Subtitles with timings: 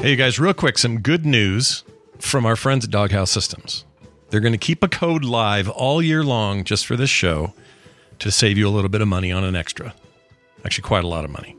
[0.00, 1.84] Hey, you guys, real quick, some good news
[2.18, 3.84] from our friends at Doghouse Systems.
[4.30, 7.52] They're going to keep a code live all year long just for this show
[8.18, 9.94] to save you a little bit of money on an extra.
[10.64, 11.54] Actually, quite a lot of money.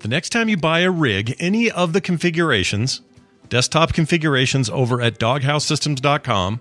[0.00, 3.02] The next time you buy a rig, any of the configurations,
[3.50, 6.60] desktop configurations over at doghousesystems.com,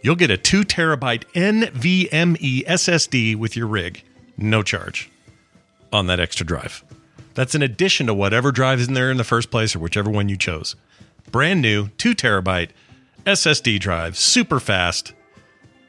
[0.00, 4.02] you'll get a 2 terabyte NVMe SSD with your rig,
[4.38, 5.10] no charge
[5.92, 6.82] on that extra drive.
[7.34, 10.10] That's in addition to whatever drive is in there in the first place or whichever
[10.10, 10.76] one you chose.
[11.30, 12.70] Brand new 2 terabyte
[13.26, 15.14] SSD drive, super fast.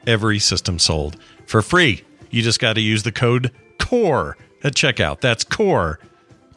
[0.06, 2.04] Every system sold for free.
[2.30, 5.20] You just got to use the code CORE at checkout.
[5.20, 6.00] That's CORE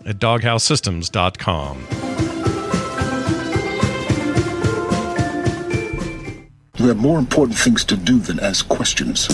[0.05, 1.87] at doghousesystems.com.
[6.77, 9.27] You have more important things to do than ask questions.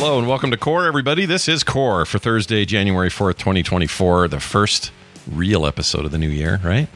[0.00, 1.26] Hello and welcome to Core, everybody.
[1.26, 4.92] This is Core for Thursday, January 4th, 2024, the first
[5.30, 6.88] real episode of the new year, right?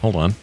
[0.00, 0.34] Hold on.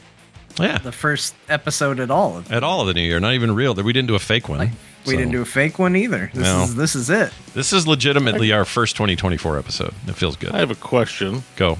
[0.60, 2.44] Yeah, the first episode at all.
[2.50, 3.74] at all of the new year, not even real.
[3.76, 4.72] We didn't do a fake one.
[5.08, 6.30] We didn't do a fake one either.
[6.34, 6.64] This No.
[6.64, 7.32] is this is it.
[7.54, 9.94] This is legitimately our first 2024 episode.
[10.06, 10.52] It feels good.
[10.52, 11.44] I have a question.
[11.56, 11.76] Go.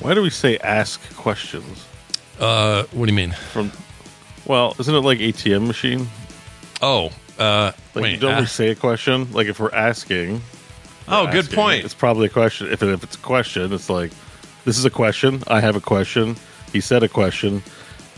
[0.00, 1.84] Why do we say ask questions?
[2.40, 3.32] Uh, what do you mean?
[3.52, 3.70] From
[4.46, 6.08] well, isn't it like ATM machine?
[6.80, 8.20] Oh, uh, Like wait.
[8.20, 9.32] don't uh, we say a question?
[9.32, 10.40] Like if we're asking.
[11.08, 11.84] oh, we're good asking, point.
[11.84, 12.68] It's probably a question.
[12.70, 14.12] If, it, if it's a question, it's like
[14.64, 15.42] this is a question.
[15.48, 16.36] I have a question.
[16.72, 17.62] He said a question.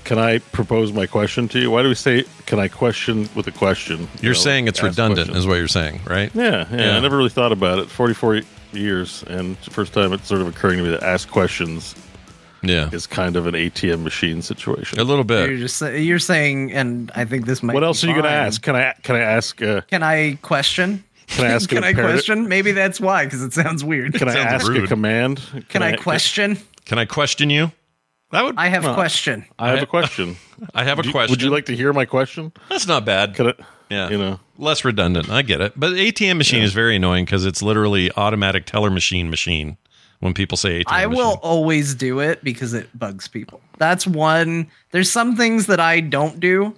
[0.05, 1.71] Can I propose my question to you?
[1.71, 4.00] Why do we say can I question with a question?
[4.00, 5.38] You You're know, saying it's redundant, questions.
[5.38, 6.31] is what you're saying, right?
[6.34, 6.97] Yeah, yeah, Yeah.
[6.97, 7.88] I never really thought about it.
[7.88, 8.41] 44
[8.72, 11.94] years, and it's the first time it's sort of occurring to me to ask questions
[12.62, 14.99] Yeah, is kind of an ATM machine situation.
[15.00, 15.41] a little bit.
[15.49, 15.61] You're bit.
[15.61, 17.75] just say- you're saying, and I think this might.
[17.75, 18.62] What be else are you going to ask?
[18.62, 21.03] Can I can I ask uh, Can I question?
[21.27, 22.49] Can I ask Can a I parrot- question?
[22.49, 24.15] Maybe that's why, because it sounds weird.
[24.15, 25.41] can I Sounds ask a command?
[25.69, 26.59] Can I question?
[26.84, 27.73] Can I question you?
[28.33, 28.55] That would.
[28.56, 29.44] I have Well, question.
[29.59, 30.37] I have a question.
[30.75, 31.33] I have a question.
[31.33, 32.53] Would you like to hear my question?
[32.71, 33.34] That's not bad.
[33.34, 33.61] Could it?
[33.91, 34.09] Yeah.
[34.09, 34.41] You know.
[34.56, 35.29] less redundant.
[35.31, 35.75] I get it.
[35.77, 39.77] But ATM machine is very annoying because it's literally automatic teller machine machine.
[40.22, 43.60] When people say ATM, I will always do it because it bugs people.
[43.78, 44.69] That's one.
[44.93, 46.77] There's some things that I don't do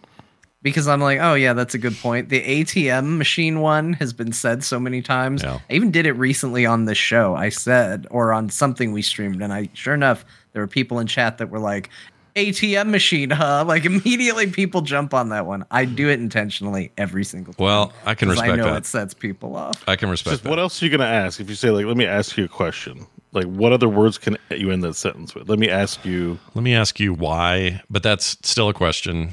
[0.62, 2.30] because I'm like, oh yeah, that's a good point.
[2.30, 5.42] The ATM machine one has been said so many times.
[5.42, 5.58] Yeah.
[5.68, 7.34] I even did it recently on the show.
[7.34, 11.06] I said, or on something we streamed, and I sure enough, there were people in
[11.06, 11.90] chat that were like,
[12.36, 13.64] ATM machine, huh?
[13.68, 15.66] Like immediately people jump on that one.
[15.70, 17.62] I do it intentionally every single time.
[17.62, 18.78] Well, I can 'cause I respect know that.
[18.78, 19.84] it sets people off.
[19.86, 20.48] I can respect Just that.
[20.48, 21.40] what else are you going to ask?
[21.40, 23.06] If you say like, let me ask you a question.
[23.34, 25.48] Like, what other words can you end that sentence with?
[25.48, 26.38] Let me ask you.
[26.54, 29.30] Let me ask you why, but that's still a question.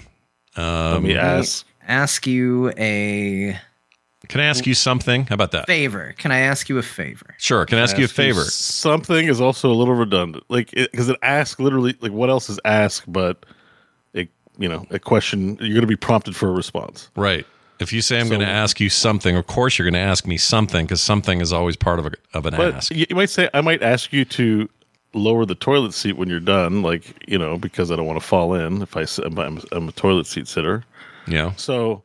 [0.56, 1.66] Um, Let me ask.
[1.88, 3.58] Ask you a
[4.28, 5.26] Can I ask you something?
[5.26, 5.68] How about that?
[5.68, 6.14] favor.
[6.18, 7.36] Can I ask you a favor?
[7.38, 7.66] Sure.
[7.66, 8.44] Can I ask you a favor?
[8.44, 10.44] Something is also a little redundant.
[10.50, 13.46] Like, because it, asks literally, like, what else is ask but
[14.16, 14.28] a,
[14.58, 15.58] you know, a question?
[15.60, 17.10] You're going to be prompted for a response.
[17.16, 17.46] Right.
[17.82, 20.00] If you say I'm So- going to ask you something, of course you're going to
[20.10, 22.92] ask me something because something is always part of a, of an But ask.
[22.96, 24.70] you might say, I might ask you to
[25.14, 28.26] lower the toilet seat when you're done, like, you know, because I don't want to
[28.26, 30.84] fall in if I, I'm, I'm, a toilet seat sitter.
[31.28, 31.54] Yeah.
[31.56, 32.04] So,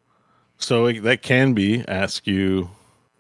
[0.59, 2.71] so that can be ask you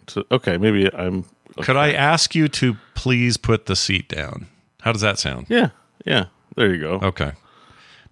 [0.07, 1.25] to, okay, maybe I'm,
[1.63, 4.47] Could I ask you to please put the seat down?
[4.81, 5.47] How does that sound?
[5.51, 5.71] yeah,
[6.05, 6.27] yeah,
[6.57, 6.93] there you go.
[7.09, 7.33] Okay.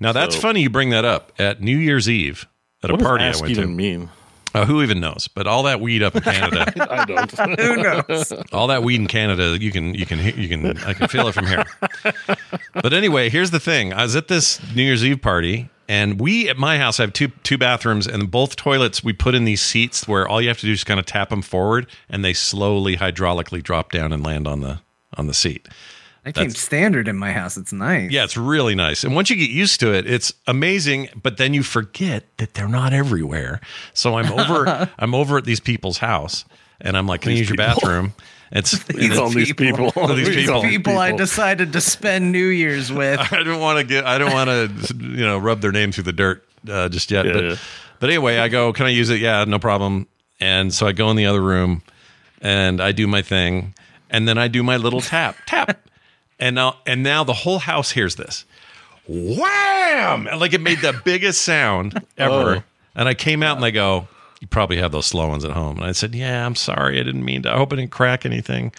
[0.01, 2.47] Now that's So- funny you bring that up at New Year's Eve
[2.83, 3.75] at a party I went even to.
[3.75, 4.11] mean?
[4.55, 5.29] Uh, who even knows?
[5.29, 7.59] But all that weed up in Canada, I don't.
[7.61, 8.33] Who knows?
[8.53, 11.33] all that weed in Canada, you can you can you can I can feel it
[11.33, 11.65] from here.
[12.73, 16.49] But anyway, here's the thing: I was at this New Year's Eve party, and we
[16.49, 19.61] at my house I have two two bathrooms, and both toilets we put in these
[19.61, 22.33] seats where all you have to do is kind of tap them forward, and they
[22.33, 24.81] slowly hydraulically drop down and land on the
[25.17, 25.67] on the seat.
[26.25, 27.57] That came standard in my house.
[27.59, 28.11] It's nice.
[28.11, 29.05] Yeah, it's really nice.
[29.05, 32.69] And once you get used to it, it's amazing, but then you forget that they're
[32.69, 33.61] not everywhere.
[33.93, 36.47] So I'm over I'm over at these people's house
[36.81, 37.67] and I'm like, "Can I use your people.
[37.67, 38.15] bathroom?"
[38.53, 39.91] It's and These all these people.
[40.15, 40.55] These These people.
[40.55, 43.21] all these People I decided to spend New Year's with.
[43.33, 46.05] I don't want to get I don't want to you know rub their name through
[46.05, 47.27] the dirt uh, just yet.
[47.27, 47.57] Yeah, but yeah.
[48.01, 50.07] but anyway, I go, "Can I use it?" Yeah, no problem.
[50.41, 51.83] And so I go in the other room
[52.41, 53.75] and I do my thing
[54.11, 55.89] and then I do my little tap tap.
[56.41, 58.45] And now and now the whole house hears this.
[59.07, 60.27] Wham!
[60.27, 62.57] And like it made the biggest sound ever.
[62.57, 62.63] Oh.
[62.97, 64.09] And I came out and they go,
[64.41, 65.77] You probably have those slow ones at home.
[65.79, 66.99] And I said, Yeah, I'm sorry.
[67.01, 67.53] I didn't mean to.
[67.53, 68.73] I hope I didn't crack anything.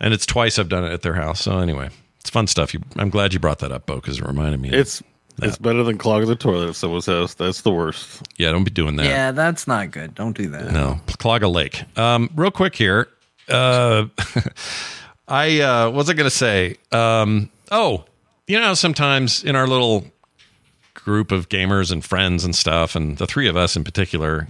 [0.00, 1.40] And it's twice I've done it at their house.
[1.40, 1.88] So anyway,
[2.20, 2.74] it's fun stuff.
[2.74, 4.68] You, I'm glad you brought that up, Beau, because it reminded me.
[4.68, 5.02] of- It's
[5.42, 7.34] it's better than clogging the toilet at someone's house.
[7.34, 8.22] That's the worst.
[8.38, 9.04] yeah, don't be doing that.
[9.04, 10.14] Yeah, that's not good.
[10.14, 10.72] Don't do that.
[10.72, 11.84] No, clog a lake.
[11.98, 13.08] Um, real quick here.
[13.46, 14.06] Uh,
[15.28, 16.76] I uh, what was I going to say?
[16.92, 18.04] Um, oh,
[18.46, 20.06] you know, sometimes in our little
[20.94, 24.48] group of gamers and friends and stuff, and the three of us in particular,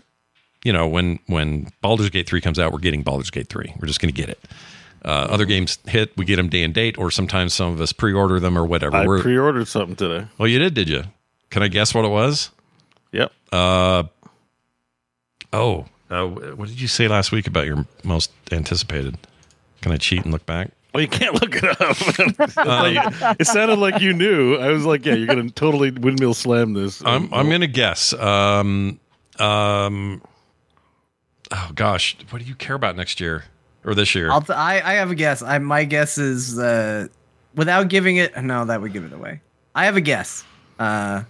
[0.64, 3.74] you know, when when Baldur's Gate three comes out, we're getting Baldur's Gate three.
[3.80, 4.40] We're just going to get it.
[5.04, 7.92] Uh, other games hit, we get them day and date, or sometimes some of us
[7.92, 8.96] pre-order them or whatever.
[8.96, 10.26] I We're, pre-ordered something today.
[10.36, 11.04] well, you did, did you?
[11.50, 12.50] Can I guess what it was?
[13.12, 13.30] Yep.
[13.52, 14.02] Uh,
[15.52, 19.16] oh, uh, what did you say last week about your most anticipated?
[19.82, 20.70] Can I cheat and look back?
[20.96, 22.56] Well, you can't look it up.
[22.66, 24.56] Like, it sounded like you knew.
[24.56, 27.04] I was like, yeah, you're gonna totally windmill slam this.
[27.04, 28.14] I'm I'm gonna guess.
[28.14, 28.98] Um,
[29.38, 30.22] um,
[31.50, 33.44] oh gosh, what do you care about next year
[33.84, 34.30] or this year?
[34.30, 35.42] I'll t- I, I have a guess.
[35.42, 37.08] I my guess is uh,
[37.54, 38.34] without giving it.
[38.42, 39.42] No, that would give it away.
[39.74, 40.44] I have a guess.
[40.78, 41.24] Uh,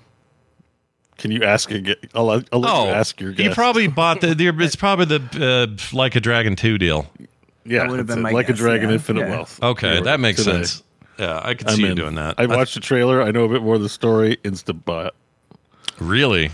[1.19, 1.97] Can you ask again?
[2.15, 3.47] I'll, I'll let oh, you ask your guess.
[3.47, 4.35] you probably bought the.
[4.35, 7.07] the it's probably the uh, like a Dragon two deal.
[7.69, 8.95] Yeah, that would've been my like a dragon, yeah.
[8.95, 9.31] infinite Yeah.
[9.31, 9.63] wealth.
[9.63, 10.53] Okay, Pre-order that makes today.
[10.65, 10.83] sense.
[11.19, 11.97] Yeah, I could I'm see you in.
[11.97, 12.35] doing that.
[12.39, 13.23] I watched the trailer.
[13.23, 14.37] I know a bit more of the story.
[14.45, 15.15] Instant buy it.
[15.99, 16.51] really.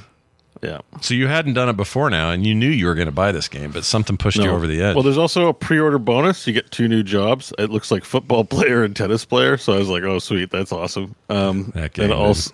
[0.62, 0.78] Yeah.
[1.00, 3.32] So you hadn't done it before now, and you knew you were going to buy
[3.32, 4.94] this game, but something pushed you over the edge.
[4.94, 6.46] Well, there's also a pre-order bonus.
[6.46, 7.52] You get two new jobs.
[7.58, 9.56] It looks like football player and tennis player.
[9.56, 12.52] So I was like, "Oh, sweet, that's awesome." Um, That game, and also,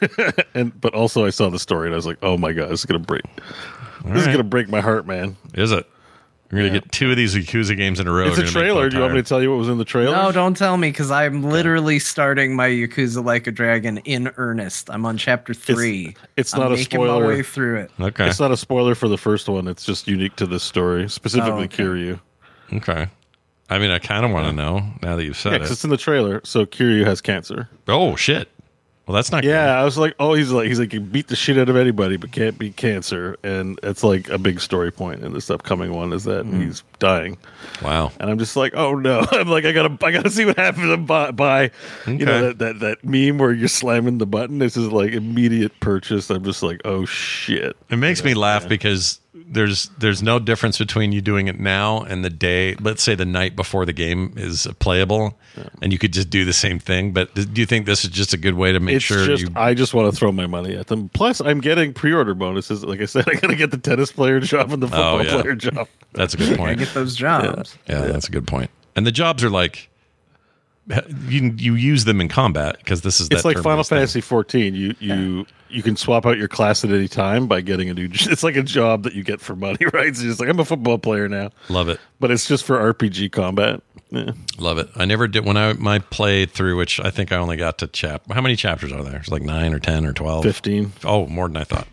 [0.54, 2.80] and but also, I saw the story and I was like, "Oh my god, this
[2.80, 3.22] is gonna break.
[4.04, 5.86] this is gonna break my heart, man." Is it?
[6.50, 6.72] We're gonna Yeah.
[6.80, 8.26] get two of these Yakuza games in a row.
[8.28, 8.88] It's We're a trailer.
[8.88, 10.16] Do you want me to tell you what was in the trailer?
[10.16, 14.88] no, don't tell me because I'm literally starting my Yakuza Like a Dragon in earnest.
[14.90, 16.16] I'm on chapter three.
[16.38, 17.90] it's I'm not a making my way through it.
[18.00, 18.26] Okay.
[18.28, 19.68] It's not a spoiler for the first one.
[19.68, 21.82] It's just unique to this story, specifically Oh, okay.
[21.84, 22.20] Kiryu.
[22.72, 23.08] Okay.
[23.70, 25.72] I mean, I kind of want to know now that you've said Yeah, 'cause it.
[25.74, 26.40] it's in the trailer.
[26.44, 27.68] So Kiryu has cancer.
[27.86, 28.48] Oh shit!
[29.08, 29.42] Well, that's not.
[29.42, 31.76] Yeah, I was like, oh, he's like, he's like, you beat the shit out of
[31.76, 35.94] anybody, but can't beat cancer, and it's like a big story point in this upcoming
[35.94, 36.60] one is that Hmm.
[36.60, 37.38] he's dying,
[37.82, 38.12] Wow.
[38.20, 40.90] and I'm just like, oh no, I'm like, I gotta, I gotta see what happens.
[40.90, 41.70] And buy, buy
[42.06, 44.58] you know, that, that that meme where you're slamming the button.
[44.58, 46.28] This is like immediate purchase.
[46.28, 47.78] I'm just like, oh shit.
[47.88, 52.24] It makes me laugh because there's there's no difference between you doing it now and
[52.24, 52.74] the day.
[52.76, 55.38] Let's say the night before the game is playable,
[55.82, 57.12] and you could just do the same thing.
[57.12, 59.42] But do you think this is just a good way to make It's sure just,
[59.42, 59.50] you?
[59.54, 61.08] I just want to throw my money at them.
[61.10, 62.84] Plus, I'm getting pre-order bonuses.
[62.84, 65.22] Like I said, I gotta get the tennis player job and the oh, football Oh,
[65.22, 65.42] yeah.
[65.42, 65.88] player job.
[66.12, 66.70] That's a good point.
[66.70, 67.76] I get those jobs.
[67.86, 68.70] Yeah, that's a good point.
[68.96, 69.90] And the jobs are like
[71.28, 73.98] you you use them in combat because this is It's that like Final turn-based thing.
[73.98, 74.74] Fantasy 14.
[74.74, 78.08] You you you can swap out your class at any time by getting a new.
[78.12, 80.14] It's like a job that you get for money, right?
[80.16, 82.00] So it's just like I'm a football player now, Love it.
[82.20, 83.82] but it's just for RPG combat.
[84.10, 84.30] Yeah.
[84.58, 84.88] Love it.
[84.96, 87.86] I never did when I my played through, which I think I only got to
[87.86, 88.22] chap.
[88.32, 89.16] How many chapters are there?
[89.16, 90.44] It's like nine or ten or twelve.
[90.44, 90.92] 15.
[91.04, 91.86] Oh, more than I thought.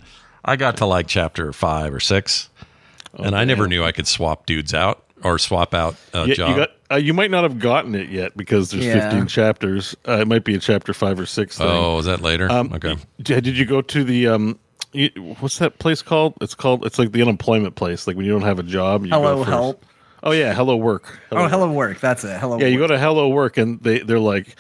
[0.45, 2.47] I got to like chapter five or six,
[3.15, 6.49] and I never knew I could swap dudes out or swap out a Yeah, job.
[6.51, 6.69] you got.
[6.92, 9.10] Uh, you might not have gotten it yet because there's Yeah.
[9.10, 9.96] 15 chapters.
[10.08, 11.58] Uh, it might be a chapter five or six.
[11.58, 11.68] Thing.
[11.68, 12.51] oh, is that later?
[12.51, 12.96] Um, okay.
[13.22, 14.60] Did you go to the um?
[14.94, 16.36] You, what's that place called?
[16.42, 16.86] It's called.
[16.86, 18.08] It's like the unemployment place.
[18.08, 19.04] Like when you don't have a job.
[19.06, 19.50] You Hello go first.
[19.50, 19.86] Help.
[20.24, 21.20] Oh yeah, Hello Work.
[21.32, 22.00] Oh, Hello Work.
[22.00, 22.39] That's it.
[22.39, 22.58] Hello.
[22.60, 24.56] Yeah, you go to Hello Work and they they're like the-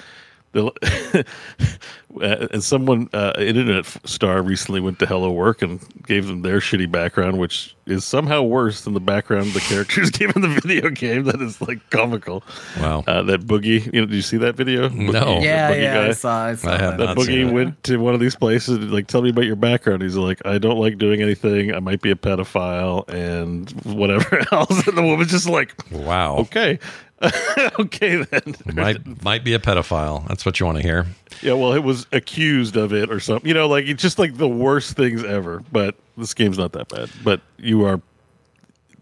[2.21, 6.59] and someone, uh, an internet star, recently went to Hello Work and gave them their
[6.59, 10.89] shitty background, which is somehow worse than the background the characters gave in the video
[10.89, 11.25] game.
[11.25, 12.43] That is like comical.
[12.79, 13.03] Wow.
[13.05, 14.87] Uh, that boogie, you know, did you see that video?
[14.89, 15.11] No.
[15.11, 16.45] Boogie- Yeah, Boogie yeah, I saw.
[16.45, 17.05] I saw I have that.
[17.07, 17.53] That not seen boogie it.
[17.53, 20.01] went to one of these places and like, tell me about your background.
[20.01, 21.73] He's like, I don't like doing anything.
[21.75, 24.87] I might be a pedophile and whatever else.
[24.87, 26.37] And the woman's just like, Wow.
[26.37, 26.79] okay,
[27.79, 28.55] okay then.
[28.73, 30.27] Might might be a pedophile.
[30.27, 31.05] That's what you want to hear.
[31.41, 33.47] Yeah, well, it was accused of it or something.
[33.47, 35.63] You know, like it's just like the worst things ever.
[35.71, 37.09] But this game's not that bad.
[37.23, 38.01] But you are.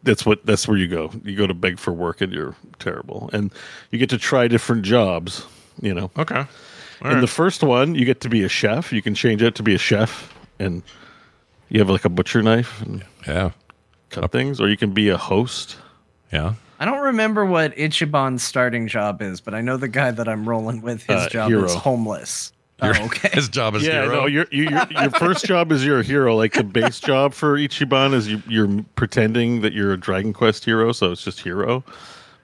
[0.03, 0.45] That's what.
[0.45, 1.11] That's where you go.
[1.23, 3.29] You go to beg for work, and you're terrible.
[3.33, 3.51] And
[3.89, 5.45] you get to try different jobs.
[5.81, 6.11] You know.
[6.17, 6.45] Okay.
[7.03, 8.93] In the first one, you get to be a chef.
[8.93, 10.81] You can change it to be a chef, and
[11.67, 13.51] you have like a butcher knife and Yeah.
[14.09, 15.75] cut things, or you can be a host.
[16.31, 16.53] Yeah.
[16.83, 20.47] I don't remember what Ichiban's starting job is, but I know the guy that I'm
[20.49, 21.01] rolling with.
[21.03, 21.63] His Uh, job hero.
[21.63, 22.51] is homeless.
[22.81, 23.29] Oh, Your- okay.
[23.33, 24.21] His job is yeah, hero.
[24.21, 26.35] no, your your your your first job is you're a hero.
[26.35, 30.65] Like the base job for Ichiban is you, you're pretending that you're a Dragon Quest
[30.65, 31.85] hero, so it's just hero.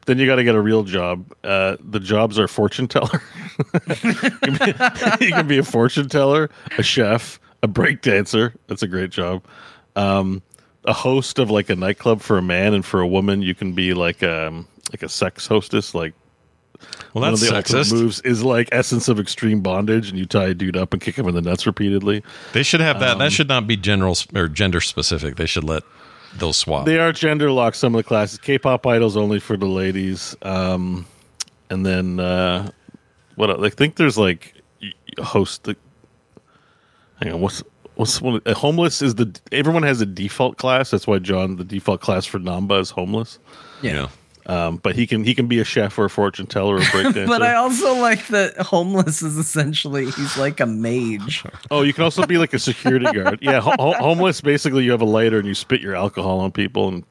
[0.05, 1.25] Then you got to get a real job.
[1.43, 3.21] Uh, the jobs are fortune teller.
[4.05, 8.53] you, can be, you can be a fortune teller, a chef, a break dancer.
[8.67, 9.43] That's a great job.
[9.97, 10.41] Um,
[10.85, 13.41] a host of like a nightclub for a man and for a woman.
[13.41, 16.13] You can be like um like a sex hostess, like
[17.13, 17.91] well, one that's of the sexist.
[17.91, 21.17] moves is like essence of extreme bondage, and you tie a dude up and kick
[21.17, 22.23] him in the nuts repeatedly.
[22.53, 23.13] They should have that.
[23.13, 25.35] Um, that should not be general or gender specific.
[25.35, 25.83] They should let
[26.37, 26.85] those swap.
[26.85, 27.77] They are gender locked.
[27.77, 31.05] Some of the classes, K-pop idols only for the ladies, um,
[31.69, 32.71] and then uh,
[33.35, 33.63] what?
[33.63, 34.55] I think there's like
[35.17, 35.63] host.
[35.63, 35.75] The,
[37.21, 37.63] hang on, what's
[37.99, 38.41] what's one?
[38.45, 40.89] A homeless is the everyone has a default class.
[40.91, 43.39] That's why Jon, the default class for Nanba is homeless.
[43.81, 44.07] yeah.
[44.45, 46.85] Um, but he can he can be a chef or a fortune teller or a
[46.85, 47.27] breakdancer.
[47.33, 51.43] But I also like that homeless is essentially he's like a mage.
[51.69, 53.37] Oh, you can also be like a security guard.
[53.43, 54.41] Yeah, ho- ho- homeless.
[54.41, 57.03] Basically, you have a lighter and you spit your alcohol on people and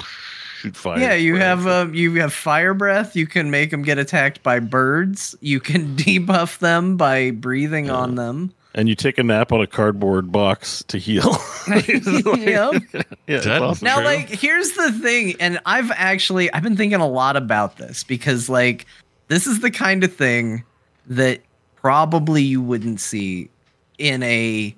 [0.59, 0.99] shoot fire.
[0.99, 3.15] Yeah, you have a, you have fire breath.
[3.15, 5.37] You can make them get attacked by birds.
[5.41, 8.53] You can debuff them by breathing on them.
[8.79, 11.37] And you take a nap on a cardboard box to heal.
[11.69, 12.83] Yep.
[13.27, 13.85] yeah, That- awesome.
[13.85, 14.05] Now, True.
[14.05, 18.49] like, here's the thing, and I've actually I've been thinking a lot about this because,
[18.49, 18.87] like,
[19.27, 20.65] this is the kind of thing
[21.09, 21.41] that
[21.77, 23.51] probably you wouldn't see
[23.99, 24.75] in a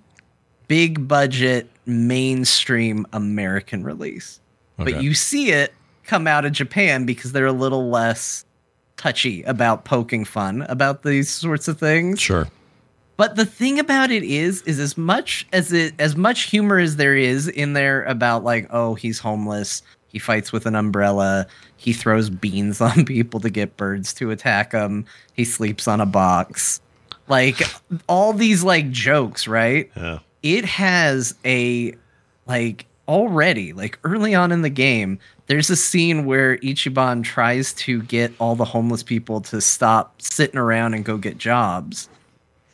[0.67, 4.41] big budget mainstream American release,
[4.81, 4.93] Okay.
[4.93, 5.73] but you see it
[6.05, 8.45] come out of Japan because they're a little less
[8.97, 12.21] touchy about poking fun about these sorts of things.
[12.21, 12.49] Sure.
[13.21, 16.97] But the thing about it is, is as much as it, as much humor as
[16.97, 21.47] there is in there about like, oh, he's homeless, he fights with an umbrella,
[21.77, 26.07] he throws beans on people to get birds to attack him, he sleeps on a
[26.07, 26.81] box,
[27.29, 27.61] like
[28.09, 29.91] all these like jokes, right?
[29.95, 30.21] Yeah.
[30.43, 31.93] it has a
[32.47, 38.01] like already like early on in the game there's a scene where ichiban tries to
[38.03, 42.09] get all the homeless people to stop sitting around and go get jobs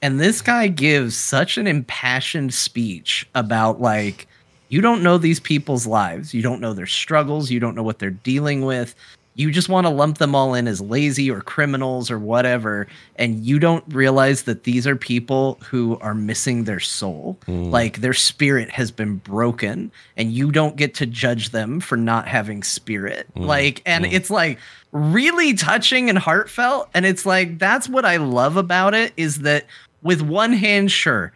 [0.02, 4.26] and this guy gives such an impassioned speech about like
[4.68, 6.34] you don't know these people's lives.
[6.34, 7.50] You don't know their struggles.
[7.50, 8.94] You don't know what they're dealing with.
[9.36, 12.86] You just want to lump them all in as lazy or criminals or whatever
[13.16, 17.38] and you don't realize that these are people who are missing their soul.
[17.44, 17.64] Hmm.
[17.64, 22.26] Like their spirit has been broken and you don't get to judge them for not
[22.26, 23.26] having spirit.
[23.36, 23.42] Hmm.
[23.42, 24.12] Like and hmm.
[24.12, 24.58] it's like
[24.92, 26.88] really touching and heartfelt.
[26.94, 29.66] And it's like that's what i love about it is that
[30.06, 31.32] with one hand sure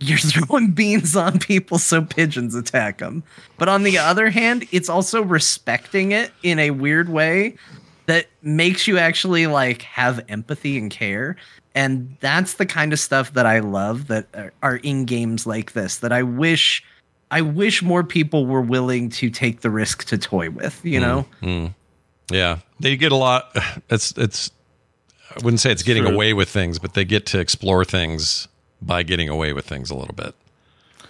[0.00, 3.22] you're throwing beans on people so pigeons attack them.
[3.58, 7.56] But on the other hand, it's also respecting it in a weird way
[8.06, 11.36] that makes you actually like have empathy and care.
[11.74, 15.72] And that's the kind of stuff that I love that are- are in games like
[15.72, 16.84] this that I wish
[17.30, 21.04] I wish more people were willing to take the risk to toy with, you hmm,
[21.04, 21.26] know?
[21.40, 21.66] Hmm.
[22.30, 22.58] Yeah.
[22.78, 23.56] They get a lot.
[23.90, 24.50] It's it's.
[25.36, 26.14] I wouldn't say it's getting true.
[26.14, 28.48] away with things, but they get to explore things
[28.80, 30.34] by getting away with things a little bit.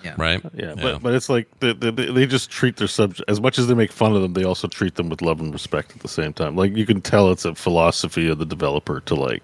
[0.03, 0.15] Yeah.
[0.19, 0.43] Right.
[0.53, 3.69] Yeah, but but it's like they, they, they just treat their subject as much as
[3.69, 4.35] they make fun of them.
[4.35, 6.57] They also treat them with love and respect at the same time.
[6.57, 9.43] Like you can tell it's a philosophy of the developer to like,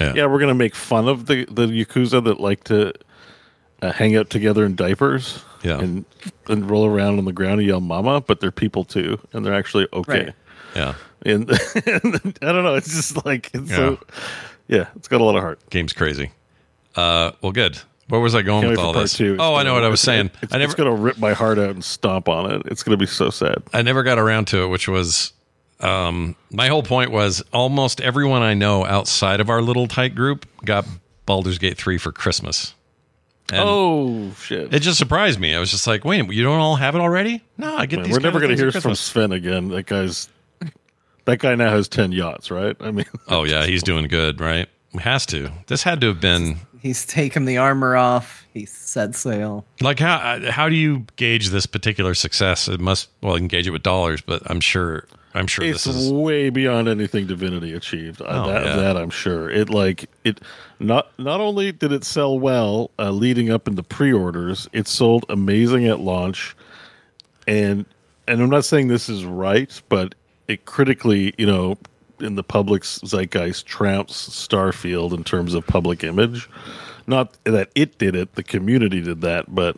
[0.00, 0.14] Yeah.
[0.14, 2.92] yeah, we're gonna make fun of the the yakuza that like to
[3.82, 5.78] uh, hang out together in diapers, Yeah.
[5.78, 6.04] and
[6.48, 9.54] and roll around on the ground and yell "mama," but they're people too, and they're
[9.54, 10.24] actually okay.
[10.24, 10.34] Right.
[10.74, 10.94] Yeah.
[11.22, 13.98] And, and I don't know, it's just like it's so,
[14.68, 15.60] yeah, it's got a lot of heart.
[15.70, 16.30] Game's crazy.
[16.94, 17.32] Uh.
[17.42, 17.78] Well, good.
[18.08, 19.16] Where was I going with all this?
[19.16, 19.36] two.
[19.38, 20.32] Oh, I know what I was saying.
[20.42, 20.72] It's, I never.
[20.72, 22.62] it's gonna rip my heart out and stomp on it.
[22.66, 23.62] It's gonna be so sad.
[23.72, 25.32] I never got around to it, which was
[25.80, 30.46] um, my whole point was almost everyone I know outside of our little tight group
[30.64, 30.86] got
[31.26, 32.74] Baldur's Gate 3 for Christmas.
[33.52, 34.72] And oh shit!
[34.72, 35.54] it just surprised me.
[35.54, 37.42] I was just like, wait, you don't all have it already?
[37.58, 38.12] No, I get Man, these.
[38.12, 38.94] we're never going to hear from.
[38.94, 39.68] Swen again.
[39.68, 40.28] That guy's
[41.26, 42.76] that guy now has ten yachts, right?
[42.80, 44.68] I mean, Oh yeah, he's doing good, right?
[44.98, 45.50] Has to.
[45.68, 48.46] This had to have been He's taken the armor off.
[48.54, 49.64] He set sail.
[49.80, 52.66] like how how do you gauge this particular success?
[52.68, 55.84] It must well, you can gauge it with dollars, but I'm sure I'm sure it's
[55.84, 58.20] this is way beyond anything Divinity achieved.
[58.20, 58.76] Uh, Oh, that, yeah.
[58.76, 59.48] that I'm sure.
[59.48, 60.40] It like it
[60.80, 65.86] not not only did it sell well uh, leading up into pre-orders, it sold amazing
[65.86, 66.56] at launch,
[67.46, 67.84] and
[68.26, 70.14] and I'm not saying this is right, but
[70.50, 71.78] it critically, you know,
[72.18, 76.48] in the public's zeitgeist, tramps Starfield in terms of public image.
[77.06, 79.76] Not that it did it, the community did that, but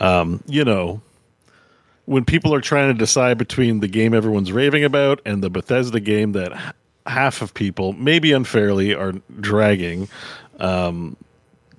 [0.00, 1.00] um, you know,
[2.06, 6.00] when people are trying to decide between the game everyone's raving about and the Bethesda
[6.00, 6.74] game that
[7.06, 10.08] half of people, maybe unfairly, are dragging,
[10.58, 11.16] um,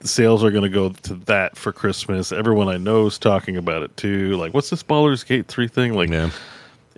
[0.02, 2.32] sales are going to go to that for Christmas.
[2.32, 4.38] Everyone I know is talking about it too.
[4.38, 5.94] Like, what's this Baldur's Gate three thing?
[5.94, 6.30] Like, yeah.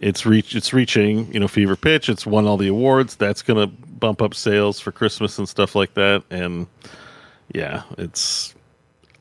[0.04, 2.10] It's reach, it's reaching, you know, fever pitch.
[2.10, 3.16] It's won all the awards.
[3.16, 6.24] That's going to bump up sales for Christmas and stuff like that.
[6.30, 6.68] And
[7.54, 8.54] yeah, it's.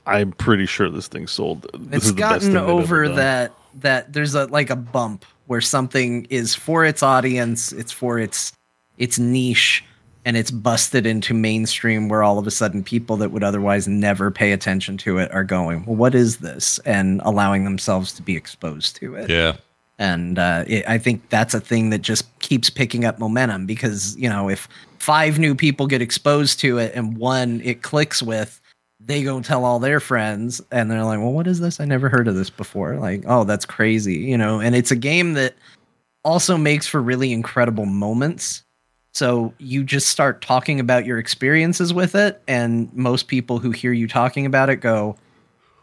[0.04, 1.62] I'm pretty sure this thing sold.
[1.74, 4.68] This it's is the best gotten thing they've ever over that that there's a like
[4.70, 8.52] a bump where something is for its audience, it's for its
[8.98, 9.84] its niche,
[10.24, 14.32] and it's busted into mainstream where all of a sudden people that would otherwise never
[14.32, 16.80] pay attention to it are going, well, what is this?
[16.80, 19.30] And allowing themselves to be exposed to it.
[19.30, 19.56] Yeah.
[20.02, 24.16] And uh, it, I think that's a thing that just keeps picking up momentum because,
[24.16, 24.68] you know, if
[24.98, 28.60] five new people get exposed to it and one it clicks with,
[28.98, 31.78] they go tell all their friends and they're like, well, what is this?
[31.78, 32.96] I never heard of this before.
[32.96, 34.58] Like, oh, that's crazy, you know?
[34.58, 35.54] And it's a game that
[36.24, 38.64] also makes for really incredible moments.
[39.14, 43.92] So you just start talking about your experiences with it, and most people who hear
[43.92, 45.16] you talking about it go,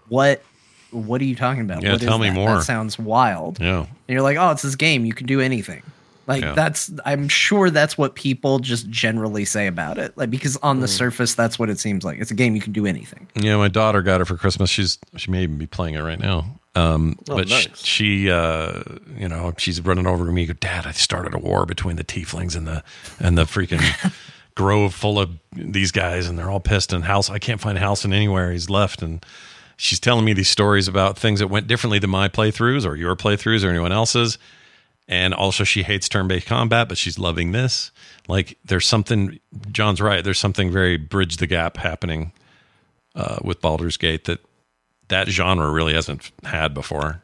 [0.09, 0.43] "What?
[0.91, 1.83] What are you talking about?
[1.83, 2.35] Yeah, What is tell me that?
[2.35, 3.79] more." That sounds wild." Yeah.
[3.81, 5.05] And you're like, "Oh, it's this game.
[5.05, 5.81] You can do anything."
[6.27, 6.53] Like Yeah.
[6.53, 10.15] that's I'm sure that's what people just generally say about it.
[10.15, 10.89] Like because on the Mm.
[10.97, 12.19] surface that's what it seems like.
[12.19, 13.27] It's a game you can do anything.
[13.35, 14.69] Yeah, my daughter got it for Christmas.
[14.69, 16.45] She's she may even be playing it right now.
[16.75, 17.67] Um, Oh, but nice.
[17.83, 18.83] she, uh,
[19.17, 20.45] you know, she's running over to me.
[20.45, 22.83] Go, Dad, I started a war between the tieflings and the
[23.19, 23.81] and the freaking
[24.55, 26.93] grove full of these guys, and they're all pissed.
[26.93, 28.51] And house, I can't find Halsin anywhere.
[28.51, 29.25] He's left, and
[29.79, 33.15] she's telling me these stories about things that went differently than my playthroughs or your
[33.15, 34.37] playthroughs or anyone else's.
[35.07, 37.89] And also, she hates turn-based combat, but she's loving this.
[38.27, 39.39] Like, there's something.
[39.71, 40.23] John's right.
[40.23, 42.31] There's something very bridge the gap happening
[43.15, 44.39] uh, with Baldur's Gate that
[45.07, 47.21] that genre really hasn't had before.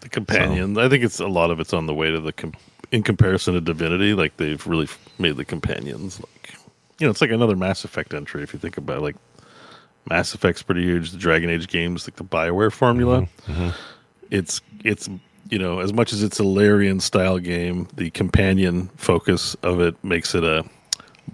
[0.00, 0.78] the companion.
[0.78, 2.54] I think it's a lot of it's on the way to the com-
[2.92, 4.14] in comparison to Divinity.
[4.14, 6.54] Like they've really f- made the companions like
[6.98, 9.02] you know it's like another Mass Effect entry if you think about it.
[9.02, 9.16] like
[10.08, 11.10] Mass Effect's pretty huge.
[11.10, 13.52] The Dragon Age games, like the Bioware formula, mm-hmm.
[13.52, 13.70] Mm-hmm.
[14.30, 15.08] it's it's
[15.50, 20.02] you know as much as it's a Larian style game, the companion focus of it
[20.04, 20.64] makes it a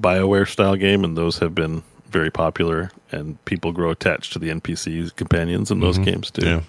[0.00, 2.90] Bioware style game, and those have been very popular.
[3.14, 6.04] And people grow attached to the NPCs companions in those mm-hmm.
[6.04, 6.46] games too.
[6.46, 6.60] Yeah.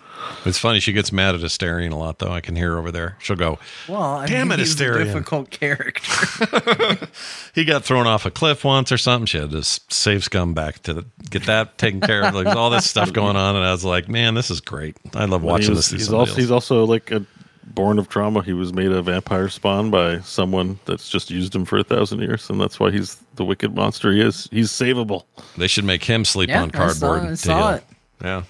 [0.45, 0.79] It's funny.
[0.79, 2.31] She gets mad at Astarion a lot, though.
[2.31, 3.17] I can hear her over there.
[3.19, 5.03] She'll go, Well, I Damn mean, it, he's a Astarion.
[5.05, 7.07] difficult character.
[7.55, 9.25] he got thrown off a cliff once or something.
[9.25, 12.35] She had to save scum back to get that taken care of.
[12.35, 14.97] Like all this stuff going on, and I was like, man, this is great.
[15.13, 15.99] I love He watching was- this.
[15.99, 17.25] He's also, he's also like a
[17.67, 18.41] born of trauma.
[18.43, 22.19] He was made a vampire spawn by someone that's just used him for a thousand
[22.21, 24.47] years, and that's why he's the wicked monster he is.
[24.51, 25.23] He's savable.
[25.57, 27.23] They should make him sleep Yeah, on I saw- cardboard.
[27.23, 27.77] I to saw heal.
[27.77, 27.83] it.
[28.23, 28.43] Yeah.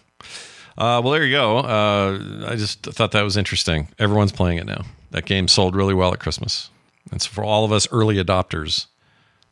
[0.78, 1.60] Uh, well, there you go.
[1.60, 3.88] Uh, I just thought that was interesting.
[3.98, 4.84] Everyone's playing it now.
[5.12, 6.70] That game sold really well at Christmas.
[7.12, 8.88] And so for all of us early adopters,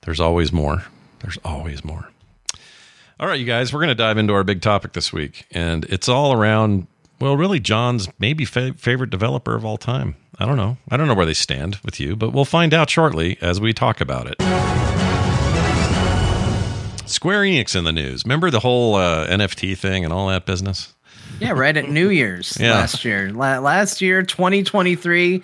[0.02, 0.84] there's always more.
[1.20, 2.10] There's always more.
[3.20, 5.46] All right, you guys, we're going to dive into our big topic this week.
[5.52, 6.88] And it's all around,
[7.24, 10.16] well, really, Jon's maybe fa- favorite developer of all time.
[10.40, 10.78] I don't know.
[10.90, 13.72] I don't know where they stand with you, but we'll find out shortly as we
[13.74, 14.36] talk about it.
[17.08, 18.24] Square Enix in the news.
[18.26, 20.94] Remember the whole uh, NFT thing and all that business?
[21.40, 22.72] Yeah, right at New Year's Yeah.
[22.74, 23.32] last year.
[23.32, 25.44] La- last year, 2023,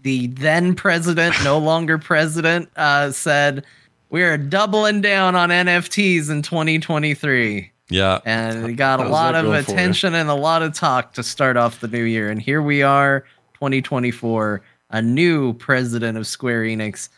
[0.00, 3.64] the then president, no longer president, uh, said,
[4.10, 7.70] We're doubling down on NFTs in 2023.
[7.90, 8.20] Yeah.
[8.24, 9.76] And we got a lot of going for you?
[9.76, 12.30] attention and a lot of talk to start off the new year.
[12.30, 13.20] And here we are,
[13.54, 17.08] 2024, a new president of Square Enix.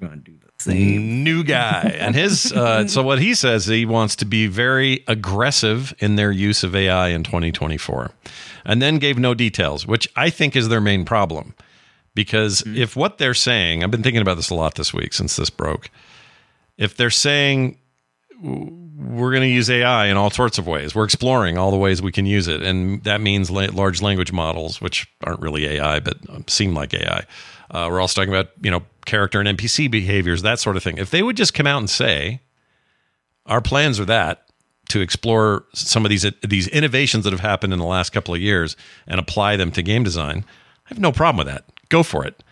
[0.00, 1.24] We're going to do the same.
[1.24, 1.94] New guy.
[1.98, 6.32] And his, uh, so what he says, he wants to be very aggressive in their
[6.32, 8.10] use of AI in 2024.
[8.64, 11.54] And then gave no details, which I think is their main problem.
[12.14, 15.36] Because if what they're saying, I've been thinking about this a lot this week since
[15.36, 15.88] this broke.
[16.76, 17.78] If they're saying
[19.04, 20.94] we're going to use AI in all sorts of ways.
[20.94, 24.32] We're exploring all the ways we can use it, and that means la- large language
[24.32, 27.24] models, which aren't really AI but seem like AI.
[27.70, 30.98] Uh, we're also talking about you know character and NPC behaviors, that sort of thing.
[30.98, 32.40] If they would just come out and say,
[33.46, 34.46] our plans are that
[34.88, 38.40] to explore some of these these innovations that have happened in the last couple of
[38.40, 40.44] years and apply them to game design,
[40.86, 41.64] I have no problem with that.
[41.88, 42.42] Go for it.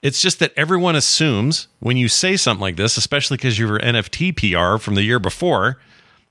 [0.00, 3.80] It's just that everyone assumes when you say something like this, especially because you were
[3.80, 5.78] NFT PR from the year before,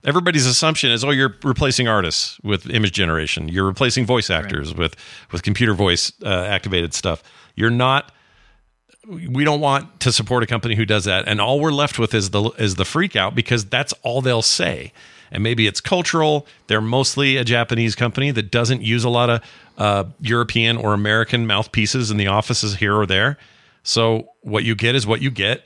[0.08, 3.48] everybody's assumption is, oh, you're replacing artists with image generation.
[3.48, 4.80] You're replacing voice actors right.
[4.80, 4.96] with
[5.32, 7.22] with computer voice uh, activated stuff.
[7.56, 8.12] You're not.
[9.08, 12.14] We don't want to support a company who does that, and all we're left with
[12.14, 14.92] is the is the freak out because that's all they'll say.
[15.30, 16.48] And maybe it's cultural.
[16.68, 19.42] They're mostly a Japanese company that doesn't use a lot of
[19.78, 23.38] uh, European or American mouthpieces in the offices here or there
[23.88, 25.64] so what you get is what you get.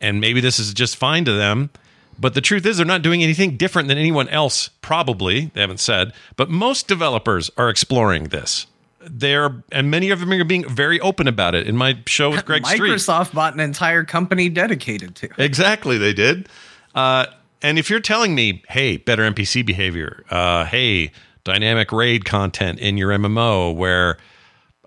[0.00, 1.70] And maybe this is just fine to them.
[2.18, 5.46] But the truth is, they're not doing anything different than anyone else, probably.
[5.54, 6.12] They haven't said.
[6.36, 8.66] But most developers are exploring this.
[9.00, 11.66] They're, and many of them are being very open about it.
[11.66, 15.38] In my show with Greg Microsoft Street, bought an entire company dedicated to it.
[15.38, 16.48] Exactly, they did.
[16.94, 17.26] Uh,
[17.62, 21.12] and if you're telling me, hey, better NPC behavior, uh, hey,
[21.44, 24.18] dynamic raid content in your MMO where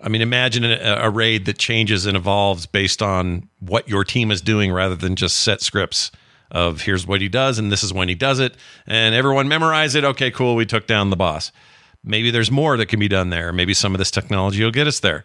[0.02, 4.30] I mean, imagine a, a, raid that changes and evolves based on what your team
[4.30, 6.10] is doing rather than just set scripts
[6.50, 9.94] of here's what he does and this is when he does it and everyone memorize
[9.94, 10.04] it.
[10.04, 10.54] Okay, cool.
[10.56, 11.52] We took down the boss.
[12.02, 13.52] Maybe there's more that can be done there.
[13.52, 15.22] Maybe some of this technology will get us there.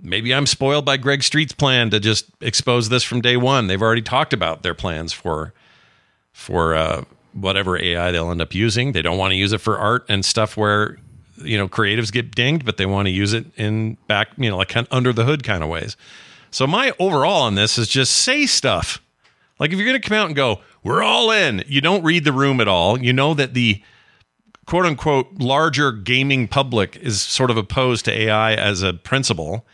[0.00, 3.66] Maybe I'm spoiled by Greg Street's plan to just expose this from day one.
[3.66, 5.52] They've already talked about their plans for
[6.32, 8.92] for uh, whatever AI they'll end up using.
[8.92, 10.98] They don't want to use it for art and stuff where
[11.36, 14.56] you know creatives get dinged, but they want to use it in back, you know,
[14.56, 15.96] like under the hood kind of ways.
[16.50, 19.02] So my overall on this is just say stuff.
[19.58, 22.24] Like if you're going to come out and go, we're all in, you don't read
[22.24, 23.00] the room at all.
[23.00, 23.82] You know that the
[24.66, 29.66] quote unquote larger gaming public is sort of opposed to AI as a principle.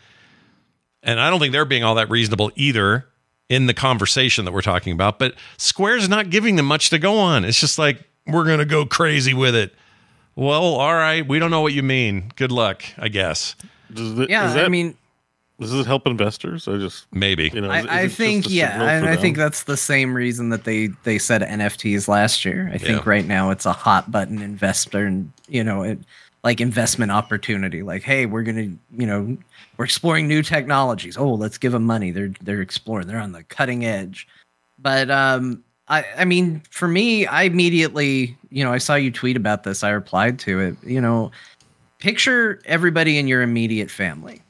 [1.03, 3.07] And I don't think they're being all that reasonable either
[3.47, 5.19] in the conversation that we're talking about.
[5.19, 7.45] But Square's not giving them much to go on.
[7.45, 9.75] It's just like, we're going to go crazy with it.
[10.35, 11.25] Well, all right.
[11.27, 12.31] We don't know what you mean.
[12.35, 13.55] Good luck, I guess.
[13.95, 14.97] It, yeah, that, I mean,
[15.59, 17.49] does it help investors or just maybe?
[17.53, 20.49] You know, is, I, is I think yeah, and I think that's the same reason
[20.49, 22.69] that they they said NFTs last year.
[22.73, 23.09] I think yeah.
[23.09, 25.99] right now it's a hot button investor and you know it
[26.43, 27.83] like investment opportunity.
[27.83, 29.37] Like, hey, we're gonna you know
[29.77, 31.17] we're exploring new technologies.
[31.17, 32.11] Oh, let's give them money.
[32.11, 33.07] They're they're exploring.
[33.07, 34.27] They're on the cutting edge.
[34.77, 39.37] But um, I, I mean, for me, I immediately, you know, I saw you tweet
[39.37, 39.83] about this.
[39.83, 40.75] I replied to it.
[40.83, 41.31] You know,
[41.99, 44.41] picture everybody in your immediate family.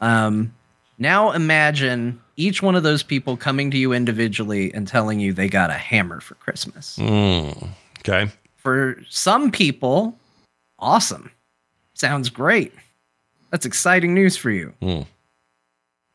[0.00, 0.54] Um,
[0.98, 5.48] now imagine each one of those people coming to you individually and telling you they
[5.48, 6.98] got a hammer for Christmas.
[6.98, 7.68] Mm,
[8.00, 8.30] okay.
[8.56, 10.18] For some people,
[10.78, 11.30] awesome.
[11.94, 12.72] Sounds great.
[13.50, 14.72] That's exciting news for you.
[14.82, 15.06] Mm.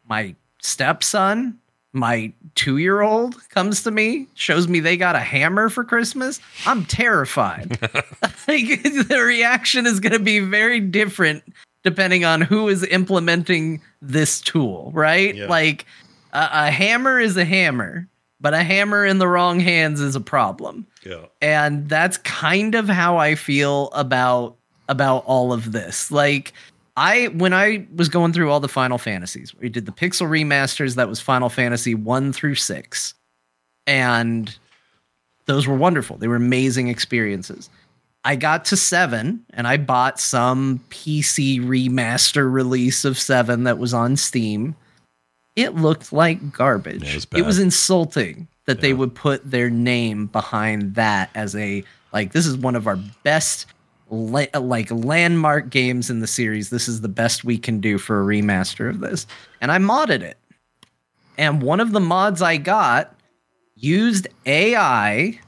[0.08, 1.60] My stepson
[1.94, 6.42] my two year old comes to me, shows me they got a hammer for Christmas,
[6.66, 7.78] I'm terrified.
[8.48, 11.44] like, the reaction is going to be very different
[11.84, 15.36] depending on who is implementing this tool, right?
[15.36, 15.48] Yeah.
[15.48, 15.86] Like,
[16.34, 18.08] a, a hammer is a hammer,
[18.42, 20.86] but a hammer in the wrong hands is a problem.
[21.06, 21.26] Yeah.
[21.42, 24.58] And that's kind of how I feel about
[24.90, 26.12] about all of this.
[26.12, 26.54] Like
[26.98, 30.96] I when I was going through all the Final Fantasies, we did the pixel remasters.
[30.96, 33.14] That was Final Fantasy one through six,
[33.88, 34.56] and
[35.46, 36.18] those were wonderful.
[36.18, 37.70] They were amazing experiences.
[38.26, 43.94] I got to seven, and I bought some PC remaster release of seven that was
[43.94, 44.76] on Steam.
[45.56, 47.04] It looked like garbage.
[47.04, 48.82] it, was it was insulting that yeah.
[48.82, 51.84] they would put their name behind that as a
[52.14, 53.66] like this is one of our best
[54.10, 56.70] la- like landmark games in the series.
[56.70, 59.28] This is the best we can do for a remaster of this.
[59.60, 60.38] And I modded it.
[61.38, 63.16] And one of the mods I got
[63.76, 65.40] used AI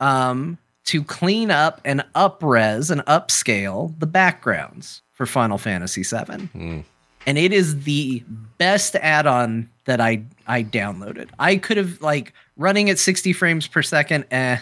[0.00, 6.48] um, to clean up and upres and upscale the backgrounds for Final Fantasy VII.
[6.54, 6.84] Mm.
[7.26, 8.22] And it is the
[8.58, 11.28] best add-on that I I downloaded.
[11.38, 14.58] I could have like running at 60 frames per second, eh,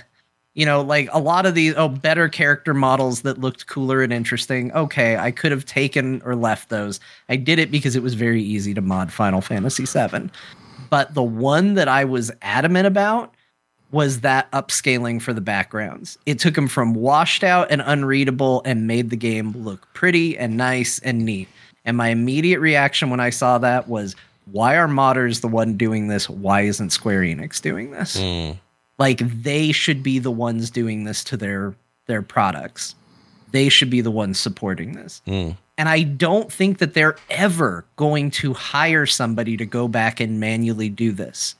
[0.54, 4.12] you know, like a lot of these, oh, better character models that looked cooler and
[4.12, 4.72] interesting.
[4.72, 7.00] Okay, I could have taken or left those.
[7.28, 10.30] I did it because it was very easy to mod Final Fantasy VII.
[10.90, 13.34] But the one that I was adamant about
[13.92, 16.18] was that upscaling for the backgrounds.
[16.26, 20.56] It took them from washed out and unreadable and made the game look pretty and
[20.56, 21.48] nice and neat.
[21.84, 24.14] And my immediate reaction when I saw that was,
[24.52, 26.28] why are modders the one doing this?
[26.28, 28.16] Why isn't Square Enix doing this?
[28.16, 28.58] Mm
[28.98, 31.74] Like they should be the ones doing this to their
[32.06, 32.94] their products.
[33.50, 35.22] They should be the ones supporting this.
[35.26, 35.56] Mm.
[35.78, 40.38] And I don't think that they're ever going to hire somebody to go back and
[40.38, 41.54] manually do this.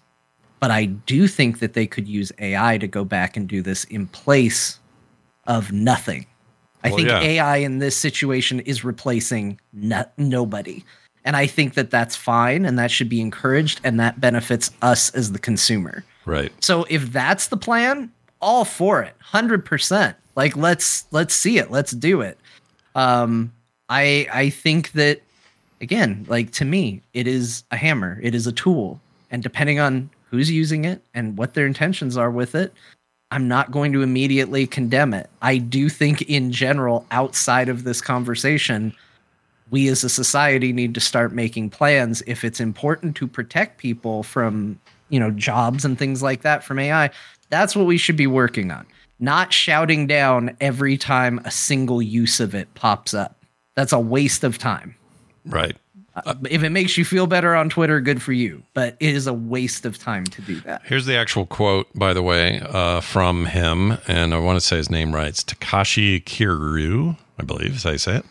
[0.61, 3.85] But I do think that they could use AI to go back and do this
[3.85, 4.79] in place
[5.47, 6.27] of nothing.
[6.85, 7.21] I Well, think yeah.
[7.21, 10.85] AI in this situation is replacing no- nobody.
[11.25, 15.11] And I think that that's fine and that should be encouraged and that benefits us
[15.15, 16.05] as the consumer.
[16.25, 16.53] Right.
[16.63, 19.15] So if that's the plan, all for it.
[19.33, 20.15] 100%.
[20.37, 21.71] Like let's let's see it.
[21.71, 22.39] Let's do it.
[22.95, 23.53] Um
[23.91, 25.21] I I think that
[25.83, 28.19] again, like to me, it is a hammer.
[28.23, 29.01] It is a tool.
[29.31, 32.73] And depending on who's using it and what their intentions are with it,
[33.31, 35.29] I'm not going to immediately condemn it.
[35.43, 38.95] I do think in general outside of this conversation,
[39.71, 44.23] we as a society need to start making plans if it's important to protect people
[44.23, 47.11] from you know jobs and things like that from ai
[47.49, 48.87] that's what we should be working on
[49.19, 53.37] not shouting down every time a single use of it pops up
[53.75, 54.95] that's a waste of time
[55.47, 55.77] Right.
[56.27, 59.27] Uh, if it makes you feel better on twitter good for you but it is
[59.27, 63.01] a waste of time to do that Here's the actual quote, by the way, uh,
[63.01, 65.29] from him, and I want to say his name right.
[65.29, 68.25] It's Takashi Kiryu, I believe, is how you say it.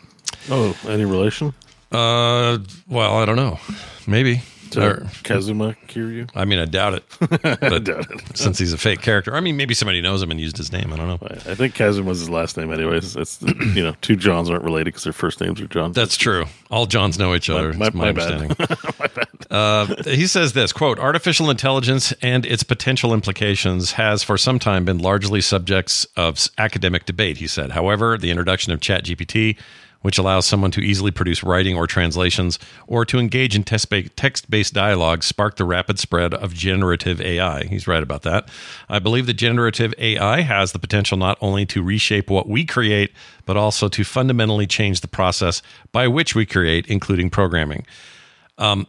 [0.50, 1.54] Oh, any relation
[1.92, 3.58] Uh, well, I don't know.
[4.06, 4.42] Maybe.
[4.76, 6.28] Or- Kazuma Kiryu?
[6.34, 7.04] I mean, I doubt it.
[7.60, 8.36] But doubt it.
[8.36, 9.34] Since he's a fake character.
[9.34, 10.92] I mean, maybe somebody knows him and used his name.
[10.92, 11.18] I don't know.
[11.28, 13.16] I I think Kazuma's his last name, anyways.
[13.16, 13.40] It's
[13.74, 15.92] you know, two Johns aren't related because their first names are John.
[15.92, 16.44] That's true.
[16.70, 17.72] All Johns know each other.
[17.72, 18.32] my- my, my bad.
[18.32, 18.76] understanding.
[19.50, 24.84] Uh, he says this quote: "Artificial intelligence and its potential implications has for some time
[24.84, 29.56] been largely subjects of academic debate." He said, "However, the introduction of ChatGPT."
[30.02, 34.72] Which allows someone to easily produce writing or translations or to engage in text based
[34.72, 37.64] dialogue, sparked the rapid spread of generative AI.
[37.64, 38.48] He's right about that.
[38.88, 43.12] I believe that generative AI has the potential not only to reshape what we create,
[43.44, 45.60] but also to fundamentally change the process
[45.92, 47.84] by which we create, including programming.
[48.56, 48.86] Um,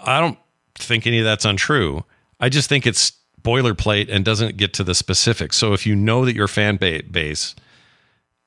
[0.00, 0.38] I don't
[0.74, 2.04] think any of that's untrue.
[2.40, 5.56] I just think it's boilerplate and doesn't get to the specifics.
[5.56, 7.54] So if you know that your fan base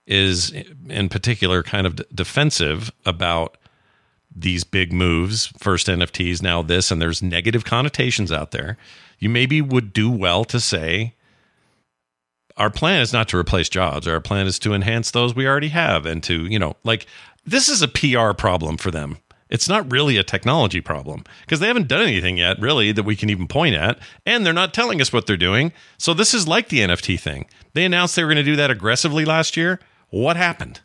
[0.07, 0.53] is
[0.87, 3.57] in particular kind of d- defensive about
[4.35, 8.77] these big moves, first NFTs, now this, and there's negative connotations out there,
[9.19, 11.15] you maybe would do well to say,
[12.57, 14.07] our plan is not to replace jobs.
[14.07, 17.07] Our plan is to enhance those we already have and to, you know, like
[17.45, 19.17] this is a PR problem for them.
[19.49, 23.17] It's not really a technology problem because they haven't done anything yet, really, that we
[23.17, 23.99] can even point at.
[24.25, 25.73] And they're not telling us what they're doing.
[25.97, 27.47] So this is like the NFT thing.
[27.73, 29.79] They announced they were going to do that aggressively last year.
[30.11, 30.81] What happened?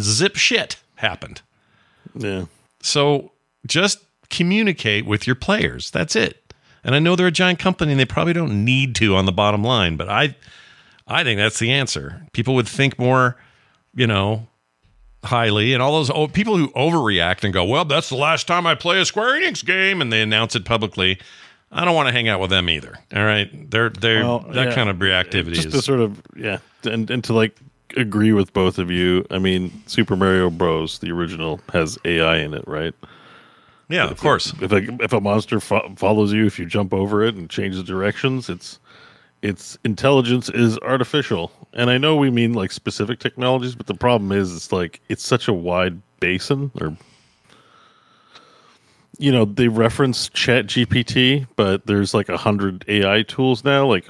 [0.00, 1.42] Zip shit happened.
[2.14, 2.46] yeah.
[2.82, 3.32] So
[3.66, 5.90] just communicate with your players.
[5.90, 6.52] That's it.
[6.82, 9.32] And I know they're a giant company and they probably don't need to on the
[9.32, 10.36] bottom line, but I
[11.06, 12.26] I think that's the answer.
[12.32, 13.36] People would think more,
[13.94, 14.48] you know,
[15.24, 18.66] highly and all those oh, people who overreact and go, "Well, that's the last time
[18.66, 21.18] I play a Square Enix game," and they announce it publicly.
[21.72, 22.98] I don't want to hang out with them either.
[23.14, 24.74] All right, they're they're Well, that yeah.
[24.74, 27.56] kind of reactivity Just is to sort of yeah, and and to like
[27.96, 29.24] agree with both of you.
[29.30, 30.98] I mean, Super Mario Bros.
[30.98, 32.94] the original has AI in it, right?
[33.88, 34.52] yeah, of course.
[34.60, 37.82] If a if a monster fo- follows you, if you jump over it and changes
[37.82, 38.78] directions, it's
[39.42, 41.52] its intelligence is artificial.
[41.74, 45.24] And I know we mean like specific technologies, but the problem is it's like it's
[45.24, 46.96] such a wide basin or
[49.18, 53.86] you know, they reference Chat GPT, but there's like a hundred AI tools now.
[53.86, 54.06] Like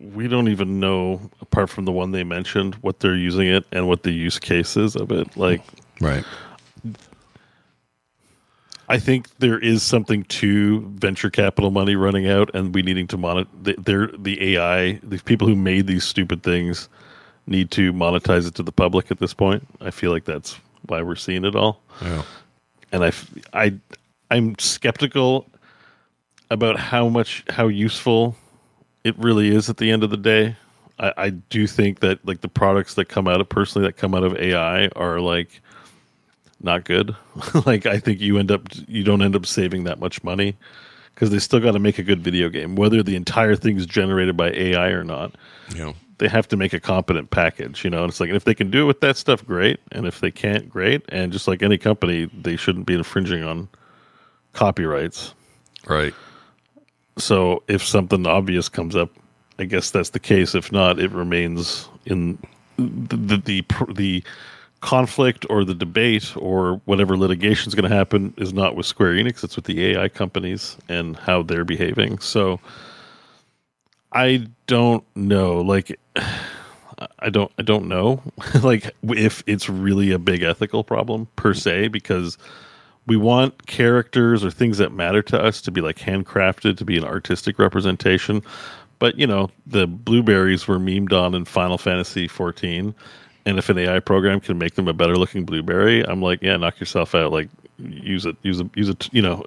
[0.00, 3.86] we don't even know, apart from the one they mentioned, what they're using it and
[3.86, 5.36] what the use case is of it.
[5.36, 5.62] Like
[6.00, 6.24] Right.
[8.88, 13.16] I think there is something to venture capital money running out, and we needing to
[13.16, 13.48] monitor.
[13.62, 14.94] They're the AI.
[15.04, 16.88] The people who made these stupid things
[17.46, 19.66] need to monetize it to the public at this point.
[19.80, 21.80] I feel like that's why we're seeing it all.
[22.02, 22.22] Yeah.
[22.90, 23.12] And I,
[23.52, 23.74] I,
[24.28, 25.46] I'm skeptical
[26.50, 28.34] about how much how useful
[29.04, 30.56] it really is at the end of the day.
[30.98, 34.14] I, I do think that like the products that come out of personally that come
[34.14, 35.60] out of AI are like
[36.62, 37.16] not good.
[37.66, 40.56] like I think you end up you don't end up saving that much money
[41.14, 43.86] because they still got to make a good video game, whether the entire thing is
[43.86, 45.34] generated by AI or not.
[45.74, 45.92] Yeah.
[46.18, 48.02] They have to make a competent package, you know.
[48.02, 49.80] And it's like, and if they can do it with that stuff, great.
[49.92, 51.02] And if they can't, great.
[51.08, 53.68] And just like any company, they shouldn't be infringing on
[54.52, 55.34] copyrights.
[55.86, 56.14] Right.
[57.18, 59.10] So if something obvious comes up,
[59.58, 60.54] I guess that's the case.
[60.54, 62.38] If not, it remains in
[62.76, 64.24] the the the, the
[64.80, 69.14] conflict or the debate or whatever litigation is going to happen is not with Square
[69.14, 69.44] Enix.
[69.44, 72.18] It's with the AI companies and how they're behaving.
[72.20, 72.58] So
[74.12, 75.60] I don't know.
[75.60, 75.98] Like,
[77.18, 77.50] I don't.
[77.58, 78.22] I don't know.
[78.62, 82.36] like, if it's really a big ethical problem per se, because
[83.10, 86.96] we want characters or things that matter to us to be like handcrafted to be
[86.96, 88.40] an artistic representation.
[89.00, 92.94] But you know, the blueberries were memed on in Final Fantasy 14,
[93.46, 96.56] and if an AI program can make them a better looking blueberry, I'm like, yeah,
[96.56, 97.32] knock yourself out.
[97.32, 97.48] Like,
[97.80, 99.08] use it, use it, use it.
[99.12, 99.44] You know,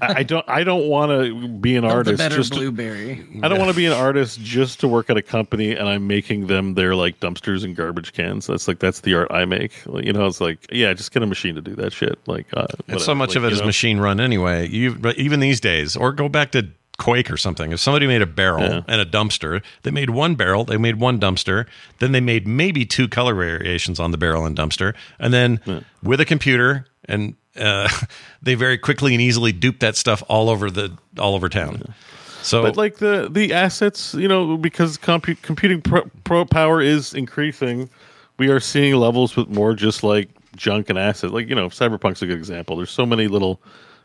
[0.00, 2.52] I, I don't, I don't want to be an artist better just.
[2.52, 3.26] To, blueberry.
[3.42, 6.06] I don't want to be an artist just to work at a company and I'm
[6.06, 8.46] making them their like dumpsters and garbage cans.
[8.46, 9.72] That's like that's the art I make.
[9.86, 12.18] You know, it's like yeah, just get a machine to do that shit.
[12.26, 13.66] Like, uh, And so much Like, of it you is know?
[13.66, 14.68] machine run anyway.
[14.68, 17.72] You but even these days, or go back to Quake or something.
[17.72, 18.82] If somebody made a barrel Yeah.
[18.86, 21.64] and a dumpster, they made one barrel, they made one dumpster,
[21.98, 25.60] then they made maybe two color variations on the barrel and dumpster, and then
[26.02, 27.88] with a computer and uh,
[28.42, 31.94] they very quickly and easily dupe that stuff all over the all over town.
[32.42, 37.12] So But like the the assets, you know, because compu- computing pro, pro power is
[37.12, 37.90] increasing,
[38.38, 41.32] we are seeing levels with more just like junk and assets.
[41.32, 42.76] Like you know, Cyberpunk's a good example.
[42.76, 43.60] There's so many little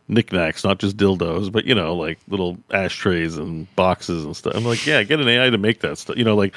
[0.07, 4.55] knickknacks, not just dildos, but you know, like little ashtrays and boxes and stuff.
[4.55, 6.17] I'm like, yeah, get an AI to make that stuff.
[6.17, 6.53] You know, like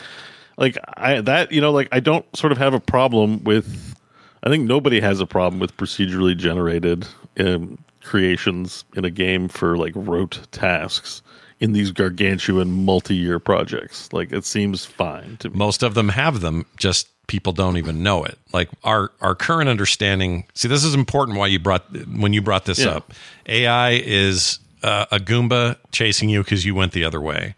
[0.57, 3.95] like I that you know, like I don't sort of have a problem with.
[4.43, 7.07] I think nobody has a problem with procedurally generated
[7.41, 11.23] um, creations in a game for like rote tasks
[11.61, 14.13] in these gargantuan multi-year projects.
[14.13, 15.57] Like it seems fine to me.
[15.57, 19.69] most of them have them just people don't even know it like our our current
[19.69, 21.85] understanding see this is important why you brought
[22.17, 22.93] when you brought this Yeah.
[22.93, 23.13] up
[23.45, 27.55] ai is uh, a goomba chasing you because you went the other way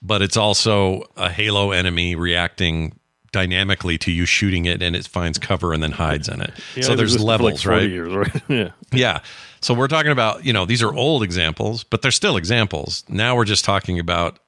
[0.00, 2.98] but it's also a halo enemy reacting
[3.34, 6.84] dynamically to you shooting it and it finds cover and then hides in it Yeah,
[6.84, 8.42] so there's like, levels 40 right Years, right?
[8.48, 8.70] yeah.
[8.92, 9.20] yeah.
[9.60, 13.02] So we're talking about, you know, these are old examples, but they're still examples.
[13.08, 14.38] Now we're just talking about,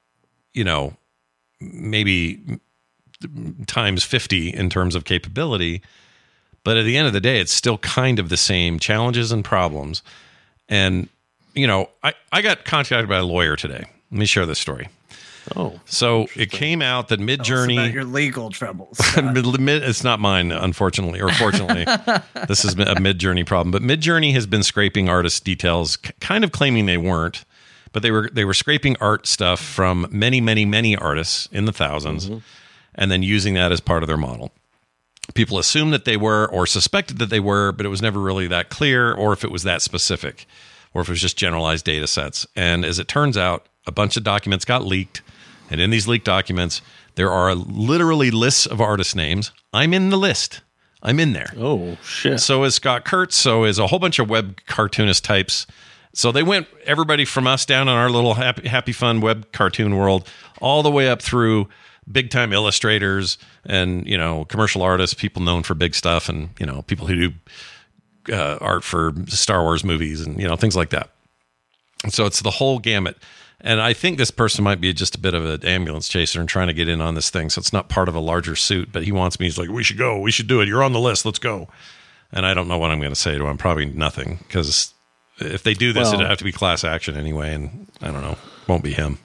[0.53, 0.95] you know,
[1.59, 2.59] maybe
[3.65, 5.81] times 50 in terms of capability.
[6.63, 9.43] But at the end of the day, it's still kind of the same challenges and
[9.43, 10.01] problems.
[10.69, 11.09] And,
[11.53, 13.83] you know, I, I got contacted by a lawyer today.
[14.11, 14.87] Let me share this story.
[15.55, 17.89] Oh, So it came out that Mid About Journey.
[17.89, 18.99] your legal troubles.
[19.15, 21.85] Mid- mid- it's not mine, unfortunately, or fortunately.
[22.47, 23.71] this is a Midjourney problem.
[23.71, 27.45] But Midjourney has been scraping artist details, kind of claiming they weren't,
[27.93, 31.71] but they were they were scraping art stuff from many, many, many artists in the
[31.71, 32.37] 1000s mm-hmm.
[32.95, 34.51] and then using that as part of their model.
[35.33, 38.47] People assumed that they were, or suspected that they were, but it was never really
[38.47, 40.45] that clear, or if it was that specific,
[40.93, 42.47] or if it was just generalized data sets.
[42.55, 45.21] And as it turns out, a bunch of documents got leaked.
[45.69, 46.81] And in these leaked documents,
[47.15, 49.51] there are literally lists of artist names.
[49.73, 50.61] I'm in the list.
[51.03, 51.53] I'm in there.
[51.57, 52.39] oh shit.
[52.39, 53.35] So is Scott Kurtz.
[53.35, 55.67] So is a whole bunch of web cartoonist types.
[56.13, 59.95] So they went everybody from us down in our little happy, happy fun web cartoon
[59.95, 60.27] world,
[60.59, 61.67] all the way up through
[62.11, 66.65] big time illustrators and you know commercial artists, people known for big stuff, and you
[66.65, 70.89] know people who do uh, art for Star Wars movies and you know things like
[70.89, 71.11] that.
[72.03, 73.17] And so it's the whole gamut.
[73.61, 76.47] And I think this person might be just a bit of an ambulance chaser and
[76.47, 77.49] trying to get in on this thing.
[77.49, 79.47] So it's not part of a larger suit, but he wants me.
[79.47, 80.19] He's like, we should go.
[80.19, 80.67] We should do it.
[80.67, 81.25] You're on the list.
[81.25, 81.67] Let's go.
[82.31, 83.57] And I don't know what I'm going to say to him.
[83.57, 84.93] Probably nothing because
[85.39, 87.53] if they do this, Well- it'd have to be class action anyway.
[87.55, 88.37] And I don't know.
[88.67, 89.17] Won't be him.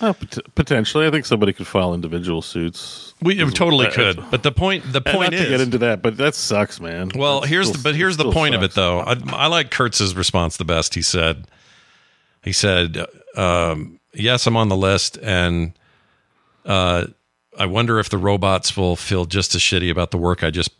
[0.00, 3.12] Uh, pot- potentially, I think somebody could file individual suits.
[3.22, 4.24] We totally Uh, could.
[4.30, 7.10] But the point, the point is, to get into that, but that sucks, man.
[7.14, 9.00] Well, That here's still- the but here's the point of it though.
[9.00, 10.94] I, I like Kurtz's response the best.
[10.94, 11.46] He said,
[12.42, 13.04] he said,
[13.36, 15.72] um, "Yes, I'm on the list, and
[16.64, 17.06] uh,
[17.58, 20.70] I wonder if the robots will feel just as shitty about the work I just."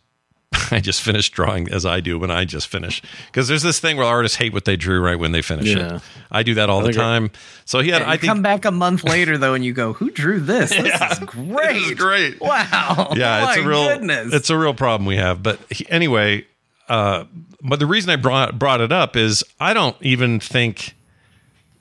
[0.71, 3.97] I just finished drawing as I do when I just finish because there's this thing
[3.97, 5.95] where artists hate what they drew right when they finish Yeah.
[5.97, 6.01] it.
[6.31, 7.29] I do that all the time.
[7.65, 9.93] So he had, you I think, come back a month later though, and you go,
[9.93, 10.69] "Who drew this?
[10.69, 11.73] This is great!
[11.73, 12.39] This is great.
[12.39, 13.13] Wow!
[13.17, 14.33] yeah, it's My a real goodness.
[14.33, 15.43] it's a real problem we have.
[15.43, 16.45] But he, anyway,
[16.87, 17.25] uh,
[17.61, 20.95] but the reason I brought brought it up is I don't even think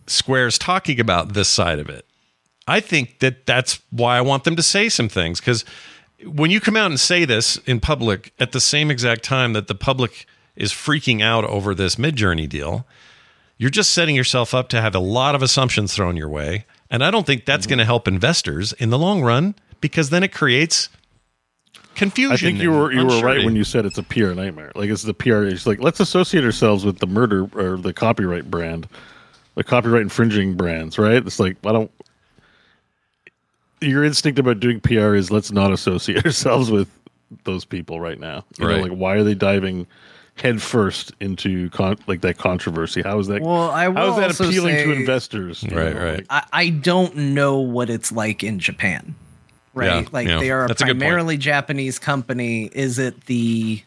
[0.07, 2.07] Square's talking about this side of it.
[2.67, 5.65] I think that that's why I want them to say some things because
[6.27, 9.67] when you come out and say this in public at the same exact time that
[9.67, 12.87] the public is freaking out over this Midjourney deal,
[13.59, 16.65] you're just setting yourself up to have a lot of assumptions thrown your way.
[16.91, 17.71] And I don't think that's mm-hmm.
[17.71, 20.89] going to help investors in the long run because then it creates
[21.95, 22.33] confusion.
[22.33, 24.73] I think you were you were right when you said it's a PR nightmare.
[24.75, 25.45] Like it's the PR.
[25.45, 28.89] It's like let's associate ourselves with the murder or the copyright brand,
[29.55, 31.25] the copyright infringing brands, right?
[31.25, 31.91] It's like I don't.
[33.81, 36.89] Your instinct about doing PR is let's not associate ourselves with
[37.45, 38.45] those people right now.
[38.59, 38.77] You Right.
[38.77, 39.87] know, like why are they diving
[40.37, 43.03] headfirst into con- like that controversy?
[43.03, 43.43] How is that?
[43.43, 45.63] Well, I will how is that also appealing to investors?
[45.65, 46.27] Right, know, right.
[46.31, 49.15] I, I don't know what it's like in Japan.
[49.75, 50.03] Right?
[50.05, 50.39] Yeah, like yeah.
[50.39, 52.71] they are a That's a primarily Japanese company.
[52.73, 53.83] Is it the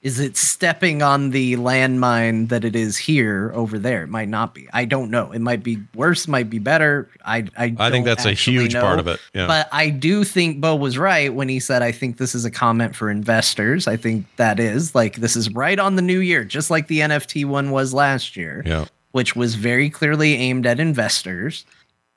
[0.00, 4.04] is it stepping on the landmine that it is here over there?
[4.04, 4.68] It might not be.
[4.72, 5.32] I don't know.
[5.32, 7.08] It might be worse, might be better.
[7.24, 8.80] I I, I think that's a huge know.
[8.80, 9.48] part of it, yeah.
[9.48, 12.50] But I do think Beau was right when he said I think this is a
[12.50, 13.88] comment for investors.
[13.88, 17.00] I think that is like this is right on the new year, just like the
[17.00, 18.84] NFT one was last year Yeah.
[19.12, 21.64] which was very clearly aimed at investors.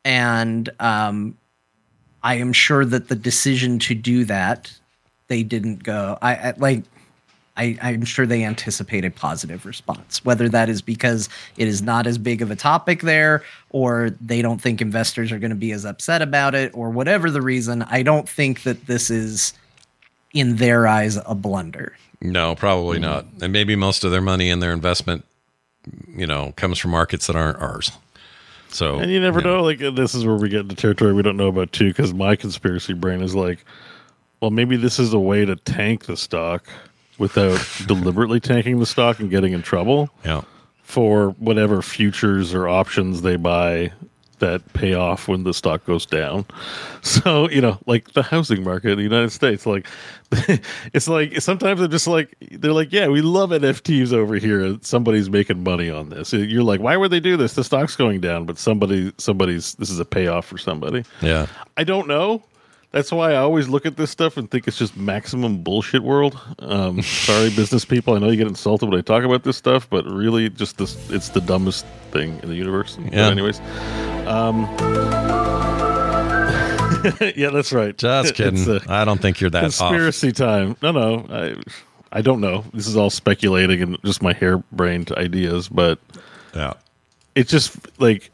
[0.05, 1.35] And um,
[2.23, 4.71] I am sure that the decision to do that,
[5.29, 6.19] they didn't go.
[6.21, 6.83] I, I like.
[7.57, 11.27] I, I'm sure they anticipate a positive response, whether that is because
[11.57, 15.39] it is not as big of a topic there, or they don't think investors are
[15.39, 17.83] going to be as upset about it, or whatever the reason.
[17.83, 19.53] I don't think that this is,
[20.33, 21.97] in their eyes, a blunder.
[22.21, 23.25] No, probably not.
[23.41, 25.25] And maybe most of their money and their investment,
[26.15, 27.91] you know, comes from markets that aren't ours.
[28.69, 29.61] So And you never know.
[29.61, 31.89] Like uh, this is where we get into territory we don't know about too.
[31.89, 33.65] Because my conspiracy brain is like,
[34.39, 36.65] well, maybe this is a way to tank the stock
[37.21, 40.41] without deliberately tanking the stock and getting in trouble Yeah.
[40.83, 43.93] for whatever futures or options they buy
[44.39, 46.45] that pay off when the stock goes down.
[47.03, 49.87] So you know, like the housing market in the United States, like
[50.93, 54.77] it's like sometimes they're just like they're like, yeah, we love NFTs over here.
[54.81, 56.31] Somebody's making money on this.
[56.31, 57.53] You're like, why would they do this?
[57.53, 61.03] The stock's going down, but somebody, somebody's this is a payoff for somebody.
[61.23, 61.47] Yeah.
[61.75, 62.43] I don't know.
[62.91, 66.37] That's why I always look at this stuff and think it's just maximum bullshit world.
[66.59, 68.15] Um, sorry, business people.
[68.15, 70.97] I know you get insulted when I talk about this stuff, but really, just this,
[71.09, 72.97] it's the dumbest thing in the universe.
[73.01, 73.29] But Yeah.
[73.29, 73.61] anyways,
[74.27, 74.63] um,
[77.35, 77.97] yeah, that's right.
[77.97, 78.69] Just kidding.
[78.69, 79.77] A I don't think you're that off.
[79.77, 80.75] conspiracy time.
[80.81, 81.55] No, no, I,
[82.11, 82.65] I don't know.
[82.73, 85.97] This is all speculating and just my harebrained ideas, but
[86.53, 86.73] Yeah.
[87.35, 88.31] it's just like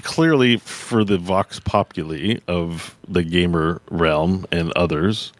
[0.00, 5.32] clearly for the vox populi of the gamer realm and others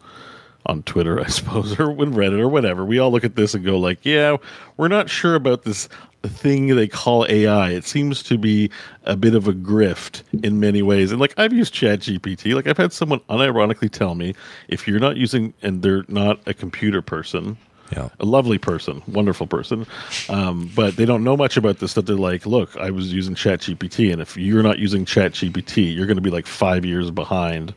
[0.65, 3.65] on Twitter, I suppose, or when Reddit or whatever, we all look at this and
[3.65, 4.37] go like, yeah,
[4.77, 5.89] we're not sure about this
[6.23, 7.71] thing they call AI.
[7.71, 8.69] It seems to be
[9.05, 11.11] a bit of a grift in many ways.
[11.11, 12.53] And like I've used ChatGPT.
[12.53, 14.35] Like I've had someone unironically tell me
[14.67, 17.57] if you're not using and they're not a computer person,
[17.91, 18.09] Yeah.
[18.19, 19.85] a lovely person, wonderful person,
[20.29, 21.93] um, but they don't know much about this.
[21.93, 26.05] That they're like, look, I was using ChatGPT, and if you're not using ChatGPT, you're
[26.05, 27.73] going to be like five years behind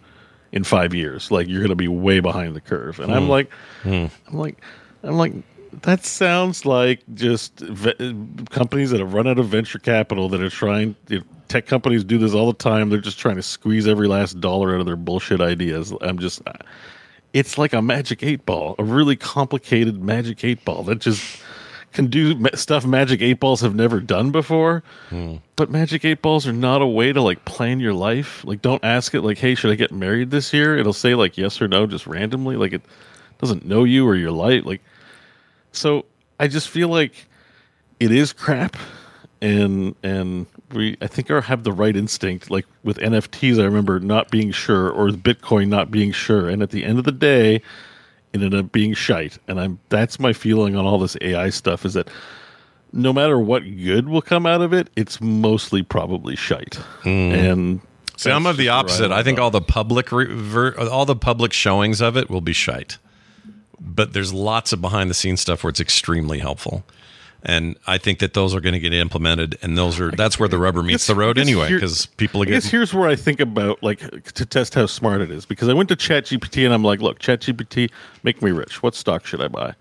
[0.53, 1.31] in five years.
[1.31, 3.01] Like you're going to be way behind the curve.
[3.01, 3.51] And I'm like,
[3.85, 4.61] I'm like,
[5.03, 5.33] I'm like.
[5.83, 8.15] That sounds like just ve-
[8.51, 10.95] companies that have run out of venture capital that are trying.
[11.09, 12.91] You know, tech companies do this all the time.
[12.91, 15.93] They're just trying to squeeze every last dollar out of their bullshit ideas.
[16.01, 16.43] I'm just,
[17.35, 21.43] it's like a magic eight ball, a really complicated magic eight ball that just
[21.93, 24.83] can do stuff magic eight balls have never done before.
[25.11, 25.37] Hmm.
[25.57, 28.45] But magic eight balls are not a way to like plan your life.
[28.45, 31.37] Like, don't ask it like, "Hey, should I get married this year?" It'll say like
[31.37, 32.57] yes or no just randomly.
[32.57, 32.83] Like it
[33.39, 34.65] doesn't know you or your life.
[34.65, 34.81] Like,
[35.73, 36.05] so
[36.39, 37.27] I just feel like
[37.99, 38.77] it is crap,
[39.43, 42.51] and and we I think our have the right instinct.
[42.51, 46.63] Like with NFTs, I remember not being sure, or with Bitcoin not being sure, and
[46.63, 47.63] at the end of the day, it
[48.35, 49.39] ended up being shite.
[49.49, 52.09] And I'm that's my feeling on all this AI stuff is that
[52.93, 56.75] no matter what good will come out of it, it's mostly probably shite.
[57.03, 57.09] Hmm.
[57.09, 57.81] And
[58.17, 59.07] See, I'm of the opposite.
[59.07, 62.53] I'm I think all the public re- all the public showings of it will be
[62.53, 62.99] shite.
[63.81, 66.85] But there's lots of behind the scenes stuff where it's extremely helpful.
[67.47, 70.49] And I think that those are going to get implemented and those are that's where
[70.49, 72.57] the rubber meets the road anyway because people are getting.
[72.57, 73.99] I guess here's where I think about like
[74.33, 77.19] to test how smart it is because I went to ChatGPT and I'm like, look,
[77.19, 77.91] ChatGPT,
[78.23, 78.83] make me rich.
[78.83, 79.67] What stock should I buy?
[79.67, 79.75] And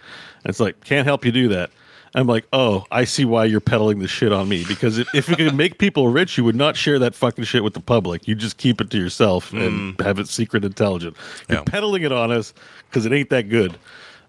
[0.45, 1.69] it's like, can't help you do that.
[2.15, 5.29] I'm like, oh, I see why you're peddling this shit on me because if, if
[5.29, 8.27] it could make people rich, you would not share that fucking shit with the public.
[8.27, 11.15] You just keep it to yourself and have it secret intelligent.
[11.49, 11.63] You're Yeah.
[11.65, 12.53] peddling it on us
[12.89, 13.79] because it ain't that good.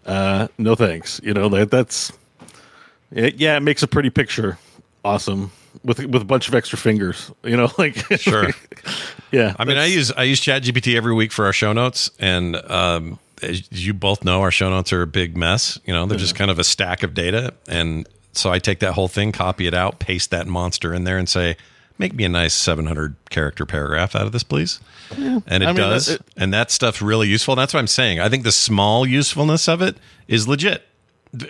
[0.07, 1.21] Uh, no thanks.
[1.25, 2.13] You know that that's
[3.15, 4.59] it, yeah, it makes a pretty picture.
[5.05, 5.51] Awesome
[5.83, 7.31] with with a bunch of extra fingers.
[7.43, 8.51] You know, like Sure.
[9.33, 9.55] yeah.
[9.59, 13.19] I mean, I use I use ChatGPT every week for our show notes, and um,
[13.43, 15.79] as you both know, our show notes are a big mess.
[15.85, 18.93] You know, they're just kind of a stack of data, and so I take that
[18.93, 21.57] whole thing, copy it out, paste that monster in there, and say,
[21.99, 24.81] "Make me a nice 700 character paragraph out of this, please."
[25.17, 27.57] and it I mean, does, it- and that stuff's really useful.
[27.57, 28.21] That's what I'm saying.
[28.21, 29.97] I think the small usefulness of it
[30.29, 30.87] is legit.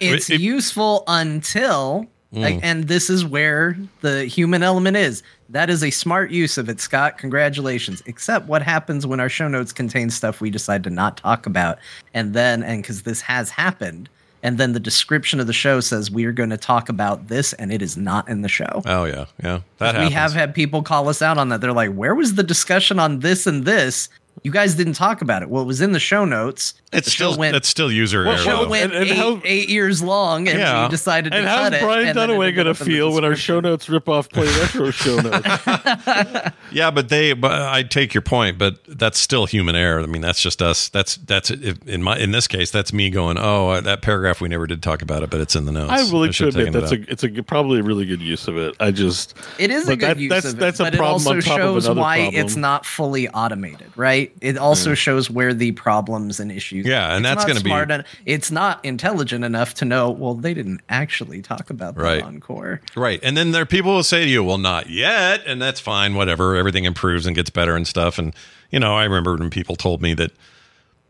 [0.00, 2.42] It's It- useful until Mm.
[2.42, 6.68] like, and this is where the human element is that is a smart use of
[6.68, 10.90] it scott congratulations except what happens when our show notes contain stuff we decide to
[10.90, 11.78] not talk about
[12.12, 14.08] and then and because this has happened
[14.42, 17.54] and then the description of the show says we are going to talk about this,
[17.54, 18.82] and it is not in the show.
[18.84, 19.60] Oh yeah, yeah.
[19.78, 20.12] That we happens.
[20.12, 21.62] have had people call us out on that.
[21.62, 24.10] They're like, "Where was the discussion on this and this?
[24.42, 26.74] You guys didn't talk about it." Well, it was in the show notes.
[26.92, 28.38] It's the still went, it's still user Well, error.
[28.44, 28.68] show though.
[28.70, 30.84] went And- and eight, how- eight years long, and Yeah.
[30.84, 31.82] we decided to And cut it.
[31.82, 34.08] And then it Dunaway going to up in the feel when our show notes rip
[34.08, 35.46] off Play Retro show notes?
[36.70, 37.32] Yeah, but they.
[37.34, 40.00] But I take your point, but that's still human error.
[40.00, 40.88] I mean, that's just us.
[40.88, 43.38] That's that's in my in this case, that's me going.
[43.38, 45.92] Oh, uh, that paragraph we never did talk about it, but it's in the notes.
[45.92, 48.20] I willing to should've admit taken it that's a it's a probably a really good
[48.20, 48.74] use of it.
[48.80, 51.00] I just It is a good that- use that's, of it, that's a but it
[51.00, 52.44] also on top shows of why problem.
[52.44, 54.23] it's not fully automated, right?
[54.40, 56.86] It also shows where the problems and issues.
[56.86, 60.10] Yeah, and It's that's gonna be- smart en- it's not intelligent enough to know.
[60.10, 62.22] Well, they didn't actually talk about that Right.
[62.22, 62.80] on core.
[62.96, 63.20] Right.
[63.22, 65.42] And then there are people will say to you, well, not yet.
[65.46, 66.56] And that's fine, whatever.
[66.56, 68.18] Everything improves and gets better and stuff.
[68.18, 68.34] And,
[68.70, 70.32] you know, I remember when people told me that,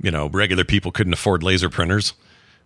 [0.03, 2.15] you know, regular people couldn't afford laser printers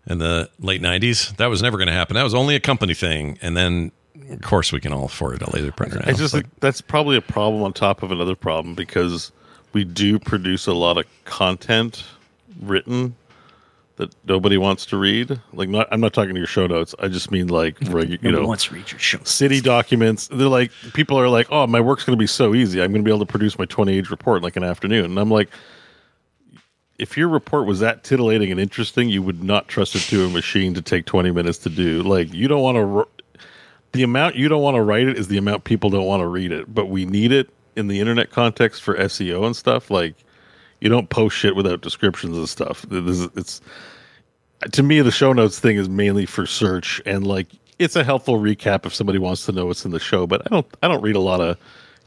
[0.07, 1.37] in the late 90s.
[1.37, 2.15] That was never going to happen.
[2.15, 3.39] That was only a company thing.
[3.43, 3.93] And then,
[4.31, 6.05] of course, we can all afford a laser printer now.
[6.07, 9.31] I just like, that's probably a problem on top of another problem because
[9.73, 12.05] we do produce a lot of content
[12.61, 13.14] written
[13.97, 15.41] that nobody wants to read.
[15.53, 16.95] Like, not I'm not talking to your show notes.
[16.99, 19.19] I just mean like regu- you Nobody know wants to read your show.
[19.25, 20.29] city documents.
[20.29, 22.81] They're like people are like, oh, my work's going to be so easy.
[22.81, 25.07] I'm going to be able to produce my 20 page report in like an afternoon.
[25.07, 25.51] And I'm like.
[26.99, 30.29] If your report was that titillating and interesting, you would not trust it to a
[30.29, 32.03] machine to take 20 minutes to do.
[32.03, 33.07] Like, you don't want to
[33.93, 36.27] the amount you don't want to write it is the amount people don't want to
[36.27, 36.75] read it.
[36.75, 39.91] But we need it in the internet context for SEO and stuff.
[39.91, 40.14] Like
[40.81, 42.85] you don't post shit without descriptions and stuff.
[42.89, 43.61] This is- It's
[44.72, 47.47] to me the show notes thing is mainly for search and like
[47.79, 50.26] it's a helpful recap if somebody wants to know what's in the show.
[50.26, 51.57] But I don't I don't read a lot of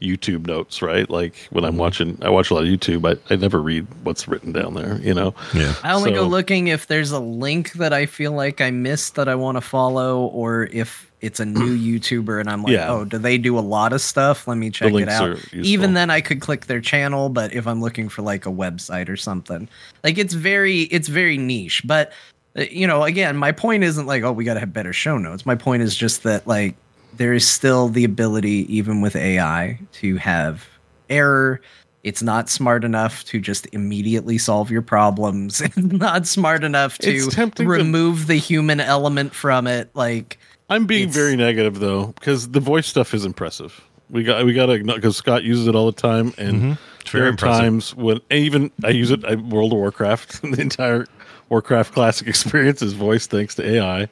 [0.02, 1.08] YouTube notes, right?
[1.08, 1.80] Like when I'm mm-hmm.
[1.80, 3.08] watching, I watch a lot of YouTube.
[3.08, 5.34] I, I never read what's written down there, you know?
[5.54, 5.74] yeah.
[5.82, 9.28] I only go looking if there's a link that I feel like I missed that
[9.28, 12.90] I want to follow, or if it's a new YouTuber and I'm like, Yeah.
[12.90, 14.46] oh, do they do a lot of stuff?
[14.46, 15.38] Let me check it out.
[15.54, 19.08] Even then, I could click their channel, but if I'm looking for like a website
[19.08, 19.68] or something,
[20.04, 21.82] like it's very, it's very niche.
[21.86, 22.12] But
[22.56, 25.16] uh, you know, again, my point isn't like, oh, we got to have better show
[25.16, 25.46] notes.
[25.46, 26.74] My point is just that like
[27.16, 30.66] there is still the ability, even with AI, to have
[31.08, 31.60] error.
[32.02, 35.60] It's not smart enough to just immediately solve your problems.
[35.64, 39.88] It's not smart enough to tempting to- remove the human element from it.
[39.94, 40.38] Like,
[40.70, 43.80] I'm being It's- very negative though, because the voice stuff is impressive.
[44.10, 47.22] We got we got to because Scott uses it all the time, and It's very
[47.22, 47.60] there are impressive.
[47.62, 49.24] times when even I use it.
[49.24, 51.06] I World of Warcraft, the entire
[51.48, 54.08] Warcraft classic experience is voice thanks to AI,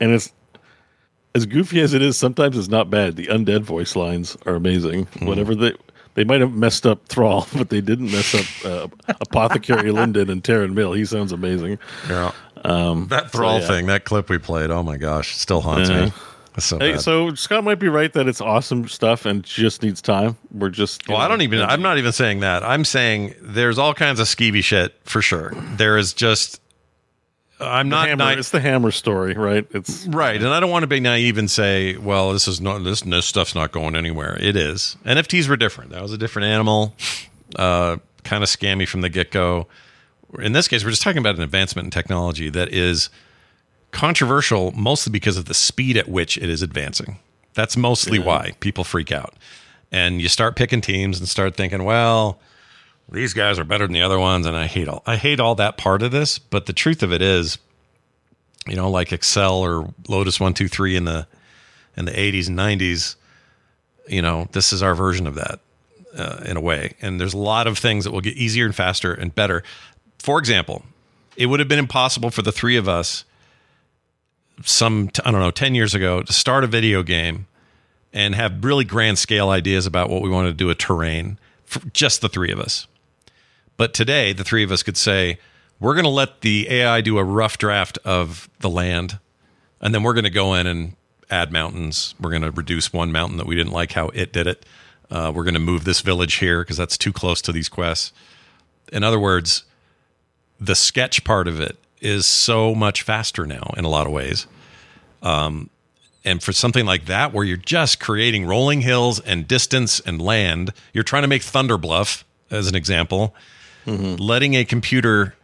[0.00, 0.32] and it's
[1.34, 2.16] as goofy as it is.
[2.16, 3.16] Sometimes it's not bad.
[3.16, 5.06] The undead voice lines are amazing.
[5.18, 5.26] Hmm.
[5.26, 5.72] Whatever they.
[6.14, 10.44] They might have messed up Thrall, but they didn't mess up uh, Apothecary Lydon and
[10.44, 10.92] Tarren Mill.
[10.92, 11.78] He sounds amazing.
[12.06, 12.32] Yeah.
[12.62, 13.66] That thrall yeah.
[13.66, 16.06] thing, that clip we played, oh my gosh, it still haunts Yeah.
[16.06, 16.12] me.
[16.58, 20.36] So Hey, so Scott might be right that it's awesome stuff and just needs time.
[20.52, 21.62] We're just you Well, I don't even.
[21.62, 22.62] I'm not even saying that.
[22.62, 25.52] I'm saying there's all kinds of skeevy shit for sure.
[25.76, 26.60] There is just.
[27.58, 28.08] I'm the not.
[28.08, 29.66] hammer, ni- it's the hammer story, right?
[29.70, 32.82] It's right, and I don't want to be naive and say, "Well, this is not
[32.84, 34.96] this this stuff's not going anywhere." It is.
[35.06, 35.92] NFTs were different.
[35.92, 36.94] That was a different animal.
[37.56, 39.68] Uh, kind of scammy from the get go.
[40.38, 43.10] In this case, we're just talking about an advancement in technology that is
[43.90, 47.18] controversial, mostly because of the speed at which it is advancing.
[47.54, 49.34] That's mostly why people freak out.
[49.90, 52.40] And you start picking teams and start thinking, well,
[53.10, 55.54] these guys are better than the other ones, and I hate all I hate all
[55.56, 56.38] that part of this.
[56.38, 57.58] But the truth of it is,
[58.66, 61.26] you know, like Excel or Lotus one two three in the
[61.94, 63.16] in the eighties and nineties,
[64.08, 65.60] you know, this is our version of that
[66.16, 66.94] uh, in a way.
[67.02, 69.62] And there's a lot of things that will get easier and faster and better.
[70.22, 70.84] For example,
[71.36, 73.24] it would have been impossible for the three of us
[74.64, 77.48] some I don't know 10 years ago to start a video game
[78.12, 81.40] and have really grand scale ideas about what we wanted to do with terrain
[81.92, 82.86] just the three of us.
[83.76, 85.38] But today, the three of us could say,
[85.80, 89.18] we're going to let the AI do a rough draft of the land,
[89.80, 90.94] and then we're going to go in and
[91.30, 92.14] add mountains.
[92.20, 94.64] We're going to reduce one mountain that we didn't like how it did it.
[95.10, 98.12] Uh, we're going to move this village here because that's too close to these quests.
[98.92, 99.64] In other words,
[100.62, 104.46] the sketch part of it is so much faster now in a lot of ways.
[105.22, 105.70] Um,
[106.24, 110.72] and for something like that, where you're just creating rolling hills and distance and land,
[110.92, 113.34] you're trying to make Thunder Bluff, as an example,
[113.86, 115.34] letting a computer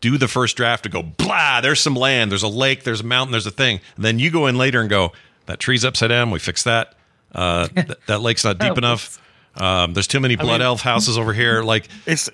[0.00, 3.04] do the first draft to go, blah, there's some land, there's a lake, there's a
[3.04, 3.80] mountain, there's a thing.
[3.96, 5.12] And then you go in later and go,
[5.46, 6.94] that tree's upside down, we fix that.
[7.34, 9.20] Uh, th- that lake's not deep enough.
[9.56, 11.62] Um, there's too many blood mean- elf houses over here.
[11.68, 12.30] Like, it's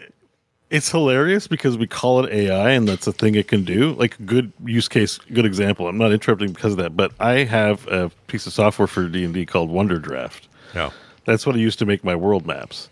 [0.70, 3.92] it's hilarious because we call it AI and that's a thing it can do.
[3.94, 5.86] Like good use case, good example.
[5.88, 9.24] I'm not interrupting because of that, but I have a piece of software for D
[9.24, 10.42] and D called Wonderdraft.
[10.74, 10.90] Yeah.
[11.26, 12.88] That's what I use to make my world maps.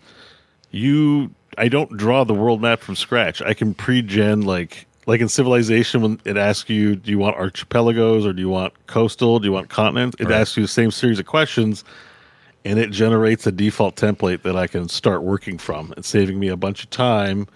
[0.71, 3.41] You, I don't draw the world map from scratch.
[3.41, 8.25] I can pre-gen like like in Civilization when it asks you, do you want archipelagos
[8.25, 9.37] or do you want coastal?
[9.39, 10.15] Do you want continents?
[10.17, 10.39] It Right.
[10.39, 11.83] asks you the same series of questions,
[12.65, 15.93] and it generates a default template that I can start working from.
[15.95, 17.47] and saving me a bunch of time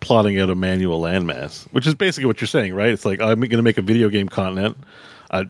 [0.00, 2.90] plotting out a manual landmass, which is basically what you're saying, right?
[2.90, 4.76] It's like I'm going to make a video game continent.
[5.30, 5.46] I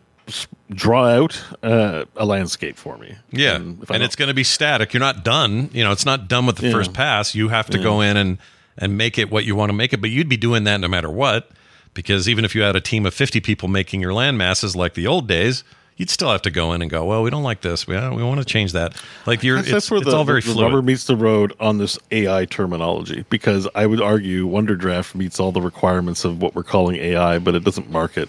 [0.69, 3.15] draw out uh, a landscape for me.
[3.31, 4.93] Yeah, And and, if I don't- it's going to be static.
[4.93, 5.69] You're not done.
[5.73, 6.71] You know, it's not done with the Yeah.
[6.73, 7.35] first pass.
[7.35, 8.37] You have to go in and
[8.77, 10.01] and make it what you want to make it.
[10.01, 11.51] But you'd be doing that no matter what,
[11.93, 14.95] because even if you had a team of 50 people making your land masses like
[14.95, 15.63] the old days,
[16.03, 17.05] you'd still have to go in and go.
[17.05, 17.87] Well, we don't like this.
[17.87, 19.01] We uh, we want to change that.
[19.25, 20.61] Like you're, it's, that's where it's the, all very the fluid.
[20.65, 25.53] rubber meets the road on this AI terminology because I would argue Wonderdraft meets all
[25.53, 28.27] the requirements of what we're calling AI, but it doesn't market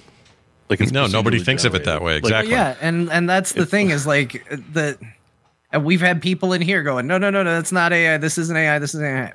[0.71, 2.15] like it's No, nobody procedurally thinks of it that way.
[2.15, 2.53] Like, Exactly.
[2.53, 4.97] yeah, and and that's the thing is like the
[5.73, 8.19] and we've had people in here going, no, no, no, no, that's not AI.
[8.19, 8.79] This isn't AI.
[8.79, 9.33] This is AI.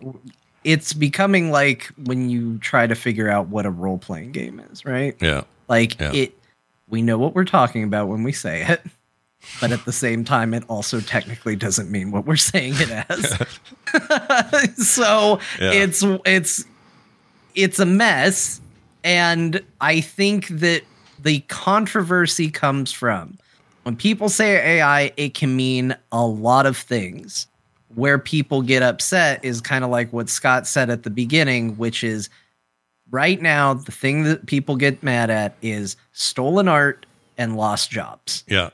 [0.63, 4.85] It's becoming like when you try to figure out what a role playing game is,
[4.85, 5.17] right?
[5.19, 5.41] yeah.
[5.67, 6.13] Like Yeah.
[6.13, 6.38] it,
[6.89, 8.81] we know what we're talking about when we say it,
[9.61, 13.37] but at the same time, it also technically doesn't mean what we're saying it as.
[14.87, 15.71] so Yeah.
[15.71, 16.65] it's it's
[17.55, 18.61] it's a mess,
[19.03, 20.83] and I think that
[21.21, 23.37] the controversy comes from
[23.83, 27.47] when people say AI, it can mean a lot of things.
[27.95, 32.03] Where people get upset is kind of like what Scott said at the beginning, which
[32.03, 32.29] is
[33.11, 37.05] right now the thing that people get mad at is stolen art
[37.37, 38.43] and lost jobs.
[38.47, 38.69] Yeah.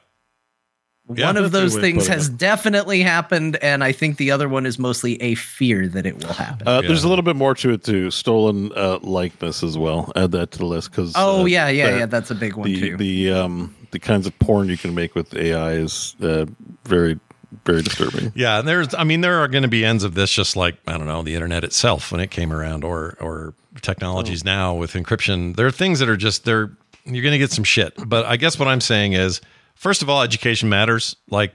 [1.13, 2.37] Yeah, one of those things has it.
[2.37, 6.33] definitely happened, and I think the other one is mostly a fear that it will
[6.33, 6.67] happen.
[6.67, 8.09] Uh, There's a little bit more to it too.
[8.09, 10.11] Stolen uh, likeness as well.
[10.15, 12.05] Add that to the list because oh yeah, yeah, yeah.
[12.07, 12.97] That's a big one the too.
[12.97, 16.47] the um the kinds of porn you can make with AI is uh,
[16.85, 17.19] very
[17.65, 18.31] very disturbing.
[18.35, 20.75] Yeah, and there's I mean there are going to be ends of this just like
[20.87, 24.49] I don't know, the internet itself when it came around or or technologies Oh.
[24.49, 25.55] now with encryption.
[25.55, 26.71] There are things that are just they're
[27.05, 27.93] you're going to get some shit.
[28.07, 29.39] But I guess what I'm saying is
[29.75, 31.15] first of all education matters.
[31.29, 31.53] Like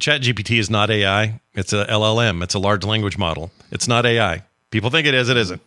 [0.00, 1.40] ChatGPT is not AI.
[1.54, 2.42] It's a LLM.
[2.42, 3.50] It's a large language model.
[3.70, 4.42] It's not AI.
[4.70, 5.60] People think it is, it isn't.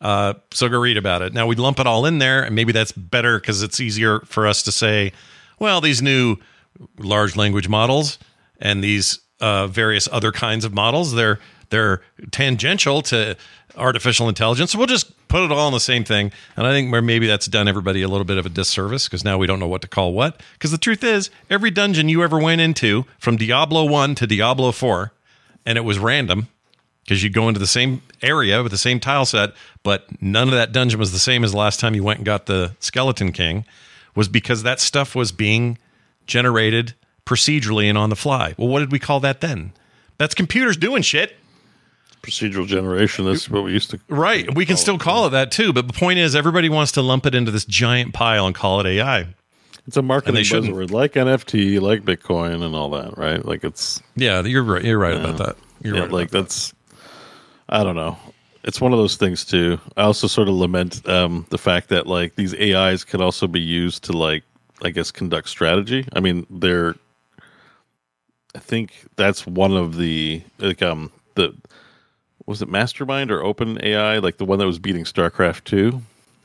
[0.00, 1.32] Uh, so go read about it.
[1.32, 4.48] Now we lump it all in there, and maybe that's better because it's easier for
[4.48, 5.12] us to say,
[5.60, 6.36] well, these new
[6.98, 8.18] large language models
[8.62, 11.38] and these uh, various other kinds of models, they're
[11.68, 12.00] they're
[12.30, 13.36] tangential to
[13.76, 14.72] artificial intelligence.
[14.72, 16.30] So we'll just put it all in the same thing.
[16.56, 19.38] And I think maybe that's done everybody a little bit of a disservice because now
[19.38, 20.40] we don't know what to call what.
[20.52, 24.70] Because the truth is, every dungeon you ever went into, from Diablo one to Diablo
[24.72, 25.12] four,
[25.64, 26.48] and it was random
[27.02, 30.54] because you go into the same area with the same tile set, but none of
[30.54, 33.32] that dungeon was the same as the last time you went and got the Skeleton
[33.32, 33.64] King,
[34.14, 35.78] was because that stuff was being
[36.26, 36.94] generated
[37.32, 38.54] procedurally and on the fly.
[38.58, 39.72] Well, what did we call that then?
[40.18, 41.36] That's computers doing shit.
[42.22, 43.24] Procedural generation.
[43.24, 44.00] That's what we used to.
[44.08, 44.54] Right.
[44.54, 45.72] We can still call it that too.
[45.72, 48.80] But the point is, everybody wants to lump it into this giant pile and call
[48.80, 49.26] it AI.
[49.88, 53.44] It's a marketing buzzword, like NFT, like Bitcoin, and all that, right?
[53.44, 54.84] Like it's Yeah, you're right.
[54.84, 55.56] You're right about that.
[55.82, 56.12] You're yeah, right.
[56.12, 56.50] like about that.
[56.50, 56.74] that's.
[57.68, 58.16] I don't know.
[58.62, 59.80] It's one of those things too.
[59.96, 63.60] I also sort of lament um, the fact that like these AIs can also be
[63.60, 64.44] used to like
[64.82, 66.06] I guess conduct strategy.
[66.12, 66.94] I mean, they're.
[68.54, 71.54] I think that's one of the like um the
[72.46, 76.02] was it Mastermind or Open AI like the one that was beating StarCraft two.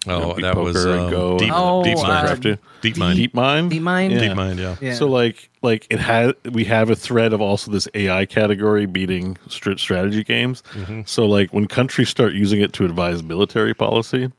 [0.10, 2.28] Oh, beat that was poker and um, go deep, Oh, deep uh, mind.
[2.28, 2.58] StarCraft two.
[2.82, 3.18] Deep mind.
[3.18, 3.70] Deep Mind.
[3.72, 4.14] Deep Mind?
[4.14, 4.20] Yeah.
[4.20, 4.60] Deep mind.
[4.60, 4.76] Yeah.
[4.80, 4.94] yeah.
[4.94, 9.38] So like like it had we have a thread of also this AI category beating
[9.50, 10.64] str- strategy games.
[10.74, 11.02] Mm-hmm.
[11.06, 14.32] So like when countries start using it to advise military policy,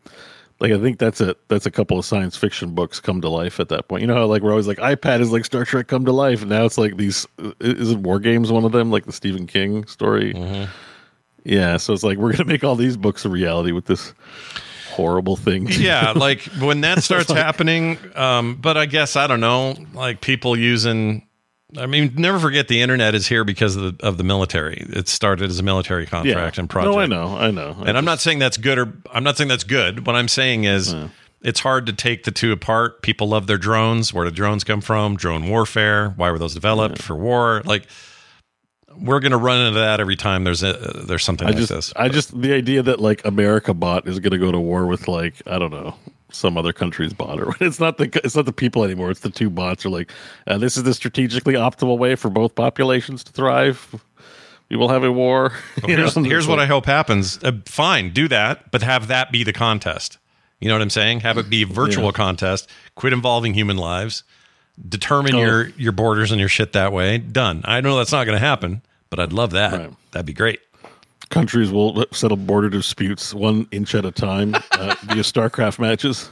[0.61, 3.61] like I think that's a that's a couple of science fiction books come to life
[3.61, 4.01] at that point.
[4.01, 6.45] You know how like we're always like iPad is like Star Trek come to life.
[6.45, 7.27] Now it's like these
[7.61, 10.35] is it War Games one of them like the Stephen King story.
[10.35, 10.71] Mm-hmm.
[11.45, 14.13] Yeah, so it's like we're gonna make all these books a reality with this
[14.91, 15.69] horrible thing.
[15.71, 17.99] yeah, like when that starts happening.
[18.17, 21.28] Um, but I guess I don't know, like people using.
[21.77, 24.87] I mean, never forget the internet is here because of the of the military.
[24.89, 26.95] It started as a military contract and project.
[26.95, 27.83] No, I know, I know.
[27.85, 30.07] And I'm not saying that's good or I'm not saying that's good.
[30.07, 30.95] What I'm saying is
[31.43, 33.03] it's hard to take the two apart.
[33.03, 34.15] People love their drones.
[34.15, 35.17] Where did drones come from?
[35.17, 36.11] Drone warfare.
[36.17, 37.63] Why were those developed for war?
[37.67, 37.87] Like
[38.97, 41.71] we're going to run into that every time there's a there's something I like just,
[41.71, 41.93] this.
[41.95, 45.07] I just the idea that like America bot is going to go to war with
[45.07, 45.97] like I don't know
[46.31, 49.11] some other country's bot or it's not the it's not the people anymore.
[49.11, 50.11] It's the two bots are like
[50.47, 53.95] uh, this is the strategically optimal way for both populations to thrive.
[54.69, 55.53] We will have a war.
[55.83, 57.43] Know, here's, here's what I hope happens.
[57.43, 60.19] Uh, fine, do that, but have that be the contest.
[60.61, 61.21] You know what I'm saying?
[61.21, 62.11] Have it be a virtual Yeah.
[62.13, 62.69] contest.
[62.95, 64.25] Quit involving human lives.
[64.89, 65.41] Determine Oh.
[65.41, 67.17] your your borders and your shit that way.
[67.19, 67.63] Done.
[67.65, 69.73] I know that's not going to happen, but I'd love that.
[69.73, 69.91] Right.
[70.13, 70.61] That'd be great.
[71.31, 74.55] Countries will settle border disputes one inch at a time.
[74.55, 76.31] Uh, via StarCraft matches.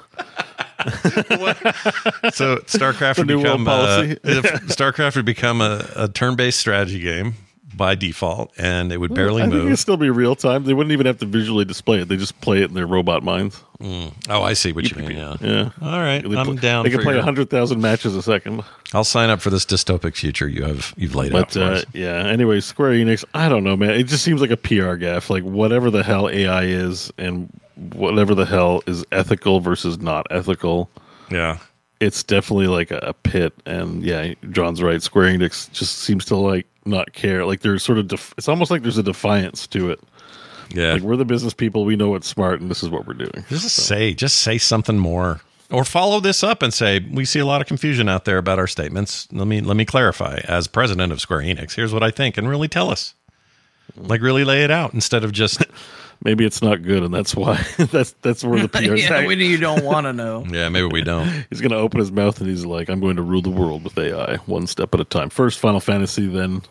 [2.32, 7.34] So StarCraft would become uh, if StarCraft would become a, a turn-based strategy game
[7.76, 10.64] by default, and it would barely I think it'd still be real time.
[10.64, 12.08] They wouldn't even have to visually display it.
[12.08, 13.62] They just play it in their robot minds.
[13.80, 14.12] Oh,
[14.42, 15.16] I see what you mean.
[15.18, 15.36] Yeah.
[15.42, 15.70] Yeah.
[15.82, 16.84] All right, They I'm play- down.
[16.84, 18.64] They can play your- hundred thousand matches a second.
[18.94, 22.26] I'll sign up for this dystopic future you have you've laid out But uh, yeah.
[22.26, 23.24] Anyway, Square Enix.
[23.34, 23.90] I don't know, man.
[23.90, 25.28] It just seems like a PR gaff.
[25.28, 27.50] Like whatever the hell AI is, and
[27.92, 30.88] whatever the hell is ethical versus not ethical.
[31.30, 31.58] Yeah.
[32.00, 33.54] It's definitely like a, pit.
[33.64, 35.02] And yeah, Jon's right.
[35.02, 37.44] Square Enix just seems to like not care.
[37.46, 38.08] Like there's sort of.
[38.08, 40.00] Def- it's almost like there's a defiance to it.
[40.74, 40.94] Yeah.
[40.94, 41.84] Like we're the business people.
[41.84, 43.44] We know what's smart, and this is what we're doing.
[43.48, 45.40] Just say, just say something more,
[45.70, 48.58] or follow this up and say, we see a lot of confusion out there about
[48.58, 49.28] our statements.
[49.32, 50.40] Let me let me clarify.
[50.44, 53.14] As president of Square Enix, here's what I think, and really tell us,
[53.96, 55.64] like really lay it out instead of just
[56.26, 57.64] Maybe it's not good, and that's why.
[57.78, 58.96] that's that's where the PR.
[58.96, 60.44] yeah, when you don't want to know.
[60.50, 61.28] yeah, maybe we don't.
[61.50, 63.84] He's going to open his mouth and he's like, "I'm going to rule the world
[63.84, 65.30] with AI, one step at a time.
[65.30, 66.62] First Final Fantasy, then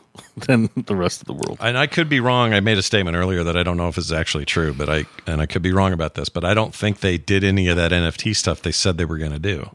[0.46, 2.54] then the rest of the world." And I could be wrong.
[2.54, 5.06] I made a statement earlier that I don't know if it's actually true, but I
[5.26, 7.78] and I could be wrong about this, but I don't think they did any of
[7.78, 9.70] that NFT stuff they said they were going to do.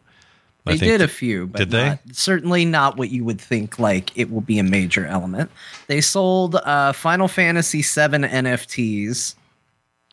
[0.66, 1.99] I They think did a few, but Did they?
[2.12, 3.78] certainly not what you would think.
[3.78, 5.51] Like it will be a major element.
[5.87, 9.37] They sold uh, Final Fantasy VII NFTs,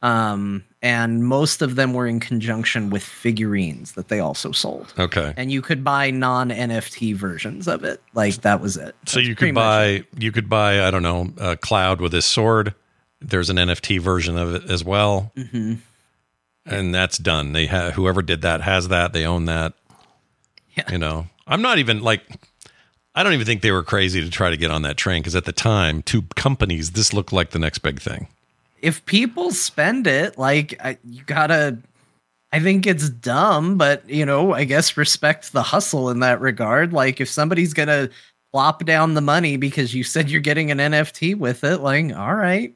[0.01, 4.93] um, and most of them were in conjunction with figurines that they also sold.
[4.99, 5.33] Okay.
[5.35, 8.01] And you could buy non NFT versions of it.
[8.13, 8.95] Like that was it.
[9.05, 10.05] So That's you could buy it.
[10.17, 12.75] you could buy I don't know a cloud with his sword.
[13.21, 15.73] There's an NFT version of it as well, Mm-hmm.
[16.67, 17.53] and that's done.
[17.53, 19.13] They have whoever did that has that.
[19.13, 19.73] They own that.
[20.75, 20.91] Yeah.
[20.91, 22.21] You know, I'm not even like
[23.15, 25.35] I don't even think they were crazy to try to get on that train because
[25.35, 28.27] at the time, two companies, this looked like the next big thing.
[28.81, 31.77] If people spend it, like I, you gotta.
[32.53, 36.93] I think it's dumb, but you know, I guess respect the hustle in that regard.
[36.93, 38.09] Like if somebody's gonna
[38.53, 42.35] plop down the money because you said you're getting an NFT with it, like all
[42.35, 42.73] right,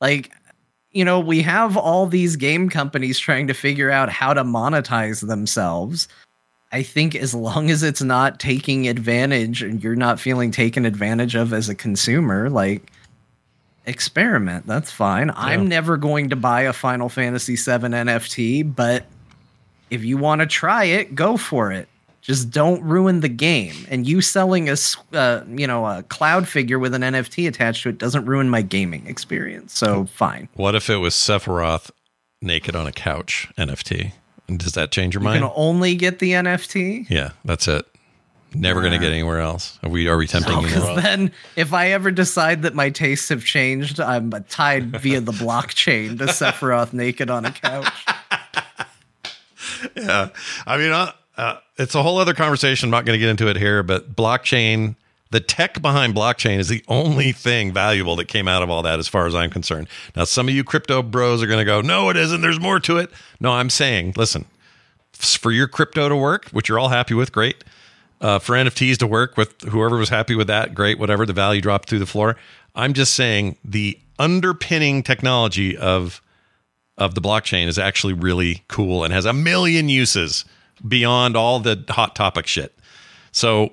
[0.00, 0.32] like
[0.92, 5.26] you know, we have all these game companies trying to figure out how to monetize
[5.26, 6.08] themselves.
[6.72, 11.34] I think as long as it's not taking advantage and you're not feeling taken advantage
[11.34, 12.92] of as a consumer, like
[13.86, 14.66] experiment.
[14.66, 15.30] That's fine.
[15.34, 19.06] I'm never going to buy a Final Fantasy VII NFT, but
[19.90, 21.88] if you want to try it, go for it.
[22.20, 23.74] Just don't ruin the game.
[23.88, 24.76] And you selling a
[25.12, 28.62] uh, you know a cloud figure with an NFT attached to it doesn't ruin my
[28.62, 29.76] gaming experience.
[29.76, 30.48] So fine.
[30.54, 31.90] What if it was Sephiroth
[32.42, 34.12] naked on a couch NFT?
[34.48, 35.36] And does that change your mind?
[35.36, 35.54] You mind?
[35.54, 37.08] can only get the NFT.
[37.08, 37.86] yeah, that's it.
[38.54, 39.78] Never going to get anywhere else.
[39.82, 40.94] Are we are we tempting you Because now?
[40.96, 46.18] then, if I ever decide that my tastes have changed, I'm tied via the blockchain
[46.18, 47.92] to Sephiroth naked on a couch.
[49.96, 50.28] yeah.
[50.66, 52.88] I mean, uh, uh, it's a whole other conversation.
[52.88, 54.96] I'm not going to get into it here, but blockchain,
[55.30, 58.98] the tech behind blockchain is the only thing valuable that came out of all that,
[58.98, 59.88] as far as I'm concerned.
[60.16, 62.40] Now, some of you crypto bros are going to go, no, it isn't.
[62.40, 63.10] There's more to it.
[63.38, 64.44] No, I'm saying, listen,
[65.12, 67.62] for your crypto to work, which you're all happy with, great.
[68.20, 71.24] Uh, for NFTs to work with whoever was happy with that, great, whatever.
[71.24, 72.36] The value dropped through the floor.
[72.74, 76.20] I'm just saying the underpinning technology of
[76.98, 80.44] of the blockchain is actually really cool and has a million uses
[80.86, 82.78] beyond all the hot topic shit.
[83.32, 83.72] So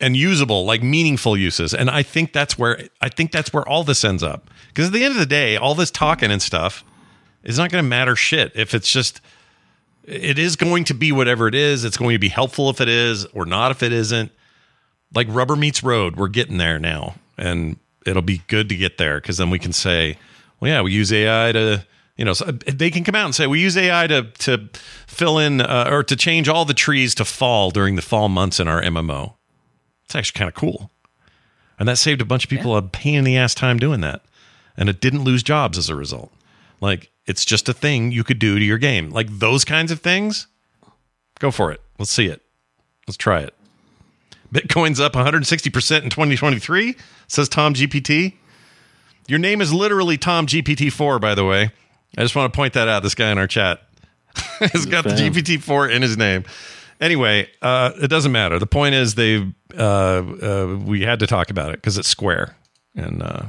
[0.00, 1.72] and usable, like meaningful uses.
[1.72, 4.50] And I think that's where I think that's where all this ends up.
[4.68, 6.84] Because at the end of the day, all this talking and stuff
[7.42, 9.20] is not going to matter shit if it's just
[10.06, 11.84] it is going to be whatever it is.
[11.84, 14.30] It's going to be helpful if it is or not if it isn't.
[15.14, 17.14] Like rubber meets road, we're getting there now.
[17.38, 20.18] And it'll be good to get there because then we can say,
[20.60, 21.86] well, yeah, we use AI to,
[22.16, 24.68] you know, so they can come out and say we use AI to to
[25.06, 28.60] fill in uh, or to change all the trees to fall during the fall months
[28.60, 29.34] in our MMO.
[30.04, 30.90] It's actually kind of cool,
[31.78, 34.22] and that saved a bunch of people a pain in the ass time doing that,
[34.76, 36.30] and it didn't lose jobs as a result.
[36.80, 40.00] Like it's just a thing you could do to your game, like those kinds of
[40.00, 40.46] things.
[41.38, 41.80] Go for it.
[41.98, 42.42] Let's see it.
[43.06, 43.54] Let's try it.
[44.52, 46.96] Bitcoin's up 160% in 2023,
[47.26, 48.34] says Tom GPT.
[49.26, 51.70] Your name is literally Tom GPT-4, by the way.
[52.16, 53.02] I just want to point that out.
[53.02, 53.82] This guy in our chat
[54.60, 56.44] has got the GPT-4 in his name.
[57.00, 58.58] Anyway, uh, it doesn't matter.
[58.58, 59.44] The point is they
[59.76, 62.56] uh, uh, we had to talk about it because it's Square,
[62.94, 63.42] and uh,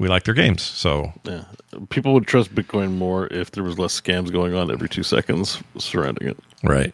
[0.00, 0.62] we like their games.
[0.62, 1.44] So Yeah,
[1.90, 5.62] people would trust Bitcoin more if there was less scams going on every two seconds
[5.78, 6.38] surrounding it.
[6.64, 6.92] right.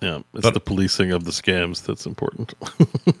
[0.00, 2.54] Yeah, it's But- the policing of the scams that's important.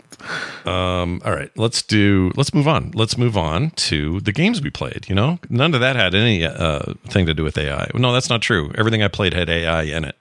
[0.66, 2.32] Um, all right, let's do.
[2.36, 2.90] Let's move on.
[2.92, 5.06] Let's move on to the games we played.
[5.08, 7.88] You know, none of that had any uh, thing to do with AI.
[7.94, 8.72] No, that's not true.
[8.76, 10.16] Everything I played had AI in it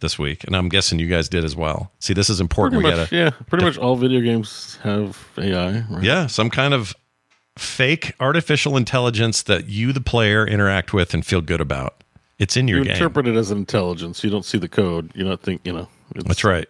[0.00, 1.92] this week, and I'm guessing you guys did as well.
[2.00, 2.82] See, this is important.
[2.82, 5.84] pretty we much, gotta, yeah, pretty much all video games have AI.
[5.88, 6.02] Right?
[6.02, 6.94] yeah, some kind of
[7.56, 12.02] fake artificial intelligence that you, the player, interact with and feel good about.
[12.38, 12.94] It's in your you game.
[12.94, 14.24] interpret it as an intelligence.
[14.24, 15.12] You don't see the code.
[15.14, 15.88] You don't think you know.
[16.14, 16.68] It's, That's right.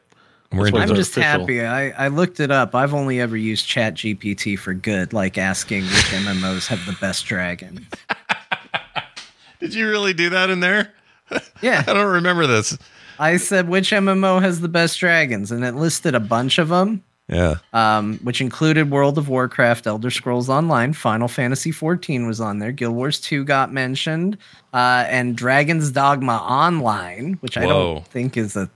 [0.53, 1.41] We're That's I'm just artificial.
[1.41, 1.65] happy.
[1.65, 2.75] I, I looked it up.
[2.75, 7.25] I've only ever used Chat GPT for good, like asking which MMOs have the best
[7.25, 7.87] dragon.
[9.61, 10.93] Did you really do that in there?
[11.63, 11.83] Yeah.
[11.87, 12.77] I don't remember this.
[13.19, 17.03] I said which MMO has the best dragons, and it listed a bunch of them,
[17.33, 17.57] Yeah.
[17.73, 22.73] um, which included World of Warcraft, Elder Scrolls Online, Final Fantasy XIV was on there,
[22.73, 24.37] Guild Wars 2 got mentioned,
[24.75, 28.69] uh, and Dragon's Dogma Online, which I don't think is a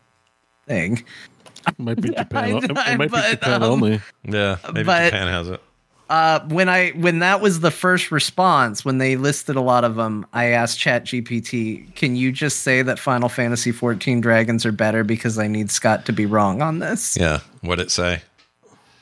[0.67, 1.05] thing.
[1.79, 2.77] might be Japan.
[2.77, 4.01] I- it might be Japan um, only.
[4.25, 4.57] Yeah.
[4.73, 5.61] Maybe But- Japan has it.
[6.09, 9.97] Uh, when I when that was the first response, when they listed a lot of
[9.97, 15.03] them, I asked ChatGPT, "Can you just say that Final Fantasy XIV dragons are better
[15.03, 17.41] because I need Scott to be wrong on this?" Yeah.
[17.63, 18.23] What'd it say?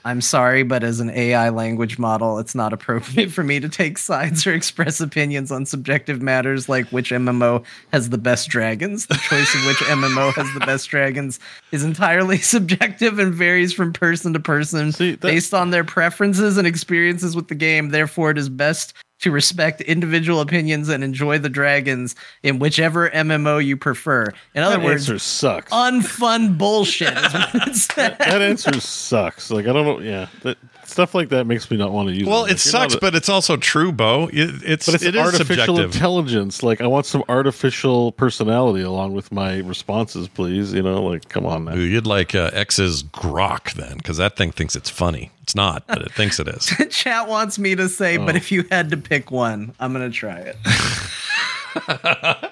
[0.07, 3.96] I'm sorry, but as an AI language model, it's not appropriate for me to take
[3.96, 9.07] sides or express opinions on subjective matters like which MMO has the best dragons.
[9.07, 11.40] The choice of which MMO has the best dragons
[11.72, 16.66] is entirely subjective and varies from person to person See, based on their preferences and
[16.66, 17.88] experiences with the game.
[17.88, 23.65] Therefore, it is best to respect individual opinions and enjoy the dragons in whichever MMO
[23.65, 24.27] you prefer.
[24.55, 25.73] In other That words, answer sucks.
[25.73, 28.17] unfun bullshit is what it said.
[28.19, 29.51] that answer sucks.
[29.51, 30.01] Like I don't know.
[30.01, 30.59] Yeah, that,
[30.95, 32.22] stuff like that makes me not want to use.
[32.26, 32.30] It.
[32.30, 34.28] Well, Like, it sucks, a- but it's also true, Beau.
[34.32, 35.95] It, it's but it's it is artificial subjective.
[35.95, 36.62] intelligence.
[36.62, 40.72] Like I want some artificial personality along with my responses, please.
[40.72, 41.78] You know, like come on, man.
[41.80, 45.30] You'd like uh, X's Grok then, because that thing thinks it's funny.
[45.42, 46.72] It's not, but it thinks it is.
[46.90, 48.24] Chat wants me to say, Oh.
[48.24, 50.57] but if you had to pick one, I'm gonna try it.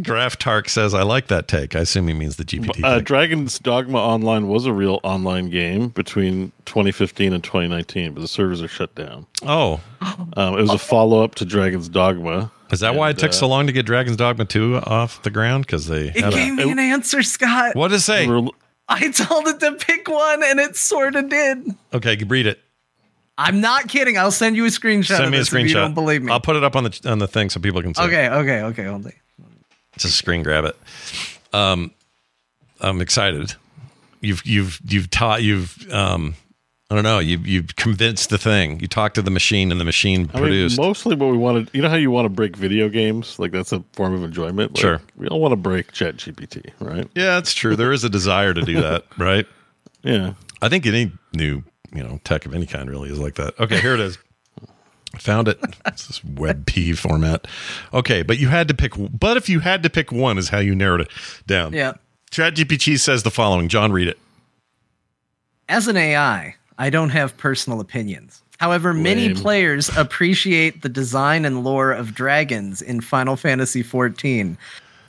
[0.00, 2.82] Draft Tark says, "I like that take." I assume he means the GPT.
[2.82, 3.04] Uh, take.
[3.04, 8.60] Dragon's Dogma Online was a real online game between 2015 and 2019, but the servers
[8.60, 9.26] are shut down.
[9.42, 9.80] oh,
[10.36, 12.50] Um, it was a follow up to Dragon's Dogma.
[12.72, 15.30] is that why it took uh, so long to get Dragon's Dogma two off the
[15.30, 15.66] ground?
[15.66, 17.76] Because they It gave a me an answer, Scott.
[17.76, 18.26] what does it say?
[18.26, 18.50] We're-
[18.88, 21.74] I told it to pick one, and it sort of did.
[21.94, 22.58] Okay, read it.
[23.38, 24.18] I'm not kidding.
[24.18, 25.06] I'll send you a screenshot.
[25.16, 25.62] Send of me a screenshot.
[25.62, 26.30] If you don't believe me.
[26.30, 28.02] I'll put it up on the on the thing so people can see.
[28.02, 28.84] okay, okay, okay.
[28.84, 29.12] Hold on.
[29.98, 30.76] Just screen grab it.
[31.52, 31.92] Um,
[32.80, 33.54] I'm excited.
[34.20, 36.34] You've you've you've taught you've um,
[36.90, 37.18] I don't know.
[37.18, 38.80] You you've convinced the thing.
[38.80, 40.78] You talked to the machine, and the machine I mean, produced.
[40.78, 41.70] mostly what we wanted.
[41.72, 43.38] You know how you want to break video games?
[43.38, 44.72] Like that's a form of enjoyment.
[44.74, 45.00] Like, Sure.
[45.16, 47.08] We all want to break Chat GPT, right?
[47.14, 47.76] yeah, it's true.
[47.76, 49.46] There is a desire to do that, right?
[50.02, 50.34] Yeah.
[50.62, 51.62] I think any new
[51.94, 53.58] you know tech of any kind really is like that.
[53.60, 54.18] Okay, here it is.
[55.20, 55.60] Found it.
[55.86, 57.46] It's this WebP format.
[57.92, 58.92] Okay, but you had to pick.
[58.96, 61.08] But if you had to pick one, is how you narrowed it
[61.46, 61.72] down.
[61.72, 61.92] Yeah.
[62.30, 63.68] ChatGPT says the following.
[63.68, 64.18] Jon, read it.
[65.68, 68.42] As an AI, I don't have personal opinions.
[68.58, 74.56] However, many players appreciate the design and lore of dragons in Final Fantasy XIV,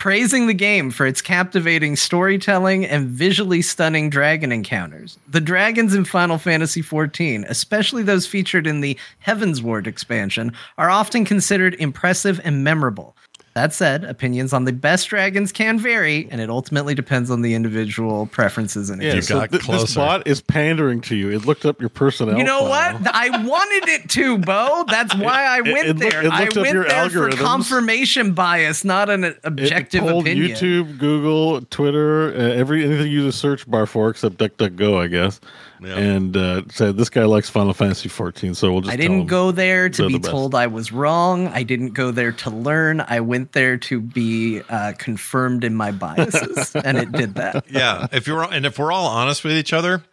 [0.05, 5.17] praising the game for its captivating storytelling and visually stunning dragon encounters.
[5.27, 11.25] The dragons in Final Fantasy XIV, especially those featured in the Heavensward expansion, are often
[11.25, 13.17] considered impressive and memorable.
[13.55, 17.53] That said, opinions on the best dragons can vary, and it ultimately depends on the
[17.53, 19.13] individual preferences and Yeah.
[19.13, 21.31] You so got th- this bot is pandering to you.
[21.31, 22.37] It looked up your personnel.
[22.37, 22.93] You know file.
[22.99, 23.07] what?
[23.15, 24.83] I wanted it to, Beau.
[24.89, 26.25] That's why I went it look- there.
[26.25, 27.37] it I looked up went your there for algorithms.
[27.37, 30.51] confirmation bias, not an objective pulled opinion.
[30.57, 35.07] YouTube, Google, Twitter, uh, every anything you use a search bar for except DuckDuckGo, I
[35.07, 35.39] guess.
[35.81, 35.95] Yeah.
[35.97, 38.93] And uh, said this guy likes Final Fantasy 14, so we'll just.
[38.93, 39.27] I didn't him.
[39.27, 41.47] go there to be the told I was wrong.
[41.49, 43.01] I didn't go there to learn.
[43.01, 47.65] I went there to be uh, confirmed in my biases, and it did that.
[47.69, 50.03] yeah if you're and if we're all honest with each other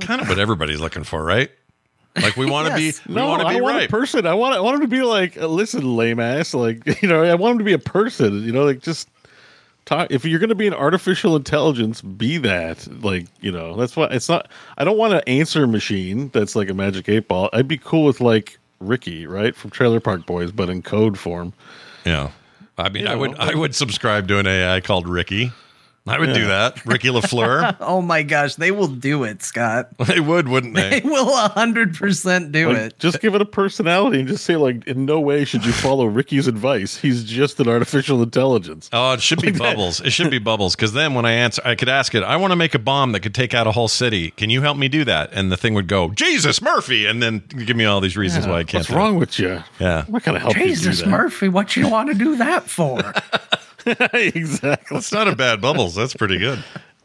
[0.00, 1.50] kind of what everybody's looking for right
[2.16, 3.00] like we want to Yes.
[3.00, 4.26] be we No, want to I be want right a person.
[4.26, 4.54] I want.
[4.54, 6.52] I want him to be like, listen, lame ass.
[6.52, 8.42] Like, you know, I want him to be a person.
[8.44, 9.08] You know, like just
[9.84, 10.08] talk.
[10.10, 12.86] If you're going to be an artificial intelligence, be that.
[13.02, 14.12] Like, you know, that's what.
[14.12, 14.48] It's not.
[14.78, 17.48] I don't want an answer machine that's like a magic eight ball.
[17.52, 21.52] I'd be cool with like Ricky, right, from Trailer Park Boys, but in code form.
[22.04, 22.30] yeah
[22.78, 25.52] i mean You i would know, i would subscribe to an ai called ricky
[26.04, 26.84] I would do that.
[26.84, 27.76] Ricky LaFleur.
[27.80, 29.90] Oh my gosh, they will do it, Scott.
[30.06, 31.08] they would, wouldn't They they?
[31.08, 32.98] will hundred percent do Like, it.
[32.98, 36.04] Just give it a personality and just say like, in no way should you follow
[36.06, 36.96] Ricky's advice.
[36.96, 38.90] He's just an artificial intelligence.
[38.92, 39.76] Oh, it should be Like that.
[39.76, 40.00] bubbles.
[40.00, 42.22] It should be bubbles because then when I answer, I could ask it.
[42.24, 44.32] I want to make a bomb that could take out a whole city.
[44.32, 45.30] Can you help me do that?
[45.32, 48.58] And the thing would go, Jesus Murphy, and then give me all these reasons why
[48.58, 48.80] I can't.
[48.80, 48.96] What's do it.
[48.96, 49.62] wrong with you?
[49.78, 50.04] Yeah.
[50.06, 51.06] What kind of gonna help you do that.
[51.08, 53.00] Murphy, what you want to do that for?
[54.12, 54.96] exactly.
[54.96, 55.94] That's not a bad bubbles.
[55.94, 56.62] That's pretty good.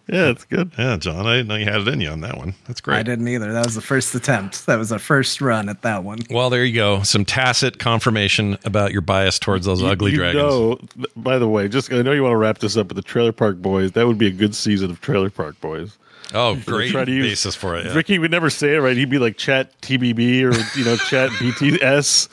[0.09, 0.71] Yeah, it's good.
[0.78, 2.53] Yeah, Jon, I didn't know you had it in you on that one.
[2.65, 2.95] That's great.
[2.97, 3.51] I didn't either.
[3.51, 4.65] That was the first attempt.
[4.65, 6.19] That was a first run at that one.
[6.30, 7.03] Well, there you go.
[7.03, 10.43] Some tacit confirmation about your bias towards those ugly you dragons.
[10.43, 10.80] know,
[11.17, 13.34] by the way, just I know you want to wrap this up, but the Trailer
[13.34, 15.97] Park Boys that would be a good season of Trailer Park Boys.
[16.34, 17.86] Oh, great try to use- basis for it.
[17.86, 17.93] yeah.
[17.93, 18.95] Ricky would never say it right.
[18.97, 22.30] He'd be like Chat TBB or you know Chat BTS,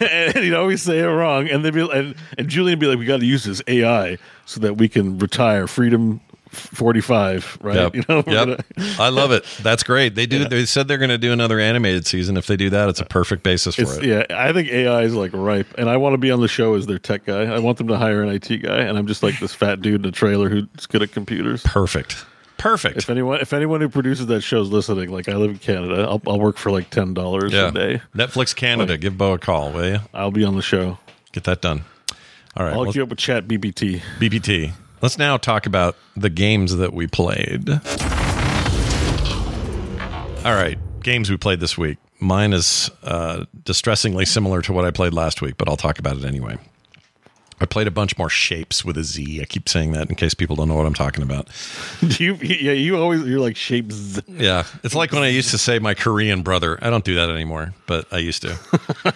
[0.34, 1.48] and he'd always say it wrong.
[1.48, 4.18] And they'd be and, and Julian would be like, "We got to use this AI
[4.46, 6.20] so that we can retire Freedom
[6.50, 7.76] 45." Right?
[7.76, 7.94] Yep.
[7.94, 8.22] You know.
[8.26, 8.64] yep.
[8.98, 9.44] I love it.
[9.62, 10.14] That's great.
[10.14, 10.46] They do.
[10.46, 12.36] They said they're going to do another animated season.
[12.36, 14.04] If they do that, it's a perfect basis for It's, it.
[14.04, 16.74] yeah, I think AI is like ripe, and I want to be on the show
[16.74, 17.42] as their tech guy.
[17.42, 20.02] I want them to hire an IT guy, and I'm just like this fat dude
[20.02, 21.62] in a trailer who's good at computers.
[21.64, 22.24] Perfect.
[22.58, 22.98] Perfect.
[22.98, 26.02] If anyone, if anyone who produces that show is listening, like I live in Canada,
[26.08, 27.68] I'll, I'll work for like ten dollars yeah.
[27.68, 28.02] a day.
[28.14, 28.98] Netflix Canada.
[28.98, 30.00] Give Beau a call, will you?
[30.12, 30.98] I'll be on the show.
[31.32, 31.84] Get that done.
[32.56, 32.74] All right.
[32.74, 34.00] I'll hook you up with Chat BBT.
[34.18, 34.72] BBT.
[35.00, 37.70] Let's now talk about the games that we played.
[40.44, 41.98] All right, games we played this week.
[42.18, 46.16] Mine is uh, distressingly similar to what I played last week, but I'll talk about
[46.16, 46.58] it anyway.
[47.60, 49.40] I played a bunch more Shapez with a Z.
[49.40, 51.48] I keep saying that in case people don't know what I'm talking about.
[52.06, 52.34] Do you?
[52.34, 54.20] Yeah, you always you're like shapes.
[54.28, 56.78] Yeah, it's like when I used to say my Korean brother.
[56.82, 58.58] I don't do that anymore, but I used to.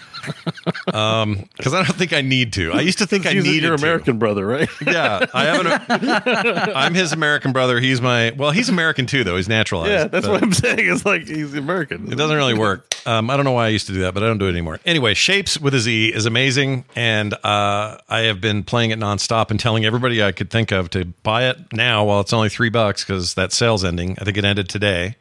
[0.92, 2.72] Um, because I don't think I need to.
[2.72, 3.82] I used to think I needed your to.
[3.82, 4.68] American brother, right?
[4.86, 6.72] Yeah, I have an.
[6.76, 7.80] I'm his American brother.
[7.80, 8.32] He's my.
[8.36, 9.36] Well, he's American too, though.
[9.36, 9.90] He's naturalized.
[9.92, 10.80] yeah, that's what I'm saying.
[10.80, 12.12] It's like he's American.
[12.12, 12.94] It doesn't really work.
[13.06, 14.50] Um, I don't know why I used to do that, but I don't do it
[14.50, 14.78] anymore.
[14.84, 19.50] Anyway, Shapez with a Z is amazing, and uh, I have been playing it nonstop
[19.50, 22.70] and telling everybody I could think of to buy it now while it's only three
[22.70, 24.16] bucks because that sale's ending.
[24.20, 25.16] I think it ended today,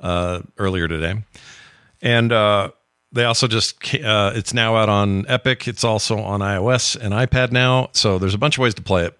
[0.00, 1.22] uh, earlier today,
[2.02, 2.70] and uh,
[3.12, 5.66] they also just uh, it's now out on Epic.
[5.66, 9.04] It's also on iOS and iPad now, so there's a bunch of ways to play
[9.04, 9.18] it.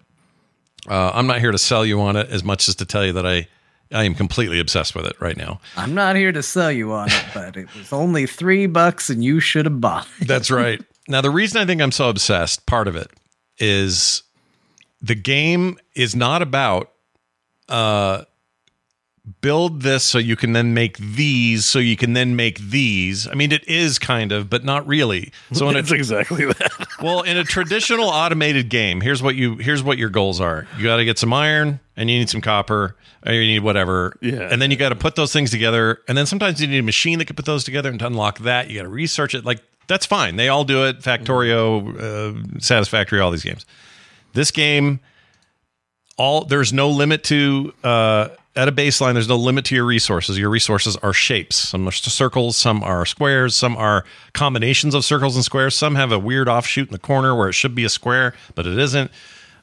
[0.89, 3.13] Uh, I'm not here to sell you on it as much as to tell you
[3.13, 3.47] that I
[3.91, 5.59] I am completely obsessed with it right now.
[5.75, 9.23] I'm not here to sell you on it, but it was only three bucks and
[9.23, 10.27] you should have bought it.
[10.27, 10.81] That's right.
[11.07, 13.11] Now, the reason I think I'm so obsessed, part of it
[13.57, 14.23] is
[15.01, 16.91] the game is not about
[17.67, 18.23] uh,
[19.41, 23.27] build this so you can then make these, so you can then make these.
[23.27, 25.31] I mean, it is kind of, but not really.
[25.53, 26.87] So in a, It's exactly that.
[27.01, 30.67] well, in a traditional automated game, here's what you here's what your goals are.
[30.77, 32.95] You got to get some iron, and you need some copper,
[33.25, 34.17] or you need whatever.
[34.21, 34.49] Yeah.
[34.51, 36.83] And then you got to put those things together, and then sometimes you need a
[36.83, 37.89] machine that can put those together.
[37.89, 39.45] And to unlock that, you got to research it.
[39.45, 40.35] Like that's fine.
[40.35, 40.99] They all do it.
[40.99, 43.65] Factorio, uh, Satisfactory, all these games.
[44.33, 44.99] This game,
[46.17, 49.13] all there's no limit to uh, at a baseline.
[49.13, 50.37] There's no limit to your resources.
[50.37, 51.55] Your resources are shapes.
[51.55, 55.75] Some are circles, some are squares, some are combinations of circles and squares.
[55.75, 58.67] Some have a weird offshoot in the corner where it should be a square, but
[58.67, 59.11] it isn't.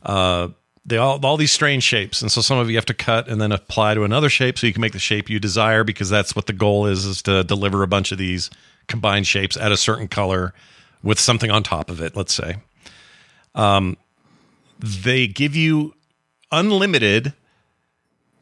[0.03, 0.49] Uh,
[0.87, 3.41] they all all these strange shapes, and so some of you have to cut and
[3.41, 6.35] then apply to another shape so you can make the shape you desire because that's
[6.35, 8.49] what the goal is: is to deliver a bunch of these
[8.87, 10.55] combined shapes at a certain color
[11.03, 12.17] with something on top of it.
[12.17, 12.57] Let's say.
[13.55, 13.99] Um,
[14.79, 15.95] they give you
[16.51, 17.35] unlimited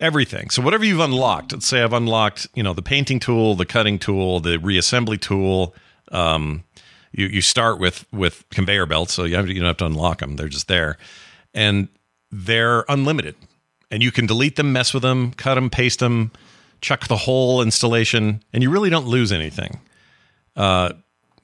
[0.01, 0.51] everything.
[0.51, 3.99] So whatever you've unlocked, let's say I've unlocked, you know, the painting tool, the cutting
[3.99, 5.75] tool, the reassembly tool.
[6.13, 6.65] Um,
[7.13, 10.19] you you start with with conveyor belts, so you have, you don't have to unlock
[10.19, 10.99] them; they're just there,
[11.55, 11.89] and
[12.31, 13.37] they're unlimited.
[13.91, 16.33] And you can delete them, mess with them, cut them, paste them,
[16.81, 19.81] chuck the whole installation, and you really don't lose anything.
[20.57, 20.93] Uh,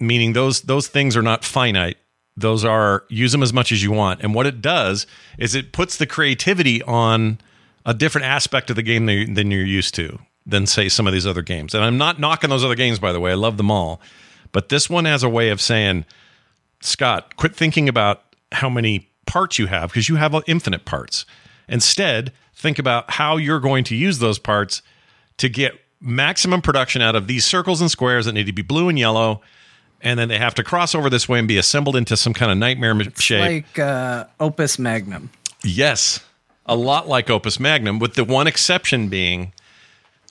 [0.02, 1.96] meaning those those things are not finite
[2.36, 5.06] those are use them as much as you want and what it does
[5.38, 7.38] is it puts the creativity on
[7.84, 11.12] a different aspect of the game than than you're used to than say some of
[11.12, 11.74] these other games.
[11.74, 13.32] And i'm not knocking those other games by the way.
[13.32, 14.00] I love them all.
[14.50, 16.04] But this one has a way of saying
[16.80, 18.22] scott quit thinking about
[18.52, 21.24] how many parts you have because you have infinite parts.
[21.68, 24.82] Instead think about how you're going to use those parts
[25.38, 28.88] to get maximum production out of these circles and squares that need to be blue
[28.88, 29.40] and yellow
[30.02, 32.50] and then they have to cross over this way and be assembled into some kind
[32.50, 33.40] of nightmare ma- shape.
[33.40, 35.30] Like uh, Opus Magnum.
[35.62, 36.20] yes,
[36.66, 39.52] a lot like Opus Magnum, with the one exception being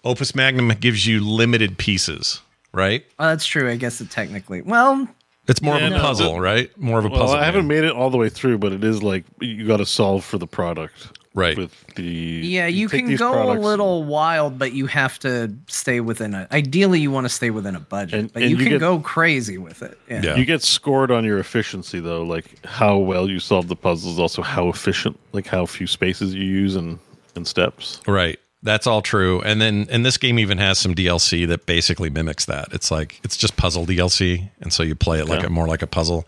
[0.04, 2.42] Opus Magnum gives you limited pieces,
[2.74, 3.06] right?
[3.20, 3.70] Oh, that's true.
[3.70, 4.62] I guess it technically.
[4.62, 5.08] Well,
[5.48, 6.02] It's more Yeah, of a no.
[6.02, 6.76] puzzle, right?
[6.80, 7.36] More of a Well, puzzle.
[7.38, 7.68] I haven't game.
[7.80, 10.38] made it all the way through, but it is like you got to solve for
[10.38, 11.18] the product.
[11.34, 11.58] Right.
[11.58, 16.02] With the Yeah, you, take can go a little wild, but you have to stay
[16.02, 16.46] within a.
[16.52, 18.80] Ideally, you want to stay within a budget, And- but and you, you can get-
[18.82, 19.98] go crazy with it.
[20.10, 20.22] Yeah.
[20.24, 20.36] Yeah.
[20.36, 24.42] You get scored on your efficiency though, like how well you solve the puzzles, also
[24.42, 27.00] how efficient, like how few spaces you use and
[27.36, 28.02] and steps.
[28.06, 28.38] Right.
[28.64, 29.42] That's all true.
[29.42, 32.68] And then and this game even has some DLC that basically mimics that.
[32.74, 35.48] It's like it's just puzzle DLC, and so you play it like Okay.
[35.48, 36.28] a more like a puzzle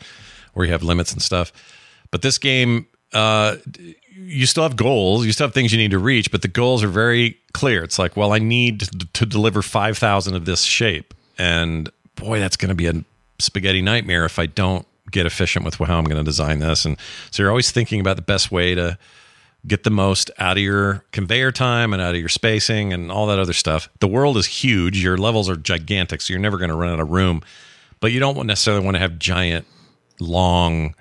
[0.54, 1.51] where you have limits and stuff.
[2.10, 3.58] But this game uh
[4.16, 6.84] you still have goals, you still have things you need to reach, but the goals
[6.84, 7.84] are very clear.
[7.84, 8.82] It's like, well, I need
[9.14, 11.14] to, deliver 5,000 of this shape.
[11.38, 13.03] And boy, that's going to be a
[13.39, 16.86] spaghetti nightmare if I don't get efficient with how I'm going to design this.
[16.86, 16.97] And
[17.32, 18.97] so you're always thinking about the best way to
[19.66, 23.28] get the most out of your conveyor time and out of your spacing and all
[23.28, 23.88] that other stuff.
[23.99, 25.01] The world is huge.
[25.01, 27.41] Your levels are gigantic, so you're never going to run out of room.
[28.01, 29.66] But you don't necessarily want to have giant,
[30.20, 30.95] long,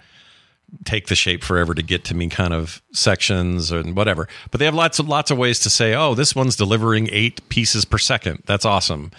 [0.85, 4.29] take the shape forever to get to me kind of sections and whatever.
[4.51, 7.47] But they have lots of lots of ways to say, oh, this one's delivering eight
[7.49, 8.43] pieces per second.
[8.47, 9.11] That's awesome.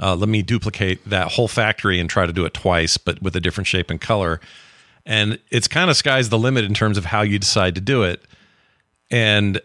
[0.00, 3.34] Uh, let me duplicate that whole factory and try to do it twice, but with
[3.34, 4.40] a different shape and color.
[5.04, 8.02] And it's kind of sky's the limit in terms of how you decide to do
[8.02, 8.22] it.
[9.10, 9.60] And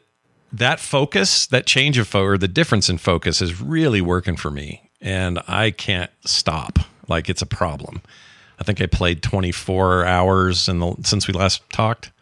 [0.51, 4.49] that focus, that change of focus, or the difference in focus is really working for
[4.49, 4.89] me.
[5.01, 6.79] And I can't stop.
[7.07, 8.01] Like it's a problem.
[8.63, 12.13] I think I played 24 hours in the, since we last talked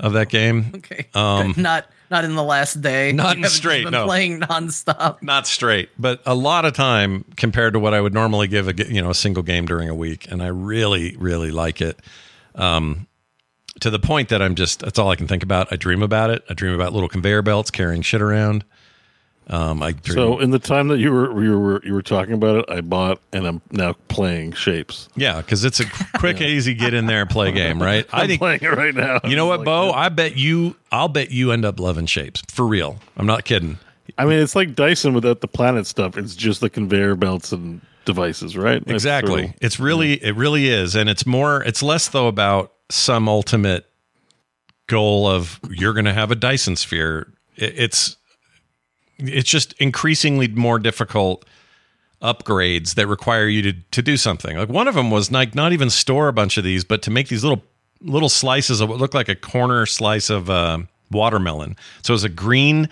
[0.00, 0.72] of that game.
[0.76, 1.06] Okay.
[1.14, 3.10] not not in the last day.
[3.10, 4.06] Um, Not straight, no.
[4.06, 5.22] Playing nonstop.
[5.22, 8.74] Not straight, but a lot of time compared to what I would normally give a
[8.74, 12.00] you know a single game during a week, and I really really like it.
[12.54, 13.06] Um,
[13.80, 15.70] to the point that I'm just that's all I can think about.
[15.70, 16.42] I dream about it.
[16.48, 18.64] I dream about little conveyor belts carrying shit around.
[19.50, 22.34] Um, I dream, So in the time that you were you were you were talking
[22.34, 25.08] about it, I bought and I'm now playing Shapez.
[25.16, 25.84] yeah, because it's a
[26.18, 28.06] quick, easy get in there and play game, right?
[28.12, 29.20] I I'm think playing it right now.
[29.24, 29.90] you know what, Like, Beau?
[29.92, 30.76] I bet you.
[30.92, 32.98] I'll bet you end up loving Shapez for real.
[33.16, 33.78] I'm not kidding.
[34.18, 36.16] I mean, it's like Dyson without the planet stuff.
[36.18, 38.82] It's just the conveyor belts and devices, right?
[38.86, 43.86] Exactly it's really it really is and it's more it's less though about some ultimate
[44.86, 48.16] goal of you're going to have a dyson sphere It- it's
[49.18, 51.44] it's just increasingly more difficult
[52.22, 54.56] upgrades that require you to to do something.
[54.56, 57.10] Like one of them was like not even store a bunch of these but to
[57.10, 57.62] make these little
[58.00, 60.78] little slices of what looked like a corner slice of uh,
[61.10, 61.76] watermelon.
[62.02, 62.88] So it was a green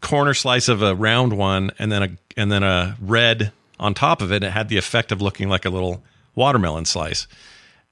[0.00, 4.22] corner slice of a round one and then a and then a red on top
[4.22, 4.42] of it.
[4.42, 6.02] It had the effect of looking like a little
[6.34, 7.26] watermelon slice.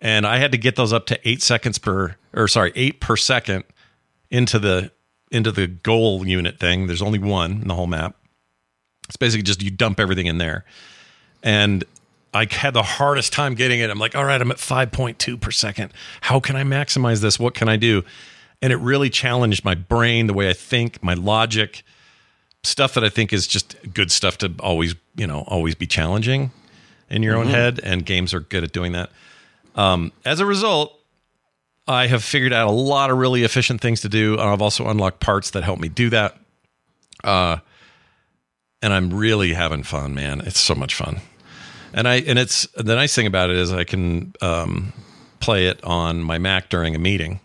[0.01, 3.17] And i had to get those up to eight seconds per or sorry eight per
[3.17, 3.65] second
[4.31, 4.91] into the
[5.31, 8.17] into the goal unit thing there's only one in the whole map
[9.09, 10.65] it's basically just you dump everything in there
[11.43, 11.85] and
[12.37, 13.89] I had the hardest time getting it.
[13.89, 15.93] I'm like, all right, I'm at 5.2 per second.
[16.21, 17.39] How can I maximize this?
[17.39, 18.05] What can I do?
[18.61, 21.83] And it really challenged my brain, the way I think, my logic,
[22.63, 26.51] stuff that I think is just good stuff to always, you know, always be challenging
[27.09, 27.81] in your own head.
[27.83, 29.11] And games are good at doing that.
[29.75, 30.96] Um, as a result,
[31.89, 34.35] I have figured out a lot of really efficient things to do.
[34.35, 36.37] And I've also unlocked parts that help me do that.
[37.23, 37.59] Uh,
[38.83, 40.41] and I'm really having fun, man.
[40.41, 41.21] It's so much fun.
[41.93, 44.93] And I and it's the nice thing about it is I can um,
[45.41, 47.41] play it on my Mac during a meeting,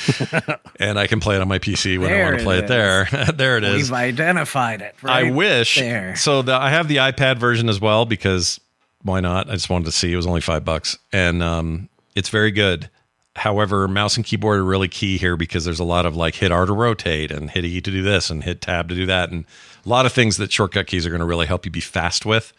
[0.80, 2.66] and I can play it on my PC when I want to play it.
[2.66, 3.08] there.
[3.34, 3.90] there it is.
[3.90, 4.94] We've identified it.
[5.04, 5.76] I wish.
[5.76, 6.16] there.
[6.16, 8.58] So the, I have the iPad version as well because
[9.02, 9.50] why not?
[9.50, 10.12] I just wanted to see.
[10.12, 12.88] It was only five bucks, and um, it's very good.
[13.38, 16.52] However, mouse and keyboard are really key here because there's a lot of like hit
[16.52, 19.30] R to rotate and hit E to do this and hit tab to do that,
[19.30, 19.44] and
[19.84, 22.26] a lot of things that shortcut keys are going to really help you be fast
[22.26, 22.52] with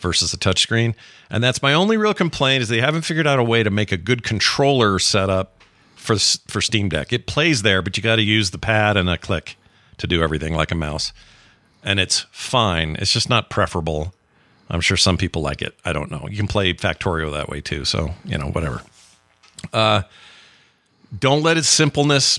[0.00, 0.94] versus a touchscreen.
[1.30, 3.92] And that's my only real complaint is they haven't figured out a way to make
[3.92, 5.62] a good controller setup
[5.94, 7.12] for for Steam Deck.
[7.12, 9.56] It plays there, but you got to use the pad and a click
[9.98, 11.12] to do everything like a mouse.
[11.82, 12.96] And it's fine.
[12.98, 14.12] It's just not preferable.
[14.68, 15.74] I'm sure some people like it.
[15.84, 16.26] I don't know.
[16.28, 17.84] You can play Factorio that way too.
[17.84, 18.82] So, you know, whatever.
[19.72, 20.02] Uh,
[21.16, 22.38] don't let its simpleness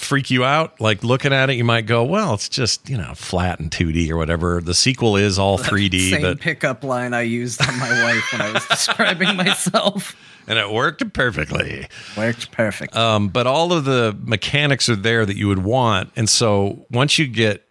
[0.00, 0.80] freak you out.
[0.80, 4.10] Like looking at it, you might go, well, it's just, you know, flat and 2D
[4.10, 4.60] or whatever.
[4.60, 8.40] The sequel is all 3D, Same but pickup line I used on my wife when
[8.40, 10.16] I was describing myself.
[10.48, 11.86] and it worked perfectly.
[12.16, 12.96] Worked perfect.
[12.96, 16.10] Um, but all of the mechanics are there that you would want.
[16.16, 17.66] And so once you get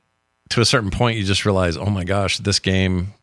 [0.50, 3.14] to a certain point, you just realize, oh my gosh, this game,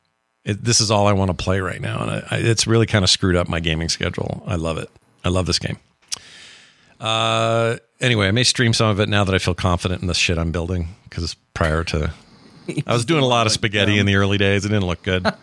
[0.45, 2.03] it, this is all I want to play right now.
[2.03, 4.43] And I, I, it's really kind of screwed up my gaming schedule.
[4.47, 4.91] I love it.
[5.25, 5.79] I love this game.
[7.01, 10.15] Uh, anyway, I may stream some of it now that I feel confident in the
[10.15, 12.13] shit I'm building because prior to,
[12.87, 14.65] I was doing a lot of spaghetti in the early days.
[14.65, 15.27] It didn't look good.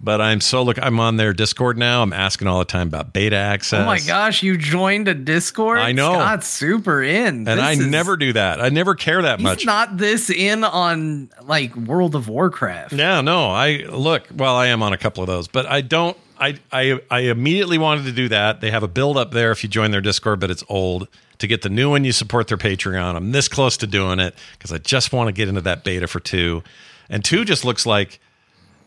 [0.00, 0.78] But I'm so look.
[0.80, 2.02] I'm on their Discord now.
[2.04, 3.80] I'm asking all the time about beta access.
[3.80, 5.80] Oh my gosh, you joined a Discord?
[5.80, 6.12] I know.
[6.12, 7.34] Scott's super in.
[7.38, 8.60] And This I is- never do that.
[8.60, 9.66] I never care that much.
[9.66, 12.92] not this in on like World of Warcraft.
[12.92, 13.50] Yeah, no.
[13.50, 14.22] I look.
[14.32, 16.16] Well, I am on a couple of those, but I don't.
[16.38, 18.60] I I I immediately wanted to do that.
[18.60, 21.08] They have a build up there if you join their Discord, but it's old.
[21.38, 23.14] To get the new one, you support their Patreon.
[23.14, 26.08] I'm this close to doing it because I just want to get into that beta
[26.08, 26.62] for two,
[27.08, 28.18] and two just looks like,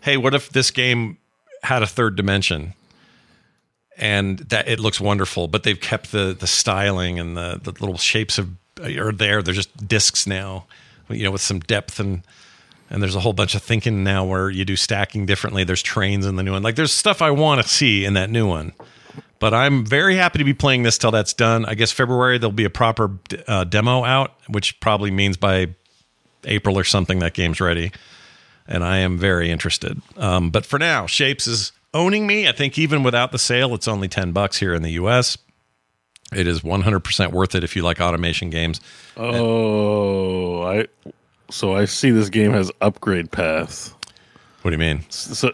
[0.01, 1.17] hey, what if this game
[1.63, 2.73] had a third dimension?
[3.97, 5.47] and that it looks wonderful.
[5.47, 8.49] But they've kept the the styling and the the little shapes of
[8.81, 9.41] are there.
[9.41, 10.65] They're just discs now,
[11.09, 12.23] you know, with some depth and
[12.91, 15.63] and there's a whole bunch of thinking now where you do stacking differently.
[15.63, 16.61] There's trains in the new one.
[16.61, 18.73] Like there's stuff I want to see in that new one.
[19.39, 21.65] But I'm very happy to be playing this till that's done.
[21.65, 25.73] I guess February there'll be a proper uh, demo out, which probably means by
[26.43, 27.91] April or something that game's ready.
[28.67, 29.99] And I am very interested.
[30.17, 32.47] Um, but for now, Shapez is owning me.
[32.47, 35.37] I think even without the sale, it's only 10 bucks here in the US.
[36.33, 38.81] It is 100% worth it if you like automation games.
[39.17, 40.87] Oh, I.
[41.51, 43.93] So I see this game has upgrade paths.
[44.61, 45.03] What do you mean?
[45.09, 45.51] So,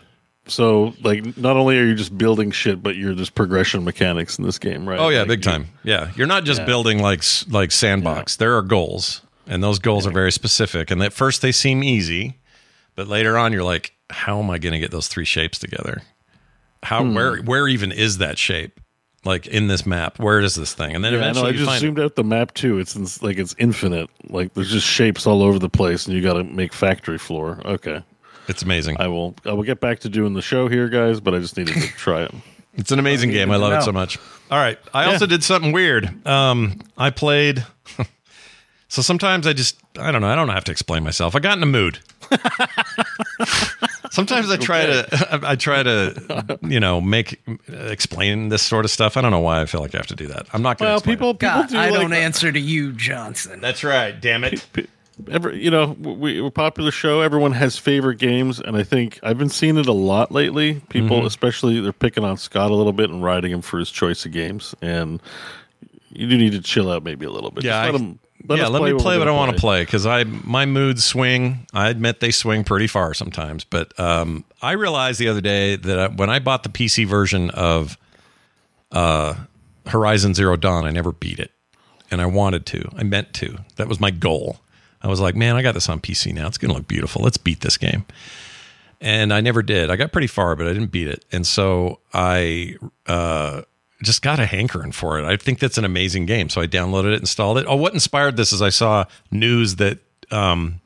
[0.48, 4.46] so like, not only are you just building shit, but you're just progression mechanics in
[4.46, 5.00] this game, right?
[5.00, 5.68] Oh yeah, Like, big you- time.
[5.84, 8.36] Yeah, you're not just building like like sandbox.
[8.36, 10.92] There are goals, and those goals are very specific.
[10.92, 12.38] And at first they seem easy,
[12.96, 16.02] but later on you're like, how am I going to get those three shapes together?
[16.84, 17.14] How Hmm.
[17.16, 18.80] where where even is that shape?
[19.28, 20.96] Like in this map, where is this thing?
[20.96, 21.28] And then Yeah, I know.
[21.46, 22.80] eventually I just zoomed out the map too.
[22.80, 24.10] It's ins- like it's infinite.
[24.30, 27.60] Like there's just shapes all over the place, and you got to make factory floor.
[27.66, 28.04] Okay,
[28.48, 28.96] it's amazing.
[29.00, 29.36] I will.
[29.46, 31.20] I will get back to doing the show here, guys.
[31.20, 32.32] But I just needed to try it.
[32.80, 33.50] It's an amazing game.
[33.50, 34.20] I love it so much.
[34.52, 34.78] All right.
[34.94, 36.28] I also did something weird.
[36.28, 37.66] Um, I played.
[38.88, 40.28] so sometimes I just, I don't know.
[40.28, 41.36] I don't have to explain myself.
[41.36, 41.98] I got in a mood.
[44.18, 47.40] sometimes I try to, I try to, you know, make,
[47.70, 49.16] explain this sort of stuff.
[49.16, 50.48] I don't know why I feel like I have to do that.
[50.54, 51.40] I'm not going to Well, people, it.
[51.40, 51.78] people God, do.
[51.78, 53.62] I like, don't answer to you, Johnson.
[53.62, 54.20] That's right.
[54.20, 54.66] Damn it.
[55.32, 57.22] Every, you know, we, we're a popular show.
[57.22, 60.82] Everyone has favorite games, and I think I've been seeing it a lot lately.
[60.90, 61.26] People, Mm-hmm.
[61.28, 64.32] especially, they're picking on Scott a little bit and riding him for his choice of
[64.32, 64.76] games.
[64.82, 65.22] And
[66.10, 67.64] you do need to chill out maybe a little bit.
[67.64, 68.20] Yeah, Just let I- him.
[68.46, 71.68] Let yeah, let me play what I want to play because I my moods swing.
[71.74, 76.00] I admit they swing pretty far sometimes, but um, I realized the other day that
[76.00, 77.98] I, when I bought the PC version of
[78.92, 79.36] uh,
[79.88, 81.52] Horizon Zero Dawn, I never beat it,
[82.12, 82.90] and I wanted to.
[82.96, 83.58] I meant to.
[83.76, 84.60] That was my goal.
[85.02, 86.48] I was like, man, I got this on PC now.
[86.48, 87.22] It's going to look beautiful.
[87.22, 88.06] Let's beat this game.
[89.00, 89.92] And I never did.
[89.92, 91.24] I got pretty far, but I didn't beat it.
[91.32, 93.62] And so I uh,
[94.04, 95.26] just got a hankering for it.
[95.26, 96.50] I think that's an amazing game.
[96.50, 97.66] So I downloaded it, installed it.
[97.68, 100.00] Oh, what inspired this is I saw news that
[100.32, 100.82] um,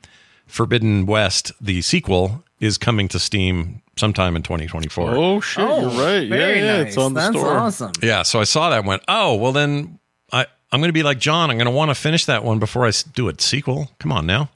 [0.46, 5.10] Forbidden West, the sequel, is coming to Steam sometime in 2024.
[5.10, 6.22] Oh shit, you're right.
[6.22, 6.88] Yeah, very yeah, nice.
[6.88, 7.58] it's on the That's store.
[7.58, 7.92] awesome.
[8.02, 9.98] Yeah, so I saw that and went, oh, well then
[10.32, 11.50] I, I'm going to be like Jon.
[11.50, 13.90] I'm going to want to finish that one before I do a sequel.
[13.98, 14.50] Come on now.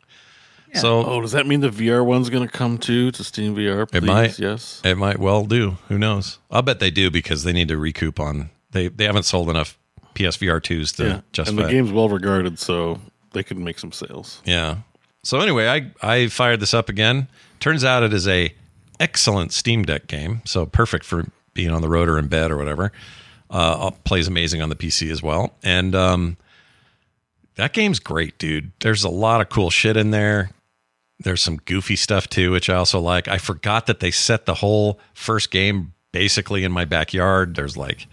[0.81, 3.89] So Oh, does that mean the VR one's going to come too to Steam VR?
[3.91, 3.99] Please?
[3.99, 4.39] It might.
[4.39, 4.81] Yes.
[4.85, 5.79] It might well do.
[5.89, 6.39] Who knows?
[6.51, 9.79] I'll bet they do because they need to recoup on they they haven't sold enough
[10.15, 11.21] PSVR twos to Yeah.
[11.33, 11.61] justify.
[11.63, 13.01] and the game's well regarded, so
[13.33, 14.41] they could make some sales.
[14.45, 14.79] Yeah.
[15.23, 17.29] So anyway, I I fired this up again.
[17.61, 18.55] Turns out it is a
[19.01, 20.41] excellent Steam Deck game.
[20.45, 22.93] So perfect for being on the road or in bed or whatever.
[23.51, 25.55] Uh, plays amazing on the PC as well.
[25.63, 26.37] And um,
[27.57, 28.73] that game's great, dude.
[28.81, 30.51] There's a lot of cool shit in there.
[31.19, 33.27] There's some goofy stuff too, which I also like.
[33.29, 37.55] I forgot that they set the whole first game basically in my backyard.
[37.55, 38.07] There's like,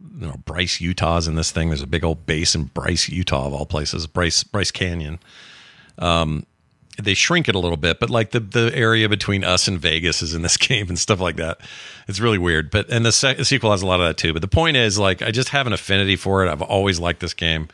[0.00, 1.68] you know, Bryce, Utah's in this thing.
[1.68, 5.18] There's a big old base in Bryce, Utah, of all places, Bryce, Bryce Canyon.
[5.98, 6.46] Um,
[7.02, 10.22] they shrink it a little bit, but like the the area between us and Vegas
[10.22, 11.60] is in this game and stuff like that.
[12.08, 12.70] It's really weird.
[12.70, 14.32] But and the, se- the sequel has a lot of that too.
[14.32, 16.50] But the point is, like, I just have an affinity for it.
[16.50, 17.68] I've always liked this game,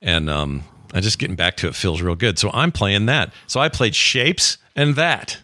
[0.00, 0.64] and um,
[0.96, 2.38] I just getting back to it feels real good.
[2.38, 3.32] So I'm playing that.
[3.46, 5.38] So I played Shapez and that.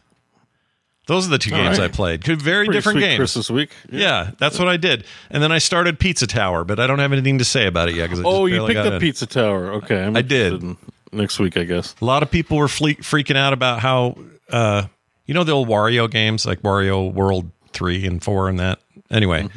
[1.08, 1.90] Those are the two games right.
[1.90, 2.24] I played.
[2.24, 3.16] Good, very Pretty different games.
[3.18, 3.70] Christmas week.
[3.90, 5.04] Yeah, that's what I did.
[5.30, 7.96] And then I started Pizza Tower, but I don't have anything to say about it
[7.96, 9.00] yet because Oh, you picked up in.
[9.00, 9.72] Pizza Tower.
[9.74, 10.62] Okay, I'm I did.
[11.10, 11.96] next week, I guess.
[12.00, 14.16] A lot of people were fle- freaking out about how,
[14.50, 14.84] uh,
[15.26, 18.78] you know, the old Wario games like Wario World three and four and that.
[19.10, 19.48] Anyway,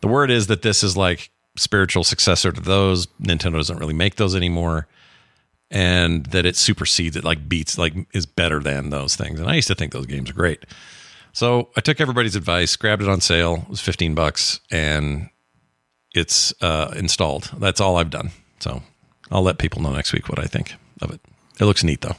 [0.00, 3.06] the word is that this is like spiritual successor to those.
[3.20, 4.86] Nintendo doesn't really make those anymore,
[5.70, 9.38] and that it supersedes it, like beats, like is better than those things.
[9.40, 10.64] And I used to think those games are great.
[11.32, 13.62] So I took everybody's advice, grabbed it on sale.
[13.64, 15.28] It was fifteen bucks, and
[16.14, 17.50] it's uh, installed.
[17.58, 18.30] That's all I've done.
[18.60, 18.82] So
[19.30, 21.20] I'll let people know next week what I think of it.
[21.60, 22.16] It looks neat though.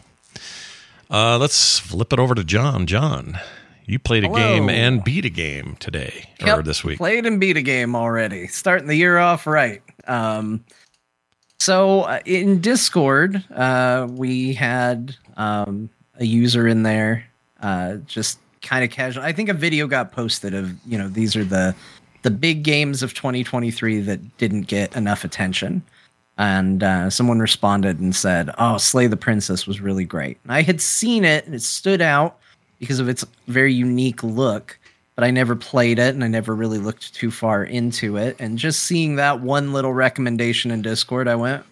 [1.10, 2.86] Uh, let's flip it over to Jon.
[2.86, 3.40] Jon,
[3.86, 4.38] You played a Hello.
[4.38, 7.00] game and beat a game today or this week.
[7.00, 8.46] Played and beat a game already.
[8.48, 9.82] Starting the year off right.
[10.08, 10.64] Um,
[11.60, 17.26] so uh, in Discord, uh, we had um, a user in there,
[17.62, 19.24] uh, just kind of casual.
[19.24, 21.76] I think a video got posted of you know these are the
[22.22, 25.82] the big games of 2023 that didn't get enough attention.
[26.38, 30.62] And uh, someone responded and said, "Oh, Slay the Princess was really great." And I
[30.62, 32.40] had seen it, and it stood out
[32.80, 34.79] because of its very unique look
[35.20, 38.38] but I never played it and I never really looked too far into it.
[38.40, 41.66] And just seeing that one little recommendation in Discord, I went,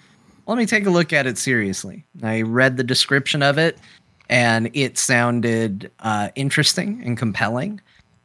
[0.47, 2.03] let me take a look at it seriously.
[2.21, 3.77] I read the description of it
[4.27, 7.79] and it sounded uh, interesting and compelling.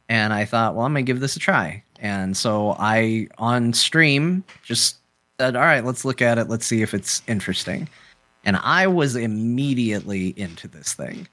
[0.09, 1.81] And I thought, well, I'm going to give this a try.
[1.99, 4.97] And so I, on stream, just
[5.39, 6.49] said, all right, let's look at it.
[6.49, 7.87] Let's see if it's interesting.
[8.43, 11.29] And I was immediately into this thing.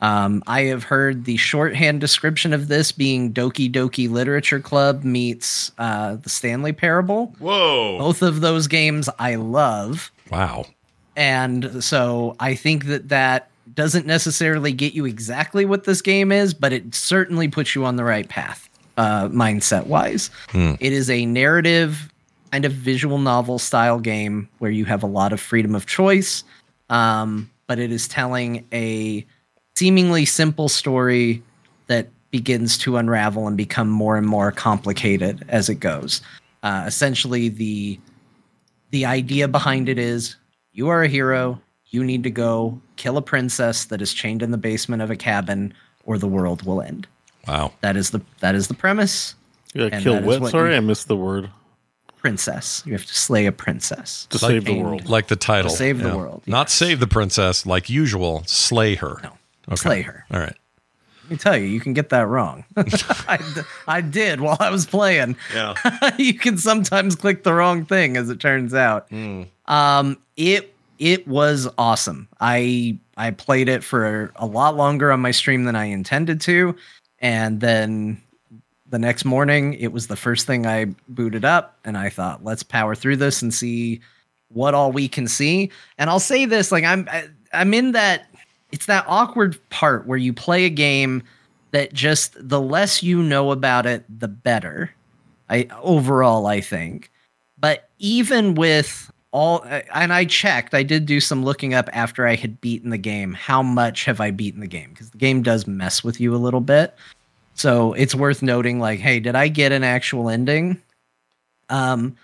[0.00, 5.72] Um, I have heard the shorthand description of this being Doki Doki Literature Club meets
[5.78, 7.34] uh, the Stanley Parable.
[7.38, 7.98] Whoa.
[7.98, 10.12] Both of those games I love.
[10.30, 10.66] Wow.
[11.16, 16.54] And so I think that that doesn't necessarily get you exactly what this game is,
[16.54, 20.30] but it certainly puts you on the right path, uh, mindset wise.
[20.54, 22.12] It is a narrative,
[22.52, 26.44] kind of visual novel style game where you have a lot of freedom of choice,
[26.88, 29.26] um, but it is telling a
[29.78, 31.40] seemingly simple story
[31.86, 36.20] that begins to unravel and become more and more complicated as it goes.
[36.62, 37.98] Uh, essentially, the
[38.90, 40.36] the idea behind it is
[40.72, 41.60] you are a hero.
[41.90, 45.16] You need to go kill a princess that is chained in the basement of a
[45.16, 45.72] cabin,
[46.04, 47.06] or the world will end.
[47.46, 47.72] Wow.
[47.80, 49.36] That is the that is the premise.
[49.74, 50.40] You gotta kill what?
[50.40, 51.50] what Sorry, you- I missed the word.
[52.16, 52.82] Princess.
[52.84, 54.26] You have to slay a princess.
[54.30, 55.08] To Like save the world.
[55.08, 55.70] Like the title.
[55.70, 59.20] To save the world, Not save the princess like usual, slay her.
[59.22, 59.37] No.
[59.76, 60.24] Slay her.
[60.30, 60.56] All right.
[61.24, 62.64] Let me tell you, you can get that wrong.
[63.86, 65.36] I did while I was playing.
[65.54, 65.74] Yeah.
[66.18, 69.10] you can sometimes click the wrong thing, as it turns out.
[69.66, 72.28] Um, it it was awesome.
[72.40, 76.74] I I played it for a lot longer on my stream than I intended to,
[77.18, 78.22] and then
[78.88, 82.62] the next morning it was the first thing I booted up, and I thought, let's
[82.62, 84.00] power through this and see
[84.48, 85.70] what all we can see.
[85.98, 88.26] And I'll say this, like I'm I- I'm in that
[88.70, 91.22] it's that awkward part where you play a game
[91.70, 94.90] that just the less you know about it, the better.
[95.48, 97.10] I overall I think.
[97.58, 99.64] But even with all
[99.94, 103.34] and I checked, I did do some looking up after I had beaten the game.
[103.34, 104.90] How much have I beaten the game?
[104.90, 106.94] Because the game does mess with you a little bit.
[107.54, 110.80] So it's worth noting, like, hey, did I get an actual ending?
[111.68, 112.16] Um,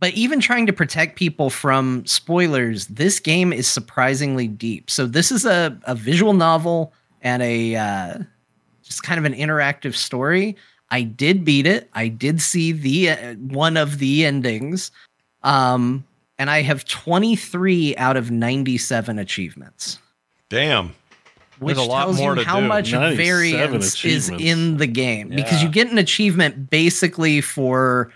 [0.00, 4.90] but even trying to protect people from spoilers, this game is surprisingly deep.
[4.90, 6.92] So this is a, a visual novel
[7.22, 8.18] and a uh,
[8.82, 10.56] just kind of an interactive story.
[10.90, 11.90] I did beat it.
[11.94, 14.90] I did see the uh, one of the endings,
[15.42, 16.04] um,
[16.38, 19.98] and I have 23 out of 97 achievements
[20.48, 20.94] Damn.
[21.58, 22.66] which There's a lot tells more you to how do.
[22.66, 28.12] much 97 variance is in the game because you get an achievement basically for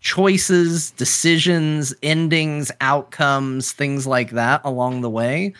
[0.00, 5.52] choices, decisions, endings, outcomes, things like that along the way.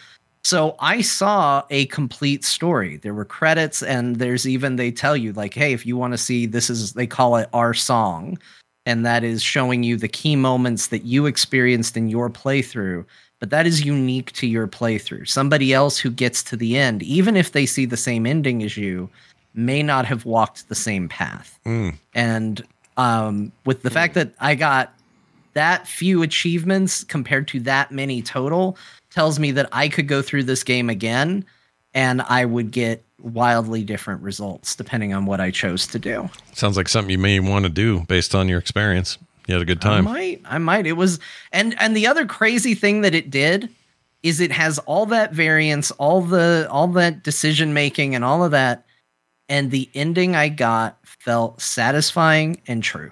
[0.44, 2.96] So I saw a complete story.
[2.96, 6.18] There were credits and there's even they tell you like hey if you want to
[6.18, 8.38] see this is they call it our song
[8.86, 13.04] and that is showing you the key moments that you experienced in your playthrough
[13.40, 15.28] but that is unique to your playthrough.
[15.28, 18.76] Somebody else who gets to the end, even if they see the same ending as
[18.76, 19.08] you,
[19.54, 21.58] may not have walked the same path.
[21.64, 21.90] Hmm.
[22.14, 22.64] And
[22.98, 24.92] um, with the fact that I got
[25.54, 28.76] that few achievements compared to that many total,
[29.10, 31.44] tells me that I could go through this game again
[31.94, 36.28] and I would get wildly different results depending on what I chose to do.
[36.52, 39.16] Sounds like something you may want to do based on your experience.
[39.46, 40.06] You had a good time.
[40.06, 40.42] I might.
[40.44, 40.86] I might.
[40.86, 41.18] It was
[41.52, 43.70] and and the other crazy thing that it did
[44.22, 48.50] is it has all that variance, all the all that decision making and all of
[48.50, 48.84] that
[49.48, 50.97] and the ending I got
[51.28, 53.10] felt satisfying and true.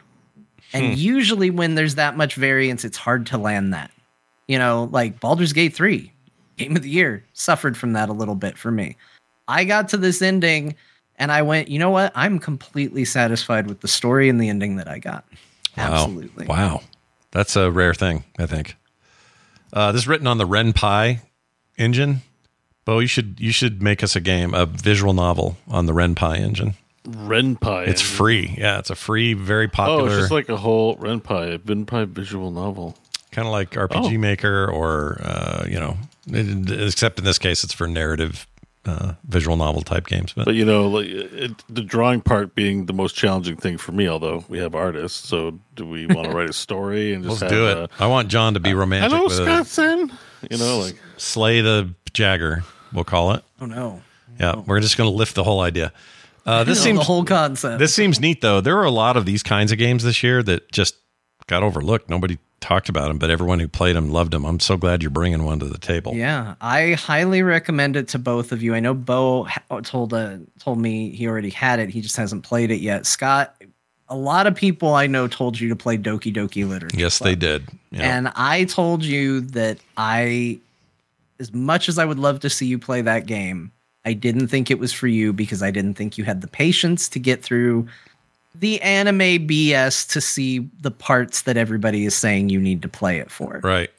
[0.73, 3.91] And usually when there's that much variance it's hard to land that.
[4.49, 6.11] You know, like Baldur's Gate 3,
[6.57, 8.97] game of the year, suffered from that a little bit for me.
[9.49, 10.77] I got to this ending
[11.17, 12.11] and I went, "You know what?
[12.15, 15.27] I'm completely satisfied with the story and the ending that I got."
[15.77, 15.93] Wow.
[15.93, 16.47] Absolutely.
[16.47, 16.81] Wow.
[17.33, 18.77] That's a rare thing, I think.
[19.75, 21.19] Uh, this is written on the Ren'Py
[21.77, 22.23] engine.
[22.87, 26.39] Beau, you should you should make us a game, a visual novel on the Ren'Py
[26.39, 26.77] engine.
[27.07, 27.89] Ren'Py.
[27.89, 28.55] It's free.
[28.59, 32.07] Yeah, it's a free, very Oh, popular, it's just like a whole Ren'Py, a Ren'Py
[32.09, 32.97] visual novel.
[33.31, 34.19] kind of like RPG Oh.
[34.19, 35.97] Maker, or uh, you know,
[36.29, 38.47] it- except in this case, it's for narrative
[38.87, 40.33] uh, visual novel type games.
[40.33, 43.91] But, But you know, like it, the drawing part being the most challenging thing for
[43.93, 44.09] me.
[44.09, 47.43] Although we have artists, so do we want to write a story and just let's
[47.43, 47.77] have, do it.
[47.79, 49.35] uh, I want Jon to be romantic Hello, with
[49.67, 50.11] Scott
[50.51, 52.63] You know, like Slay the Jagger,
[52.93, 53.43] we'll call it.
[53.61, 54.03] Oh no.
[54.39, 55.93] Yeah, we're just going to lift the whole idea.
[56.47, 57.79] Uh, this seems the whole concept.
[57.79, 58.61] this seems neat though.
[58.61, 60.97] There were a lot of these kinds of games this year that just
[61.49, 62.09] got overlooked.
[62.09, 64.45] Nobody talked about them, but everyone who played them loved them.
[64.45, 66.15] I'm so glad you're bringing one to the table.
[66.15, 68.75] Yeah, I highly recommend it to both of you.
[68.75, 69.47] I know Beau
[69.83, 71.91] told uh, told me he already had it.
[71.91, 73.07] He just hasn't played it yet.
[73.07, 73.55] Scott,
[74.09, 76.97] a lot of people I know told you to play Doki Doki Literature.
[76.97, 77.29] Yes, Club.
[77.29, 77.69] they did.
[77.91, 78.17] Yeah.
[78.17, 80.59] And I told you that I,
[81.39, 83.73] as much as I would love to see you play that game,
[84.07, 87.09] I didn't think it was for you because I didn't think you had the patience
[87.11, 87.89] to get through
[88.55, 93.19] the anime BS to see the parts that everybody is saying you need to play
[93.19, 93.61] it for.
[93.63, 93.91] right.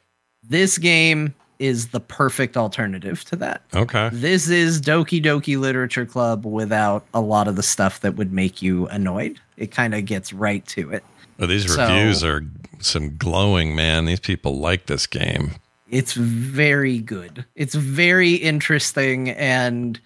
[0.49, 3.63] This game is the perfect alternative to that.
[3.73, 4.09] Okay.
[4.13, 8.61] This is Doki Doki Literature Club without a lot of the stuff that would make
[8.61, 9.39] you annoyed.
[9.57, 11.03] It kind of gets right to it.
[11.37, 12.45] Well, these So- reviews are
[12.79, 14.05] some glowing, man.
[14.05, 15.55] These people like this game.
[15.89, 17.45] It's very good.
[17.55, 19.99] It's very interesting and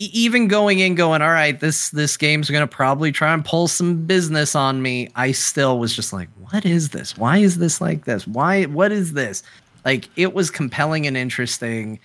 [0.00, 3.68] even going in going all right this this game's going to probably try and pull
[3.68, 5.10] some business on me.
[5.14, 7.18] I still was just like what is this?
[7.18, 8.26] Why is this like this?
[8.26, 9.42] Why what is this?
[9.84, 12.00] Like it was compelling and interesting.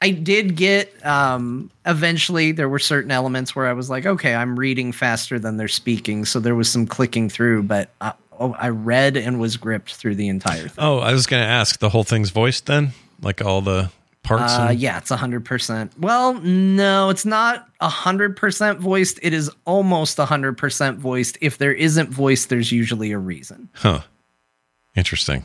[0.00, 4.56] I did get um eventually there were certain elements where I was like okay, I'm
[4.56, 8.70] reading faster than they're speaking, so there was some clicking through, but I, oh, I
[8.70, 10.84] read and was gripped through the entire thing.
[10.84, 12.92] Oh, I was going to ask the whole thing's voiced then?
[13.22, 13.90] Like all the
[14.22, 14.54] parts?
[14.54, 15.92] Uh, and- yeah, it's hundred percent.
[15.98, 19.20] Well, no, it's not hundred percent voiced.
[19.22, 21.38] It is almost hundred percent voiced.
[21.40, 23.68] If there isn't voiced, there's usually a reason.
[23.74, 24.00] Huh.
[24.96, 25.44] Interesting.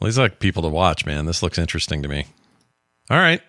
[0.00, 1.26] Well, these are like people to watch, man.
[1.26, 2.26] This looks interesting to me.
[3.10, 3.40] All right.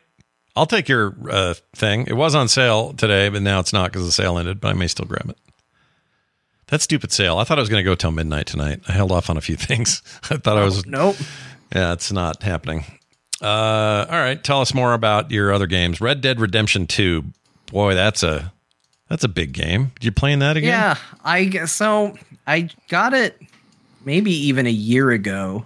[0.57, 2.05] I'll take your uh, thing.
[2.07, 4.73] It was on sale today, but now it's not because the sale ended, but I
[4.73, 5.37] may still grab it.
[6.67, 7.37] That stupid sale.
[7.37, 8.81] I thought I was going to go till midnight tonight.
[8.87, 10.01] I held off on a few things.
[10.29, 10.85] I thought I was.
[10.85, 11.15] Nope.
[11.75, 12.85] Yeah, it's not happening.
[13.41, 14.41] Uh, all right.
[14.43, 15.99] Tell us more about your other games.
[16.01, 17.23] Red Dead Redemption 2.
[17.71, 18.51] Boy, that's a
[19.09, 19.91] that's a big game.
[20.01, 20.69] You playing that again?
[20.69, 22.15] Yeah, I guess so.
[22.47, 23.39] I got it
[24.05, 25.65] maybe even a year ago.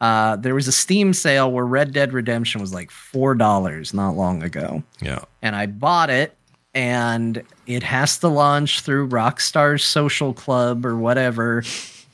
[0.00, 4.16] Uh, there was a Steam sale where Red Dead Redemption was like four dollars not
[4.16, 4.82] long ago.
[5.00, 5.20] Yeah.
[5.42, 6.36] and I bought it
[6.74, 11.62] and it has to launch through Rockstar's social club or whatever.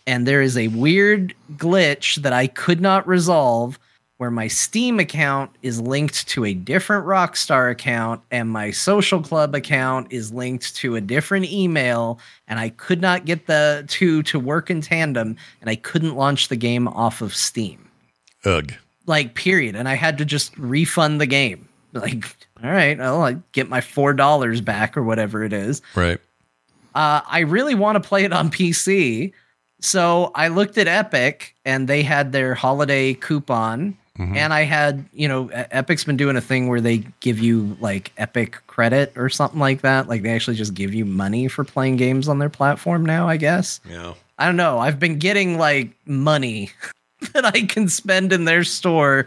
[0.06, 3.78] And there is a weird glitch that I could not resolve
[4.18, 9.54] where my Steam account is linked to a different Rockstar account and my social club
[9.54, 12.18] account is linked to a different email.
[12.48, 16.48] And I could not get the two to work in tandem and I couldn't launch
[16.48, 17.88] the game off of Steam.
[18.44, 18.72] Ugh.
[19.06, 19.74] like period.
[19.74, 21.68] And i had to just refund the game.
[21.94, 26.18] Like all right i'll get my four dollars back or whatever it is Right.
[26.94, 29.32] uh, i really want to play it on pc
[29.80, 35.28] so i looked at epic and they had their holiday coupon and i had you
[35.28, 39.60] know epic's been doing a thing where they give you like epic credit or something
[39.60, 43.06] like that like they actually just give you money for playing games on their platform
[43.06, 44.14] now i guess Yeah.
[44.40, 44.78] I don't know.
[44.78, 46.70] I've been getting like money
[47.32, 49.26] that I can spend in their store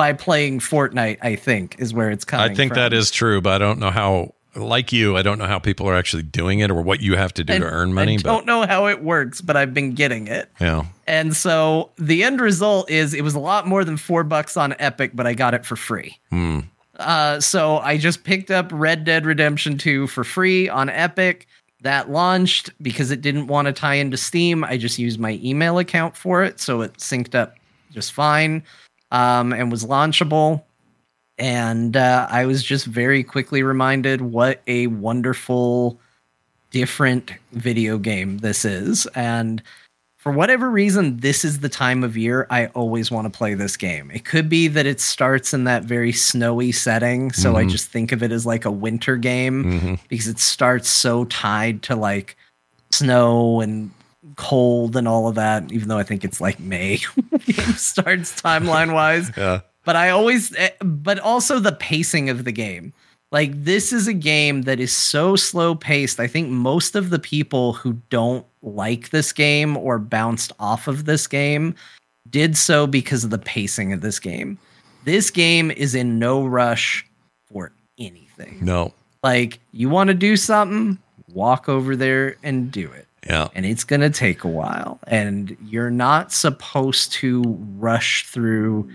[0.00, 2.52] by playing Fortnite, I think, is where it's coming from.
[2.52, 2.76] I think from.
[2.80, 4.32] that is true, but I don't know how.
[4.56, 7.34] Like you, I don't know how people are actually doing it or what you have
[7.34, 8.14] to do I- to earn money.
[8.14, 10.48] I but don't know how it works, but I've been getting it.
[10.58, 14.56] yeah, And so the end result is it was a lot more than four bucks
[14.56, 16.18] on Epic, but I got it for free.
[16.30, 16.60] Hmm.
[16.98, 21.46] Uh, so I just picked up Red Dead Redemption 2 for free on Epic.
[21.82, 24.64] That launched because it didn't want to tie into Steam.
[24.64, 27.54] I just used my email account for it, so it synced up
[27.92, 28.64] just fine
[29.10, 30.62] um, and was launchable.
[31.38, 35.98] And uh, I was just very quickly reminded what a wonderful,
[36.70, 39.06] different video game this is.
[39.14, 39.62] And
[40.18, 43.78] for whatever reason, this is the time of year I always want to play this
[43.78, 44.10] game.
[44.10, 47.32] It could be that it starts in that very snowy setting.
[47.32, 51.24] So I just think of it as like a winter game because it starts so
[51.24, 52.36] tied to like
[52.90, 53.90] snow and
[54.40, 56.96] cold and all of that, even though I think it's like May
[57.46, 62.52] game starts timeline wise yeah, but I always, eh, but also the pacing of the
[62.52, 62.94] game.
[63.32, 66.18] Like, this is a game that is so slow paced.
[66.18, 71.04] I think most of the people who don't like this game or bounced off of
[71.04, 71.74] this game
[72.28, 74.58] did so because of the pacing of this game.
[75.04, 77.06] This game is in no rush
[77.46, 78.58] for anything.
[78.62, 80.98] no, Like, you want to do something,
[81.32, 85.56] walk over there and do it yeah, and it's going to take a while and
[85.64, 87.42] you're not supposed to
[87.78, 88.90] rush through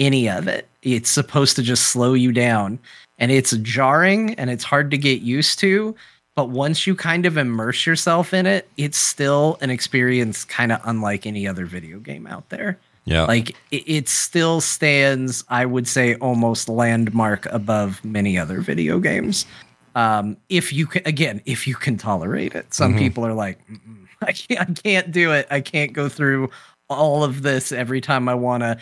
[0.00, 0.66] any of it.
[0.82, 2.80] It's supposed to just slow you down.
[3.18, 5.94] And it's jarring and it's hard to get used to.
[6.34, 10.80] But once you kind of immerse yourself in it, it's still an experience kind of
[10.84, 12.78] unlike any other video game out there.
[13.04, 13.24] Yeah.
[13.24, 19.44] Like it, it still stands, I would say, almost landmark above many other video games.
[19.94, 22.72] Um, if you can, again, if you can tolerate it.
[22.72, 23.58] Some people are like,
[24.22, 25.46] I can't, I can't do it.
[25.50, 26.50] I can't go through
[26.88, 28.76] all of this every time I want to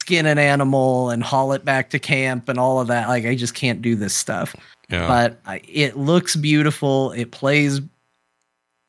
[0.00, 3.08] skin an animal and haul it back to camp and all of that.
[3.08, 4.54] Like I just can't do this stuff.
[4.90, 5.08] yeah.
[5.08, 7.12] But I, it looks beautiful.
[7.12, 7.80] It plays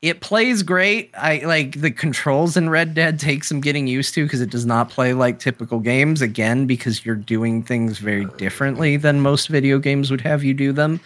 [0.01, 1.09] it plays great.
[1.17, 4.65] I like the controls in Red Dead take some getting used to because it does
[4.65, 9.79] not play like typical games again because you're doing things very differently than most video
[9.79, 10.99] games would have you do them.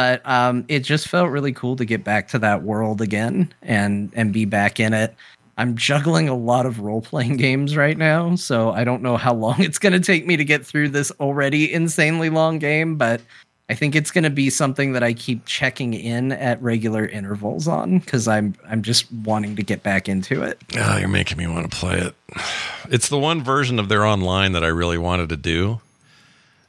[0.00, 4.10] But um, it just felt really cool to get back to that world again and
[4.14, 5.14] and be back in it.
[5.58, 9.34] I'm juggling a lot of role playing games right now, so I don't know how
[9.34, 13.20] long it's going to take me to get through this already insanely long game, but
[13.68, 17.68] I think it's going to be something that I keep checking in at regular intervals
[17.68, 20.62] on because I'm I'm just wanting to get back into it.
[20.78, 22.14] Oh, you're making me want to play it.
[22.88, 25.80] It's the one version of their online that I really wanted to do,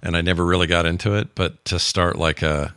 [0.03, 1.33] and I never really got into it.
[1.33, 2.75] But to start like a,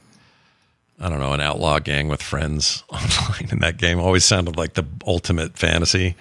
[1.04, 4.72] I don't know, an outlaw gang with friends online in that game always sounded like
[4.72, 6.16] the ultimate fantasy,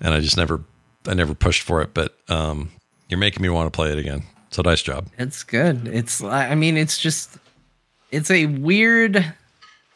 [0.00, 0.60] and I just never,
[1.08, 1.92] I never pushed for it.
[1.92, 2.70] But um,
[3.08, 4.22] you're making me want to play it again.
[4.50, 5.08] So nice job.
[5.18, 5.88] It's good.
[5.88, 7.36] It's I mean it's just
[8.12, 9.34] it's a weird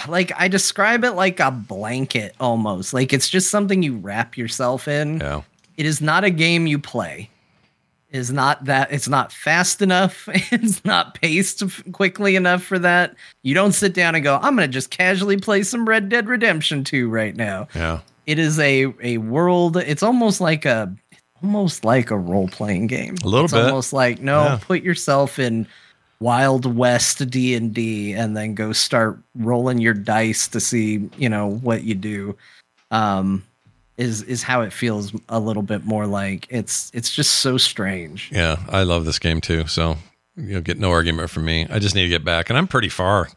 [0.08, 2.92] like I describe it like a blanket almost.
[2.92, 5.20] Like it's just something you wrap yourself in.
[5.20, 5.42] Yeah.
[5.76, 7.30] It is not a game you play.
[8.16, 10.28] Is not that it's not fast enough.
[10.52, 11.62] It's not paced
[11.92, 13.14] quickly enough for that.
[13.42, 16.26] You don't sit down and go, I'm going to just casually play some Red Dead
[16.26, 17.68] Redemption 2 right now.
[17.74, 18.00] Yeah.
[18.26, 19.76] It is a a world.
[19.76, 20.92] It's almost like a
[21.42, 23.16] almost like a role playing game.
[23.22, 23.64] A little it's bit.
[23.66, 24.58] almost like no, Yeah.
[24.62, 25.66] put yourself in
[26.18, 31.28] Wild West D and D, and then go start rolling your dice to see you
[31.28, 32.36] know what you do.
[32.90, 33.44] Um,
[33.96, 38.30] is is how it feels a little bit more like it's it's just so strange.
[38.32, 38.56] Yeah.
[38.68, 39.66] I love this game too.
[39.66, 39.96] So
[40.36, 41.66] you'll get no argument from me.
[41.70, 43.28] I just need to get back, and I'm pretty far.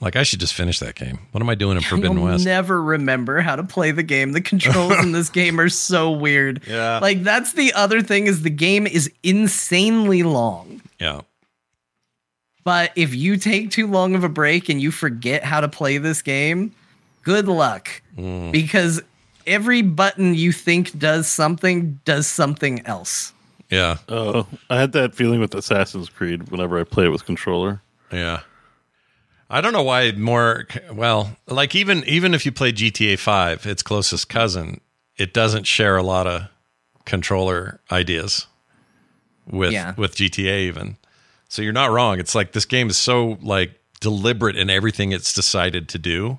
[0.00, 1.18] Like I should just finish that game.
[1.32, 2.44] What am I doing in Forbidden You'll West?
[2.46, 4.32] never remember how to play the game.
[4.32, 6.62] The controls in this game are so weird.
[6.66, 6.98] Yeah.
[7.00, 10.80] Like that's the other thing is the game is insanely long.
[10.98, 11.20] yeah.
[12.62, 15.96] But if you take too long of a break and you forget how to play
[15.98, 16.72] this game,
[17.22, 18.02] good luck.
[18.18, 18.52] Mm.
[18.52, 19.02] Because
[19.50, 23.32] every button you think does something does something else.
[23.70, 23.98] Yeah.
[24.08, 27.82] Oh, I had that feeling with Assassin's Creed whenever I play it with controller.
[28.12, 28.40] Yeah.
[29.48, 33.82] I don't know why more well, like even even if you play GTA 5, its
[33.82, 34.80] closest cousin,
[35.16, 36.42] it doesn't share a lot of
[37.04, 38.46] controller ideas
[39.50, 39.94] with Yeah.
[39.96, 40.96] with GTA even.
[41.48, 42.20] So you're not wrong.
[42.20, 46.38] It's like this game is so like deliberate in everything it's decided to do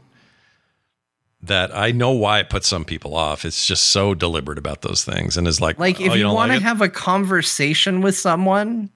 [1.43, 3.45] that I know why it puts some people off.
[3.45, 6.35] It's just so deliberate about those things and is like Like if oh, you, don't
[6.35, 6.68] want like to it?
[6.68, 8.89] have a conversation with someone,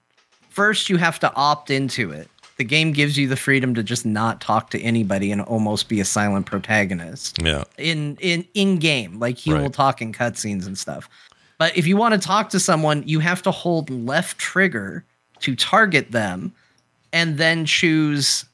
[0.49, 2.29] first you have to opt into it.
[2.57, 5.99] The game gives you the freedom to just not talk to anybody and almost be
[5.99, 7.41] a silent protagonist.
[7.41, 7.65] Yeah.
[7.77, 11.09] in in in game like he will talk in cutscenes and stuff
[11.57, 15.03] but if you want to talk to someone you have to hold left trigger
[15.39, 16.53] to target them
[17.11, 18.45] and then choose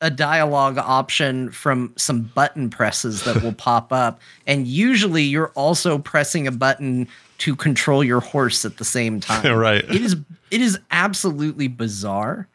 [0.00, 4.20] a dialogue option from some button presses that will pop up.
[4.46, 7.08] And usually you're also pressing a button
[7.38, 9.56] to control your horse at the same time.
[9.56, 9.84] Right.
[9.84, 10.16] it is
[10.50, 12.48] it is absolutely bizarre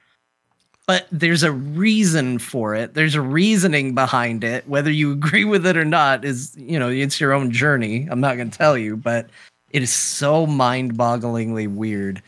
[0.88, 2.95] but there's a reason for it.
[2.95, 4.68] There's a reasoning behind it.
[4.68, 8.07] Whether you agree with it or not is you know it's your own journey.
[8.09, 9.30] I'm not going to tell you but
[9.69, 12.22] it is so mind-bogglingly weird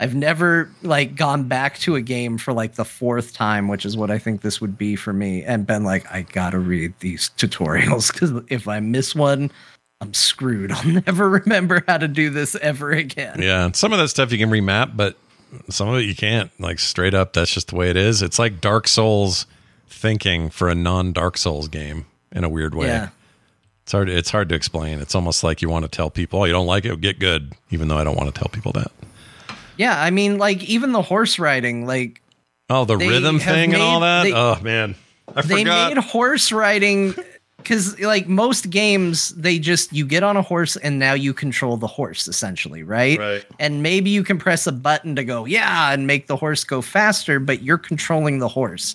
[0.00, 3.96] i've never like gone back to a game for like the fourth time which is
[3.96, 7.30] what i think this would be for me and been like i gotta read these
[7.36, 9.50] tutorials because if i miss one
[10.00, 14.08] i'm screwed i'll never remember how to do this ever again Yeah, some of that
[14.08, 15.16] stuff you can remap, but
[15.70, 16.50] some of it you can't.
[16.60, 18.20] Like straight up, that's just the way it is.
[18.20, 19.46] It's like Dark Souls
[19.88, 22.86] thinking for a non-Dark Souls game in a weird way.
[22.88, 23.08] yeah
[23.84, 24.08] It's hard.
[24.10, 25.00] It's hard to explain.
[25.00, 27.54] It's almost like you want to tell people, "Oh, you don't like it, get good,"
[27.70, 28.92] even though I don't want to tell people that.
[29.78, 32.20] Yeah, I mean, like even the horse riding, like
[32.70, 34.24] Oh, the rhythm thing and all that.
[34.24, 34.94] they- oh man,
[35.34, 35.94] I they forgot.
[35.94, 37.14] made horse riding
[37.56, 41.76] because, like most games, they just you get on a horse and now you control
[41.76, 43.18] the horse essentially, right?
[43.18, 43.44] Right.
[43.58, 46.82] And maybe you can press a button to go, yeah, and make the horse go
[46.82, 48.94] faster, but you're controlling the horse.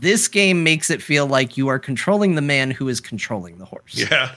[0.00, 3.64] This game makes it feel like you are controlling the man who is controlling the
[3.64, 3.94] horse.
[4.10, 4.30] yeah,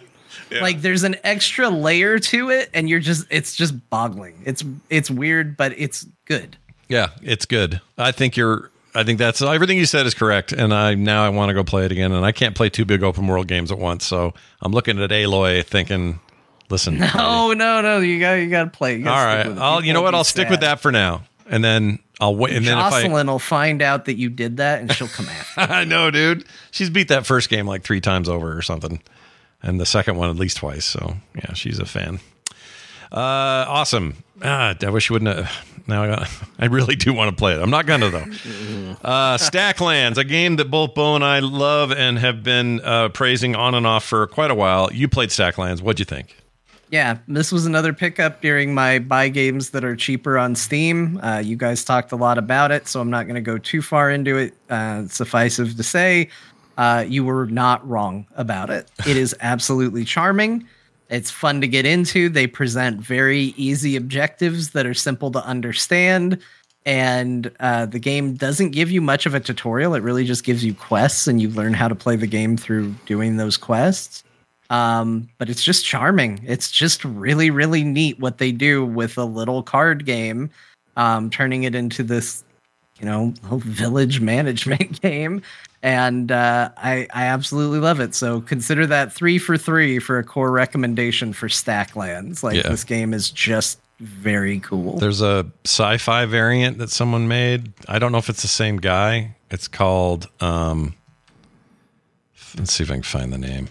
[0.51, 4.41] Like there's an extra layer to it, and you're just it's just boggling.
[4.45, 6.57] It's it's weird, but it's good.
[6.87, 7.81] Yeah, it's good.
[7.97, 8.69] I think you're.
[8.93, 11.63] I think that's everything you said is correct, and I now I want to go
[11.63, 14.33] play it again, and I can't play two big open world games at once, so
[14.61, 16.19] I'm looking at Aloy thinking,
[16.69, 18.97] listen, Oh no, no, you got you got to play.
[18.97, 19.61] You all right, stick with it.
[19.61, 22.67] I'll you know what, I'll stick with that for now, and then I'll wait, and
[22.67, 25.61] then if I Jocelyn will find out that you did that, and she'll come after.
[25.73, 26.43] I know, dude.
[26.71, 29.01] She's beat that first game like three times over or something,
[29.63, 30.85] and the second one at least twice.
[30.85, 32.19] So yeah, she's a fan.
[33.11, 34.23] Uh, awesome.
[34.41, 35.35] Ah, I wish you wouldn't.
[35.35, 36.29] Have, now I, got,
[36.59, 37.61] I really do want to play it.
[37.61, 38.25] I'm not gonna though.
[39.03, 43.55] Uh, Stacklands, a game that both Beau and I love and have been uh, praising
[43.55, 44.93] on and off for quite a while.
[44.93, 45.81] You played Stacklands.
[45.81, 46.35] What'd you think?
[46.91, 51.19] Yeah, this was another pickup during my buy games that are cheaper on Steam.
[51.23, 53.81] Uh, you guys talked a lot about it, so I'm not going to go too
[53.81, 54.53] far into it.
[54.69, 56.27] Uh, suffice it to say,
[56.81, 58.89] uh, you were not wrong about it.
[59.07, 60.67] It is absolutely charming.
[61.09, 62.27] It's fun to get into.
[62.27, 66.39] They present very easy objectives that are simple to understand.
[66.83, 69.93] And uh, the game doesn't give you much of a tutorial.
[69.93, 72.95] It really just gives you quests, and you learn how to play the game through
[73.05, 74.23] doing those quests.
[74.71, 76.43] Um, but it's just charming.
[76.47, 80.49] It's just really, really neat what they do with a little card game,
[80.97, 82.43] um, turning it into this,
[83.01, 85.41] you know, village management game.
[85.83, 88.13] And uh, I, I absolutely love it.
[88.13, 92.43] So consider that three for three for a core recommendation for Stacklands.
[92.43, 92.69] Like Yeah.
[92.69, 94.97] this game is just very cool.
[94.99, 97.73] There's a sci-fi variant that someone made.
[97.87, 99.35] I don't know if it's the same guy.
[99.49, 100.29] It's called.
[100.39, 100.95] Um,
[102.57, 103.69] let's see if I can find the name.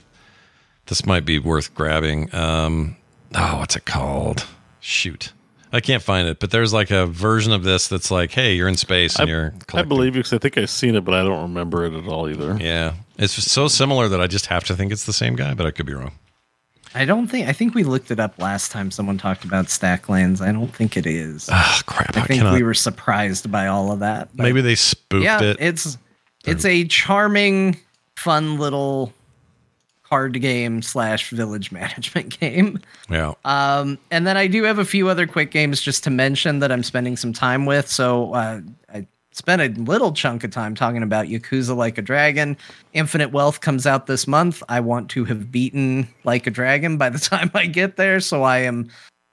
[0.87, 2.35] This might be worth grabbing.
[2.35, 2.97] Um,
[3.35, 4.47] oh, what's it called?
[4.81, 5.33] Shoot,
[5.73, 6.41] I can't find it.
[6.41, 9.33] But there's like a version of this that's like, hey, you're in space and I,
[9.33, 9.55] you're.
[9.73, 12.07] I believe you because I think I've seen it, but I don't remember it at
[12.07, 12.57] all either.
[12.61, 15.67] Yeah, it's so similar that I just have to think it's the same guy, but
[15.67, 16.13] I could be wrong.
[16.93, 20.41] I don't think, I think we looked it up last time someone talked about Stacklands.
[20.41, 21.49] I don't think it is.
[21.53, 22.17] Ah, crap!
[22.17, 22.55] I, I think cannot.
[22.55, 24.35] we were surprised by all of that.
[24.35, 25.59] maybe they spoofed yeah, it.
[25.61, 25.97] it's
[26.45, 27.77] it's a charming,
[28.17, 29.13] fun little
[30.11, 32.79] card game slash village management game.
[33.09, 33.33] yeah.
[33.45, 36.73] Um, and then I do have a few other quick games just to mention that
[36.73, 37.89] I'm spending some time with.
[37.89, 38.61] So uh,
[38.93, 42.57] I spent a little chunk of time talking about Yakuza Like a Dragon.
[42.93, 44.63] Infinite Wealth comes out this month.
[44.69, 48.43] I want to have beaten Like a Dragon by the time I get there, so
[48.43, 48.91] I am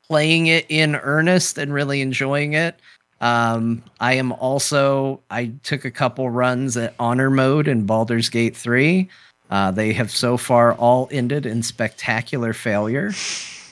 [0.08, 2.80] playing it in earnest and really enjoying it.
[3.20, 8.56] Um, I am also I took a couple runs at honor mode in Baldur's Gate
[8.56, 9.10] 3.
[9.50, 13.14] Uh, they have so far all ended in spectacular failure.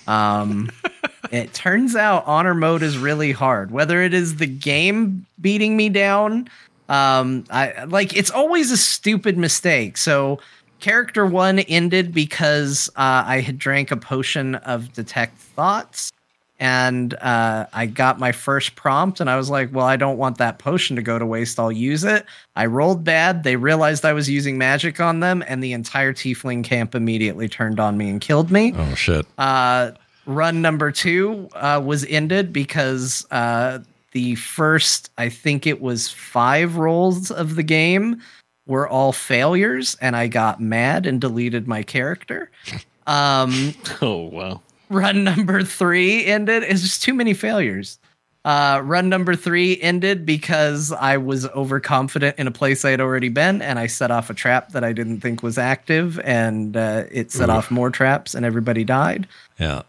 [0.07, 0.71] Um,
[1.31, 3.71] it turns out honor mode is really hard.
[3.71, 6.49] Whether it is the game beating me down,
[6.87, 9.97] um, I like it's always a stupid mistake.
[9.97, 10.39] So
[10.79, 16.11] character one ended because uh, I had drank a potion of detect thoughts.
[16.59, 20.37] And uh, I got my first prompt, and I was like, "Well, I don't want
[20.37, 21.59] that potion to go to waste.
[21.59, 22.25] I'll use it."
[22.55, 23.43] I rolled bad.
[23.43, 27.79] They realized I was using magic on them, and the entire tiefling camp immediately turned
[27.79, 28.73] on me and killed me.
[28.77, 29.25] Oh shit.
[29.37, 29.91] Uh,
[30.25, 33.79] run number two uh, was ended because uh,
[34.11, 38.21] the first, I think it was five rolls of the game
[38.65, 42.49] were all failures, and I got mad and deleted my character.
[43.07, 44.63] Um, Oh wow.
[44.89, 46.63] Run number three ended.
[46.63, 47.99] It's just too many failures.
[48.43, 53.29] Uh, run number three ended because I was overconfident in a place I had already
[53.29, 57.05] been, and I set off a trap that I didn't think was active, and uh,
[57.11, 59.27] it set off more traps, and everybody died.
[59.59, 59.81] Yeah.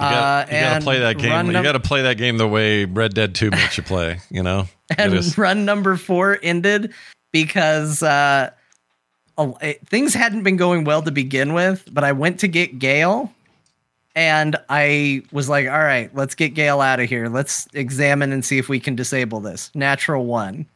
[0.00, 1.30] You Uh, got to play that game.
[1.30, 4.18] run You got to play that game the way Red Dead 2 makes you play,
[4.30, 4.66] you know?
[4.98, 6.92] And just- run number four ended
[7.32, 8.50] because uh,
[9.86, 11.88] things hadn't been going well to begin with.
[11.92, 13.32] But I went to get Gale,
[14.16, 17.28] and I was like, "All right, let's get Gale out of here.
[17.28, 20.66] Let's examine and see if we can disable this." Natural one.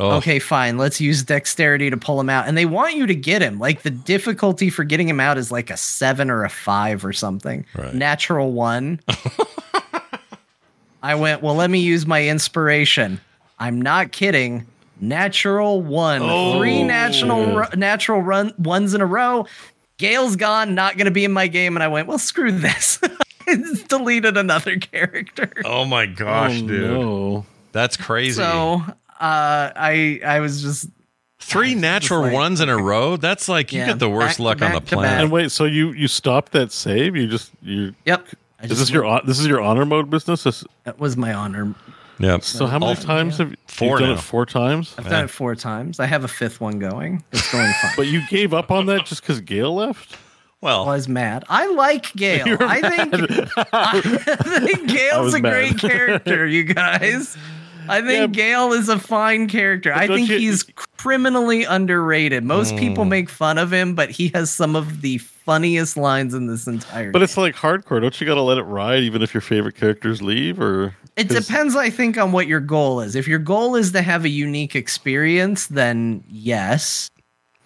[0.00, 0.76] oh, Okay, fine.
[0.76, 2.48] Let's use dexterity to pull him out.
[2.48, 3.58] And they want you to get him.
[3.58, 7.12] Like the difficulty for getting him out is like a seven or a five or
[7.12, 7.64] something.
[7.74, 7.94] Right.
[7.94, 9.00] Natural one.
[11.02, 13.20] I went, well, let me use my inspiration.
[13.58, 14.66] I'm not kidding.
[15.00, 16.20] Natural one.
[16.58, 16.86] Three oh.
[16.86, 19.46] national ru- natural run ones in a row.
[20.00, 21.76] Gale's gone, not gonna be in my game.
[21.76, 22.98] And I went, well, screw this.
[23.88, 25.50] Deleted another character.
[25.64, 26.90] Oh my gosh, oh, dude.
[26.90, 27.46] No.
[27.72, 28.32] That's crazy.
[28.40, 30.88] So uh I I was just
[31.42, 33.16] Three natural like- ones in a row?
[33.16, 35.20] That's like you Yeah, get the worst back to luck on the planet.
[35.22, 37.14] And wait, so you you stopped that save?
[37.16, 38.26] You just you Yep.
[38.60, 40.44] I is just- this your this is your honor mode business?
[40.44, 41.74] This- that was my honor.
[42.20, 42.42] Yep.
[42.44, 44.14] so how many times have you Four done now.
[44.14, 44.20] it?
[44.20, 44.94] Four times.
[44.98, 45.98] I've done it four times.
[45.98, 47.24] I have a fifth one going.
[47.32, 47.92] It's going fine.
[47.96, 50.14] But you gave up on that just because Gale left.
[50.14, 50.16] I
[50.60, 51.44] Well, was mad.
[51.48, 52.56] I like Gale.
[52.60, 54.00] I think, I
[54.66, 55.50] think Gale's was a mad.
[55.50, 57.36] great character, you guys.
[57.88, 58.42] I think Yeah.
[58.44, 59.92] Gale is a fine character.
[59.92, 60.64] I think you- he's
[60.98, 62.44] criminally underrated.
[62.44, 63.10] Most people Hmm.
[63.10, 67.10] make fun of him, but he has some of the funniest lines in this entire
[67.10, 68.00] But it's like hardcore.
[68.00, 70.60] Don't you got to let it ride, even if your favorite characters leave?
[70.60, 73.14] Or It depends, I think, on what your goal is.
[73.14, 77.10] If your goal is to have a unique experience, then yes,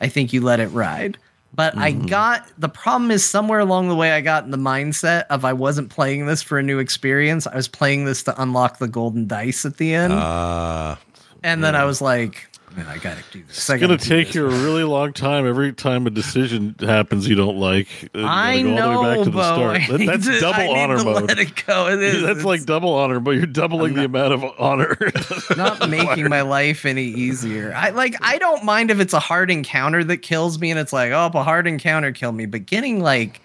[0.00, 1.18] I think you let it ride.
[1.54, 2.06] But I Mm-hmm.
[2.06, 5.52] got the problem is somewhere along the way, I got in the mindset of I
[5.52, 7.46] wasn't playing this for a new experience.
[7.46, 10.12] I was playing this to unlock the golden dice at the end.
[10.14, 10.96] uh,
[11.44, 13.68] and then I was like, man, I gotta do this.
[13.70, 14.34] I It's gonna take this.
[14.36, 17.88] you a really long time every time a decision happens you don't like.
[18.14, 19.36] Uh, I gotta go all the way know, back to Bo.
[19.38, 19.76] the start.
[19.76, 21.28] I That- need that's to- double I need honor to mode.
[21.28, 21.88] Let it go.
[21.88, 22.22] It is.
[22.22, 24.96] That's like double honor, but you're doubling the amount of honor.
[25.56, 27.72] not making my life any easier.
[27.74, 30.92] I like I don't mind if it's a hard encounter that kills me and it's
[30.92, 33.40] like, oh, if a hard encounter killed me, but getting like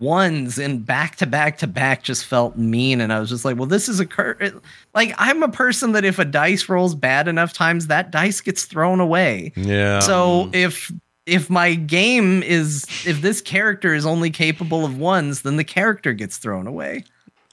[0.00, 3.56] ones and back to back to back just felt mean and I was just like,
[3.56, 4.60] well, this is a cur-
[4.94, 8.64] like I'm a person that if a dice rolls bad enough times that dice gets
[8.64, 9.52] thrown away.
[9.56, 10.00] yeah.
[10.00, 10.92] So if
[11.26, 16.12] if my game is if this character is only capable of ones, then the character
[16.12, 17.04] gets thrown away.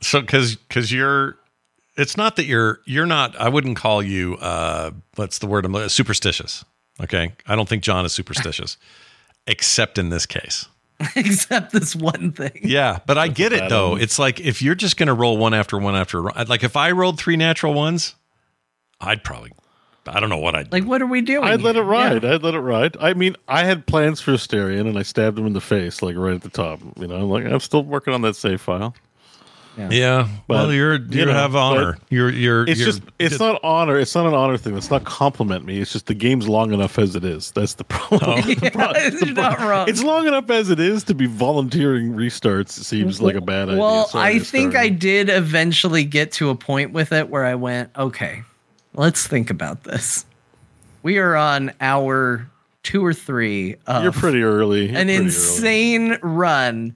[0.01, 1.37] so because because you're
[1.97, 5.87] it's not that you're you're not i wouldn't call you uh what's the word i'm
[5.87, 6.65] superstitious
[7.01, 8.77] okay i don't think Jon is superstitious
[9.47, 10.67] except in this case
[11.15, 12.59] Except this one thing.
[12.63, 14.01] yeah but i get it though one.
[14.01, 17.19] it's like if you're just gonna roll one after one after like if i rolled
[17.19, 18.15] three natural ones
[19.01, 19.51] i'd probably
[20.07, 21.43] i don't know what i'd Like what are we doing?
[21.43, 21.91] I'd let it here?
[21.93, 22.03] Yeah.
[22.13, 22.25] ride.
[22.25, 22.95] I'd let it ride.
[22.99, 26.15] I mean, I had plans for Astarion, and I stabbed him in the face, like
[26.15, 26.79] right at the top.
[26.97, 28.95] You know, I'm like I'm still working on that save file.
[29.77, 33.39] Yeah well But, you're you you know, have honor you're you're It's you're- just, it's
[33.39, 33.97] not honor.
[33.99, 34.77] It's not an honor thing.
[34.77, 35.79] It's not compliment me.
[35.79, 37.51] It's just the game's long enough as it is.
[37.51, 38.21] That's the problem.
[38.23, 38.37] Oh.
[38.47, 39.89] Yeah, you're not wrong.
[39.89, 42.69] It's long enough as it is to be volunteering restarts.
[42.71, 43.81] Seems like a bad idea.
[43.81, 47.55] well, Sorry, I think I did eventually get to a point with it where I
[47.55, 48.43] went, okay,
[48.93, 50.25] let's think about this.
[51.03, 52.49] We are on hour
[52.83, 54.89] two or three of You're pretty early.
[54.91, 55.25] You're an pretty early.
[55.25, 56.95] insane run.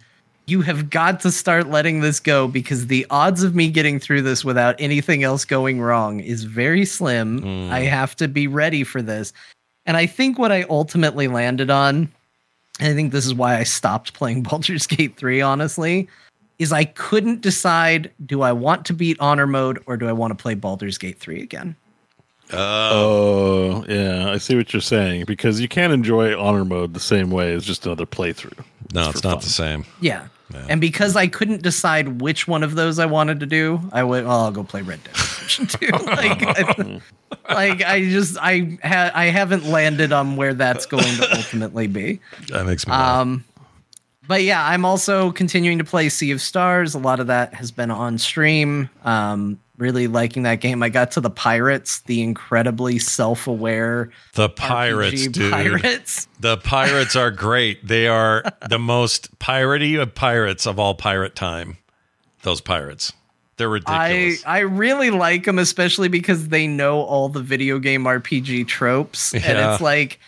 [0.49, 4.23] You have got to start letting this go because the odds of me getting through
[4.23, 7.39] this without anything else going wrong is very slim.
[7.41, 7.71] Hmm.
[7.71, 9.31] I have to be ready for this.
[9.85, 12.11] And I think what I ultimately landed on,
[12.79, 16.09] and I think this is why I stopped playing Baldur's Gate 3, honestly,
[16.57, 20.31] is I couldn't decide do I want to beat honor mode or do I want
[20.31, 21.75] to play Baldur's Gate 3 again?
[22.51, 24.31] Oh, yeah.
[24.31, 27.63] I see what you're saying because you can't enjoy honor mode the same way as
[27.63, 28.65] just another playthrough.
[28.93, 29.41] no it's not fun.
[29.41, 30.27] the same Yeah.
[30.67, 34.25] And because I couldn't decide which one of those I wanted to do, I went,
[34.27, 35.87] well, I'll go play Red Dead Redemption 2.
[36.05, 37.01] like, I,
[37.53, 42.19] like I just I ha- I haven't landed on where that's going to ultimately be.
[42.49, 43.17] that makes me laugh.
[43.21, 43.45] Um
[44.29, 46.95] but yeah, I'm also continuing to play Sea of Stars.
[46.95, 48.89] A lot of that has been on stream.
[49.03, 50.83] Um really liking that game.
[50.83, 56.27] I got to the pirates, the incredibly self-aware the pirates RPG dude pirates.
[56.39, 57.87] The pirates are great.
[57.87, 61.77] They are the most piratey of pirates of all pirate time.
[62.43, 63.13] Those pirates.
[63.57, 64.43] They're I ridiculous.
[64.45, 69.43] I really like them, especially because they know all the video game RPG tropes, and
[69.43, 70.19] it's like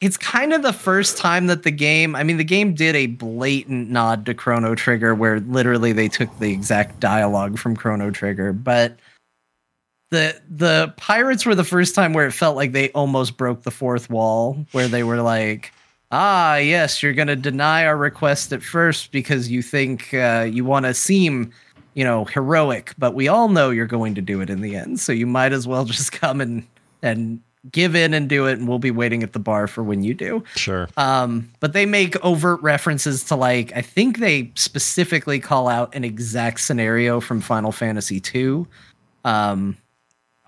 [0.00, 2.14] it's kind of the first time that the game.
[2.14, 6.36] I mean, the game did a blatant nod to Chrono Trigger, where literally they took
[6.38, 8.98] the exact dialogue from Chrono Trigger, but.
[10.10, 13.70] The the pirates were the first time where it felt like they almost broke the
[13.70, 15.70] fourth wall, where they were like,
[16.10, 20.64] "Ah, yes, you're going to deny our request at first because you think uh, you
[20.64, 21.52] want to seem
[21.98, 25.00] you know, heroic, but we all know you're going to do it in the end.
[25.00, 26.66] So you might as well just come and
[27.02, 27.40] and
[27.70, 30.14] give in and do it, and we'll be waiting at the bar for when you
[30.14, 30.42] do.
[30.56, 30.88] sure.
[30.96, 36.04] Um, but they make overt references to like I think they specifically call out an
[36.04, 38.66] exact scenario from Final Fantasy 2
[39.24, 39.76] Um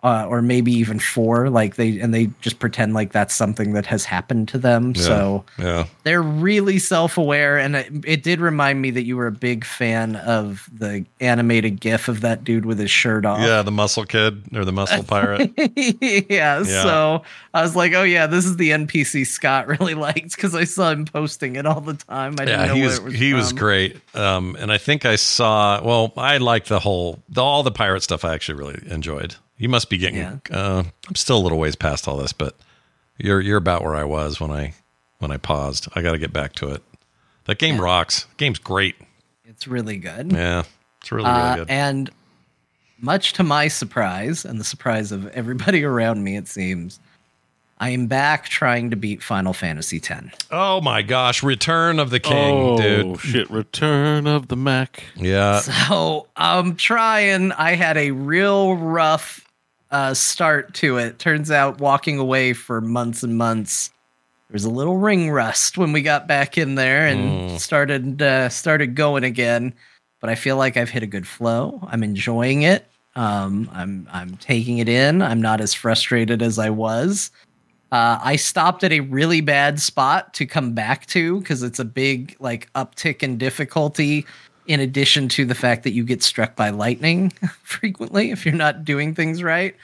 [0.02, 3.86] uh, or maybe even four, like they and they just pretend like that's something that
[3.86, 4.94] has happened to them.
[4.94, 5.86] So yeah.
[6.05, 10.16] they're really self-aware and it, it did remind me that you were a big fan
[10.16, 14.43] of the animated gif of that dude with his shirt off Yeah, the muscle kid
[14.55, 15.52] or the muscle pirate.
[15.77, 16.62] yeah, Yeah.
[16.62, 17.22] so
[17.52, 20.90] i was like oh yeah this is the npc scott really liked because i saw
[20.90, 23.35] him posting it all the time i didn't yeah, know he was, it was he
[23.35, 23.97] was great.
[24.14, 25.82] Um, and I think I saw.
[25.82, 28.24] Well, I liked the whole the, all the pirate stuff.
[28.24, 29.36] I actually really enjoyed.
[29.61, 30.16] You must be getting.
[30.16, 30.39] Yeah.
[30.51, 32.57] Uh, I'm still a little ways past all this, but
[33.19, 34.73] you're you're about where I was when I
[35.19, 35.87] when I paused.
[35.95, 36.82] I got to get back to it.
[37.45, 38.27] That game rocks.
[38.39, 38.97] Game's great.
[39.45, 40.62] it's really good Yeah,
[41.03, 41.70] it's really really Uh, good.
[41.70, 42.11] and
[42.99, 46.99] much to my surprise and the surprise of everybody around me it seems
[47.78, 50.37] I am back trying to beat Final Fantasy X.
[50.51, 53.20] Oh my gosh, Return of the King, oh dude.
[53.20, 53.51] shit!
[53.51, 55.03] Return of the Mac.
[55.16, 55.61] Yeah.
[55.61, 57.53] So I'm trying.
[57.53, 59.47] I had a real rough
[59.91, 61.19] uh, start to it.
[61.19, 63.91] Turns out, walking away for months and months,
[64.49, 68.49] there was a little ring rust when we got back in there and started uh,
[68.49, 69.75] started going again.
[70.21, 71.81] But I feel like I've hit a good flow.
[71.91, 72.87] I'm enjoying it.
[73.17, 75.23] Um, I'm I'm taking it in.
[75.23, 77.31] I'm not as frustrated as I was.
[77.93, 81.85] Uh, I stopped at a really bad spot to come back to because it's a
[81.85, 84.27] big like uptick in difficulty.
[84.71, 87.33] In addition to the fact that you get struck by lightning
[87.65, 89.75] frequently if you're not doing things right,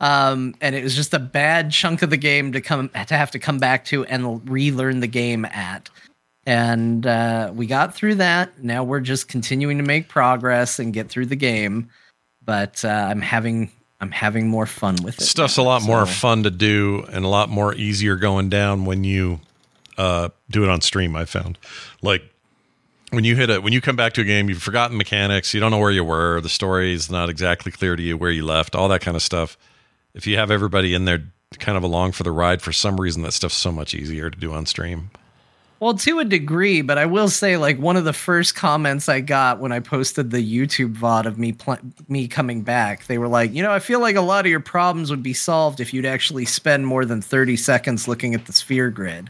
[0.00, 3.30] um, and it was just a bad chunk of the game to come to have
[3.30, 5.88] to come back to and relearn the game at.
[6.44, 8.60] And uh, we got through that.
[8.60, 11.88] Now we're just continuing to make progress and get through the game.
[12.44, 13.70] But uh, I'm having
[14.00, 15.24] I'm having more fun with it.
[15.24, 18.86] Stuff's now, a lot more fun to do and a lot more easier going down
[18.86, 19.38] when you
[19.96, 21.14] uh, do it on stream.
[21.14, 21.58] I found
[22.02, 22.24] like
[23.12, 25.60] when you hit it when you come back to a game, you've forgotten mechanics, you
[25.60, 28.44] don't know where you were, the story is not exactly clear to you where you
[28.44, 29.58] left, all that kind of stuff.
[30.14, 31.22] If you have everybody in there
[31.58, 34.38] kind of along for the ride, for some reason, that stuff's so much easier to
[34.38, 35.10] do on stream.
[35.78, 39.20] Well, to a degree, but I will say, like one of the first comments I
[39.20, 43.26] got when I posted the YouTube VOD of me pl- me coming back, they were
[43.26, 45.92] like, you know, I feel like a lot of your problems would be solved if
[45.92, 49.28] you'd actually spend more than thirty seconds looking at the sphere grid.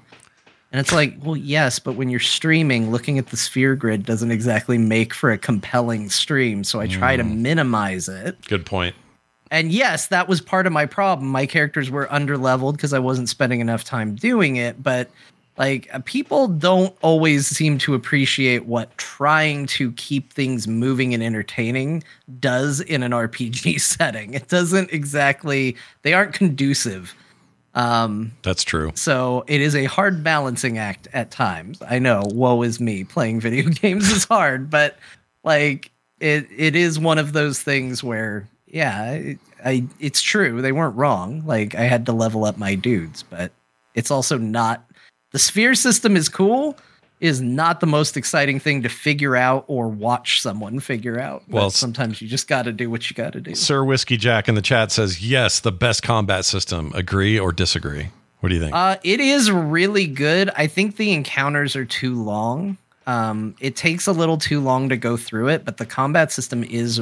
[0.72, 4.30] And it's like, well, yes, but when you're streaming, looking at the sphere grid doesn't
[4.30, 6.64] exactly make for a compelling stream.
[6.64, 8.42] So I try to minimize it.
[8.46, 8.96] Good point.
[9.50, 11.28] And yes, that was part of my problem.
[11.28, 14.82] My characters were underleveled because I wasn't spending enough time doing it.
[14.82, 15.10] But
[15.58, 21.22] like uh, people don't always seem to appreciate what trying to keep things moving and
[21.22, 22.02] entertaining
[22.40, 24.32] does in an RPG setting.
[24.32, 27.14] It doesn't exactly they aren't conducive.
[27.74, 28.92] Um That's true.
[28.94, 31.80] so it is a hard balancing act at times.
[31.88, 33.04] I know, woe is me.
[33.04, 34.98] Playing video games is hard, but
[35.44, 35.90] like
[36.20, 40.62] it it is one of those things where yeah, it, I it's true.
[40.62, 41.46] They weren't wrong.
[41.46, 43.52] Like I had to level up my dudes, but
[43.94, 44.84] it's also not
[45.32, 46.76] the sphere system is cool
[47.22, 51.44] is not the most exciting thing to figure out or watch someone figure out.
[51.48, 53.54] Well, s- sometimes you just got to do what you got to do.
[53.54, 56.90] Sir Whiskey Jack in the chat says, yes, the best combat system.
[56.96, 58.10] Agree or disagree?
[58.40, 58.74] What do you think?
[58.74, 60.50] Uh, it is really good.
[60.56, 62.76] I think the encounters are too long.
[63.06, 66.64] Um, it takes a little too long to go through it, but the combat system
[66.64, 67.00] is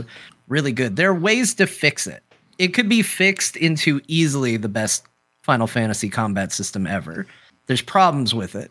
[0.48, 0.96] really good.
[0.96, 2.22] There are ways to fix it.
[2.58, 5.04] It could be fixed into easily the best
[5.44, 7.26] Final Fantasy combat system ever.
[7.68, 8.70] There's problems with it,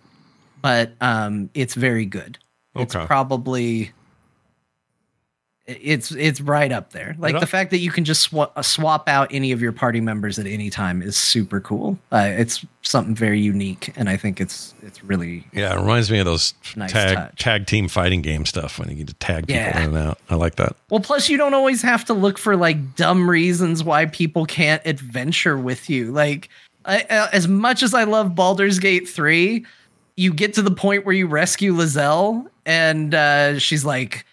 [0.61, 2.37] but um, it's very good.
[2.75, 3.91] It's probably
[5.67, 7.15] it's it's right up there.
[7.19, 7.49] Like Right the up.
[7.49, 10.47] fact that you can just swa- uh, swap out any of your party members at
[10.47, 11.99] any time is super cool.
[12.11, 16.17] Uh, it's something very unique, and I think it's it's really yeah, it reminds me
[16.17, 17.35] of those Nice tag touch.
[17.39, 19.77] tag team fighting game stuff when you get to tag people Yeah.
[19.83, 20.17] in and out.
[20.29, 20.75] I like that.
[20.89, 21.01] well.
[21.01, 25.55] Plus, you don't always have to look for like dumb reasons why people can't adventure
[25.55, 26.11] with you.
[26.11, 26.49] Like
[26.85, 29.65] I, uh, as much as I love Baldur's Gate three,
[30.19, 34.25] you get to the point where you rescue Lae'zel, and uh, she's like,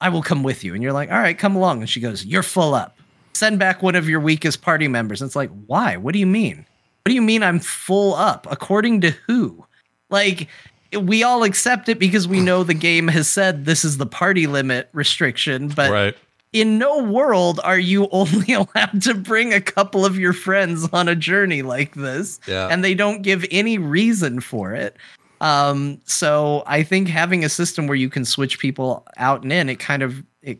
[0.00, 0.74] I will come with you.
[0.74, 1.80] And you're like, all right, come along.
[1.80, 2.96] And she goes, You're full up.
[3.34, 5.20] Send back one of your weakest party members.
[5.20, 5.96] And it's like, why?
[5.96, 6.58] What do you mean?
[6.58, 8.46] What do you mean I'm full up?
[8.48, 9.64] According to who?
[10.08, 10.48] Like,
[10.96, 14.46] we all accept it because we know the game has said this is the party
[14.46, 16.16] limit restriction, but right.
[16.52, 21.08] In no world are you only allowed to bring a couple of your friends on
[21.08, 22.68] a journey like this Yeah.
[22.70, 24.96] and they don't give any reason for it
[25.40, 29.68] um so i think having a system where you can switch people out and in
[29.68, 30.58] it kind of it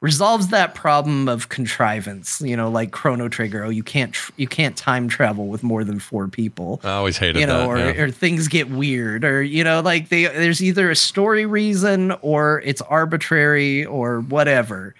[0.00, 4.46] resolves that problem of contrivance you know like chrono trigger oh you can't tr- you
[4.46, 7.66] can't time travel with more than four people I always hated you know, that.
[7.68, 8.02] or, yeah.
[8.02, 12.60] or things get weird, or you know, like they there's either a story reason or
[12.64, 14.94] it's arbitrary or whatever.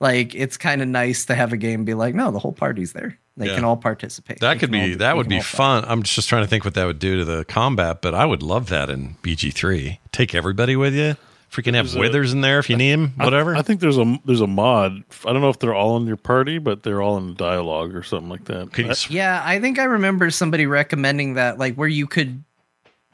[0.00, 2.92] Like it's kind of nice to have a game be like, no, the whole party's
[2.92, 3.18] there.
[3.38, 3.54] They Yeah.
[3.56, 4.40] can all participate.
[4.40, 5.84] that They could can all be that would be all fun.
[5.86, 8.42] I'm just trying to think what that would do to the combat, but I would
[8.42, 9.98] love that in BG3.
[10.12, 11.16] Take everybody with you.
[11.50, 13.12] Freaking have There's a- withers in there if you need them.
[13.16, 13.56] Whatever.
[13.56, 15.02] I, think there's a there's a mod.
[15.24, 18.02] I don't know if they're all in your party, but they're all in dialogue or
[18.02, 18.72] something like that.
[18.72, 22.42] Could you Yeah, I think I remember somebody recommending that, like where you could,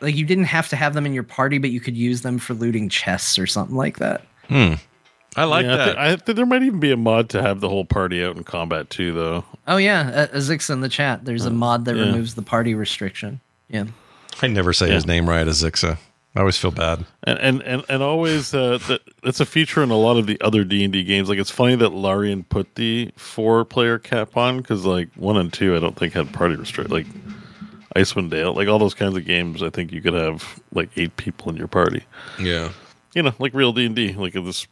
[0.00, 2.38] like you didn't have to have them in your party, but you could use them
[2.38, 4.22] for looting chests or something like that.
[4.48, 4.74] Hmm.
[5.36, 5.98] I like yeah, I, that.
[5.98, 8.44] I think there might even be a mod to have the whole party out in
[8.44, 9.44] combat too, though.
[9.66, 11.24] Oh yeah, uh, Azix in the chat.
[11.24, 12.02] There's a mod that yeah.
[12.02, 13.40] removes the party restriction.
[13.68, 13.86] Yeah.
[14.42, 15.98] I never say his name right, Azixa.
[16.34, 17.04] I always feel bad.
[17.24, 20.40] And and and, and always uh, that that's a feature in a lot of the
[20.40, 21.28] other D and D games.
[21.28, 25.52] Like it's funny that Larian put the four player cap on because like one and
[25.52, 26.90] two I don't think had party restrict.
[26.90, 27.06] Like
[27.94, 29.62] Icewind Dale, like all those kinds of games.
[29.62, 32.04] I think you could have like eight people in your party.
[32.38, 32.70] Yeah.
[33.14, 34.14] You know, like real D and D.
[34.14, 34.66] Like this,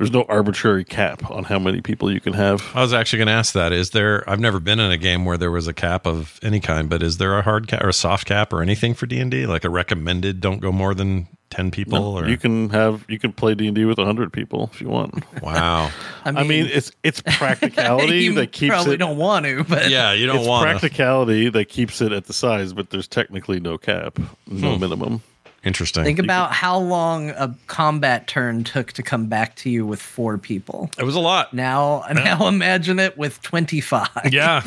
[0.00, 2.66] there's no arbitrary cap on how many people you can have.
[2.74, 3.70] I was actually going to ask that.
[3.70, 4.28] Is there?
[4.28, 7.02] I've never been in a game where there was a cap of any kind, but
[7.02, 9.44] is there a hard cap or a soft cap or anything for D and D?
[9.44, 12.02] Like a recommended, don't go more than ten people.
[12.16, 14.88] or You can have you can play D and D with hundred people if you
[14.88, 15.22] want.
[15.42, 15.90] wow.
[16.24, 18.98] I I mean, it's it's practicality you that keeps probably it.
[18.98, 20.70] don't want to, but Yeah, you don't it's want to.
[20.78, 24.80] practicality that keeps it at the size, but there's technically no cap, no Hmm.
[24.80, 25.22] minimum.
[25.62, 26.04] Interesting.
[26.04, 30.38] think about how long a combat turn took to come back to you with four
[30.38, 30.90] people.
[30.98, 31.52] it was a lot.
[31.52, 34.08] Now, now imagine it with twenty five.
[34.30, 34.62] Yeah.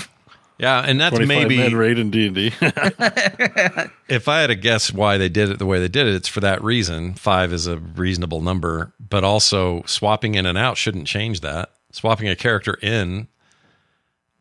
[0.59, 2.53] Yeah, and that's maybe men raid in D and D.
[4.07, 6.27] if I had to guess why they did it the way they did it, it's
[6.27, 7.15] for that reason.
[7.15, 11.71] Five is a reasonable number, but also swapping in and out shouldn't change that.
[11.91, 13.27] Swapping a character in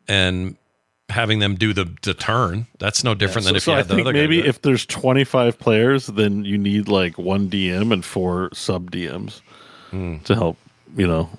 [0.07, 0.55] and
[1.13, 3.77] having them do the, the turn, that's no different than So, if so you I
[3.79, 8.03] had the other maybe if there's 25 players, then you need like one DM and
[8.03, 9.41] four sub DMs
[9.91, 10.17] Hmm.
[10.25, 10.57] to help.
[10.95, 11.29] You know,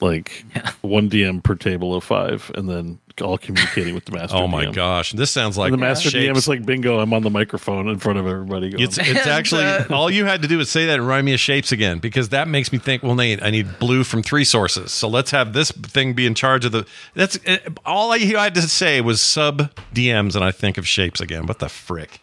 [0.00, 0.44] like
[0.82, 4.36] one DM per table of five, and then all communicating with the master.
[4.36, 4.74] Oh my DM.
[4.74, 6.36] gosh, this sounds like And the master DM Shapez.
[6.36, 6.98] is like bingo.
[7.00, 8.70] I'm on the microphone in front of everybody.
[8.70, 11.24] Going, It's it's actually uh, all you had to do was say that and remind
[11.24, 13.02] me of Shapez again because that makes me think.
[13.02, 16.34] Well, Nate, I need blue from three sources, so let's have this thing be in
[16.34, 16.86] charge of the.
[17.14, 17.56] That's uh,
[17.86, 21.46] all I had to say was sub DMs, and I think of Shapez again.
[21.46, 22.20] What the frick?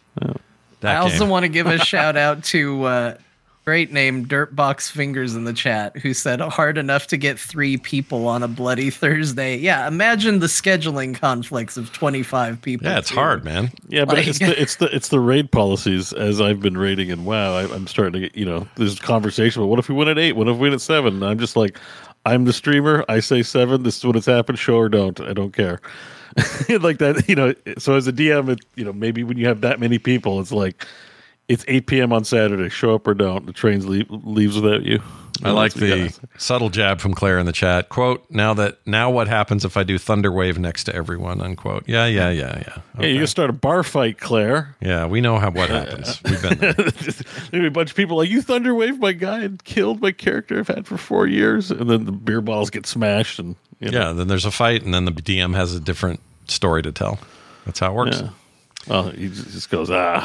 [0.80, 1.28] That I also game.
[1.30, 3.16] want to give a shout out to uh,
[3.64, 8.26] great name Dirtbox Fingers in the chat who said hard enough to get three people
[8.28, 9.56] on a bloody Thursday.
[9.56, 12.86] Yeah, imagine the scheduling conflicts of twenty five people.
[12.86, 13.14] yeah, it's too.
[13.16, 13.70] hard, man.
[13.88, 16.12] Yeah, but Like- it's the it's the it's the raid policies.
[16.12, 19.62] As I've been raiding and WoW, I, I'm starting to get you know there's conversation.
[19.62, 20.32] But what if we win at eight?
[20.36, 21.14] What if we win at seven?
[21.14, 21.78] And I'm just like,
[22.26, 23.04] I'm the streamer.
[23.08, 23.82] I say seven.
[23.82, 24.58] This is what it's happened.
[24.58, 25.18] Show or don't.
[25.20, 25.80] I don't care.
[26.80, 27.54] like that, you know.
[27.78, 30.50] So as a DM, it, you know, maybe when you have that many people, it's
[30.52, 30.84] like
[31.48, 32.12] it's 8 p.m.
[32.12, 32.68] on Saturday.
[32.68, 33.46] Show up or don't.
[33.46, 35.02] The train leave, leaves without you.
[35.42, 37.88] I like That's what you the subtle jab from Claire in the chat.
[37.88, 41.40] Quote: Now that now what happens if I do thunder wave next to everyone?
[41.40, 41.88] Unquote.
[41.88, 42.78] Yeah, yeah, yeah, yeah.
[43.00, 44.76] Yeah, you can start a bar fight, Claire.
[44.80, 46.22] Yeah, we know how what happens.
[46.24, 46.74] We've been there.
[47.52, 50.58] Maybe a bunch of people like you thunder wave my guy and killed my character
[50.60, 53.98] I've had for four years, and then the beer bottles get smashed, and you know,
[53.98, 57.18] Yeah, then there's a fight, and then the DM has a different story to tell.
[57.66, 58.20] That's how it works.
[58.20, 58.28] Yeah.
[58.90, 60.20] Oh, he just just goes, ah,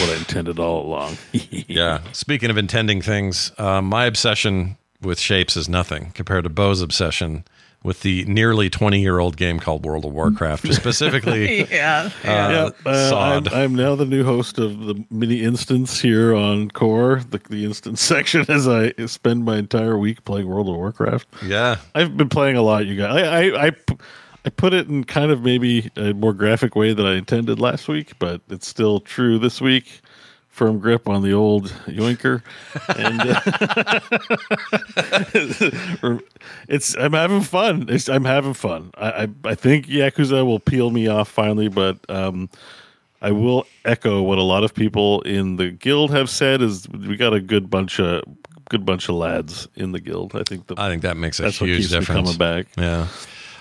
[0.00, 1.16] what I intended all along.
[1.66, 2.00] Yeah.
[2.12, 7.44] Speaking of intending things, uh, my obsession with Shapez is nothing compared to Beau's obsession
[7.82, 12.10] with the nearly 20 year old game called World of Warcraft, specifically Yeah.
[12.24, 13.48] uh, yeah, uh, SoD.
[13.48, 17.64] I'm, I'm now the new host of the mini instance here on Core, the, the
[17.64, 21.28] instance section, as I spend my entire week playing World of Warcraft.
[21.44, 21.76] yeah.
[21.94, 23.22] I've been playing a lot, you guys.
[23.22, 23.96] I, I, I, p-
[24.44, 27.88] I put it in kind of maybe a more graphic way than I intended last
[27.88, 30.00] week, but it's still true this week.
[30.48, 32.42] Firm grip on the old yoinker,
[32.96, 33.40] and uh,
[36.68, 37.86] it's I'm having fun.
[37.88, 38.92] It's, I'm having fun.
[38.96, 42.48] I, I I think Yakuza will peel me off finally, but um,
[43.20, 47.16] I will echo what a lot of people in the guild have said: is we
[47.16, 48.22] got a good bunch of
[48.68, 50.36] good bunch of lads in the guild.
[50.36, 52.06] I think the, I think that makes a that's what huge difference.
[52.06, 52.66] coming back.
[52.78, 53.08] Yeah.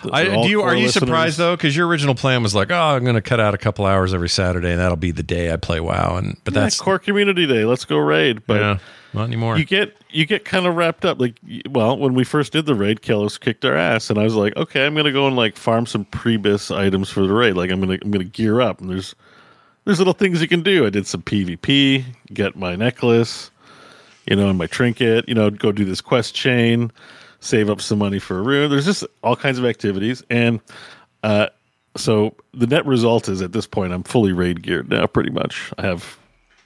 [0.03, 1.07] They're I, all do you are you listeners.
[1.07, 1.55] surprised though?
[1.55, 4.13] Because your original plan was like, oh, I'm going to cut out a couple hours
[4.13, 6.17] every Saturday, and that'll be the day I play WoW.
[6.17, 7.65] And but Yeah, that's core community day.
[7.65, 8.45] Let's go raid.
[8.45, 8.77] But yeah,
[9.13, 9.57] not anymore.
[9.57, 11.19] you get you get kind of wrapped up.
[11.19, 11.39] Like,
[11.69, 14.55] well, when we first did the raid, Kelris kicked our ass, and I was like,
[14.55, 17.55] okay, I'm gonna go and like farm some prebis items for the raid.
[17.55, 19.15] Like, I'm gonna I'm gonna gear up, and there's
[19.85, 20.85] there's little things you can do.
[20.85, 23.51] I did some PvP, get my necklace,
[24.25, 25.27] you know, and my trinket.
[25.27, 26.91] You know, go do this quest chain,
[27.44, 28.72] save up some money for a rune.
[28.72, 30.61] There's just all kinds of activities, and
[31.24, 31.48] uh,
[31.95, 35.06] so the net result is at this point I'm fully raid geared now.
[35.06, 36.18] Pretty much, I have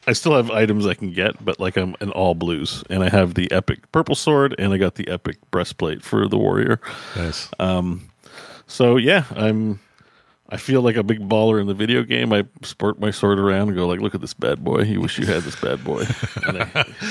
[0.08, 3.10] I still have items I can get, but like I'm in all blues, and I
[3.10, 6.80] have the epic purple sword, and I got the epic breastplate for the warrior.
[7.16, 7.49] nice.
[8.68, 9.80] So yeah, I'm.
[10.49, 12.32] I feel like a big baller in the video game.
[12.32, 14.84] I sport my sword around and go like, "Look at this bad boy.
[14.84, 16.06] You wish you had this bad boy."
[16.48, 16.65] and I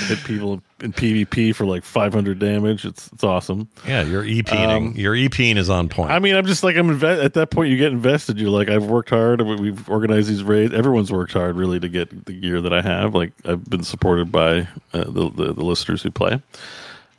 [0.07, 2.87] hit people in PvP for like 500 damage.
[2.87, 3.69] It's it's awesome.
[3.87, 6.11] yeah, your EPing, your EPing is on point.
[6.11, 7.71] um, I mean, I'm just like I'm inve- at that point.
[7.71, 8.39] You get invested.
[8.39, 9.43] You're like, I've worked hard.
[9.43, 10.73] we- We've organized these raids.
[10.73, 13.15] Everyone's worked hard really to get the gear that I have.
[13.15, 14.61] Like I've been supported by
[14.95, 16.41] uh, the, the the listeners who play,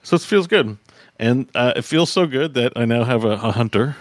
[0.01, 0.77] so it feels good,
[1.19, 3.95] and uh, it feels so good that I now have a, a hunter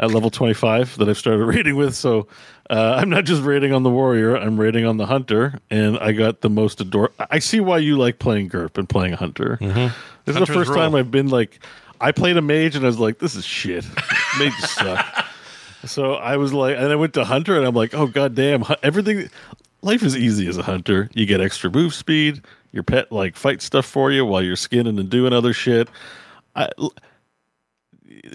[0.00, 1.94] at level 25 that I've started raiding with.
[1.94, 2.26] So
[2.68, 4.34] uh, I'm not just raiding on the warrior.
[4.34, 7.12] I'm raiding on the hunter, and I got the most ador.
[7.30, 9.58] I see why you like playing GURP and playing hunter.
[9.60, 9.90] This is
[10.26, 10.52] the Mm-hmm.
[10.54, 10.78] First rule.
[10.78, 11.60] time I've been like,
[12.00, 13.84] I played a mage and I was like, this is shit.
[14.38, 15.26] Mages suck.
[15.84, 18.64] So I was like, and I went to hunter, and I'm like, oh god damn,
[18.82, 19.30] everything.
[19.82, 21.08] Life is easy as a hunter.
[21.14, 22.42] You get extra move speed.
[22.72, 25.88] Your pet like fights stuff for you while you're skinning and doing other shit.
[26.54, 26.68] I,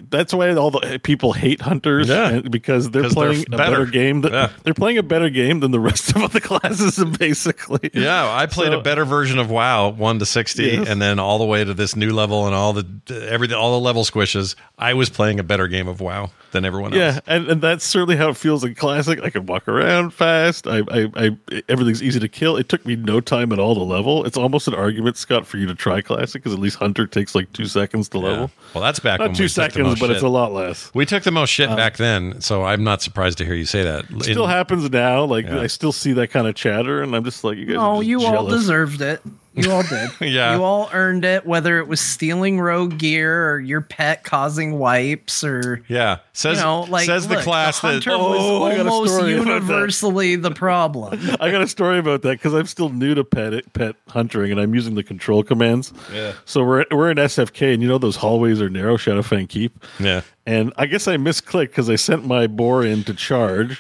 [0.09, 2.41] that's why all the people hate hunters Yeah.
[2.41, 3.71] because they're 'Cause they're playing a better.
[3.71, 4.21] better game.
[4.21, 4.49] That, Yeah.
[4.63, 7.89] They're playing a better game than the rest of the classes, basically.
[7.93, 10.87] Yeah, I played So- a better version of WoW, one to sixty, Yes.
[10.87, 12.85] and then all the way to this new level and all the
[13.29, 14.55] everything, all the level squishes.
[14.77, 16.97] I was playing a better game of WoW than everyone else.
[16.99, 19.21] Yeah, and, and that's certainly how it feels in classic.
[19.21, 20.65] I can walk around fast.
[20.67, 21.37] I, I, I,
[21.69, 22.57] everything's easy to kill.
[22.57, 24.25] It took me no time at all to level.
[24.25, 27.35] It's almost an argument, Scott, for you to try classic because at least hunter takes
[27.35, 28.23] like two seconds to Yeah.
[28.23, 28.51] level.
[28.73, 30.15] Well, that's back Not when two we took the seconds, most but shit.
[30.15, 30.89] it's a lot less.
[30.95, 33.65] We took the most shit um, back then, so I'm not surprised to hear you
[33.65, 34.05] say that.
[34.09, 35.25] It still In- happens now.
[35.25, 35.59] Like Yeah.
[35.61, 37.75] I still see that kind of chatter, and I'm just like, you guys.
[37.79, 39.21] Oh, just you all deserved it.
[39.55, 40.09] You all did.
[40.21, 40.55] Yeah.
[40.55, 45.43] You all earned it, whether it was stealing rogue gear or your pet causing wipes
[45.43, 49.13] or Yeah, says you know, like says the class the that hunter Oh, was almost
[49.15, 49.51] story about that.
[49.61, 51.19] universally the problem.
[51.39, 54.59] I got a story about that because I'm still new to pet pet hunting, and
[54.59, 55.93] I'm using the control commands.
[56.13, 56.33] Yeah.
[56.45, 58.97] So we're we're in SFK, and you know those hallways are narrow.
[58.97, 59.83] Shadowfang Keep.
[59.99, 60.21] yeah.
[60.47, 63.79] And I guess I misclicked because I sent my boar in to charge,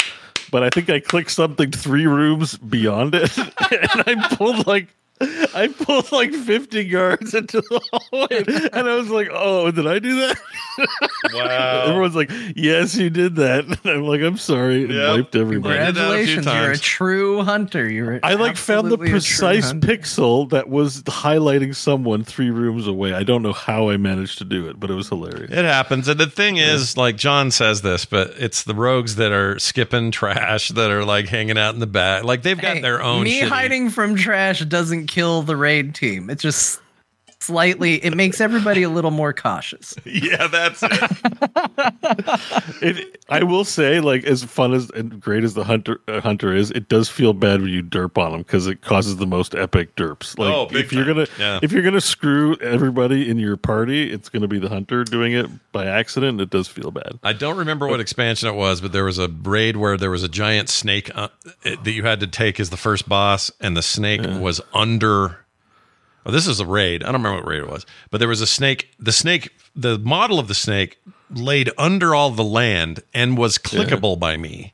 [0.51, 3.49] but I think I clicked something three rooms beyond it, and
[4.07, 4.87] I pulled like.
[5.21, 9.99] I pulled like 50 yards into the hallway, and I was like, "Oh, did I
[9.99, 10.37] do that?"
[11.33, 11.85] Wow.
[11.87, 15.15] Everyone's like, "Yes, you did that." And I'm like, "I'm sorry." And Yep.
[15.15, 15.77] wiped everybody.
[15.77, 17.87] did that a Congratulations, you're a true hunter.
[17.89, 22.49] You're I like found the absolutely a true precise pixel that was highlighting someone three
[22.49, 23.13] rooms away.
[23.13, 25.49] I don't know how I managed to do it, but it was hilarious.
[25.51, 26.07] It happens.
[26.09, 30.11] And the thing is, like Jon says this, but it's the rogues that are skipping
[30.11, 32.23] trash that are like hanging out in the back.
[32.25, 35.95] Like they've got Hey, their own Me shitty- hiding from trash doesn't kill the raid
[35.95, 36.29] team.
[36.29, 36.79] It just
[37.45, 39.95] slightly it makes everybody a little more cautious.
[40.05, 41.11] Yeah, that's it.
[42.81, 46.53] It, I will say, like as fun as and great as the hunter uh, hunter
[46.55, 49.55] is, it does feel bad when you derp on them because it causes the most
[49.55, 50.37] epic derps.
[50.37, 51.15] Like Oh, big if you're time.
[51.15, 51.59] gonna Yeah.
[51.61, 55.47] if you're gonna screw everybody in your party, it's gonna be the hunter doing it
[55.71, 56.31] by accident.
[56.33, 57.19] and It does feel bad.
[57.23, 60.23] I don't remember what expansion it was, but there was a raid where there was
[60.23, 61.29] a giant snake uh,
[61.63, 65.37] it- that you had to take as the first boss, and the snake was under.
[66.25, 67.03] Oh, this is a raid.
[67.03, 68.91] I don't remember what raid it was, but there was a snake.
[68.99, 70.97] The snake, the model of the snake,
[71.29, 74.73] laid under all the land and was clickable by me.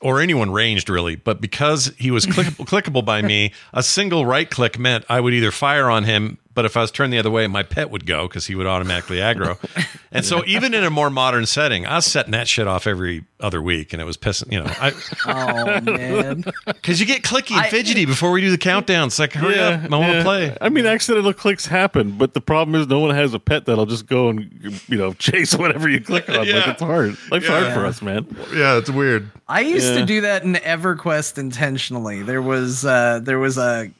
[0.00, 4.50] Or anyone ranged really, but because he was clickable, clickable by me, a single right
[4.50, 7.30] click meant I would either fire on him, but if I was turned the other
[7.30, 9.56] way, my pet would go because he would automatically aggro.
[10.12, 13.26] And so, even in a more modern setting, I was setting that shit off every
[13.38, 14.92] other week, and it was pissing, you know, I,
[15.26, 16.42] Oh man.
[16.66, 19.08] because you get clicky and I- fidgety before we do the countdown.
[19.08, 20.22] It's like, hurry up, I want to yeah.
[20.22, 20.56] play.
[20.58, 23.84] I mean, accidental clicks happen, but the problem is no one has a pet that'll
[23.84, 26.36] just go and you know chase whatever you click on.
[26.36, 26.70] Like Yeah.
[26.70, 27.18] it's hard.
[27.30, 28.26] Life's hard for us, man.
[28.54, 29.30] Yeah, it's weird.
[29.48, 30.00] I used Yeah.
[30.00, 32.22] to do that in EverQuest intentionally.
[32.22, 33.90] There was uh there was a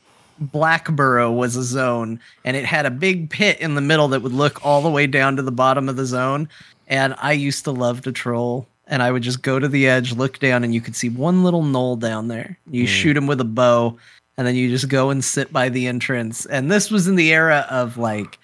[0.41, 4.33] Blackburrow was a zone and it had a big pit in the middle that would
[4.33, 6.49] look all the way down to the bottom of the zone.
[6.89, 8.67] And I used to love to troll.
[8.89, 11.43] And I would just go to the edge, look down, and you could see one
[11.43, 12.57] little gnoll down there.
[12.71, 12.87] You hmm.
[12.87, 13.99] shoot him with a bow,
[14.37, 16.47] and then you just go and sit by the entrance.
[16.47, 18.39] And this was in the era of like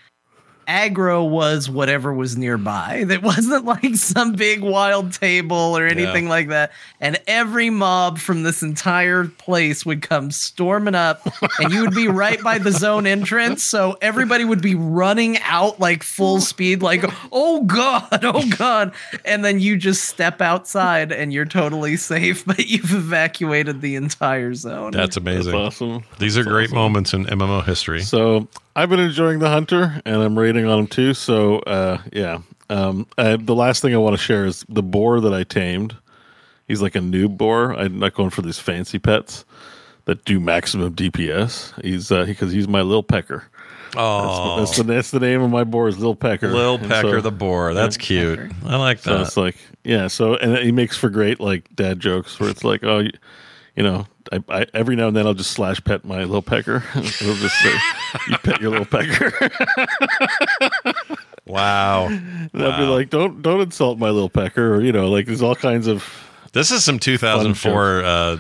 [0.73, 3.05] aggro was whatever was nearby.
[3.13, 6.73] That wasn't like some big wild table or anything like that.
[6.99, 11.21] And every mob from this entire place would come storming up,
[11.59, 13.63] and you would be right by the zone entrance.
[13.63, 18.93] So everybody would be running out like full speed, like, oh God, oh God.
[19.27, 24.55] And then you just step outside and you're totally safe, but you've evacuated the entire
[24.55, 24.93] zone.
[24.93, 25.55] That's That's amazing.
[25.55, 26.05] awesome.
[26.19, 28.01] These are great moments in MMO history.
[28.01, 31.15] So I've been enjoying the hunter, and I'm rating on him too.
[31.15, 32.41] So uh, yeah,
[32.71, 35.97] um, uh, the last thing I want to share is the boar that I tamed.
[36.69, 37.75] He's like a noob boar.
[37.75, 39.45] I'm not going for these fancy pets
[40.07, 41.81] that do maximum DPS.
[41.85, 43.45] He's uh, because he's my little pecker.
[43.95, 46.49] Oh, That's the that's the name of my boar is Lil Pecker.
[46.49, 47.75] Lil And Pecker so- the boar.
[47.75, 48.41] That's cute.
[48.65, 49.21] I like So that.
[49.27, 50.07] it's like, yeah.
[50.09, 53.11] So and he makes for great like dad jokes where it's like, oh, you,
[53.77, 56.79] you know, I, I every now and then I'll just slash pet my little pecker.
[56.95, 57.73] He'll just say,
[58.29, 59.51] "You pet your little pecker."
[61.45, 62.07] Wow.
[62.07, 65.43] and I'll be like, "Don't don't insult my little pecker," or you know, like there's
[65.43, 66.09] all kinds of.
[66.53, 68.37] This is some 2004 uh,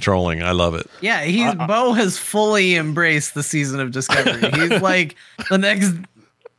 [0.00, 0.42] trolling.
[0.42, 0.88] I love it.
[1.00, 4.50] Yeah, he's Uh, Beau has fully embraced the season of Discovery.
[4.50, 5.16] He's like
[5.48, 5.94] the next.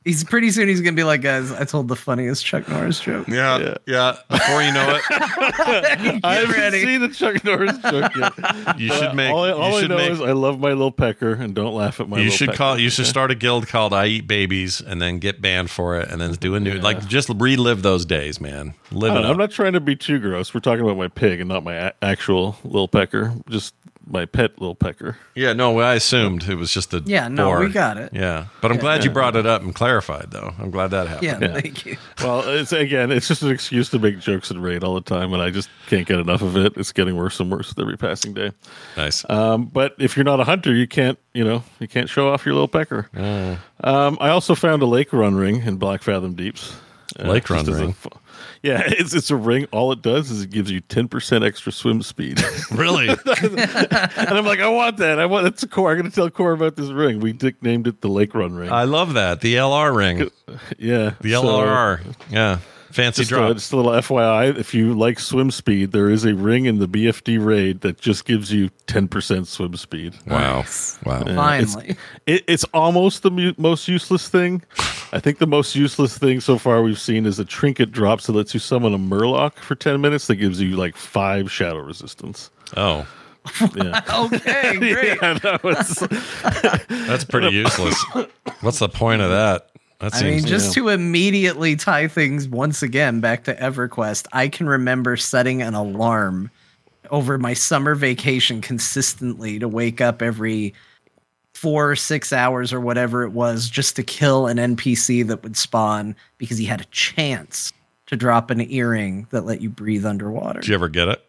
[0.09, 0.67] He's pretty soon.
[0.67, 1.51] He's gonna be like, guys.
[1.51, 3.27] I told the funniest Chuck Norris joke.
[3.27, 4.17] Yeah, yeah.
[4.27, 5.03] Before you know it,
[6.23, 6.81] I haven't ready.
[6.83, 8.79] seen the Chuck Norris joke yet.
[8.79, 9.31] you should make.
[9.31, 10.11] all I, all you I know make.
[10.11, 12.17] is I love my little pecker and don't laugh at my.
[12.17, 12.57] you little should pecker.
[12.57, 12.79] call.
[12.79, 16.09] You should start a guild called "I Eat Babies" and then get banned for it,
[16.09, 16.79] and then do a new.
[16.79, 18.73] Like, just relive those days, man.
[18.91, 19.31] Live it up.
[19.31, 20.53] i'm not trying to be too gross.
[20.53, 23.33] We're talking about my pig and not my a- actual little pecker.
[23.47, 23.75] Just
[24.09, 25.17] my pet little pecker.
[25.35, 27.59] Yeah, no, I assumed it was just a Yeah, no, boar.
[27.61, 28.11] we got it.
[28.13, 30.53] Yeah, but I'm glad you brought it up and clarified, though.
[30.59, 31.41] I'm glad that happened.
[31.41, 31.97] Yeah, thank you.
[32.21, 35.33] Well, it's again, it's just an excuse to make jokes and raid all the time,
[35.33, 36.73] and I just can't get enough of it.
[36.75, 38.51] It's getting worse and worse with every passing day.
[38.97, 39.27] Nice.
[39.29, 42.45] Um, but if you're not a hunter, you can't, you know, you can't show off
[42.45, 43.09] your little pecker.
[43.81, 46.75] Um, I also found a lake run ring in Blackfathom Deeps.
[47.17, 47.95] Uh, Lake run as a ring?
[48.61, 49.65] yeah, it's it's a ring.
[49.71, 52.41] All it does is it gives you ten percent extra swim speed.
[52.71, 53.07] really?
[53.09, 53.19] and
[54.29, 55.19] I'm like, I want that.
[55.19, 55.91] I want it's a core.
[55.91, 57.19] I'm going to tell Core about this ring.
[57.19, 58.71] We nicknamed it the Lake Run ring.
[58.71, 59.41] I love that.
[59.41, 60.29] The LR ring.
[60.77, 62.01] yeah, The so- LRR.
[62.29, 62.59] Yeah.
[62.91, 63.53] Fancy Just a, drop.
[63.53, 66.87] just a little FYI, if you like swim speed, there is a ring in the
[66.87, 70.15] BFD raid that just gives you 10% swim speed.
[70.25, 70.65] wow.
[71.05, 71.23] Wow.
[71.25, 71.95] Finally,
[72.25, 74.63] It, it's almost the mu- most useless thing.
[75.13, 78.33] I think the most useless thing so far we've seen is a trinket drops that
[78.33, 82.49] lets you summon a Murloc for 10 minutes that gives you like five shadow resistance.
[82.75, 83.07] Oh,
[83.75, 84.01] Yeah.
[84.33, 85.23] okay, great.
[85.23, 88.03] I know, it's- that's pretty useless.
[88.61, 89.69] What's the point of that?
[89.99, 94.67] That I mean, just to immediately tie things once again back to EverQuest, I can
[94.67, 96.49] remember setting an alarm
[97.11, 100.73] over my summer vacation consistently to wake up every
[101.53, 105.57] four or six hours or whatever it was just to kill an NPC that would
[105.57, 107.73] spawn because he had a chance
[108.05, 110.61] to drop an earring that let you breathe underwater.
[110.61, 111.25] Did you ever get it?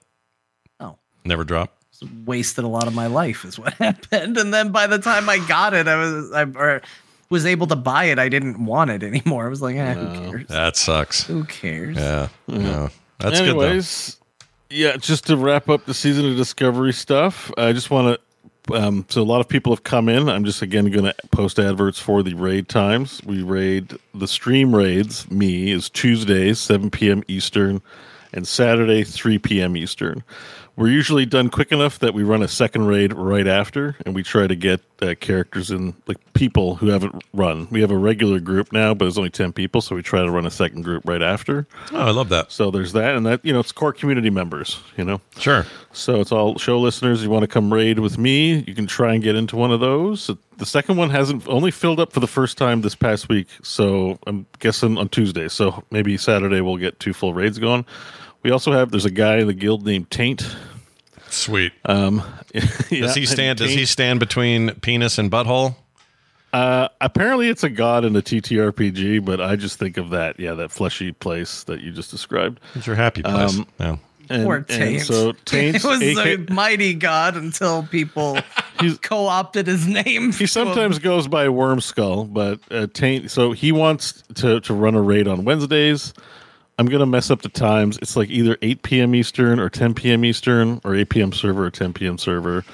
[0.78, 0.96] Oh.
[1.24, 1.76] Never drop?
[2.24, 5.36] wasted a lot of my life is what happened and then by the time i
[5.46, 6.80] got it i was i or
[7.30, 10.30] was able to buy it i didn't want it anymore i was like eh, who
[10.30, 11.24] cares That sucks.
[11.24, 12.28] who cares Yeah.
[12.46, 12.88] Yeah.
[13.18, 14.16] That's Anyways,
[14.70, 18.18] yeah, just to wrap up the season of Discovery stuff, I just want
[18.68, 18.74] to.
[18.74, 20.28] Um, so a lot of people have come in.
[20.28, 23.20] I'm just again going to post adverts for the raid times.
[23.26, 25.30] We raid the stream raids.
[25.30, 27.22] Me is Tuesdays 7 p.m.
[27.28, 27.82] Eastern,
[28.32, 29.76] and Saturday 3 p.m.
[29.76, 30.22] Eastern.
[30.76, 34.22] We're usually done quick enough that we run a second raid right after, and we
[34.22, 37.68] try to get uh, characters in, like people who haven't run.
[37.70, 40.30] We have a regular group now, but it's only ten people, so we try to
[40.30, 41.66] run a second group right after.
[41.92, 42.50] Oh, I love that.
[42.52, 44.80] So there's that, and that you know it's core community members.
[44.96, 45.66] You know, Sure.
[45.92, 47.22] so it's all show listeners.
[47.22, 48.64] You want to come raid with me?
[48.66, 50.30] You can try and get into one of those.
[50.56, 54.18] The second one hasn't only filled up for the first time this past week, so
[54.26, 55.48] I'm guessing on Tuesday.
[55.48, 57.84] So maybe Saturday we'll get two full raids going.
[58.42, 60.44] We also have there's a guy in the guild named Taint.
[61.28, 61.72] Sweet.
[61.84, 62.22] Um,
[62.54, 63.58] yeah, does he stand?
[63.58, 65.76] Does he stand between penis and butthole?
[66.52, 70.40] Uh, apparently, it's a god in a TTRPG, but I just think of that.
[70.40, 72.60] Yeah, that fleshy place that you just described.
[72.74, 73.56] It's your happy place.
[73.56, 73.96] Um, yeah.
[74.28, 75.02] And, Poor and Taint.
[75.06, 78.38] so Taint's it was AK a mighty god until people
[78.80, 83.30] He's- co-opted his name He sometimes goes by Worm Skull, but uh, Taint.
[83.30, 86.14] So he wants to to run a raid on Wednesdays.
[86.80, 87.98] I'm gonna mess up the times.
[88.00, 89.14] It's like either 8 p.m.
[89.14, 90.24] Eastern or 10 p.m.
[90.24, 91.30] Eastern, or 8 p.m.
[91.30, 92.16] server or 10 p.m.
[92.16, 92.64] server.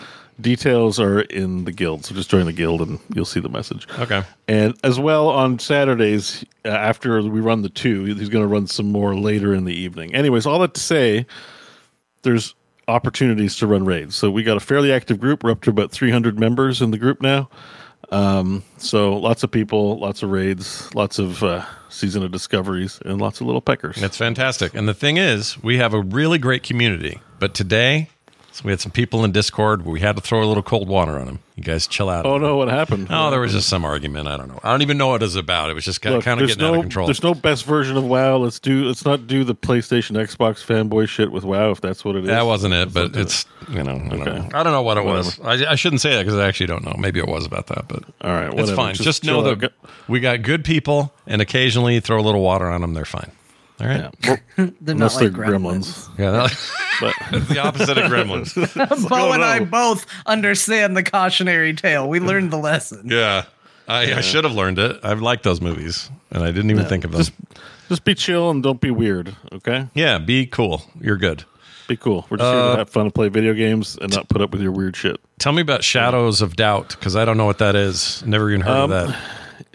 [0.41, 3.89] Details are in the guild, so just join the guild and you'll see the message.
[3.99, 4.23] Okay.
[4.47, 8.69] And as well on Saturdays, uh, after we run the two, he's going to run
[8.69, 10.15] some more later in the evening.
[10.15, 11.27] Anyways, all that to say,
[12.23, 12.55] there's
[12.87, 14.15] opportunities to run raids.
[14.15, 15.43] So we got a fairly active group.
[15.43, 17.49] We're up to about 300 members in the group now.
[18.13, 23.21] Um, so lots of people, lots of raids, lots of uh, season of discoveries, and
[23.21, 23.97] lots of little peckers.
[23.97, 24.75] That's fantastic.
[24.75, 27.21] And the thing is, we have a really great community.
[27.39, 28.11] But today,
[28.57, 31.19] so we had some people in Discord we had to throw a little cold water
[31.19, 31.41] on them.
[31.57, 32.25] You guys chill out.
[32.25, 33.09] oh no, what happened?
[33.11, 34.29] Oh, there was just some argument.
[34.29, 34.59] I don't know.
[34.63, 35.69] I don't even know what it was about.
[35.69, 37.07] It was just kind of getting no, out of control.
[37.07, 38.39] There's no best version of WoW.
[38.39, 38.85] Let's do.
[38.87, 42.29] Let's not do the PlayStation, Xbox fanboy shit with WoW if that's what it is.
[42.29, 44.39] That wasn't it, Let's but it's you know I don't, Okay.
[44.39, 44.49] know.
[44.55, 45.39] I don't know what it was.
[45.41, 46.97] I, I shouldn't say that because I actually don't know.
[46.99, 48.95] Maybe it was about that, but All right, it's fine.
[48.95, 49.73] Just Just, know that
[50.09, 52.95] we got good people, and occasionally throw a little water on them.
[52.95, 53.33] They're fine.
[53.81, 54.11] All right.
[54.25, 54.29] Yeah.
[54.29, 54.39] Well,
[54.81, 56.09] They're unless not like they're gremlins.
[56.09, 56.19] gremlins.
[56.19, 59.09] Yeah, that- But it's the opposite of gremlins.
[59.09, 62.09] Beau and I both understand the cautionary tale.
[62.09, 63.03] We learned the lesson.
[63.11, 63.45] Yeah,
[63.87, 64.99] I, I should have learned it.
[65.03, 67.19] I've liked those movies, and I didn't even think of them.
[67.21, 67.33] just
[67.91, 69.37] just be chill and don't be weird.
[69.53, 70.85] Okay, yeah, be cool.
[70.99, 71.45] You're good.
[71.87, 72.27] be cool.
[72.31, 74.51] We're just here Uh, to have fun and play video games and not put up
[74.53, 75.21] with your weird shit.
[75.39, 78.25] Tell me about Shadows of Doubt because I don't know what that is.
[78.25, 79.17] Never even heard Um, of that.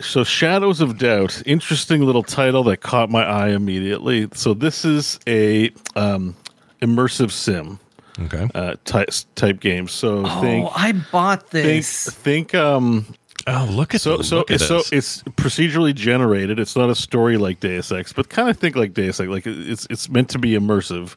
[0.01, 4.27] So, Shadows of Doubt, interesting little title that caught my eye immediately.
[4.33, 6.35] So, this is a um,
[6.81, 7.79] immersive sim
[8.19, 8.47] Okay.
[8.53, 9.87] uh, type type game.
[9.87, 12.09] So, think Oh, I bought think this.
[12.09, 13.05] think um
[13.47, 14.91] Oh, look at So the, so look at so this.
[14.91, 16.59] it's procedurally generated.
[16.59, 19.27] It's not a story like Deus Ex, but kind of think like Deus Ex.
[19.29, 21.15] Like it's it's meant to be immersive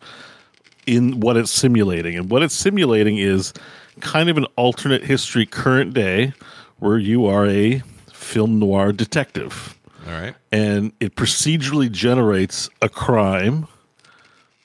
[0.86, 3.52] in what it's simulating, and what it's simulating is
[4.00, 6.32] kind of an alternate history, current day,
[6.78, 7.82] where you are a
[8.24, 10.34] film noir detective, All right.
[10.50, 13.68] and it procedurally generates a crime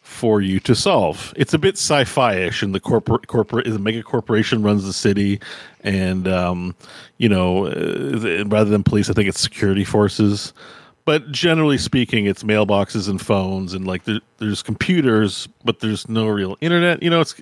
[0.01, 1.33] for you to solve.
[1.37, 5.39] It's a bit sci-fi-ish, and the corporate corporate the mega corporation runs the city,
[5.81, 6.75] and um,
[7.17, 10.53] you know, uh, rather than police, I think it's security forces.
[11.05, 16.27] But generally speaking, it's mailboxes and phones, and like there, there's computers, but there's no
[16.27, 17.01] real internet.
[17.01, 17.35] You know, it's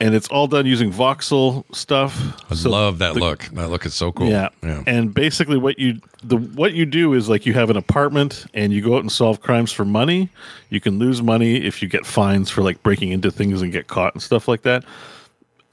[0.00, 2.20] and it's all done using voxel stuff.
[2.50, 3.44] I So love that the- look.
[3.52, 4.28] That look is so cool.
[4.28, 4.48] yeah.
[4.62, 4.82] Yeah.
[4.86, 8.72] And basically what you the what you do is like you have an apartment and
[8.72, 10.28] you go out and solve crimes for money.
[10.70, 13.88] You can lose money if you get fines for like breaking into things and get
[13.88, 14.84] caught and stuff like that.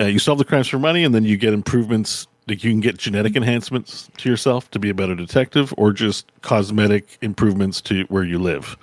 [0.01, 2.79] Uh, you solve the crimes for money and then you get improvements like you can
[2.79, 8.03] get genetic enhancements to yourself to be a better detective or just cosmetic improvements to
[8.05, 8.75] where you live.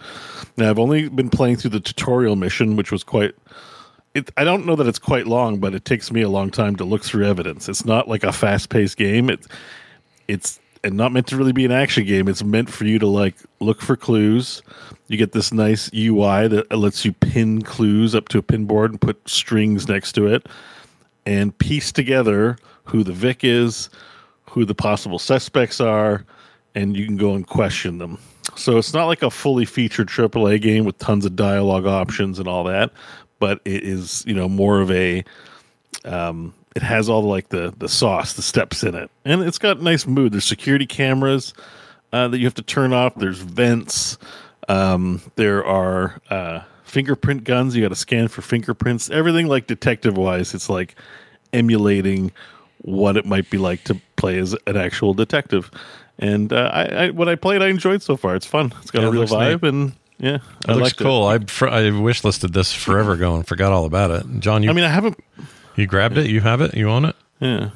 [0.56, 3.34] Now I've only been playing through the tutorial mission which was quite
[4.16, 6.74] it, I don't know that it's quite long, but it takes me a long time
[6.76, 7.68] to look through evidence.
[7.68, 9.28] It's not like a fast-paced game.
[9.28, 9.46] It's
[10.26, 12.28] it's and not meant to really be an action game.
[12.28, 14.62] It's meant for you to like look for clues.
[15.08, 18.90] You get this nice UI that lets you pin clues up to a pin board
[18.90, 20.46] and put strings next to it,
[21.26, 23.90] and piece together who the Vic is,
[24.48, 26.24] who the possible suspects are,
[26.74, 28.18] and you can go and question them.
[28.54, 32.48] So it's not like a fully featured AAA game with tons of dialogue options and
[32.48, 32.92] all that,
[33.38, 35.24] but it is you know more of a
[36.04, 39.58] um, it has all the, like the the sauce, the steps in it, and it's
[39.58, 40.32] got nice mood.
[40.32, 41.54] There's security cameras
[42.12, 43.14] uh, that you have to turn off.
[43.16, 44.18] There's vents.
[44.68, 47.74] Um, there are uh, fingerprint guns.
[47.76, 49.10] You got to scan for fingerprints.
[49.10, 50.96] Everything like detective wise, it's like
[51.52, 52.32] emulating
[52.82, 55.70] what it might be like to play as an actual detective.
[56.18, 58.34] And uh, I, I what I played, I enjoyed so far.
[58.36, 58.72] It's fun.
[58.82, 59.68] It's got Yeah, a real vibe, neat.
[59.68, 61.04] and yeah, It I looks liked it.
[61.04, 61.26] cool.
[61.26, 64.24] I fr- I wish listed this forever ago and forgot all about it.
[64.40, 65.18] Jon, you I mean, I haven't.
[65.76, 66.28] you grabbed it.
[66.30, 66.74] You have it.
[66.74, 67.16] You own it.
[67.40, 67.70] Yeah.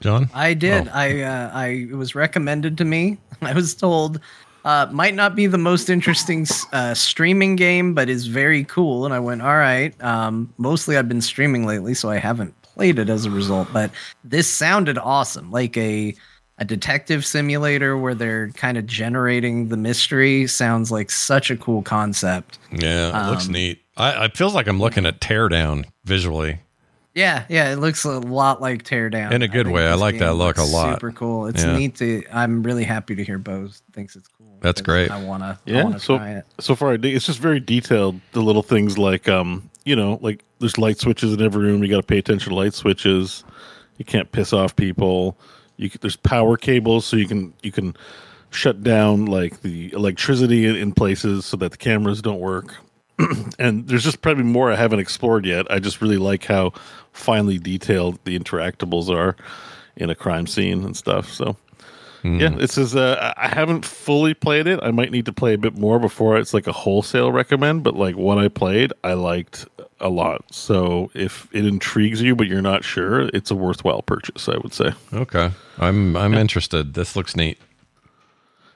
[0.00, 0.28] Jon.
[0.34, 0.88] I did.
[0.88, 0.92] Oh.
[0.94, 3.18] I uh, I it was recommended to me.
[3.42, 4.20] I was told
[4.64, 9.04] uh, might not be the most interesting uh, streaming game, but is very cool.
[9.04, 9.92] And I went, all right.
[10.02, 13.68] Um, mostly I've been streaming lately, so I haven't played it as a result.
[13.72, 13.90] But
[14.24, 16.14] this sounded awesome, like a
[16.58, 20.46] a detective simulator where they're kind of generating the mystery.
[20.46, 22.58] Sounds like such a cool concept.
[22.70, 23.82] Yeah, it looks Um, neat.
[23.96, 26.60] I, I feels like I'm looking at Teardown visually.
[27.14, 29.32] Yeah, yeah, it looks a lot like Teardown.
[29.32, 29.86] In a good think way.
[29.86, 30.94] I like that look a lot.
[30.94, 31.46] Super cool.
[31.46, 31.76] It's Yeah.
[31.76, 32.22] neat to.
[32.32, 34.56] I'm really happy to hear Beau thinks it's cool.
[34.60, 35.10] That's great.
[35.10, 35.58] I wanna.
[35.66, 36.46] I Yeah, wanna so try it.
[36.58, 38.18] so far it's just very detailed.
[38.32, 41.82] The little things like um, you know, like there's light switches in every room.
[41.82, 43.44] You got to pay attention to light switches.
[43.98, 45.36] You can't piss off people.
[45.82, 47.96] You c there's power cables, so you can you can
[48.50, 52.76] shut down like the electricity in, places so that the cameras don't work.
[53.58, 55.70] and there's just probably more I haven't explored yet.
[55.70, 56.72] I just really like how
[57.12, 59.36] finely detailed the interactables are
[59.96, 61.32] in a crime scene and stuff.
[61.32, 61.56] So
[62.24, 62.94] yeah, this is.
[62.94, 64.78] Uh, I I haven't fully played it.
[64.82, 67.82] I might need to play a bit more before it's like a wholesale recommend.
[67.82, 69.66] But like what I played, I liked
[70.02, 70.44] a lot.
[70.52, 74.48] So if it intrigues you, but you're not sure, it's a worthwhile purchase.
[74.48, 76.94] I would say, Okay, I'm I'm interested.
[76.94, 77.58] This looks neat.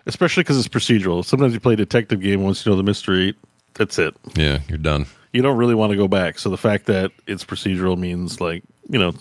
[0.06, 1.24] especially because it's procedural.
[1.24, 3.34] Sometimes you play a detective game once you know the mystery.
[3.74, 4.14] That's it.
[4.34, 5.06] Yeah, you're done.
[5.32, 6.38] You don't really want to go back.
[6.38, 9.12] So the fact that it's procedural means like you know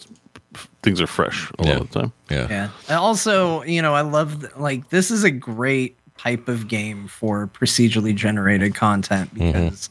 [0.84, 1.72] things are fresh a Yeah.
[1.73, 2.14] lot of the time.
[2.30, 2.48] Yeah.
[2.49, 2.69] Yeah.
[2.88, 7.07] And also, you know, I love th- like this is a great type of game
[7.10, 9.52] for procedurally generated content mm-hmm.
[9.52, 9.90] because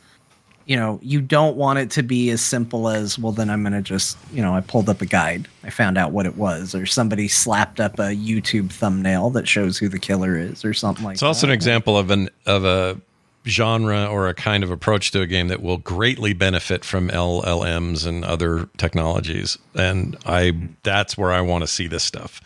[0.66, 3.32] you know you don't want it to be as simple as well.
[3.32, 6.27] Then I'm gonna just you know I pulled up a guide, I found out what
[6.27, 10.65] it was, or somebody slapped up a YouTube thumbnail that shows who the killer is,
[10.65, 11.15] or something like.
[11.15, 11.16] That.
[11.16, 11.53] It's also that.
[11.53, 13.01] an example of an of a
[13.47, 18.07] genre or a kind of approach to a game that will greatly benefit from LLMs
[18.07, 19.59] and other technologies.
[19.74, 22.41] And I that's where I want to see this stuff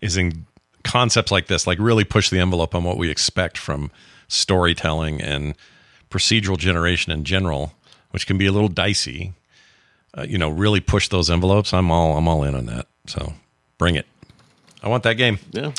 [0.00, 0.46] is in
[0.84, 3.90] concepts like this, like really push the envelope on what we expect from
[4.28, 5.54] storytelling and
[6.10, 7.72] procedural generation in general,
[8.10, 9.32] which can be a little dicey.
[10.16, 11.74] Uh, you know, really push those envelopes.
[11.74, 12.86] I'm all I'm all in on that.
[13.06, 13.34] So
[13.78, 14.06] bring it.
[14.82, 15.38] I want that game.
[15.52, 15.72] Yeah.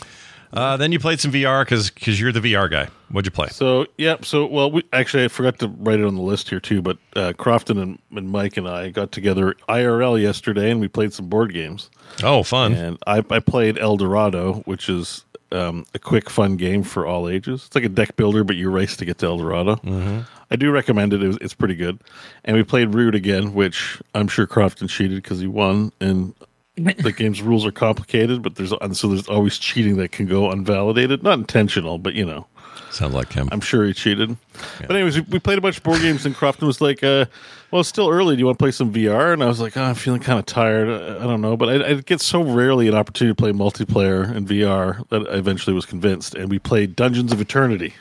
[0.54, 2.88] Uh, then you played some VR because because you're the VR guy.
[3.10, 3.50] What'd you play?
[3.50, 6.60] So yeah, so well, we actually I forgot to write it on the list here
[6.60, 6.82] too.
[6.82, 11.14] But uh, Crofton and, and Mike and I got together IRL yesterday, and we played
[11.14, 11.90] some board games.
[12.24, 12.74] Oh, fun!
[12.74, 17.30] And I, I played El Dorado, which is um, a quick, fun game for all
[17.30, 17.66] ages.
[17.66, 19.76] It's like a deck builder, but you race to get to El Dorado.
[19.78, 20.22] Mm-hmm.
[20.50, 21.24] I do recommend it.
[21.24, 22.00] it was, it's pretty good.
[22.46, 26.34] And we played Root again, which I'm sure Crofton cheated because he won, and
[26.76, 30.52] the game's rules are complicated, but there's and so there's always cheating that can go
[30.52, 32.46] unvalidated, not intentional, but you know.
[32.92, 33.50] Sounds like him.
[33.52, 34.38] I'm sure he cheated.
[34.80, 37.26] But anyways, we, we played a bunch of board games, and Crofton was like, uh,
[37.72, 38.36] "Well, it's still early.
[38.36, 40.40] Do you want to play some VR?" And I was like, oh, "I'm feeling kind
[40.40, 40.90] of tired.
[40.90, 44.34] I, I don't know." But I, I get so rarely an opportunity to play multiplayer
[44.36, 47.94] in VR that I eventually was convinced, and we played Dungeons of Eternity.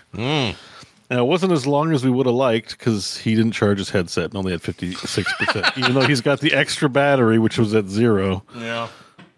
[1.09, 3.91] Now it wasn't as long as we would have liked because he didn't charge his
[3.91, 7.75] headset and only had 56 percent, even though he's got the extra battery, which was
[7.75, 8.43] at zero.
[8.57, 8.89] yeah.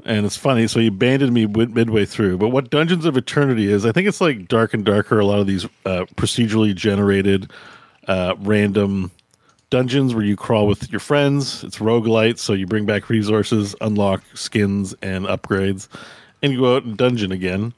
[0.04, 2.38] And it's funny, so he abandoned me midway through.
[2.38, 5.18] But what Dungeons of Eternity is, I think it's like Dark and Darker.
[5.18, 7.50] A lot of these uh, procedurally generated,
[8.06, 9.10] uh, random
[9.70, 11.64] dungeons where you crawl with your friends.
[11.64, 15.88] It's roguelite, so you bring back resources, unlock skins and upgrades,
[16.42, 17.72] and you go out and dungeon again.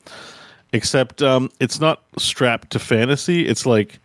[0.72, 3.46] Except um, it's not strapped to fantasy.
[3.46, 3.98] It's like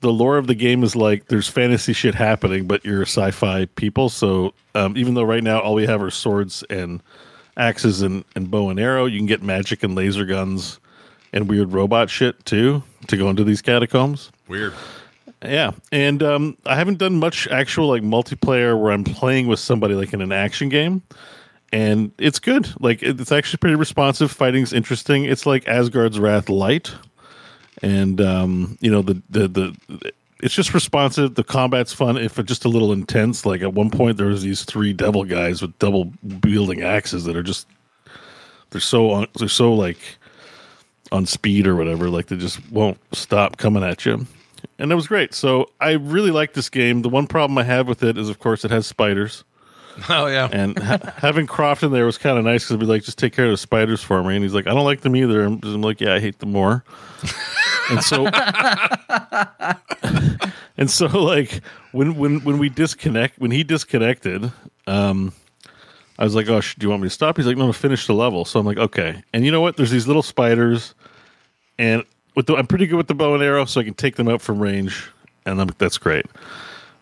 [0.00, 4.08] the lore of the game is like there's fantasy shit happening, but you're sci-fi people.
[4.08, 7.00] So um, even though right now all we have are swords and
[7.56, 10.80] axes and, and bow and arrow, you can get magic and laser guns
[11.32, 14.32] and weird robot shit too to go into these catacombs.
[14.48, 14.74] Weird.
[15.42, 19.94] Yeah, and um, I haven't done much actual like multiplayer where I'm playing with somebody
[19.94, 21.02] like in an action game,
[21.72, 22.68] and it's good.
[22.78, 24.30] Like it's actually pretty responsive.
[24.30, 25.24] Fighting's interesting.
[25.24, 26.92] It's like Asgard's Wrath light,
[27.82, 30.12] and um, you know the the the.
[30.42, 31.34] It's just responsive.
[31.34, 33.44] The combat's fun, if just a little intense.
[33.44, 36.12] Like at one point, there was these three devil guys with double
[36.42, 37.66] wielding axes that are just
[38.70, 39.98] they're so they're so like
[41.12, 42.08] on speed or whatever.
[42.10, 44.26] Like they just won't stop coming at you.
[44.78, 45.34] And that was great.
[45.34, 47.02] So I really like this game.
[47.02, 49.44] The one problem I have with it is, of course, it has spiders.
[50.08, 50.48] Oh yeah.
[50.52, 53.32] And ha- having Croft in there was kind of nice because be like, just take
[53.32, 54.34] care of the spiders for me.
[54.36, 55.44] And he's like, I don't like them either.
[55.44, 56.84] I'm, I'm like, yeah, I hate them more.
[57.90, 58.26] and so,
[60.76, 61.60] and so, like
[61.92, 64.50] when when when we disconnect, when he disconnected,
[64.86, 65.32] um,
[66.18, 67.36] I was like, oh, sh- do you want me to stop?
[67.36, 68.44] He's like, no, no, finish the level.
[68.44, 69.22] So I'm like, okay.
[69.32, 69.76] And you know what?
[69.76, 70.94] There's these little spiders,
[71.78, 72.04] and
[72.34, 74.28] with the, I'm pretty good with the bow and arrow, so I can take them
[74.28, 75.08] out from range,
[75.46, 76.26] and I'm, that's great.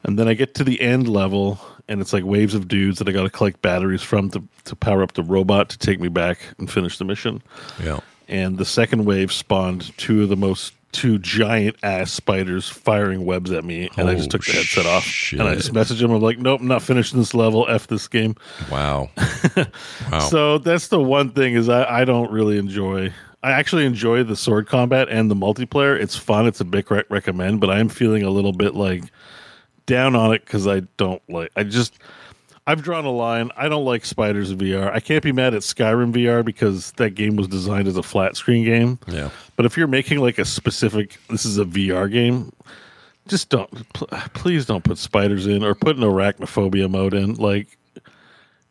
[0.05, 3.09] And then I get to the end level, and it's like waves of dudes that
[3.09, 6.09] I got to collect batteries from to, to power up the robot to take me
[6.09, 7.43] back and finish the mission.
[7.83, 8.01] Yeah.
[8.29, 13.51] And the second wave spawned two of the most two giant ass spiders firing webs
[13.53, 15.03] at me, and I just Oh, took the headset off.
[15.05, 15.39] shit.
[15.41, 16.11] And I just messaged him.
[16.13, 17.67] I'm like, nope, I'm not finishing this level.
[17.69, 18.37] F this game.
[18.71, 19.11] Wow.
[20.11, 20.21] Wow.
[20.21, 23.13] So that's the one thing is I, I don't really enjoy.
[23.43, 25.99] I actually enjoy the sword combat and the multiplayer.
[25.99, 26.47] It's fun.
[26.47, 29.05] It's a big rec- recommend, but I'm feeling a little bit like
[29.87, 31.51] down on it because I don't like.
[31.57, 31.99] I just
[32.67, 33.51] I've drawn a line.
[33.57, 34.93] I don't like spiders in VR.
[34.93, 38.37] I can't be mad at Skyrim VR because that game was designed as a flat
[38.37, 38.99] screen game.
[39.07, 39.31] yeah.
[39.57, 42.53] But if you're making like a specific, this is a VR game,
[43.27, 47.37] just don't, pl- please don't put spiders in or put an arachnophobia mode in.
[47.37, 47.78] Like,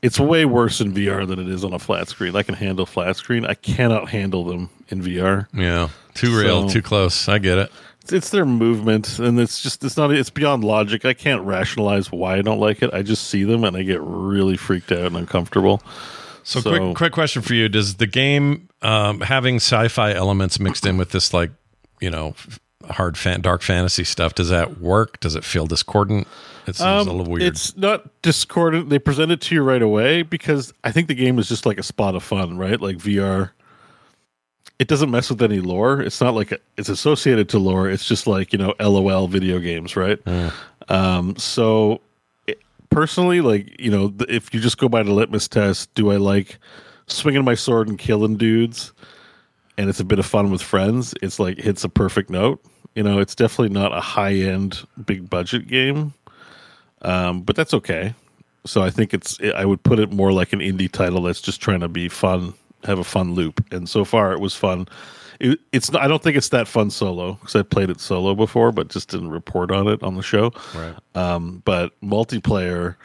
[0.02, 2.36] it's way worse in VR than it is on a flat screen.
[2.36, 3.46] I can handle flat screen.
[3.46, 5.48] I cannot handle them in VR.
[5.54, 5.90] Yeah.
[6.14, 6.68] Too real.
[6.68, 7.28] So- too close.
[7.28, 7.72] I get it.
[8.02, 11.04] It's, it's their movement, and it's just, it's not, it's beyond logic.
[11.04, 12.94] I can't rationalize why I don't like it.
[12.94, 15.82] I just see them and I get really freaked out and uncomfortable.
[16.44, 20.86] So, So- quick, quick question for you: Does the game um, having sci-fi elements mixed
[20.86, 21.52] in with this, like
[22.00, 22.34] you know,
[22.94, 25.20] hard fan, dark fantasy stuff, does that work?
[25.20, 26.28] Does it feel discordant?
[26.68, 27.44] It seems a Um, little weird.
[27.44, 28.90] It's not discordant.
[28.90, 31.78] They present it to you right away because I think the game is just like
[31.78, 32.80] a spot of fun, right?
[32.80, 33.52] Like VR.
[34.80, 36.02] It doesn't mess with any lore.
[36.02, 37.90] It's not like a, it's associated to lore.
[37.90, 40.20] It's just like you know, LOL video games, right?
[40.90, 42.02] Um, so
[42.46, 42.60] it,
[42.90, 46.60] personally, like you know, if you just go by the litmus test, do I like
[47.08, 48.94] swinging my sword and killing dudes?
[49.80, 51.14] And it's a bit of fun with friends.
[51.22, 52.64] It's like hits a perfect note.
[52.98, 56.14] You know, it's definitely not a high end, big budget game
[57.02, 58.14] um, but that's okay.
[58.66, 61.62] So I think it's I would put it more like an indie title that's just
[61.62, 62.54] trying to be fun,
[62.84, 63.64] have a fun loop.
[63.72, 64.88] And so far, it was fun.
[65.40, 68.34] It, it's not, I don't think it's that fun solo because I played it solo
[68.34, 70.52] before, but just didn't report on it on the show.
[70.76, 70.96] Right.
[71.16, 72.96] Um, but multiplayer,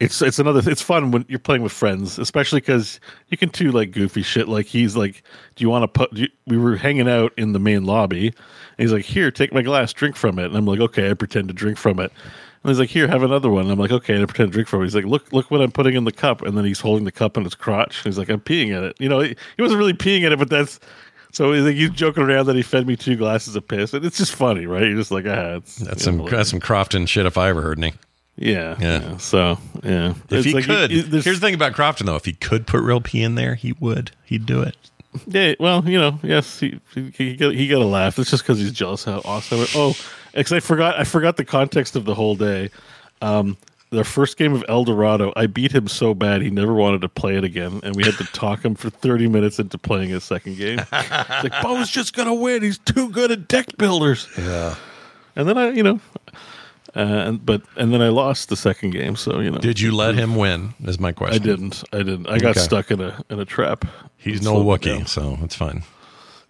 [0.00, 0.62] it's it's another.
[0.68, 2.98] It's fun when you're playing with friends, especially because
[3.28, 4.48] you can do like goofy shit.
[4.48, 5.22] Like he's like,
[5.56, 8.28] "Do you want to put?" Do you, we were hanging out in the main lobby,
[8.28, 8.34] and
[8.78, 11.48] he's like, "Here, take my glass, drink from it." And I'm like, "Okay," I pretend
[11.48, 12.10] to drink from it.
[12.62, 14.54] And he's like, "Here, have another one." And I'm like, "Okay," and I pretend to
[14.54, 14.84] drink from it.
[14.86, 17.12] He's like, "Look, look what I'm putting in the cup." And then he's holding the
[17.12, 17.98] cup in his crotch.
[17.98, 20.32] And he's like, "I'm peeing at it." You know, he, he wasn't really peeing at
[20.32, 20.80] it, but that's.
[21.32, 24.04] So he's like he's joking around that he fed me two glasses of piss, and
[24.04, 24.82] it's just funny, right?
[24.82, 27.92] You're just like, ah, that's some that's some Crofton shit if I ever heard any.
[28.40, 29.00] Yeah, Yeah.
[29.10, 29.16] yeah.
[29.18, 32.24] So yeah, If It's he like, could, there's- here's the thing about Crofton though: if
[32.24, 34.10] he could put real pee in there, he would.
[34.24, 34.76] He'd do it.
[35.26, 38.18] Yeah, well, you know, yes, he he, he got he got a laugh.
[38.18, 39.60] It's just because he's jealous how awesome.
[39.60, 39.94] It, oh,
[40.32, 42.70] because I forgot I forgot the context of the whole day.
[43.20, 43.56] Um,
[43.90, 47.08] their first game of El Dorado, I beat him so bad he never wanted to
[47.08, 50.22] play it again, and we had to talk him for 30 minutes into playing his
[50.22, 50.78] second game.
[50.78, 50.92] It's
[51.42, 52.62] like Beau's just gonna win.
[52.62, 54.28] He's too good at deck builders.
[54.38, 54.76] Yeah.
[55.34, 55.98] And then I, you know,
[56.96, 59.16] uh, and but and then I lost the second game.
[59.16, 60.74] So you know, Did you let him win?
[60.84, 61.42] Is my question.
[61.42, 61.84] I didn't.
[61.92, 62.26] I didn't.
[62.28, 62.60] I got Okay.
[62.60, 63.84] stuck in a in a trap.
[64.16, 65.06] He's no slowed me Wookiee, down.
[65.06, 65.82] so it's fine.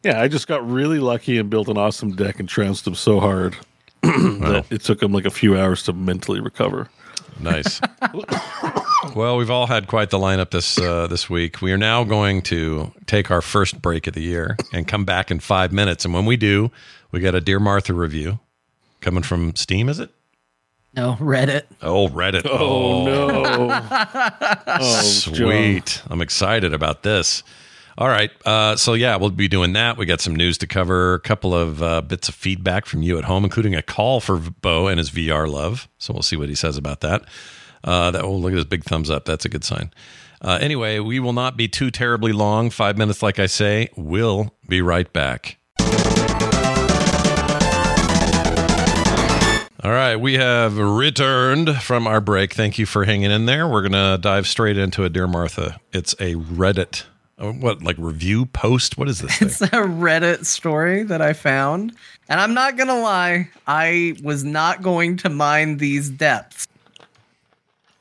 [0.02, 3.20] Yeah, I just got really lucky and built an awesome deck and trounced him so
[3.20, 3.54] hard
[4.02, 6.88] that it took him like a few hours to mentally recover.
[7.38, 7.80] Nice.
[9.14, 11.60] well, we've all had quite the lineup this uh, this week.
[11.62, 15.30] We are now going to take our first break of the year and come back
[15.30, 16.04] in five minutes.
[16.04, 16.70] And when we do,
[17.10, 18.38] we got a Dear Martha review
[19.00, 19.88] coming from Steam.
[19.88, 20.10] Is it?
[20.94, 21.62] No, Reddit.
[21.82, 22.42] Oh, Reddit.
[22.46, 23.68] Oh, no!
[24.66, 26.02] oh, Sweet.
[26.10, 27.42] I'm excited about this.
[27.96, 28.30] All right.
[28.44, 29.96] Uh, so, yeah, we'll be doing that.
[29.96, 33.18] We got some news to cover, a couple of uh, bits of feedback from you
[33.18, 35.88] at home, including a call for Beau and his VR love.
[35.98, 37.22] So, we'll see what he says about that.
[37.84, 39.24] Uh, that will look at his big thumbs up.
[39.26, 39.92] That's a good sign.
[40.42, 42.70] Uh, anyway, we will not be too terribly long.
[42.70, 43.90] Five minutes, like I say.
[43.96, 45.58] We'll be right back.
[49.82, 52.52] All right, we have returned from our break.
[52.52, 53.66] Thank you for hanging in there.
[53.66, 55.80] We're going to dive straight into it, Dear Martha.
[55.90, 57.04] It's a Reddit,
[57.38, 58.98] uh, what, like review post?
[58.98, 59.48] What is this thing?
[59.48, 61.94] It's a Reddit story that I found.
[62.28, 66.68] And I'm not going to lie, I was not going to mine these depths.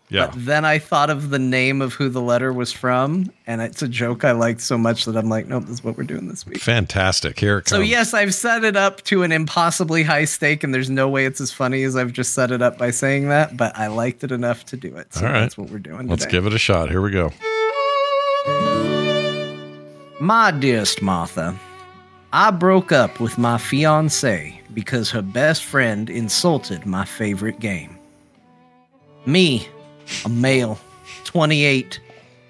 [0.09, 0.25] Yeah.
[0.27, 3.31] But then I thought of the name of who the letter was from.
[3.45, 5.97] And it's a joke I liked so much that I'm like, nope, this is what
[5.97, 6.59] we're doing this week.
[6.59, 7.39] Fantastic.
[7.39, 7.69] Here it comes.
[7.69, 11.25] So, yes, I've set it up to an impossibly high stake, and there's no way
[11.25, 14.23] it's as funny as I've just set it up by saying that, but I liked
[14.23, 15.13] it enough to do it.
[15.13, 15.41] So, All right.
[15.41, 16.07] that's what we're doing.
[16.07, 16.31] Let's today.
[16.37, 16.89] give it a shot.
[16.89, 17.31] Here we go.
[20.19, 21.57] My dearest Martha,
[22.33, 27.97] I broke up with my fiance because her best friend insulted my favorite game.
[29.25, 29.67] Me,
[30.25, 30.79] a male,
[31.25, 31.99] 28,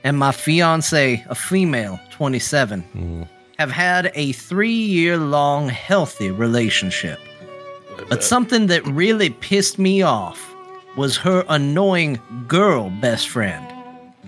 [0.04, 3.28] and my fiance, a female, 27,
[3.58, 7.20] have had a three year long healthy relationship.
[8.08, 10.56] But something that really pissed me off
[10.96, 13.66] was her annoying girl best friend.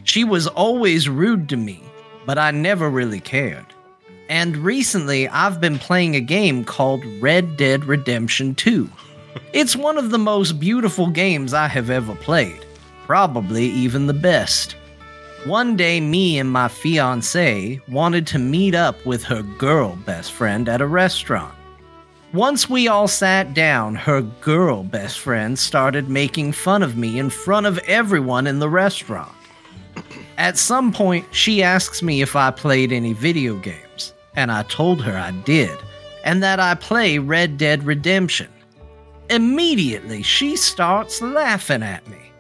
[0.03, 1.82] She was always rude to me,
[2.26, 3.66] but I never really cared.
[4.30, 8.90] And recently, I've been playing a game called Red Dead Redemption 2.
[9.53, 12.66] It's one of the most beautiful games I have ever played,
[13.06, 14.76] probably even the best.
[15.45, 20.69] One day, me and my fiance wanted to meet up with her girl best friend
[20.69, 21.56] at a restaurant.
[22.34, 27.30] Once we all sat down, her girl best friend started making fun of me in
[27.30, 29.32] front of everyone in the restaurant.
[30.38, 35.02] At some point, she asks me if I played any video games, and I told
[35.02, 35.78] her I did,
[36.23, 38.48] and that I play Red Dead Redemption.
[39.30, 42.31] Immediately, she starts laughing at me.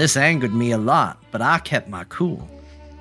[0.00, 2.48] This angered me a lot, but I kept my cool.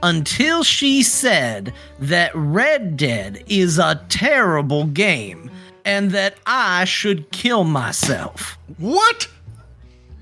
[0.04, 5.50] Until she said that Red Dead is a terrible game
[5.86, 8.58] and that I should kill myself.
[8.80, 9.30] What?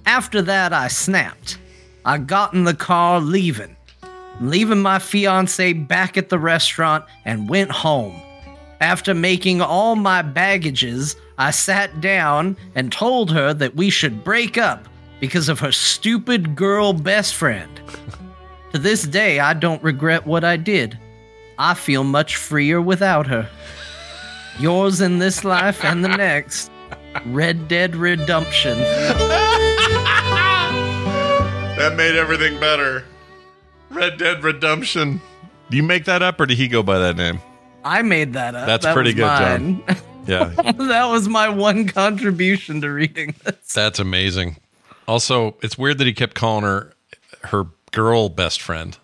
[0.06, 1.58] After that, I snapped.
[2.06, 3.76] I got in the car leaving,
[4.40, 8.22] leaving my fiance back at the restaurant and went home.
[8.82, 14.60] After making all my baggages, I sat down and told her that we should break
[14.60, 14.88] up
[15.20, 17.80] because of her stupid girl best friend.
[18.74, 20.98] to this day, I don't regret what I did.
[21.58, 23.50] I feel much freer without her.
[24.60, 26.72] Yours in this life and the next.
[27.26, 28.78] Red Dead Redemption.
[31.78, 33.04] That made everything better.
[33.92, 35.22] Red Dead Redemption.
[35.70, 37.40] Do you make that up or did he go by that name?
[37.86, 38.66] I made that up.
[38.66, 39.84] That's That pretty was good, Jon.
[40.26, 43.74] Yeah, that was my one contribution to reading this.
[43.74, 44.58] that's amazing.
[45.08, 46.94] Also, it's weird that he kept calling her
[47.46, 48.98] her girl best friend.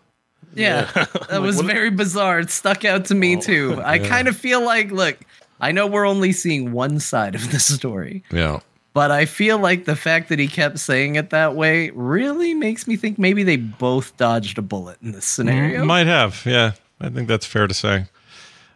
[0.55, 0.84] Yeah,
[1.30, 2.39] that was very bizarre.
[2.39, 3.81] It stuck out to Oh, me too.
[3.84, 5.17] I kind of feel like, look,
[5.59, 8.59] I know we're only seeing one side of the story, Yeah.
[8.93, 12.85] but I feel like the fact that he kept saying it that way really makes
[12.88, 15.84] me think maybe they both dodged a bullet in this scenario.
[15.84, 16.43] Mm, might have.
[16.45, 16.73] Yeah.
[17.01, 18.05] I think that's fair to say.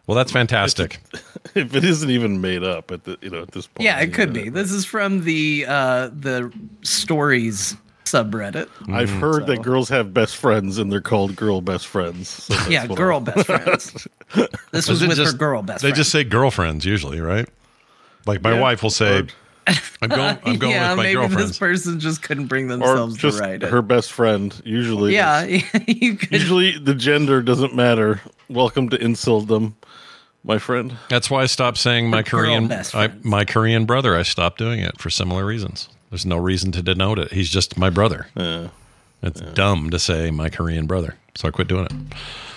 [0.08, 1.00] Well, that's fantastic.
[1.54, 3.84] if it isn't even made up at the you know at this point.
[3.84, 4.48] yeah, it could you know, be.
[4.50, 6.50] This is from the uh the
[6.82, 7.76] stories
[8.06, 8.68] subreddit.
[8.90, 9.20] I've Mm-hmm.
[9.20, 12.28] heard that girls have best friends and they're called girl best friends.
[12.28, 14.08] So Yeah, girl I- best friends.
[14.72, 15.96] This was with just- her girl best They friend.
[15.96, 17.46] just say girlfriends usually, right?
[18.26, 18.60] Like my Yeah.
[18.60, 19.26] wife will say, Or-
[20.00, 20.38] "I'm going.
[20.44, 23.36] I'm going yeah, with my maybe girlfriends." this person just couldn't bring or themselves just
[23.36, 23.68] to write it.
[23.68, 24.58] her best friend.
[24.64, 26.32] Usually, yeah, it's- you could.
[26.32, 28.22] Usually the gender doesn't matter.
[28.48, 29.74] Welcome to Insildom,
[30.44, 30.96] my friend.
[31.08, 34.16] That's why I stopped saying my Her Korean I, my Korean brother.
[34.16, 35.88] I stopped doing it for similar reasons.
[36.10, 37.32] There's no reason to denote it.
[37.32, 38.28] He's just my brother.
[38.36, 38.68] Yeah.
[39.22, 41.16] It's dumb to say my Korean brother.
[41.34, 41.92] So I quit doing it.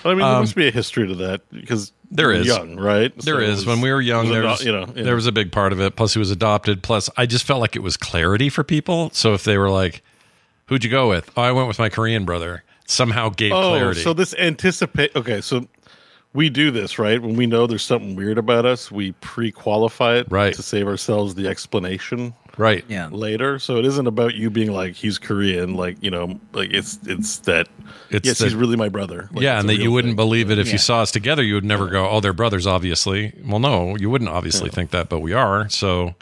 [0.03, 2.47] But I mean, there must be a history to that because Um, There we're is.
[2.47, 3.15] young, right?
[3.19, 3.55] There So it is.
[3.57, 5.51] was- When we were young, it there ado- was, you know, there was a big
[5.51, 5.95] part of it.
[5.95, 6.81] Plus, he was adopted.
[6.83, 9.09] Plus, I just felt like it was clarity for people.
[9.13, 10.01] So if they were like,
[10.67, 12.63] "Who'd you go with?" Oh, I went with my Korean brother.
[12.85, 14.01] Somehow gave Oh, clarity.
[14.01, 15.15] so this anticipate.
[15.15, 15.67] Okay, so
[16.33, 18.89] we do this right when we know there's something weird about us.
[18.91, 20.53] We pre-qualify it Right.
[20.53, 22.85] to save ourselves the explanation right.
[22.87, 23.09] Yeah.
[23.11, 23.59] later.
[23.59, 27.39] So it isn't about you being like he's Korean, like you know, like it's it's
[27.39, 27.67] that.
[28.09, 29.27] It's yes, the- he's really my brother.
[29.33, 30.15] Like, yeah, and that real you wouldn't thing.
[30.15, 30.73] believe it if Yeah.
[30.73, 31.43] you saw us together.
[31.43, 35.09] You would never go, "Oh, they're brothers." Obviously, well, no, you wouldn't obviously think that,
[35.09, 35.67] but we are.
[35.69, 36.15] So,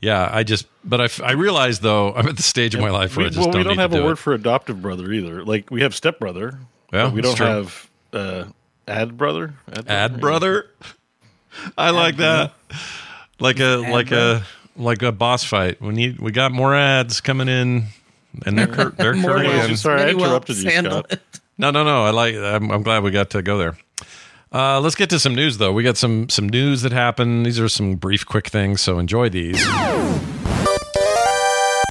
[0.00, 3.16] yeah, I just, but I, I realized though, I'm at the stage of my life
[3.16, 4.32] where We, I just well, don't, we don't need have to a do word for
[4.34, 5.44] adoptive brother either.
[5.44, 6.58] Like we have stepbrother.
[6.92, 7.46] Yeah, we don't true.
[7.46, 8.44] have uh,
[8.86, 9.54] ad brother.
[9.86, 10.68] Ad brother.
[11.76, 12.52] I like that.
[13.38, 14.44] Like a like a
[14.76, 15.80] like a boss fight.
[15.80, 17.86] We need we got more ads coming in,
[18.46, 19.60] and they're cur- they're More Korean.
[19.60, 21.12] I'm sorry, I interrupted you, Scott.
[21.12, 21.20] it.
[21.58, 22.04] No, no, no.
[22.04, 22.34] I like.
[22.34, 23.76] I'm, I'm glad we got to go there.
[24.52, 25.72] Uh, let's get to some news, though.
[25.72, 27.46] We got some some news that happened.
[27.46, 28.80] These are some brief, quick things.
[28.80, 29.64] So enjoy these.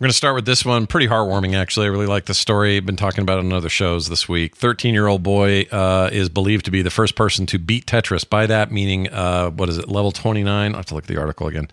[0.01, 0.87] We're going to start with this one.
[0.87, 1.85] Pretty heartwarming, actually.
[1.85, 2.79] I really like the story.
[2.79, 4.55] Been talking about it on other shows this week.
[4.55, 8.27] 13 year old boy uh, is believed to be the first person to beat Tetris.
[8.27, 10.73] By that meaning, uh, what is it, level 29?
[10.73, 11.67] I have to look at the article again.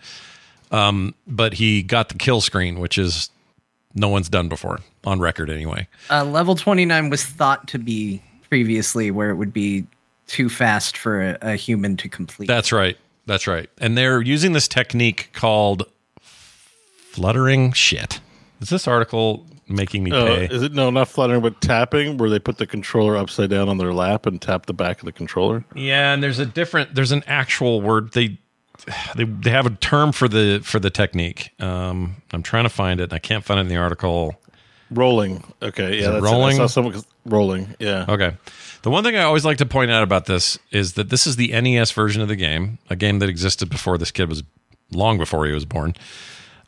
[0.69, 3.31] Um, but he got the kill screen, which is
[3.95, 5.87] no one's done before on record, anyway.
[6.11, 9.87] Uh, level 29 was thought to be previously where it would be
[10.27, 12.45] too fast for a, a human to complete.
[12.45, 12.95] That's right.
[13.25, 13.71] That's right.
[13.79, 15.87] And they're using this technique called
[17.11, 18.19] fluttering shit.
[18.61, 20.45] Is this article making me Uh, pay?
[20.45, 23.77] is it no, not fluttering, but tapping, where they put the controller upside down on
[23.77, 25.63] their lap and tap the back of the controller?
[25.75, 28.37] yeah, and there's a different there's an actual word they
[29.15, 31.49] they they have a term for the for the technique.
[31.59, 34.35] Um I'm trying to find it and I can't find it in the article.
[34.91, 35.43] Rolling.
[35.61, 36.55] Okay, yeah, that's rolling?
[36.55, 37.75] I saw someone rolling.
[37.79, 38.05] Yeah.
[38.09, 38.35] Okay.
[38.81, 41.35] The one thing I always like to point out about this is that this is
[41.35, 44.41] the NES version of the game, a game that existed before this kid was
[44.91, 45.93] long before he was born.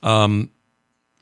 [0.03, 0.51] Um,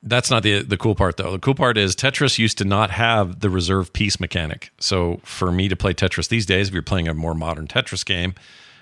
[0.02, 1.32] that's not the the cool part though.
[1.32, 4.72] The cool part is Tetris used to not have the reserve piece mechanic.
[4.80, 8.06] So for me to play Tetris these days, if you're playing a more modern Tetris
[8.06, 8.34] game,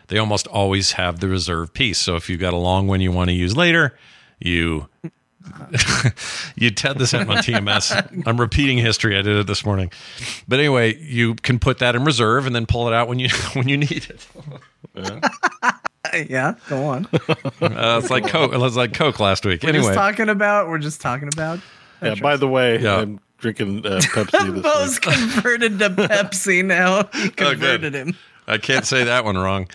[0.08, 1.98] they almost always have the reserve piece.
[1.98, 3.98] So if you've got a long one you want to use later,
[4.40, 4.90] you
[6.56, 8.24] you Ted this at my TMS.
[8.28, 9.18] I'm repeating history.
[9.18, 9.92] I did it this morning.
[10.48, 13.30] But anyway, you can put that in reserve and then pull it out when you
[13.54, 14.28] when you need it.
[16.30, 17.08] yeah, go on.
[17.60, 18.54] Uh, it's like Coke.
[18.54, 19.64] It was like Coke last week.
[19.64, 20.68] We're anyway, just talking about.
[20.68, 21.60] We're just talking about.
[22.02, 22.16] Yeah.
[22.16, 22.98] By the way, Yeah.
[22.98, 27.00] I'm drinking uh, Pepsi this Beau's converted to Pepsi now.
[27.14, 28.16] Oh, He converted him.
[28.48, 29.68] I can't say that one wrong.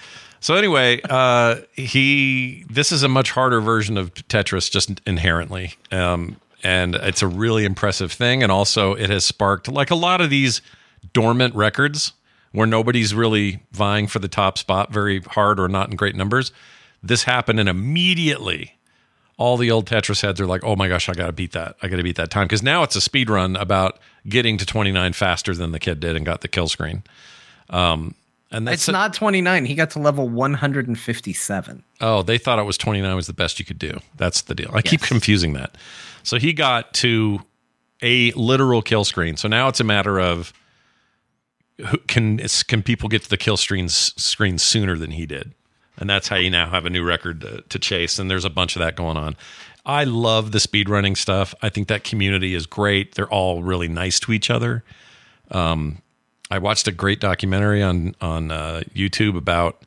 [0.42, 6.36] So anyway, uh, he this is a much harder version of Tetris just inherently, um,
[6.64, 8.42] and it's a really impressive thing.
[8.42, 10.60] And also, it has sparked like a lot of these
[11.12, 12.12] dormant records
[12.50, 16.50] where nobody's really vying for the top spot very hard or not in great numbers.
[17.04, 18.74] This happened, and immediately
[19.36, 21.76] all the old Tetris heads are like, "Oh my gosh, I got to beat that!
[21.82, 24.66] I got to beat that time!" Because now it's a speed run about getting to
[24.66, 27.04] 29 faster than the kid did and got the kill screen.
[27.70, 28.16] Um,
[28.52, 29.64] and that's It's not 29.
[29.64, 31.82] He got to level 157.
[32.00, 33.98] Oh, they thought it was 29 was the best you could do.
[34.16, 34.70] That's the deal.
[34.72, 35.76] I keep confusing that.
[36.22, 37.40] So he got to
[38.02, 39.36] a literal kill screen.
[39.36, 40.52] So now it's a matter of
[41.78, 45.54] who, can can people get to the kill screens screen sooner than he did,
[45.96, 48.18] and that's how you now have a new record to, to chase.
[48.18, 49.36] And there's a bunch of that going on.
[49.84, 51.54] I love the speedrunning stuff.
[51.62, 53.14] I think that community is great.
[53.14, 54.84] They're all really nice to each other.
[55.50, 56.01] Um,
[56.52, 59.86] I watched a great documentary on on uh, YouTube about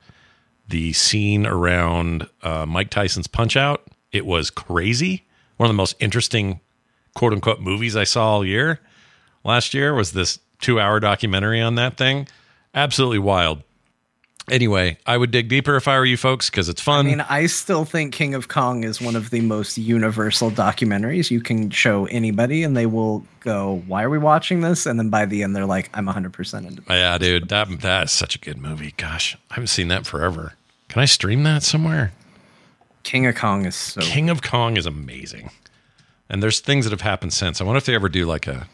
[0.68, 3.84] the scene around uh, Mike Tyson's Punch Out.
[4.12, 5.28] It was crazy.
[5.58, 6.62] One of the most interesting
[7.14, 8.80] quote unquote movies I saw all year.
[9.44, 12.28] Last year was this two hour documentary on that thing.
[12.74, 13.62] Absolutely wild.
[14.50, 17.06] Anyway, I would dig deeper if I were you folks because it's fun.
[17.06, 21.32] I mean, I still think King of Kong is one of the most universal documentaries.
[21.32, 24.86] You can show anybody and they will go, Why are we watching this?
[24.86, 26.86] And then by the end, they're like, I'm 100% into it.
[26.90, 28.94] yeah, dude, that that is such a good movie.
[28.98, 30.54] Gosh, I haven't seen that forever.
[30.90, 32.14] Can I stream that somewhere?
[33.02, 34.02] King of Kong is so.
[34.02, 35.50] King of Kong is amazing.
[36.30, 37.62] And there's things that have happened since.
[37.62, 38.68] I wonder if they ever do like a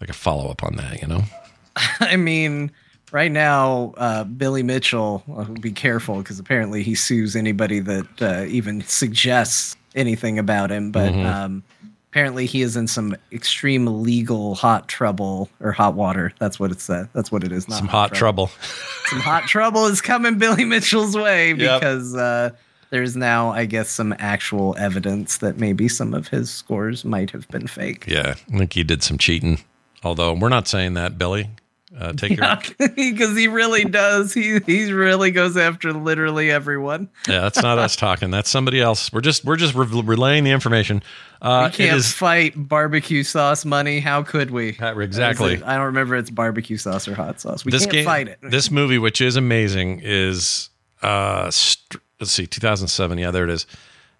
[0.00, 1.22] like a follow up on that, you know?
[2.00, 2.70] I mean,
[3.12, 8.44] right now, uh, Billy Mitchell, uh, be careful because apparently he sues anybody that uh,
[8.48, 10.90] even suggests anything about him.
[10.92, 11.26] But Mm-hmm.
[11.26, 11.62] um,
[12.10, 16.32] apparently, he is in some extreme legal hot trouble or hot water.
[16.38, 16.88] That's what it's.
[16.90, 17.68] Uh, that's what it is.
[17.68, 18.48] Not Some hot trouble.
[19.06, 21.80] Some hot trouble is coming Billy Mitchell's way Yep.
[21.80, 22.50] because uh,
[22.90, 27.46] there's now, I guess, some actual evidence that maybe some of his scores might have
[27.48, 28.04] been fake.
[28.06, 29.60] Yeah, I think he did some cheating.
[30.02, 31.50] Although we're not saying that, Billy.
[31.96, 32.58] Uh, take your
[32.94, 34.34] because he really does.
[34.34, 37.08] He he really goes after literally everyone.
[37.26, 37.40] yeah.
[37.40, 38.30] That's not us talking.
[38.30, 39.12] That's somebody else.
[39.12, 41.02] We're just we're just re- relaying the information.
[41.40, 44.00] Uh, we can't is fight barbecue sauce money.
[44.00, 44.76] How could we?
[44.78, 45.62] Exactly.
[45.62, 47.64] I don't remember it's barbecue sauce or hot sauce.
[47.64, 48.04] We this can't game.
[48.04, 48.38] fight it.
[48.42, 50.68] This movie, which is amazing, is
[51.02, 53.18] uh, st- let's see, 2007.
[53.18, 53.66] Yeah, there it is.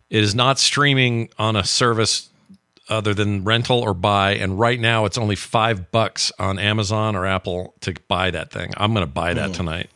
[0.08, 2.30] It is not streaming on a service
[2.88, 7.26] other than rental or buy, and right now it's only five bucks on Amazon or
[7.26, 8.72] Apple to buy that thing.
[8.76, 9.90] I'm going to buy that tonight.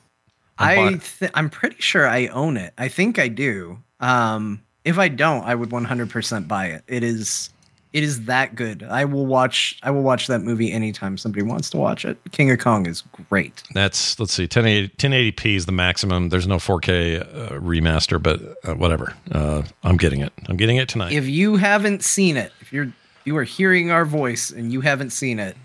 [0.59, 2.73] I'm I th- I'm pretty sure I own it.
[2.79, 3.79] I think I do.
[4.01, 6.85] Um, if I don't, I would 100% buy it.
[6.87, 7.51] It is
[7.93, 8.83] it is that good.
[8.83, 12.17] I will watch I will watch that movie anytime somebody wants to watch it.
[12.33, 13.62] King of Kong is great.
[13.75, 16.31] That's let's see, 1080 1080p is the maximum.
[16.31, 19.15] There's no 4K uh, remaster, but uh, whatever.
[19.31, 20.33] Uh, I'm getting it.
[20.49, 21.12] I'm getting it tonight.
[21.12, 22.92] If you haven't seen it, if you're
[23.25, 25.57] you are hearing our voice and you haven't seen it,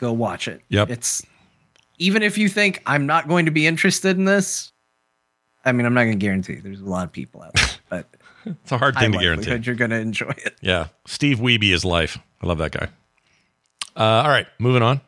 [0.00, 0.62] go watch it.
[0.70, 0.90] Yep.
[0.90, 1.22] It's
[1.98, 4.72] even if you think I'm not going to be interested in this,
[5.64, 6.56] I mean, I'm not going to guarantee.
[6.56, 8.06] There's a lot of people out there, but
[8.46, 9.54] it's a hard thing to guarantee.
[9.62, 10.56] you're going to enjoy it.
[10.62, 10.88] Yeah.
[11.06, 12.18] Steve Wiebe is life.
[12.42, 12.88] I love that guy.
[13.94, 15.00] Uh, all right, moving on.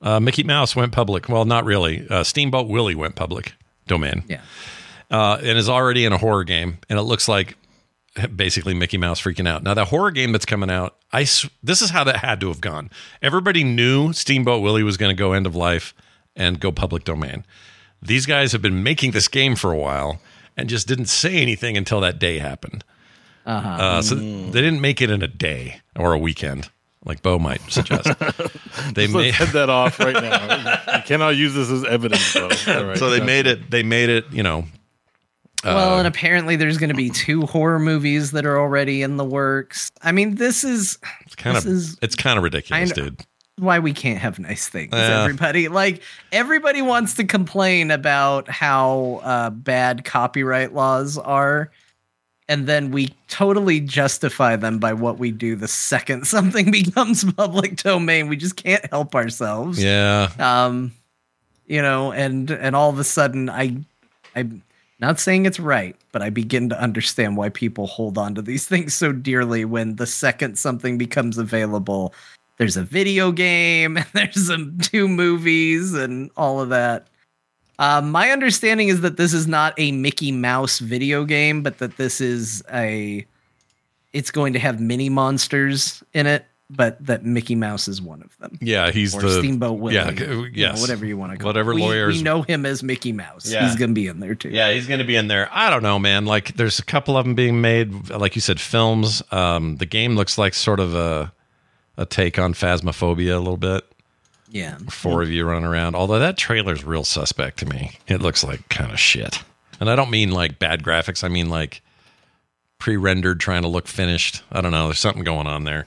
[0.00, 1.28] Uh, Mickey Mouse went public.
[1.28, 2.06] Well, not really.
[2.08, 3.52] Uh, Steamboat Willie went public
[3.86, 4.24] domain.
[4.28, 4.40] Yeah.
[5.10, 6.78] Uh, and is already in a horror game.
[6.88, 7.56] And it looks like
[8.36, 9.62] basically Mickey Mouse freaking out.
[9.62, 12.48] Now, that horror game that's coming out, I s- this is how that had to
[12.48, 12.90] have gone.
[13.22, 15.94] Everybody knew Steamboat Willie was going to go end of life
[16.36, 17.44] and go public domain.
[18.00, 20.20] These guys have been making this game for a while
[20.56, 22.84] and just didn't say anything until that day happened.
[23.46, 26.68] Uh, so they didn't make it in a day or a weekend,
[27.04, 28.04] like Beau might suggest.
[28.94, 30.82] they Let's made head that off right now.
[30.96, 32.42] you cannot use this as evidence, though.
[32.42, 33.26] All right, so they gotcha.
[33.26, 33.70] made it.
[33.70, 34.30] They made it.
[34.32, 34.66] You know,
[35.64, 39.16] Well, Uh, and apparently there's going to be two horror movies that are already in
[39.16, 39.90] the works.
[40.02, 43.20] I mean, this is it's kind This of is- it's kind of ridiculous, dude.
[43.56, 44.90] why we can't have nice things.
[44.92, 45.22] Yeah.
[45.24, 51.72] Everybody like everybody wants to complain about how uh, bad copyright laws are,
[52.48, 57.76] and then we totally justify them by what we do the second something becomes public
[57.82, 58.28] domain.
[58.28, 59.82] We just can't help ourselves.
[59.82, 60.92] Yeah, um
[61.66, 63.76] you know and and all of a sudden i
[64.36, 64.62] i'm
[65.00, 68.66] not saying it's right but i begin to understand why people hold on to these
[68.68, 72.12] things so dearly when the second something becomes available
[72.58, 77.06] there's a video game and there's some two movies and all of that.
[77.80, 81.96] Um, my understanding is that this is not a mickey mouse video game but that
[81.96, 83.24] this is a
[84.12, 88.36] it's going to have mini monsters in it but that mickey mouse is one of
[88.38, 88.90] them yeah.
[88.90, 89.94] He's or the Steamboat Willie.
[89.96, 91.76] Yeah, you know, whatever you want to call Whatever it.
[91.76, 93.50] We- lawyers- We know him as Mickey Mouse.
[93.50, 93.64] Yeah.
[93.66, 94.50] He's going to be in there too.
[94.50, 95.48] Yeah, he's going to be in there.
[95.52, 96.26] I don't know, man.
[96.26, 99.22] Like, there's a couple of them being made, like you said, films.
[99.32, 101.32] Um, the game looks like sort of a
[101.96, 103.84] a take on Phasmophobia a little bit.
[104.50, 104.76] Yeah.
[104.90, 105.94] Four of you running around.
[105.96, 107.92] Although that trailer's real suspect to me.
[108.06, 109.42] It looks like kind of shit.
[109.80, 111.24] And I don't mean like bad graphics.
[111.24, 111.80] I mean like
[112.78, 114.42] pre-rendered, trying to look finished.
[114.52, 114.86] I don't know.
[114.86, 115.86] There's something going on there.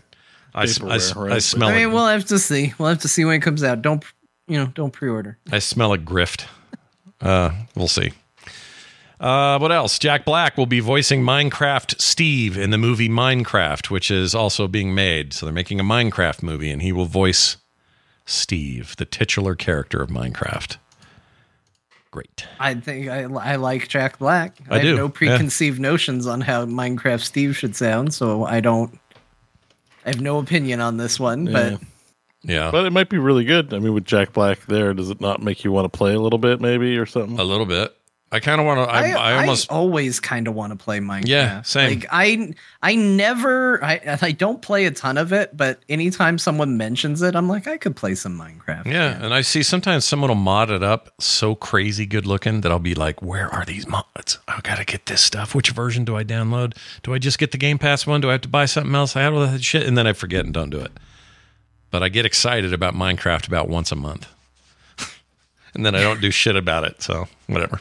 [0.53, 1.43] I, s- I s- Vaporware, I right?
[1.43, 1.93] smell I mean, it.
[1.93, 2.73] we'll have to see.
[2.77, 3.81] We'll have to see when it comes out.
[3.81, 4.03] Don't
[4.47, 4.67] you know?
[4.67, 5.37] Don't pre-order.
[5.51, 6.45] I smell a grift.
[7.21, 8.11] Uh, we'll see.
[9.19, 9.99] Uh, what else?
[9.99, 14.95] Jack Black will be voicing Minecraft Steve in the movie Minecraft, which is also being
[14.95, 15.31] made.
[15.33, 17.57] So they're making a Minecraft movie, and he will voice
[18.25, 20.77] Steve, the titular character of Minecraft.
[22.09, 22.45] Great.
[22.59, 24.57] I think I, I like Jack Black.
[24.69, 25.11] I have do, no yeah.
[25.13, 28.99] preconceived notions on how Minecraft Steve should sound, so I don't.
[30.05, 31.79] I have no opinion on this one, but
[32.43, 33.73] Yeah, But it might be really good.
[33.73, 36.19] I mean, with Jack Black there, does it not make you want to play a
[36.19, 37.39] little bit, maybe, or something?
[37.39, 37.95] a little bit.
[38.33, 38.93] I kind of want to.
[38.93, 39.69] I, I, I almost.
[39.69, 41.27] always kind of want to play Minecraft.
[41.27, 41.99] Yeah, same.
[41.99, 46.77] Like I, I never, I, I don't play a ton of it, but anytime someone
[46.77, 48.85] mentions it, I'm like, I could play some Minecraft.
[48.85, 52.71] yeah, and I see sometimes someone will mod it up so crazy good looking that
[52.71, 54.39] I'll be like, "Where are these mods?
[54.47, 55.53] I gotta get this stuff.
[55.53, 56.77] Which version do I download?
[57.03, 58.21] Do I just get the Game Pass one?
[58.21, 59.17] Do I have to buy something else?
[59.17, 60.91] I have all that shit, and then I forget and don't do it.
[61.89, 64.25] But I get excited about Minecraft about once a month,
[65.73, 67.01] and then I don't do shit about it.
[67.01, 67.79] So whatever.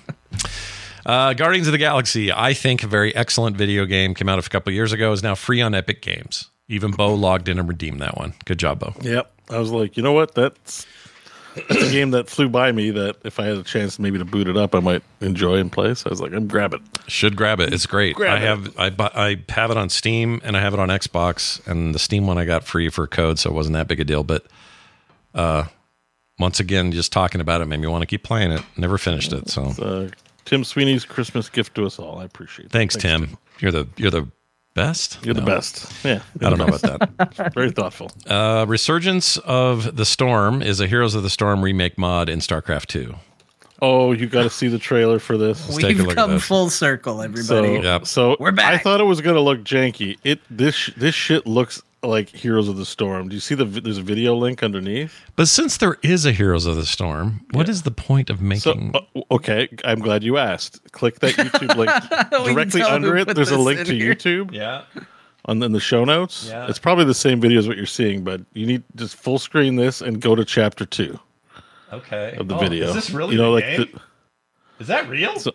[1.07, 4.49] Uh, Guardians of the Galaxy, I think a very excellent video game came out a
[4.49, 5.13] couple years ago.
[5.13, 6.51] Is now free on Epic Games.
[6.69, 8.35] Even Beau logged in and redeemed that one.
[8.45, 8.95] Good job, Beau.
[9.01, 9.33] Yep.
[9.51, 10.35] I was like, you know what?
[10.37, 10.87] That's,
[11.57, 14.25] that's a game that flew by me that if I had a chance maybe to
[14.25, 15.95] boot it up, I might enjoy and play.
[15.95, 16.81] So I was like, I'm grab it.
[17.09, 17.73] Should grab it.
[17.75, 18.15] It's great.
[18.15, 18.47] Grab I it.
[18.47, 21.93] have I bu- I have it on Steam and I have it on Xbox and
[21.93, 24.23] the Steam one I got free for code, so it wasn't that big a deal.
[24.23, 24.47] But
[25.35, 25.65] uh,
[26.41, 28.63] once again, just talking about it made me want to keep playing it.
[28.77, 30.09] Never finished it, so Uh,
[30.47, 32.19] Tim Sweeney's Christmas gift to us all.
[32.19, 32.73] I appreciate it.
[32.73, 33.37] Thanks, Tim.
[33.61, 34.27] You're the you're the
[34.75, 35.19] best.
[35.25, 35.93] You're the best.
[36.05, 36.23] Yeah.
[36.43, 37.53] I don't know about that.
[37.55, 38.11] Very thoughtful.
[38.27, 42.87] Uh, Resurgence of the Storm is a Heroes of the Storm remake mod in StarCraft
[42.87, 43.15] 2.
[43.83, 45.67] Oh, you got to see the trailer for this.
[45.69, 46.45] Let's take a We've at come this.
[46.45, 47.73] full circle, So, everybody.
[47.83, 48.07] Yep.
[48.07, 48.75] so We're back.
[48.75, 50.19] I thought it was going to look janky.
[50.25, 53.29] It this this shit looks like Heroes of the Storm.
[53.29, 55.21] Do you see the vi- there's a video link underneath?
[55.37, 58.45] But since there is a Heroes of the Storm, what is the point of So
[58.45, 58.93] making?
[58.95, 60.93] uh, okay, I'm glad you asked.
[60.93, 61.91] Click that YouTube link
[62.55, 63.35] directly under it.
[63.35, 64.15] There's a link to here.
[64.15, 64.85] YouTube yeah.
[65.45, 66.47] on in the show notes.
[66.49, 66.67] Yeah.
[66.69, 69.77] It's probably the same video as what you're seeing, but you need just full screen
[69.77, 71.19] this and go to chapter two
[71.93, 72.35] Okay.
[72.39, 72.89] of the Oh, video.
[72.89, 73.89] Is this really you know the like game?
[73.93, 74.01] the,
[74.81, 75.39] is that real?
[75.39, 75.53] So-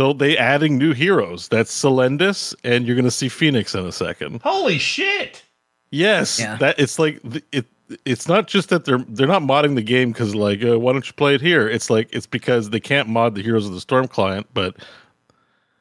[0.00, 1.46] so they adding new heroes.
[1.48, 4.40] That's Selendis, and you're going to see Fenix in a second.
[4.40, 5.42] Holy shit!
[5.90, 6.56] Yes, Yeah.
[6.56, 7.20] that it's like
[7.52, 7.66] it.
[8.06, 11.06] It's not just that they're they're not modding the game because like uh, why don't
[11.06, 11.68] you play it here?
[11.68, 14.74] It's like it's because they can't mod the Heroes of the Storm client, but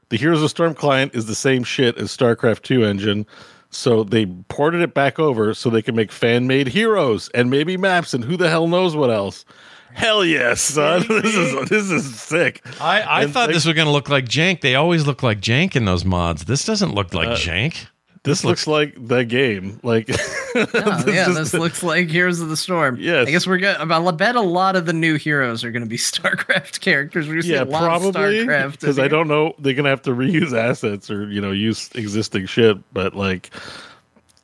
[0.09, 3.25] the Heroes of the Storm client is the same shit as StarCraft Two engine.
[3.69, 7.77] So they ported it back over so they can make fan made heroes and maybe
[7.77, 9.45] maps and who the hell knows what else.
[9.93, 11.05] Hell yes, son!
[11.09, 12.65] this is this is sick.
[12.79, 14.61] I, I And thought they- this was going to look like jank.
[14.61, 16.45] They always look like jank in those mods.
[16.45, 17.87] This doesn't look like uh, jank.
[18.23, 19.79] This looks like the game.
[19.81, 20.09] Like
[20.55, 20.65] Oh,
[21.07, 22.97] yeah, just- this looks like Heroes of the Storm.
[22.99, 23.27] Yes.
[23.27, 23.93] I guess we're gonna.
[23.93, 27.27] I bet a lot of the new heroes are gonna be StarCraft characters.
[27.27, 28.71] We're gonna see yeah, a lot probably of StarCraft.
[28.73, 32.45] because I don't know they're gonna have to reuse assets or you know use existing
[32.47, 32.77] shit.
[32.93, 33.51] But like,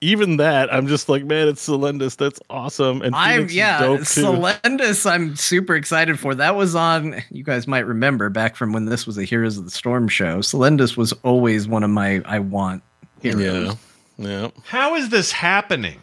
[0.05, 2.15] even that, I'm just like, man, it's Selendis.
[2.17, 3.01] That's awesome.
[3.01, 4.21] And I'm yeah, dope, too.
[4.23, 5.09] Selendis.
[5.09, 6.35] I'm super excited for.
[6.35, 7.21] That was on.
[7.31, 10.37] You guys might remember back from when this was a Heroes of the Storm show.
[10.39, 12.83] Selendis was always one of my I want
[13.21, 13.75] heroes.
[14.17, 14.49] yeah, yeah.
[14.65, 15.99] How is this happening?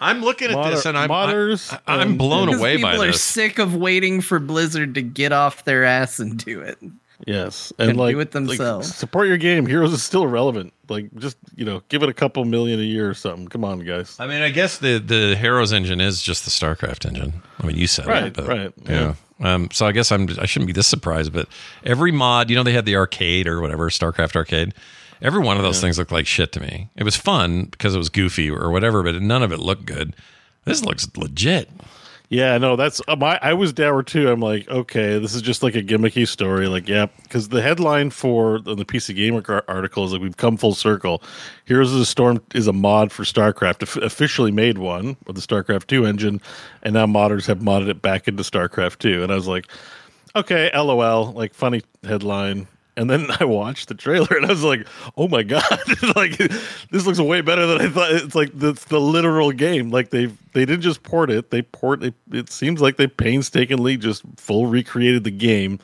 [0.00, 2.90] I'm looking at Modder- this and I'm modders I, am and- blown Because away people
[2.98, 6.78] by are sick of waiting for Blizzard to get off their ass and do it.
[7.26, 8.94] Yes, Can and like do it like, themselves.
[8.94, 9.66] support your game.
[9.66, 10.72] Heroes is still relevant.
[10.88, 13.48] Like, just you know, give it a couple million a year or something.
[13.48, 14.16] Come on, guys.
[14.20, 17.42] I mean, I guess the the Heroes engine is just the StarCraft engine.
[17.60, 19.14] I mean, you said Right, it, but, right, yeah.
[19.40, 21.48] Um, so I guess I'm I shouldn't be this surprised, but
[21.84, 24.74] every mod, you know, they had the arcade or whatever, StarCraft arcade.
[25.22, 26.90] Every one of those things looked like shit to me.
[26.96, 30.14] It was fun because it was goofy or whatever, but none of it looked good.
[30.66, 31.70] This looks legit.
[32.30, 33.38] Yeah, no, that's uh, my.
[33.42, 34.30] I was dour too.
[34.30, 36.68] I'm like, okay, this is just like a gimmicky story.
[36.68, 40.74] Like, yeah, because the headline for the, PC Gamer article is like, we've come full
[40.74, 41.22] circle.
[41.66, 44.02] Heroes of the Storm is a mod for StarCraft.
[44.02, 46.40] Officially made one with the StarCraft Two engine,
[46.82, 49.22] and now modders have modded it back into StarCraft Two.
[49.22, 49.68] And I was like,
[50.34, 52.66] okay, lol, like funny headline.
[52.96, 55.64] And then I watched the trailer and I was like, "Oh my god!
[56.16, 56.36] like
[56.90, 59.90] this looks way better than I thought." It's like it's the literal game.
[59.90, 62.14] Like they they didn't just port it; they port it.
[62.30, 65.80] It seems like they painstakingly just full recreated the game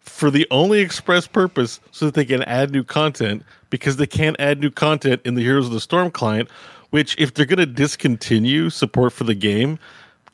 [0.00, 4.36] for the only express purpose so that they can add new content because they can't
[4.38, 6.50] add new content in the Heroes of the Storm client.
[6.90, 9.80] Which, if they're going to discontinue support for the game,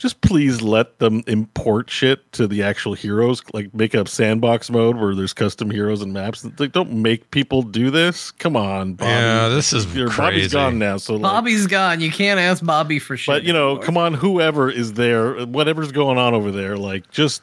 [0.01, 4.97] just please let them import shit to the actual heroes like make up sandbox mode
[4.97, 9.11] where there's custom heroes and maps like don't make people do this come on Bobby.
[9.11, 10.21] Yeah, this is Your crazy.
[10.23, 12.01] Bobby's gone now so like, Bobby's gone.
[12.01, 13.27] You can't ask Bobby for shit.
[13.33, 13.85] but you know anymore.
[13.85, 17.43] come on whoever is there whatever's going on over there like just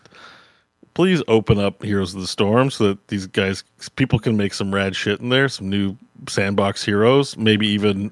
[0.95, 3.63] please open up heroes of the storm so that these guys
[3.97, 5.95] people can make some rad shit in there some new
[6.27, 8.11] sandbox heroes maybe even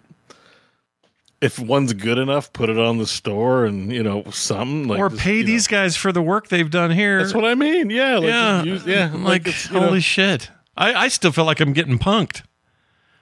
[1.46, 5.10] if one's good enough put it on the store and you know something like or
[5.10, 5.48] just, pay you know.
[5.48, 7.20] these guys for the work they've done here.
[7.20, 7.90] That's what I mean.
[7.90, 9.12] Yeah, like yeah, use, yeah.
[9.16, 10.50] Like, it's, holy know, shit!
[10.76, 12.42] I, I still feel like I'm getting punked.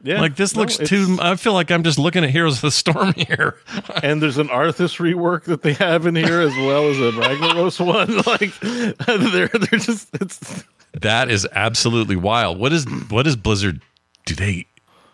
[0.03, 0.19] yeah.
[0.21, 1.17] Like this No, looks too.
[1.21, 3.57] I feel like I'm just looking at Heroes of the Storm here.
[4.01, 7.79] And there's an Arthas rework that they have in here as well as a Ragnaros
[7.85, 8.17] one.
[8.25, 8.57] Like
[9.33, 10.63] they're they're just it's
[10.99, 12.57] that is absolutely wild.
[12.59, 13.81] What is what is Blizzard?
[14.25, 14.65] Do they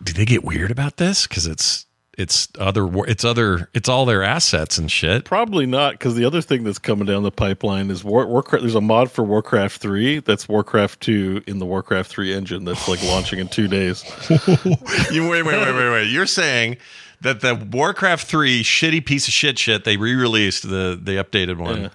[0.02, 1.26] do they get weird about this?
[1.26, 1.84] Because it's
[2.18, 5.24] it's other it's other it's all their assets and shit.
[5.24, 8.62] probably not because the other thing that's coming down the pipeline is War, Warcraft.
[8.62, 12.88] There's a mod for Warcraft three that's Warcraft two in the Warcraft three engine that's
[12.88, 14.04] like launching in two days.
[15.12, 16.04] You wait, wait, wait, wait, wait.
[16.10, 16.76] You're saying
[17.20, 21.82] that the Warcraft three shitty piece of shit shit they re-released the the updated one
[21.82, 21.88] Yeah.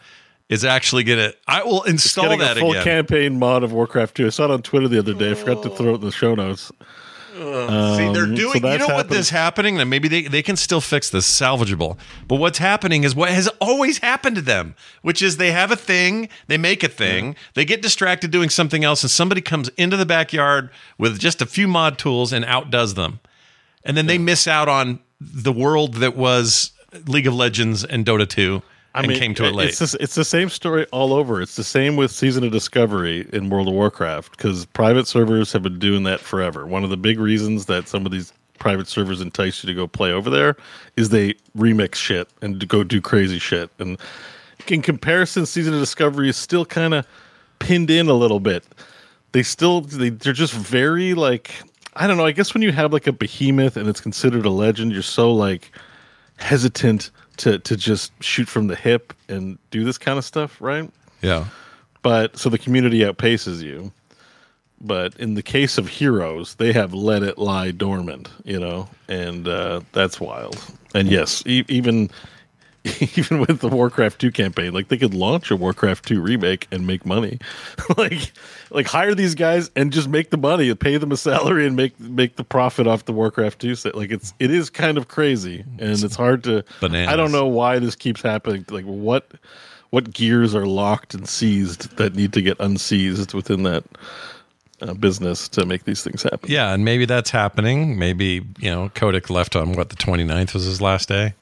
[0.49, 1.33] is actually gonna.
[1.47, 2.83] I will install Getting that a full again.
[2.83, 4.25] campaign mod of Warcraft two.
[4.27, 5.31] I saw it on Twitter the other day.
[5.31, 6.71] I forgot to throw it in the show notes.
[7.35, 7.41] See,
[8.13, 8.61] they're Um, doing.
[8.61, 9.23] so you know what happening.
[9.25, 9.79] happening?
[9.81, 11.97] And maybe they, they can still fix this, salvageable.
[12.27, 15.75] But what's happening is what has always happened to them, which is they have a
[15.75, 19.97] thing, they make a thing, they get distracted doing something else, and somebody comes into
[19.97, 23.19] the backyard with just a few mod tools and outdoes them,
[23.83, 26.71] and then they miss out on the world that was
[27.05, 28.61] League of Legends and Dota two.
[28.95, 29.69] I and came to it late.
[29.69, 31.41] It's, just, it's the same story all over.
[31.41, 35.63] It's the same with Season of Discovery in World of Warcraft because private servers have
[35.63, 36.65] been doing that forever.
[36.65, 39.85] One of the big reasons that some of these private servers entice you to go
[39.85, 40.55] play over there
[40.95, 43.69] is they remix shit and go do crazy shit.
[43.79, 43.99] And
[44.67, 47.05] in comparison, Season of Discovery is still kind of
[47.59, 48.63] pinned in a little bit.
[49.33, 51.51] They still they, they're just very like
[51.97, 52.25] I don't know.
[52.25, 55.33] I guess when you have like a behemoth and it's considered a legend, you're so
[55.33, 55.73] like
[56.37, 60.89] hesitant to to just shoot from the hip and do this kind of stuff, right?
[61.21, 61.45] yeah.
[62.01, 63.91] But so the community outpaces you.
[64.79, 69.47] But in the case of heroes, they have let it lie dormant, you know, and
[69.47, 70.57] uh, that's wild.
[70.93, 72.11] And yes, e- even
[73.17, 76.85] even with the Warcraft 2 campaign, like they could launch a Warcraft 2 remake and
[76.85, 77.39] make money.
[77.97, 78.31] like
[78.69, 81.99] like hire these guys and just make the money pay them a salary and make
[81.99, 83.95] make the profit off the Warcraft 2 set.
[83.95, 87.11] Like it's it is kind of crazy and it's hard to Bananas.
[87.11, 88.65] I don't know why this keeps happening.
[88.69, 89.31] Like what
[89.89, 93.83] what gears are locked and seized that need to get unseized within that
[94.81, 96.51] uh, business to make these things happen.
[96.51, 97.97] Yeah, and maybe that's happening.
[97.97, 101.33] Maybe, you know, Kotick left on what the 29th was his last day.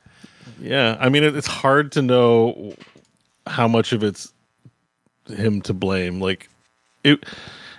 [0.60, 2.76] Yeah, I mean, it's hard to know
[3.48, 4.32] how much of it's
[5.28, 6.20] him to blame.
[6.22, 6.50] Like
[7.04, 7.24] it,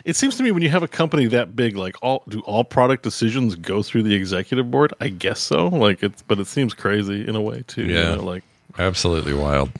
[0.04, 2.64] it seems to me when you have a company that big, like all do all
[2.64, 4.92] product decisions go through the executive board?
[5.00, 5.68] I guess so.
[5.68, 7.84] Like it's, but it seems crazy in a way too.
[7.84, 8.14] you Yeah.
[8.16, 8.44] know, like,
[8.78, 9.70] Absolutely wild.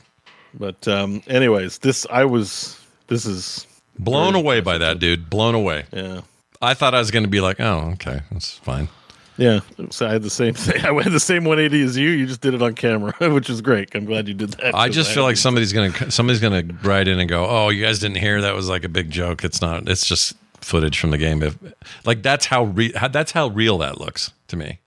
[0.53, 2.79] but um, anyways, this I was.
[3.07, 3.67] This is
[3.99, 5.29] Blown away by that, dude.
[5.29, 5.85] Blown away.
[5.93, 6.21] yeah.
[6.61, 8.89] I thought I was going to be like, oh, okay, that's fine.
[9.37, 10.85] Yeah, so I had the same thing.
[10.85, 12.09] I had the same 180 as you.
[12.09, 13.93] You just did it on camera, which is great.
[13.93, 14.73] I'm glad you did that.
[14.73, 17.69] I just feel like somebody's going to somebody's going to write in and go, "Oh,
[17.69, 19.89] you guys didn't hear that was like a big joke." It's not.
[19.89, 21.43] It's just footage from the game.
[21.43, 21.57] If
[22.05, 24.79] like that's how, re- how that's how real that looks to me.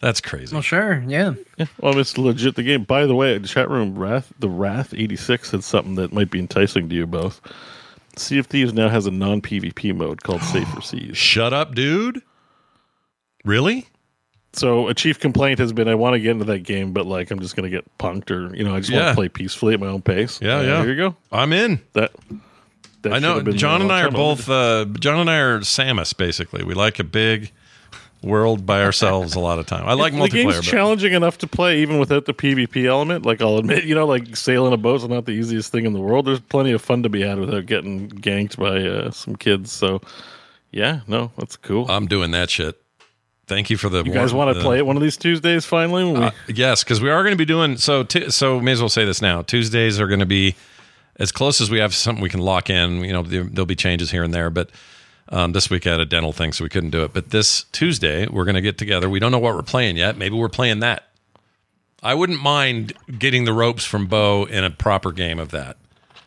[0.00, 0.54] That's crazy.
[0.54, 1.34] Well, sure, yeah.
[1.56, 2.84] Yeah, well, it's legit the game.
[2.84, 6.38] By the way, the chat room, Wrath, the Wrath 86 said something that might be
[6.38, 7.40] enticing to you both.
[8.16, 11.16] Sea of Thieves now has a non PvP mode called Safer Seas.
[11.16, 12.22] Shut up, dude.
[13.44, 13.86] Really?
[14.54, 17.30] So a chief complaint has been, I want to get into that game, but like
[17.30, 19.08] I'm just going to get punked, or you know, I just want Yeah.
[19.10, 20.40] to play peacefully at my own pace.
[20.40, 20.80] Yeah, Uh, yeah.
[20.82, 21.16] Here you go.
[21.30, 21.80] I'm in.
[21.92, 22.12] That.
[23.02, 23.34] that I should know.
[23.36, 24.48] have been Jon and I are time both.
[24.48, 26.16] Uh, Jon and I are Samus.
[26.16, 27.52] Basically, we like a big
[28.22, 29.86] world by ourselves a lot of time.
[29.86, 30.30] I like the multiplayer.
[30.32, 33.24] game's but- challenging enough to play even without the PvP element.
[33.26, 36.00] Like I'll admit, you know, like sailing a boat's not the easiest thing in the
[36.00, 36.26] world.
[36.26, 39.70] There's plenty of fun to be had without getting ganked by uh, some kids.
[39.70, 40.00] So,
[40.72, 41.88] yeah, no, that's cool.
[41.88, 42.80] I'm doing that shit.
[43.48, 44.04] Thank you for the.
[44.04, 46.04] you guys want to play it one of these Tuesdays finally?
[46.04, 48.02] We- Uh, yes, because we are going to be doing so.
[48.04, 49.42] T- so may as well say this now.
[49.42, 50.54] Tuesdays are going to be
[51.16, 53.02] as close as we have something we can lock in.
[53.04, 54.70] You know, there, there'll be changes here and there, but
[55.30, 57.12] um, this week I had a dental thing, so we couldn't do it.
[57.12, 59.08] But this Tuesday we're going to get together.
[59.10, 60.16] We don't know what we're playing yet.
[60.16, 61.04] Maybe we're playing that.
[62.02, 65.76] I wouldn't mind getting the ropes from Beau in a proper game of that.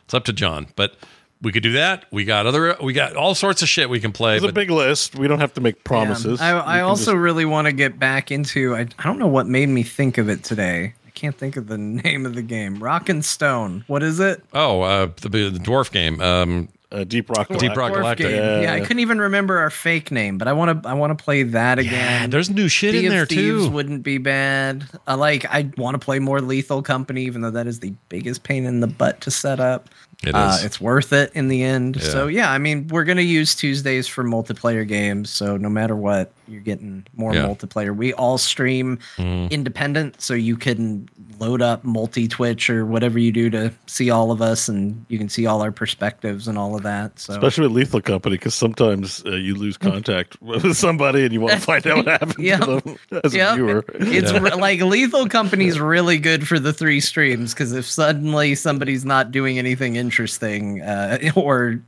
[0.03, 0.95] It's up to Jon, but
[1.41, 2.05] we could do that.
[2.11, 2.75] We got other.
[2.81, 4.37] We got all sorts of shit we can play.
[4.37, 5.15] It's a big list.
[5.15, 6.39] We don't have to make promises.
[6.39, 6.61] Yeah.
[6.61, 8.75] I, I also just- really want to get back into.
[8.75, 10.93] I, I don't know what made me think of it today.
[11.05, 12.81] I can't think of the name of the game.
[12.81, 13.83] Rock and Stone.
[13.87, 14.43] What is it?
[14.53, 16.19] oh, uh, the, the dwarf game.
[16.21, 17.47] Um, uh, Deep Rock.
[17.47, 18.29] Deep Rock Galactic.
[18.29, 18.61] Yeah.
[18.61, 20.89] Yeah, I couldn't even remember our fake name, but I want to.
[20.89, 22.29] I want to play that again.
[22.29, 23.71] there's new shit Sea in of there Thieves too.
[23.71, 24.83] wouldn't be bad.
[25.07, 25.45] I like.
[25.45, 28.81] I want to play more Lethal Company, even though that is the biggest pain in
[28.81, 29.87] the butt to set up.
[30.23, 30.63] It Uh, is.
[30.63, 31.95] it's worth it in the end.
[31.97, 32.03] Yeah.
[32.09, 35.29] So yeah, I mean, we're gonna use Tuesdays for multiplayer games.
[35.29, 37.45] So no matter what, you're getting more Yeah.
[37.45, 37.95] multiplayer.
[37.95, 41.07] We all stream independent, so you can
[41.39, 45.17] load up multi Twitch or whatever you do to see all of us, and you
[45.17, 47.17] can see all our perspectives and all of that.
[47.19, 51.41] So Especially with Lethal Company, because sometimes uh, you lose contact with somebody and you
[51.41, 52.57] want to find out what happened Yeah.
[52.57, 53.85] to them as Yeah, a viewer.
[53.95, 59.05] It's re- like Lethal Company's really good for the three streams because if suddenly somebody's
[59.05, 61.79] not doing anything interesting uh, or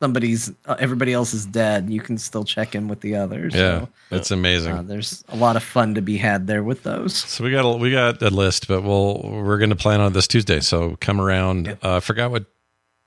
[0.00, 3.54] somebody's uh, everybody else is dead, you can still check in with the others.
[3.54, 4.72] Yeah, So, it's amazing.
[4.72, 7.14] uh, there's a lot of fun to be had there with those.
[7.16, 10.12] So we got a, we got a list, but we'll we're going to plan on
[10.12, 10.60] this Tuesday.
[10.60, 11.68] So come around.
[11.82, 12.46] Uh, I forgot what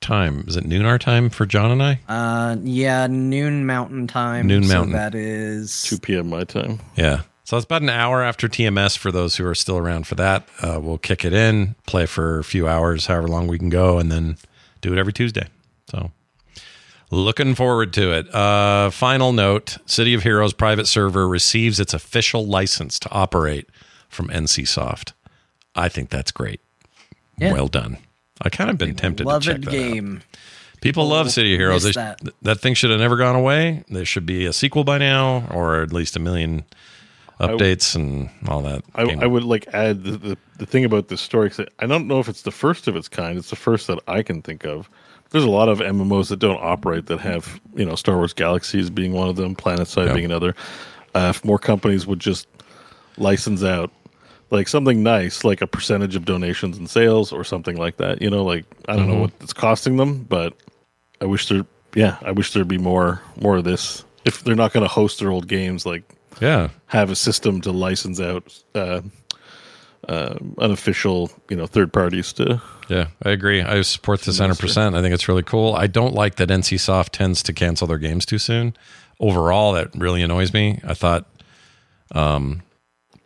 [0.02, 0.66] time is it?
[0.66, 2.00] Noon our time for Jon and I.
[2.08, 4.48] Uh, yeah, noon Mountain time.
[4.48, 4.94] Noon so Mountain.
[4.94, 6.30] that is 2 p.m.
[6.30, 6.80] my time.
[6.96, 7.22] Yeah.
[7.46, 10.48] So it's about an hour after TMS for those who are still around for that.
[10.62, 13.98] Uh, we'll kick it in, play for a few hours, however long we can go,
[14.00, 14.38] and then
[14.82, 15.48] do it every Tuesday.
[15.90, 16.12] So
[17.14, 18.34] looking forward to it.
[18.34, 23.70] Uh, final note City of Heroes private server receives its official license to operate
[24.10, 25.14] from NCSoft.
[25.76, 26.62] I think that's great.
[27.38, 27.54] Yeah.
[27.54, 27.98] Well done.
[28.42, 29.72] I kind of been tempted to beloved check that out.
[29.72, 30.22] game.
[30.82, 31.84] People love City of Heroes.
[31.84, 32.20] They that.
[32.42, 32.60] that.
[32.60, 33.84] thing should have never gone away.
[33.90, 36.66] There should be a sequel by now, or at least a million
[37.40, 38.84] updates and all that.
[38.94, 41.50] I, I would like add the, the, the thing about this story.
[41.50, 43.38] 'cause I don't know if it's the first of its kind.
[43.38, 44.90] It's the first that I can think of.
[45.34, 48.90] There's a lot of MMOs that don't operate that have you know Star Wars Galaxies
[48.90, 50.14] being one of them, PlanetSide Yeah.
[50.14, 50.56] being another.
[51.14, 52.48] Uh, if more companies would just
[53.18, 53.92] license out
[54.52, 58.22] like something nice, like a percentage of donations and sales or something like that.
[58.22, 60.54] You know, like I don't know what it's costing them, but
[61.20, 61.66] I wish there.
[61.96, 64.06] Yeah, I wish there'd be more more of this.
[64.26, 66.04] If they're not going to host their old games, like
[66.40, 66.70] yeah.
[66.86, 69.02] have a system to license out uh,
[70.08, 72.62] uh, unofficial, you know, third parties to.
[72.90, 73.62] Yeah, I agree.
[73.62, 74.96] I support this 100%.
[74.96, 75.76] I think it's really cool.
[75.76, 78.76] I don't like that NCSoft tends to cancel their games too soon.
[79.20, 80.80] Overall, that really annoys me.
[80.84, 81.26] I thought,
[82.12, 82.62] um,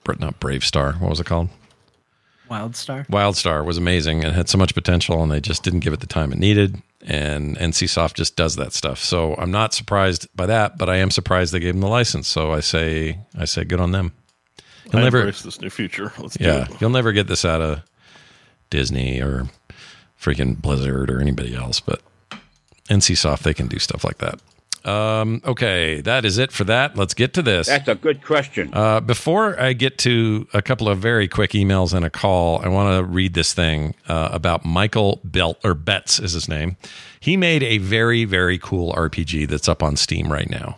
[0.04, 1.50] Bra- not Brave Star, what was it called?
[2.50, 3.08] Wildstar.
[3.08, 6.08] Wildstar was amazing and had so much potential, and they just didn't give it the
[6.08, 6.82] time it needed.
[7.06, 9.00] And NCSoft just does that stuff.
[9.00, 12.28] So I'm not surprised by that, but I am surprised they gave them the license.
[12.28, 14.14] So I say, I say, good on them.
[14.92, 16.14] You'll I never, embrace this new future.
[16.18, 16.82] Let's do yeah, it.
[16.82, 17.82] you'll never get this out of
[18.70, 19.48] Disney or
[20.20, 22.02] freaking Blizzard or anybody else, but
[22.90, 24.40] NCSoft they can do stuff like that.
[24.88, 26.96] Um, okay, that is it for that.
[26.96, 27.68] Let's get to this.
[27.68, 28.70] That's a good question.
[28.74, 32.70] Uh, before I get to a couple of very quick emails and a call, I
[32.70, 36.78] want to read this thing uh, about Michael Belt or Betts is his name.
[37.20, 40.78] He made a very very cool RPG that's up on Steam right now.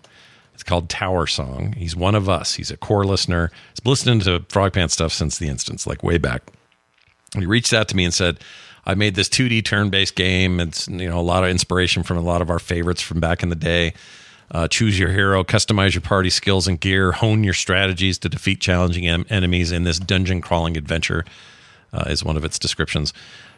[0.60, 1.72] It's called Tower Song.
[1.78, 2.56] He's one of us.
[2.56, 3.50] He's a core listener.
[3.70, 6.44] He's been listening to Frog Pants stuff since the instance, like way back.
[7.34, 8.40] He reached out to me and said,
[8.86, 10.60] I made this 2D turn-based game.
[10.60, 13.42] It's you know a lot of inspiration from a lot of our favorites from back
[13.42, 13.94] in the day.
[14.52, 18.60] Uh, choose your hero, customize your party skills and gear, hone your strategies to defeat
[18.60, 21.24] challenging em- enemies in this dungeon crawling adventure.
[21.94, 23.14] Uh, is one of its descriptions.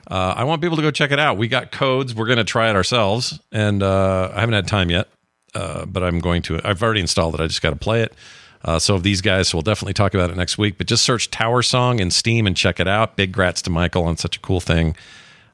[0.08, 1.38] Uh, I want people to go check it out.
[1.38, 2.14] We got codes.
[2.14, 5.08] We're going to try it ourselves, and uh, I haven't had time yet,
[5.54, 6.60] uh, but I'm going to.
[6.64, 7.42] I've already installed it.
[7.42, 8.14] I just got to play it.
[8.64, 10.78] Uh, so these guys, we'll definitely talk about it next week.
[10.78, 13.16] But just search Tower Song in Steam and check it out.
[13.16, 14.96] Big grats to Michael on such a cool thing.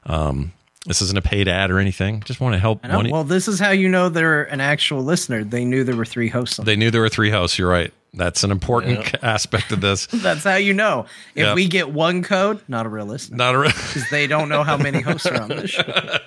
[0.04, 0.52] Um,
[0.86, 2.22] this isn't a paid ad or anything.
[2.22, 2.84] Just want to help.
[2.84, 5.44] Well, this is how you know they're an actual listener.
[5.44, 6.58] They knew there were three hosts.
[6.58, 7.58] On they knew there were three hosts.
[7.58, 7.92] You're right.
[8.14, 10.06] That's an important aspect of this.
[10.12, 11.06] That's how you know.
[11.34, 11.54] If Yeah.
[11.54, 13.36] we get one code, not a real listener.
[13.36, 13.58] Not a.
[13.58, 15.82] Real because they don't know how many hosts are on this show.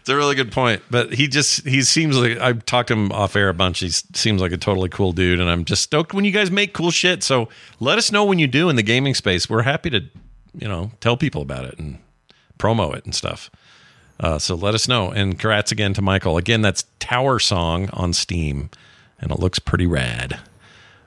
[0.00, 0.82] It's a really good point.
[0.90, 3.80] But he just he seems like I've talked to him off air a bunch.
[3.80, 6.72] He seems like a totally cool dude, and I'm just stoked when you guys make
[6.72, 7.22] cool shit.
[7.22, 7.48] So
[7.80, 9.50] let us know when you do in the gaming space.
[9.50, 10.00] We're happy to,
[10.56, 11.98] you know, tell people about it and
[12.58, 13.50] promo it and stuff.
[14.20, 15.10] Uh, so let us know.
[15.10, 16.36] And congrats again to Michael.
[16.38, 18.70] Again, that's Tower Song on Steam,
[19.20, 20.38] and it looks pretty rad.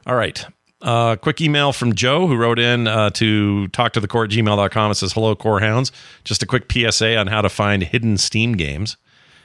[0.10, 0.44] All right.
[0.82, 4.32] Uh, quick email from Joe who wrote in uh, to talk to the core at
[4.32, 4.90] gmail.com.
[4.92, 5.92] It says, Hello, Core Hounds.
[6.24, 8.98] Just a quick PSA on how to find hidden Steam games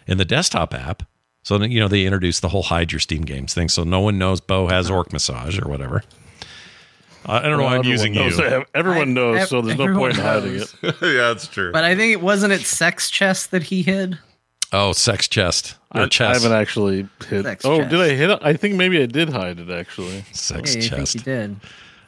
[0.07, 1.03] in the desktop app.
[1.43, 3.69] So, you know, they introduced the whole hide your Steam games thing.
[3.69, 6.03] So no one knows Beau has Orc Massage or whatever.
[7.27, 8.39] I don't know why I'm using knows.
[8.39, 8.65] you.
[8.75, 10.75] Everyone I- knows, ev- so there's no everyone point in hiding it.
[10.83, 11.73] yeah, that's true.
[11.73, 14.19] But I think it wasn't it sex chest that he hid.
[14.75, 17.45] Oh, sex chest or I, I haven't actually hit.
[17.45, 17.91] Sex oh, chest.
[17.91, 18.39] did I hit it?
[18.43, 20.25] I think maybe I did hide it actually.
[20.33, 21.25] sex Yeah, I think chest.
[21.25, 21.57] did.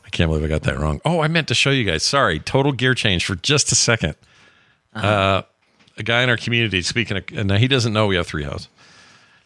[0.05, 1.01] I can't believe I got that wrong.
[1.05, 2.03] Oh, I meant to show you guys.
[2.03, 4.15] Sorry, total gear change for just a 2nd
[4.95, 5.43] uh
[5.99, 8.69] a guy in our community, speaking of, and he doesn't know we have three hosts.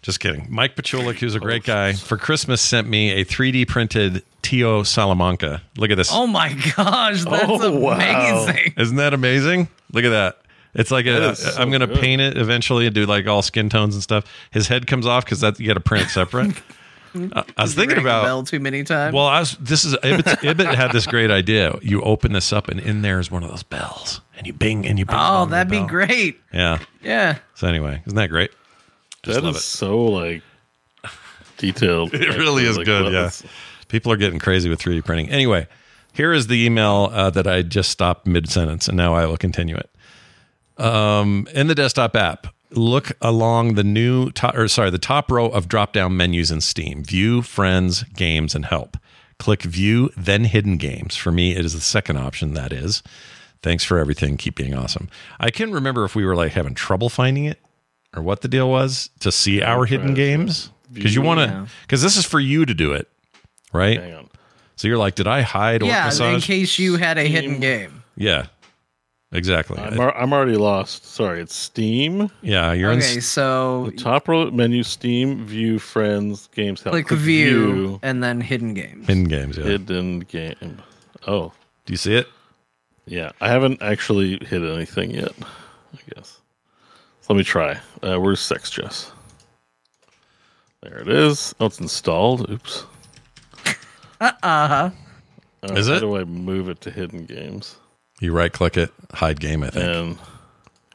[0.02, 0.47] Just kidding.
[0.49, 5.62] Mike Pachulik, who's a great guy, for Christmas sent me a 3D printed Tio Salamanca.
[5.76, 6.08] Look at this.
[6.10, 8.47] Oh my gosh, that's Oh, wow.
[8.47, 8.74] amazing.
[8.78, 9.68] Isn't that amazing?
[9.92, 10.39] Look at that.
[10.74, 11.99] It's like That a, is so I'm going to good.
[11.99, 14.24] paint it eventually and do like all skin tones and stuff.
[14.50, 16.55] His head comes off because that you got to print it separate.
[17.12, 19.12] Uh, I was thinking about bell too many times.
[19.12, 19.57] Well, I was.
[19.57, 20.23] This is Ibit,
[20.55, 21.76] Ibit had this great idea.
[21.82, 24.86] You open this up, and in there is one of those bells, and you bing,
[24.86, 25.16] and you bing.
[25.18, 25.89] oh, that'd be bell.
[25.89, 26.40] great.
[26.52, 26.78] Yeah.
[27.02, 27.39] Yeah.
[27.57, 28.52] So anyway, isn't that great?
[29.24, 29.65] Just That love is it.
[29.65, 30.42] so like
[31.57, 32.15] detailed.
[32.15, 33.12] It really is Like, good.
[33.12, 33.26] Yeah.
[33.26, 33.42] is-
[33.89, 35.31] People are getting crazy with 3D printing.
[35.31, 35.66] Anyway,
[36.12, 39.36] here is the email uh, that I just stopped mid sentence, and now I will
[39.36, 39.90] continue it.
[40.81, 45.47] Um, in the desktop app, look along the new top, or sorry, the top row
[45.49, 48.97] of drop down menus in Steam: View, Friends, Games, and Help.
[49.39, 51.17] Click View, then Hidden Games.
[51.17, 52.55] For me, it is the second option.
[52.55, 53.02] That is.
[53.62, 54.36] Thanks for everything.
[54.36, 55.09] Keep being awesome.
[55.39, 57.59] I can't remember if we were like having trouble finding it
[58.17, 62.02] or what the deal was to see our hidden games because you want to because
[62.02, 63.07] this is for you to do it,
[63.73, 64.00] right?
[64.00, 64.28] Hang on.
[64.76, 68.02] So you're like, did I hide or Yeah, in case you had a hidden game.
[68.17, 68.47] yeah,
[69.33, 69.78] exactly.
[69.78, 71.05] I'm, ar- I'm already lost.
[71.07, 72.31] Sorry, it's Steam.
[72.42, 73.20] yeah, you're Okay, in.
[73.20, 76.83] so the Top row menu: Steam, View, Friends, Games.
[76.83, 76.92] Help.
[76.92, 79.07] click view, and then hidden games.
[79.07, 79.57] Hidden games.
[79.59, 79.65] Yeah.
[79.65, 80.81] hidden game.
[81.26, 81.52] Oh,
[81.86, 82.28] Do you see it?
[83.07, 83.33] yeah.
[83.41, 85.33] I haven't actually hit anything yet.
[85.42, 86.39] I guess.
[87.23, 87.78] So let me try.
[88.02, 89.12] Uh, where's Sex Jess?
[90.83, 91.55] There it is.
[91.60, 92.49] Oh, it's installed.
[92.50, 92.84] Oops.
[94.20, 94.91] Uh huh.
[95.62, 96.00] Uh, Is how it?
[96.00, 97.76] do I move it to hidden games
[98.20, 99.84] You right click it, hide game, I think.
[99.84, 100.18] and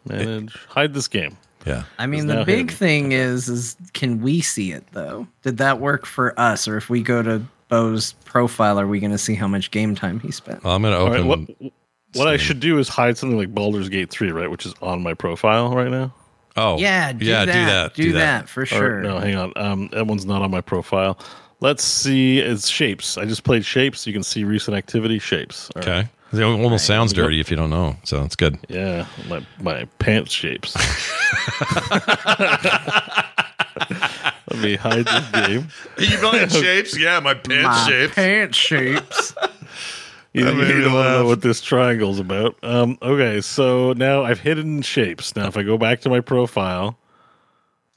[0.08, 1.38] manage hide this game?
[1.66, 1.84] yeah.
[1.98, 2.78] I mean, the big hidden.
[2.78, 5.28] thing is, is can we see it though?
[5.42, 9.12] Did that work for us, or if we go to Beau's profile, are we going
[9.12, 10.64] to see how much game time he spent?
[10.64, 11.56] Well, I'm going to All right, open.
[11.60, 11.72] what
[12.14, 15.02] what I should do is hide something like Baldur's Gate 3, right, which is on
[15.04, 16.14] my profile right now.
[16.56, 17.52] oh, yeah, do yeah, that.
[17.54, 17.94] do that.
[17.95, 18.48] Do, that.
[18.50, 19.02] for Or- sure.
[19.02, 19.52] no, hang on.
[19.56, 21.18] Um, that one's not on my profile.
[21.62, 22.40] Let's see.
[22.40, 23.20] It's Shapez.
[23.22, 24.06] I just played Shapez.
[24.06, 25.72] You can see recent activity Shapez.
[25.76, 26.08] All right.
[26.40, 26.60] Okay.
[26.60, 28.58] It almost sounds dirty if you don't know, so it's good.
[28.70, 30.76] Yeah, my my pants shapes.
[34.52, 35.68] Let me hide this game.
[35.98, 36.98] You playing Shapez?
[36.98, 39.34] Yeah, my pants My pants shapes.
[40.34, 41.12] You, That made you me don't laugh.
[41.22, 42.58] know what this triangle's about.
[42.62, 45.34] Um, okay, so now I've hidden Shapez.
[45.34, 46.98] Now, if I go back to my profile,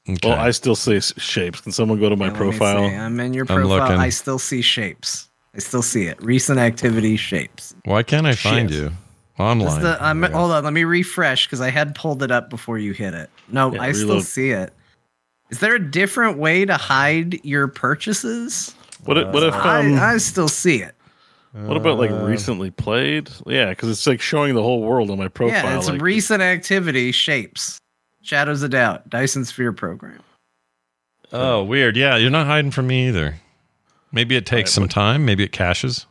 [0.08, 0.28] Okay.
[0.28, 1.60] well, I still see s- Shapez.
[1.64, 2.88] Can someone go to my Let me profile?
[2.88, 2.94] see.
[2.94, 3.78] I'm in your I'm profile.
[3.80, 3.96] looking.
[3.96, 5.26] I still see Shapez.
[5.58, 6.22] I still see it.
[6.22, 7.74] Recent activity Shapez.
[7.84, 8.78] Why can't I find Shit.
[8.78, 8.92] you
[9.40, 9.82] online?
[9.82, 12.78] the, I'm, There hold on, let me refresh because I had pulled it up before
[12.78, 13.28] you hit it.
[13.48, 14.24] No, Yeah, I still reload.
[14.24, 14.72] see it.
[15.50, 18.72] Is there a different way to hide your purchases?
[19.04, 20.94] What, if- what if um, I, I still see it.
[21.52, 23.28] what about like recently played?
[23.44, 25.64] Yeah, because it's like showing the whole world on my profile.
[25.64, 27.78] yeah, it's like, recent activity Shapez.
[28.22, 30.20] Shadows of Doubt, Dyson Sphere program.
[31.32, 31.96] Oh, weird.
[31.96, 33.34] Yeah, you're not hiding from me either.
[34.12, 35.24] Maybe it takes Right, some but- time.
[35.24, 36.06] Maybe it caches.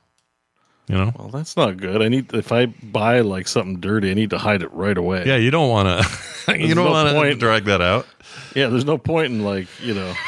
[0.88, 1.12] You know?
[1.20, 2.02] Well, that's not good.
[2.02, 5.24] I need if I buy like something dirty, I need to hide it right away.
[5.26, 5.88] Yeah, you don't want
[6.48, 6.58] to.
[6.58, 8.08] you don't no want to drag that out.
[8.56, 8.68] yeah.
[8.68, 10.14] There's no point in like you know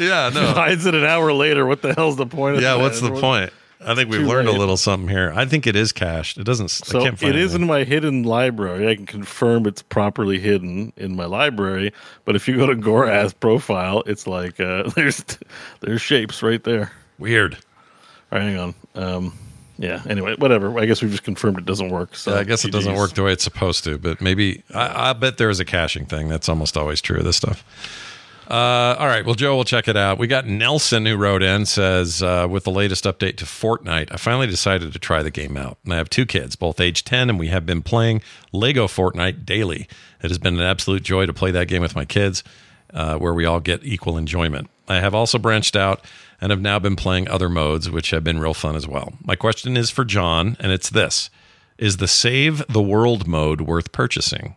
[0.00, 0.46] Yeah, no.
[0.54, 1.66] hides it an hour later.
[1.66, 2.56] What the hell's the point?
[2.56, 2.80] of yeah, that?
[2.80, 3.52] what's the Everyone- point?
[3.80, 5.32] I think we've learned a little something here.
[5.34, 6.38] I think it is cached.
[6.38, 6.68] It doesn't.
[6.68, 7.62] So I can't find it is anything.
[7.62, 8.88] in my hidden library.
[8.88, 11.92] I can confirm it's properly hidden in my library.
[12.24, 15.24] But if you go to Gorath's profile, it's like uh, there's
[15.80, 16.92] there's Shapez right there.
[17.18, 17.54] weird.
[18.30, 18.74] All right, hang on.
[18.94, 19.38] Um,
[19.78, 20.02] yeah.
[20.08, 20.76] Anyway, whatever.
[20.78, 22.16] I guess we've just confirmed it doesn't work.
[22.16, 25.12] So I guess it doesn't work the way it's supposed to, but maybe I, I
[25.12, 26.28] bet there is a caching thing.
[26.28, 27.64] That's almost always true of this stuff.
[28.48, 30.18] Uh, all right, well, Joe, we'll check it out.
[30.18, 34.16] We got Nelson who wrote in says uh, with the latest update to Fortnite, I
[34.16, 35.76] finally decided to try the game out.
[35.84, 39.44] And I have two kids, both age ten, and we have been playing Lego Fortnite
[39.44, 39.86] daily.
[40.22, 42.42] It has been an absolute joy to play that game with my kids,
[42.94, 44.70] uh, where we all get equal enjoyment.
[44.88, 46.02] I have also branched out
[46.40, 49.12] and have now been playing other modes, which have been real fun as well.
[49.22, 51.28] My question is for Jon, and it's this:
[51.76, 54.56] Is the Save the World mode worth purchasing?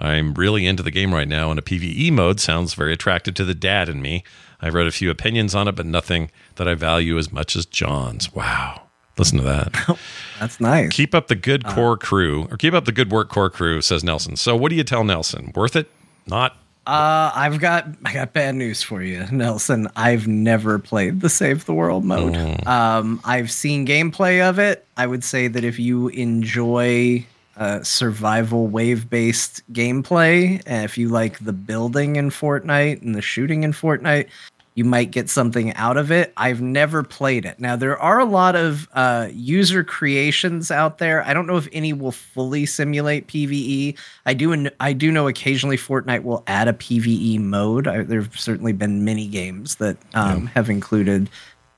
[0.00, 3.44] I'm really into the game right now, and a PvE mode sounds very attractive to
[3.44, 4.24] the dad in me.
[4.60, 7.66] I've read a few opinions on it, but nothing that I value as much as
[7.66, 8.32] Jon's.
[8.34, 8.82] Wow.
[9.18, 9.98] Listen to that.
[10.40, 10.92] That's nice.
[10.92, 14.02] keep up the good core crew, or keep up the good work, core crew, says
[14.02, 14.36] Nelson.
[14.36, 15.52] So, what do you tell Nelson?
[15.54, 15.90] Worth it?
[16.26, 16.56] Not?
[16.86, 19.88] Uh, I've got I got bad news for you, Nelson.
[19.96, 22.34] I've never played the Save the World mode.
[22.66, 24.86] Um, I've seen gameplay of it.
[24.96, 27.26] I would say that if you enjoy
[27.60, 33.22] uh, survival wave based gameplay, and if you like the building in Fortnite and the
[33.22, 34.28] shooting in Fortnite,
[34.74, 36.32] you might get something out of it.
[36.38, 37.60] I've never played it.
[37.60, 41.22] Now there are a lot of uh, user creations out there.
[41.26, 43.98] I don't know if any will fully simulate PVE.
[44.24, 44.68] I do.
[44.80, 47.86] I do know occasionally Fortnite will add a PVE mode.
[47.86, 51.28] I, there've certainly been many games that um, have included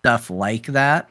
[0.02, 1.10] stuff like that.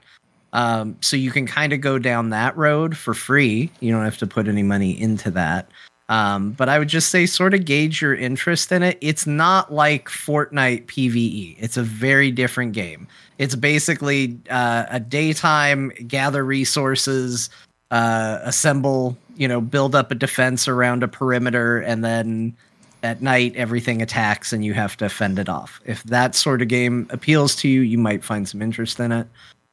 [0.54, 3.72] Um, so you can kind of go down that road for free.
[3.80, 5.70] You don't have to put any money into that.
[6.10, 8.98] Um, but I would just say, sort of gauge your interest in it.
[9.00, 11.56] It's not like Fortnite PVE.
[11.58, 13.08] It's a very different game.
[13.38, 17.50] It's basically uh, a daytime gather resources,
[17.92, 22.58] uh, assemble, you know, build up a defense around a perimeter, and then
[23.04, 25.80] at night everything attacks and you have to fend it off.
[25.86, 29.28] If that sort of game appeals to you, you might find some interest in it.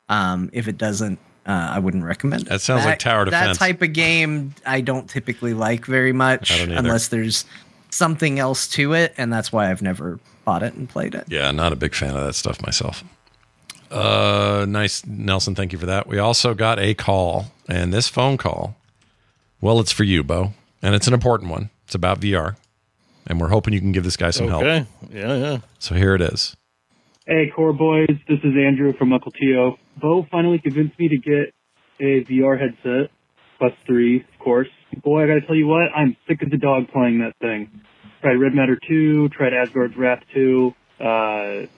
[0.08, 2.48] Um, if it doesn't, uh, I wouldn't recommend it.
[2.48, 3.58] That sounds like tower defense.
[3.58, 6.78] That type of game I don't typically like very much I don't either.
[6.78, 7.44] unless there's
[7.90, 11.24] something else to it, and that's why I've never bought it and played it.
[11.28, 13.04] Yeah, not a big fan of that stuff myself.
[13.90, 15.54] Uh, nice, Nelson.
[15.54, 16.06] Thank you for that.
[16.06, 18.76] We also got a call, and this phone call,
[19.60, 21.70] well, it's for you, Beau, and it's an important one.
[21.86, 22.56] It's about VR,
[23.26, 24.62] and we're hoping you can give this guy some help.
[24.64, 24.86] Okay.
[25.10, 25.58] Yeah, yeah.
[25.78, 26.54] So here it is.
[27.30, 29.76] Hey, core boys, this is Andrew from Uncle Tio.
[30.00, 31.52] Beau finally convinced me to get
[32.00, 33.10] a VR headset,
[33.58, 34.68] plus three, of course.
[35.04, 37.82] Boy, I gotta tell you what, I'm sick as a dog playing that thing.
[38.22, 41.04] Tried Red Matter 2, tried Asgard's Wrath 2, uh,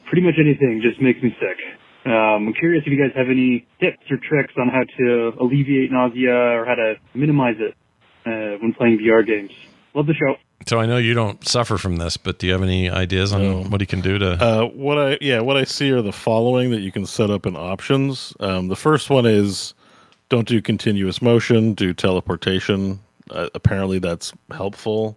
[0.06, 1.58] pretty much anything just makes me sick.
[2.06, 5.90] Um, I'm curious if you guys have any tips or tricks on how to alleviate
[5.90, 7.74] nausea or how to minimize it
[8.24, 9.50] uh, when playing VR games.
[9.96, 10.36] Love the show.
[10.66, 13.42] So I know you don't suffer from this, but do you have any ideas on
[13.42, 13.62] No.
[13.64, 14.32] what he can do to?
[14.32, 17.46] Uh, what I yeah, what I see are the following that you can set up
[17.46, 18.34] in options.
[18.40, 19.72] Um, the first one is
[20.28, 23.00] don't do continuous motion, do teleportation.
[23.30, 25.16] Uh, apparently, that's helpful,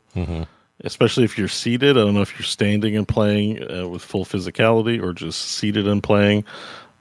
[0.84, 1.98] especially if you're seated.
[1.98, 5.88] I don't know if you're standing and playing uh, with full physicality or just seated
[5.88, 6.46] and playing.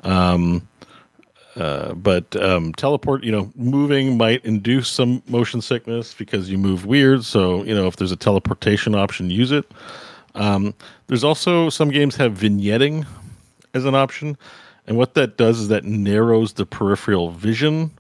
[0.05, 0.67] Um,
[1.57, 6.87] uh, but um, teleport, you know, moving might induce some motion sickness because you move
[6.87, 7.25] weird.
[7.25, 9.71] So, you know, if there's a teleportation option, use it.
[10.35, 10.75] Um,
[11.09, 13.07] there's also some games have vignetting
[13.75, 14.39] as an option,
[14.87, 17.91] and what that does is that narrows the peripheral vision.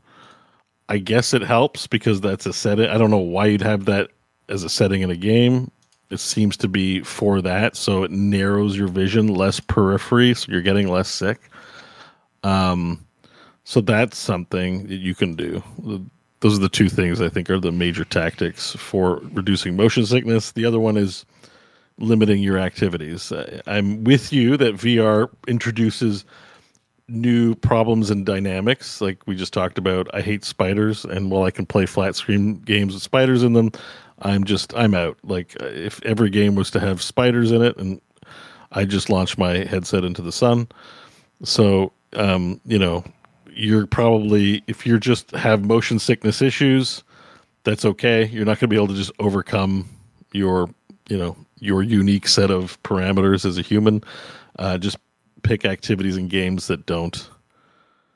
[0.88, 2.88] I guess it helps because that's a setting.
[2.88, 4.10] I don't know why you'd have that
[4.48, 5.70] as a setting in a game.
[6.10, 10.60] It seems to be for that, so it narrows your vision, less periphery, so you're
[10.60, 11.38] getting less sick.
[12.42, 13.06] Um,
[13.64, 15.62] so that's something that you can do.
[16.40, 20.52] Those are the two things I think are the major tactics for reducing motion sickness.
[20.52, 21.24] The other one is
[21.98, 23.32] limiting your activities.
[23.66, 26.24] I'm with you that VR introduces
[27.08, 29.00] new problems and dynamics.
[29.00, 32.54] Like we just talked about, I hate spiders, and while I can play flat screen
[32.56, 33.70] games with spiders in them,
[34.20, 35.18] I'm just I'm out.
[35.22, 38.00] Like if every game was to have spiders in it, and
[38.72, 40.68] I just launch my headset into the sun.
[41.44, 43.04] So um, you know,
[43.54, 47.02] you're probably if you're just have motion sickness issues,
[47.64, 48.26] that's okay.
[48.26, 49.88] You're not going to be able to just overcome
[50.32, 50.68] your
[51.08, 54.02] you know your unique set of parameters as a human.
[54.58, 54.96] Uh, just
[55.42, 57.28] pick activities and games that don't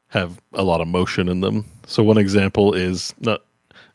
[0.09, 1.65] have a lot of motion in them.
[1.87, 3.43] So one example is not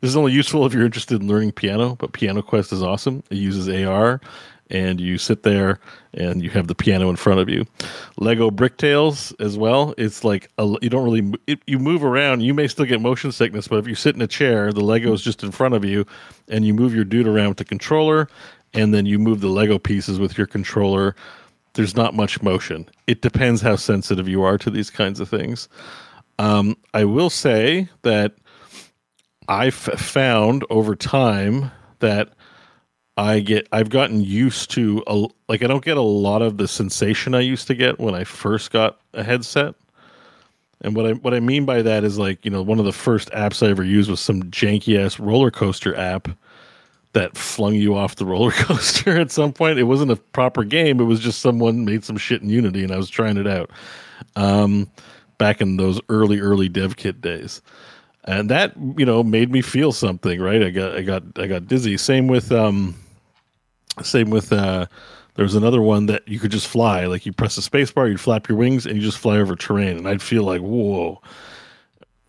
[0.00, 3.22] this is only useful if you're interested in learning piano, but Piano Quest is awesome.
[3.30, 4.20] It uses AR
[4.72, 5.78] and you sit there
[6.14, 7.64] and you have the piano in front of you.
[8.16, 9.94] Lego Bricktales as well.
[9.98, 12.40] It's like a, you don't really it, you move around.
[12.40, 15.12] You may still get motion sickness, but if you sit in a chair, the Lego
[15.12, 16.06] is just in front of you,
[16.48, 18.28] and you move your dude around with the controller,
[18.72, 21.14] and then you move the Lego pieces with your controller.
[21.74, 22.88] There's not much motion.
[23.06, 25.68] It depends how sensitive you are to these kinds of things.
[26.38, 28.34] Um, I will say that
[29.48, 32.30] I've found over time that
[33.16, 36.66] I get I've gotten used to a, like I don't get a lot of the
[36.66, 39.74] sensation I used to get when I first got a headset.
[40.80, 42.92] And what I what I mean by that is like, you know, one of the
[42.92, 46.28] first apps I ever used was some janky ass roller coaster app
[47.12, 49.78] that flung you off the roller coaster at some point.
[49.78, 52.92] It wasn't a proper game, it was just someone made some shit in Unity and
[52.92, 53.70] I was trying it out.
[54.36, 54.90] Um
[55.36, 57.60] back in those early early dev kit days
[58.24, 60.62] and that you know made me feel something right?
[60.62, 61.96] I got i got i got dizzy.
[61.96, 62.94] Same with um
[64.02, 64.86] same with uh
[65.34, 67.06] there was another one that you could just fly.
[67.06, 69.56] Like you press the space bar you'd flap your wings and you just fly over
[69.56, 69.96] terrain.
[69.96, 71.20] And i'd feel like whoa.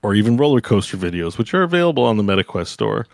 [0.01, 3.07] Or even roller coaster videos which are available on the metaquest store.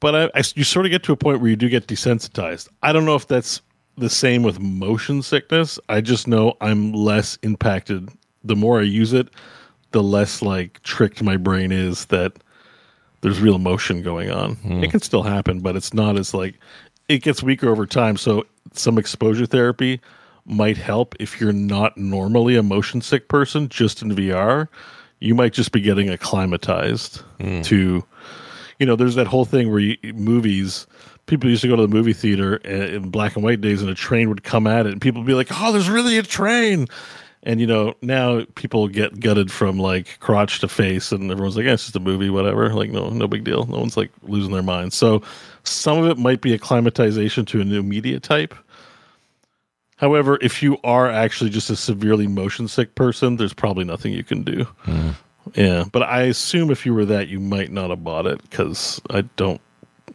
[0.00, 2.68] But I, I you sort of get to a point where you do get desensitized.
[2.82, 3.62] I don't know if that's
[3.96, 5.78] the same with motion sickness.
[5.88, 8.10] I just know i'm less impacted
[8.44, 9.28] the more i use it
[9.96, 12.34] the less like tricked my brain is that
[13.22, 14.58] there's real motion going on.
[14.84, 16.56] It can still happen, but it's not as like
[17.08, 18.18] it gets weaker over time.
[18.18, 18.44] So
[18.74, 19.98] some exposure therapy
[20.44, 24.68] might help if you're not normally a motion sick person just in VR.
[25.20, 27.22] You might just be getting acclimatized
[27.62, 28.04] to
[28.78, 30.86] you know, there's that whole thing where you, movies
[31.24, 33.90] people used to go to the movie theater uh, in black and white days and
[33.90, 36.22] a train would come at it and people would be like, "Oh, there's really a
[36.22, 36.86] train."
[37.46, 41.64] And you know, now people get gutted from like crotch to face, and everyone's like,
[41.64, 43.64] yeah, "It's just a movie, whatever." Like, no, no big deal.
[43.66, 44.92] No one's like losing their mind.
[44.92, 45.22] So,
[45.62, 48.52] some of it might be acclimatization to a new media type.
[49.96, 54.24] However, if you are actually just a severely motion sick person, there's probably nothing you
[54.24, 54.64] can do.
[54.80, 55.10] Hmm.
[55.54, 59.00] Yeah, but I assume if you were that, you might not have bought it because
[59.10, 59.60] I don't,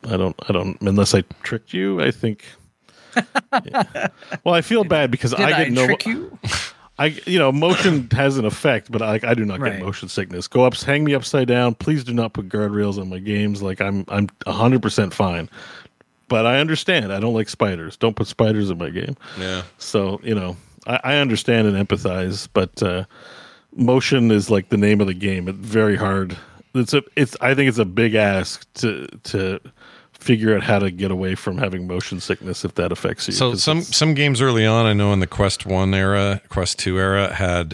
[0.03, 0.79] I don't, I don't.
[0.81, 2.43] Unless I tricked you, I think.
[3.65, 4.07] Yeah.
[4.45, 5.85] Well, I feel bad because Did I I, get no.
[5.85, 6.37] trick you?
[7.01, 9.73] I you know motion has an effect, but I I do not Right.
[9.73, 10.47] get motion sickness.
[10.47, 11.75] Go up, hang me upside down.
[11.75, 13.61] Please do not put guardrails on my games.
[13.61, 15.49] Like I'm I'm hundred percent fine.
[16.27, 17.11] But I understand.
[17.11, 17.97] I don't like spiders.
[17.97, 19.15] Don't put spiders in my game.
[19.39, 19.63] Yeah.
[19.77, 20.55] So you know
[20.87, 23.05] I, I understand and empathize, but uh,
[23.75, 25.47] motion is like the name of the game.
[25.47, 26.37] It's very hard.
[26.73, 29.59] It's a it's I think it's a big ask to to
[30.21, 33.33] figure out how to get away from having motion sickness if that affects you.
[33.33, 36.97] So some some games early on, I know in the Quest One era, Quest Two
[36.99, 37.73] era, had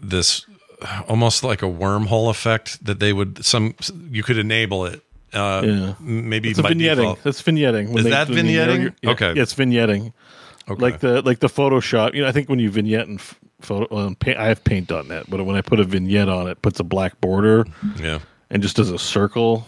[0.00, 0.46] this
[1.08, 3.74] almost like a wormhole effect that they would some
[4.10, 5.02] you could enable it.
[5.32, 5.94] Uh, Yeah.
[6.00, 6.96] maybe It's by vignetting.
[6.96, 7.22] default.
[7.24, 7.88] That's vignetting.
[7.88, 8.82] When Is they- that you vignetting?
[8.82, 9.32] your- yeah, Okay.
[9.34, 10.12] Yeah, it's vignetting.
[10.68, 10.80] Okay.
[10.82, 12.14] Like the like the Photoshop.
[12.14, 13.20] You know, I think when you vignette and
[13.60, 16.78] photo, well, paint, I have Paint.net, but when I put a vignette on it, puts
[16.80, 17.66] a black border
[17.98, 18.18] yeah.
[18.50, 19.66] and just does a circle.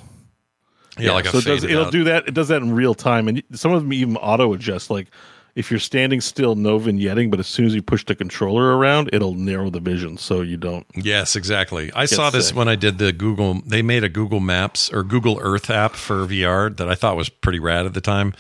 [0.99, 1.93] Yeah, like a so it does, it'll out.
[1.93, 2.27] do that.
[2.29, 4.91] It does that in real time, and some of them even auto adjust.
[4.91, 5.09] Like
[5.55, 9.09] if you're standing still, no vignetting, but as soon as you push the controller around,
[9.13, 10.87] it'll narrow the vision so you don't.
[10.95, 11.91] Yes, exactly.
[11.95, 12.57] I saw this sick.
[12.57, 13.63] when I did the Google.
[13.65, 17.29] They made a Google Maps or Google Earth app for VR that I thought was
[17.31, 18.35] pretty rad at the time,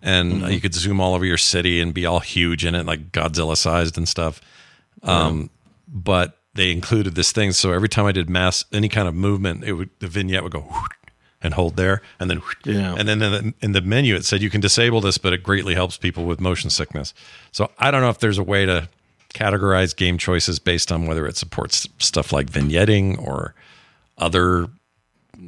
[0.00, 0.50] and Mm-hmm.
[0.50, 3.56] you could zoom all over your city and be all huge in it, like Godzilla
[3.56, 4.40] sized and stuff.
[5.02, 5.50] Um,
[5.88, 9.64] but they included this thing, so every time I did mass any kind of movement,
[9.64, 10.64] it would the vignette would go.
[11.42, 12.94] And hold there, and then Yeah.
[12.96, 15.42] and then in the, in the menu it said you can disable this, but it
[15.42, 17.12] greatly helps people with motion sickness.
[17.50, 18.88] So I don't know if there's a way to
[19.34, 23.54] categorize game choices based on whether it supports stuff like vignetting or
[24.18, 24.68] other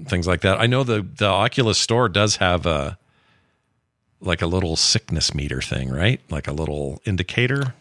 [0.06, 0.60] things like that.
[0.60, 2.98] I know the the Oculus store does have a
[4.20, 6.20] like a little sickness meter thing, right?
[6.30, 7.74] Like a little indicator.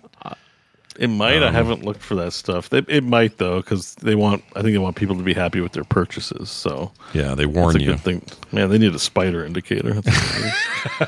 [0.99, 1.37] It might.
[1.37, 2.71] Um, I haven't looked for that stuff.
[2.71, 4.43] It, it might though, because they want.
[4.55, 6.49] I think they want people to be happy with their purchases.
[6.51, 7.85] So Yeah, they that's warn a you.
[7.91, 8.21] good thing.
[8.51, 10.01] Man, they need a spider indicator.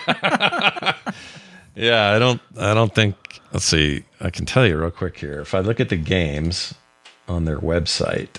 [1.77, 3.15] Yeah, I don't I don't think
[3.51, 4.05] let's see.
[4.21, 5.41] I can tell you real quick here.
[5.41, 6.73] If I look at the games
[7.27, 8.29] on their website,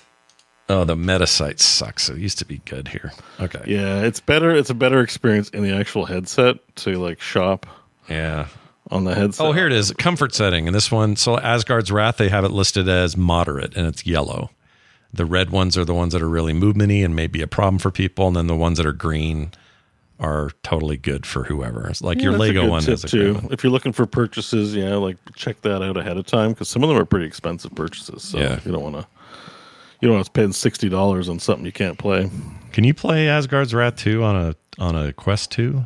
[0.71, 2.09] oh the meta site sucks.
[2.09, 3.13] It used to be good here.
[3.39, 3.61] Okay.
[3.67, 4.57] yeah, it's better.
[4.57, 7.67] It's a better experience in the actual headset to like shop
[8.09, 8.47] Yeah.
[8.91, 9.47] On the headset.
[9.47, 9.93] Oh, here it is.
[9.93, 10.67] Comfort setting.
[10.67, 14.51] And this one, so Asgard's Wrath, they have it listed as moderate and it's yellow.
[15.13, 17.79] The red ones are the ones that are really movementy and may be a problem
[17.79, 18.27] for people.
[18.27, 19.51] And then the ones that are green
[20.19, 21.89] are totally good for whoever.
[21.89, 23.35] It's like Yeah, your Lego one is a too.
[23.35, 23.49] one.
[23.51, 26.83] If you're looking for purchases, yeah, like check that out ahead of time because some
[26.83, 28.23] of them are pretty expensive purchases.
[28.23, 28.59] So Yeah.
[28.65, 29.07] you don't want to.
[30.01, 32.31] You don't want to spend sixty dollars on something you can't play.
[32.73, 35.85] Can you play Asgard's Wrath 2 on a on a Quest 2?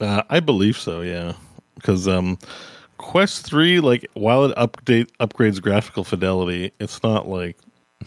[0.00, 1.34] Uh, I believe so, yeah.
[1.76, 2.38] Because um,
[2.98, 7.56] Quest Three, like while it update upgrades graphical fidelity, it's not like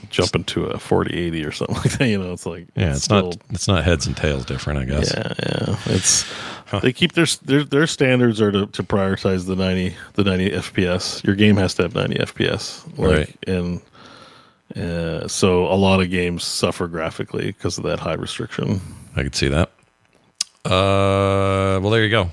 [0.09, 2.07] jumping to a forty eighty or something like that.
[2.07, 4.85] You know, it's like Yeah, it's, still- not it's not heads and tails different, I
[4.85, 5.13] guess.
[5.13, 5.77] Yeah, yeah.
[5.85, 6.25] It's
[6.81, 11.23] they keep their their their standards are to, to prioritize the ninety the ninety FPS.
[11.23, 13.37] Your game has to have ninety FPS, like, Right.
[13.47, 13.81] And
[14.75, 18.81] uh, so a lot of games suffer graphically because of that high restriction.
[19.15, 19.71] I could see that.
[20.65, 22.29] Uh, well, there you go.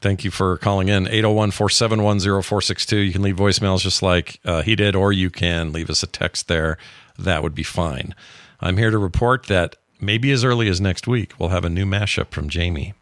[0.00, 2.96] Thank you for calling in 801 471 0462.
[2.96, 6.06] You can leave voicemails just like uh, he did, or you can leave us a
[6.06, 6.78] text there.
[7.18, 8.14] That would be fine.
[8.60, 11.84] I'm here to report that maybe as early as next week, we'll have a new
[11.84, 12.94] mashup from Jamie.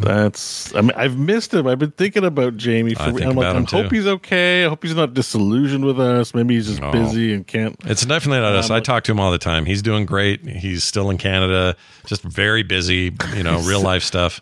[0.00, 1.66] That's I mean I've missed him.
[1.66, 3.94] I've been thinking about Jamie for I think I'm like I hope too.
[3.94, 4.64] he's okay.
[4.64, 6.34] I hope he's not disillusioned with us.
[6.34, 6.92] Maybe he's just No.
[6.92, 8.70] busy and can't It's definitely not us.
[8.70, 9.64] I talk to him all the time.
[9.66, 10.46] He's doing great.
[10.46, 14.40] He's still in Canada, just very busy, you know, real life stuff.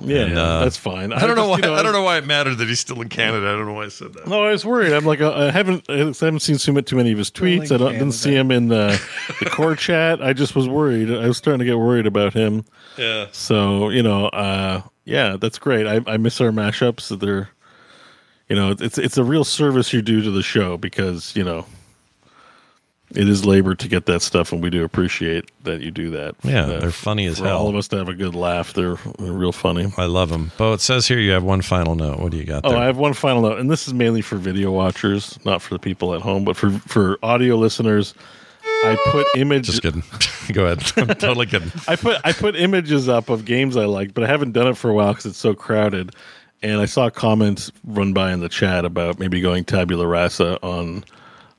[0.00, 1.12] Yeah, And, uh, that's fine.
[1.12, 1.56] I don't know why.
[1.56, 3.48] just, you I don't know why it mattered that he's still in Canada.
[3.48, 4.28] I don't know why I said that.
[4.28, 4.92] No, I was worried.
[4.92, 7.72] I'm like, uh, I haven't, I haven't seen too, too many of his tweets.
[7.72, 9.00] I don't, didn't see him in the,
[9.40, 10.22] the core chat.
[10.22, 11.10] I just was worried.
[11.10, 12.64] I was starting to get worried about him.
[12.96, 13.26] Yeah.
[13.32, 15.86] So you know, uh, yeah, that's great.
[15.86, 17.18] I, I miss our mashups.
[17.18, 17.48] They're,
[18.48, 21.66] you know, it's it's a real service you do to the show because you know,
[23.14, 26.34] it is labor to get that stuff, and we do appreciate that you do that.
[26.42, 27.58] Yeah, Uh, they're funny as hell.
[27.58, 28.72] all of us to have a good laugh.
[28.74, 29.92] They're, they're real funny.
[29.96, 30.52] I love them.
[30.58, 32.20] Beau, it says here you have one final note.
[32.20, 32.78] What do you got Oh, there?
[32.78, 35.78] I have one final note, and this is mainly for video watchers, not for the
[35.78, 38.14] people at home, but for for audio listeners.
[38.84, 39.66] I put image.
[39.66, 40.02] Just kidding.
[40.52, 40.92] Go ahead.
[40.96, 41.72] I'm totally kidding.
[41.88, 44.76] I put I put images up of games I like, but I haven't done it
[44.76, 46.14] for a while because it's so crowded.
[46.62, 51.04] And I saw comments run by in the chat about maybe going tabula rasa on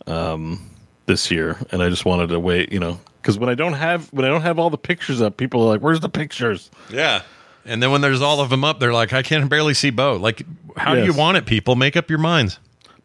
[0.07, 0.68] um,
[1.09, 4.07] this year, and I just wanted to wait, you know, because when I don't have
[4.13, 7.23] when I don't have all the pictures up, people are like, "Where's the pictures?" Yeah.
[7.65, 10.15] And then when there's all of them up, they're like, I can barely see Beau.
[10.15, 10.43] Like,
[10.77, 11.75] how do you want it, people?
[11.75, 12.57] Make up your minds.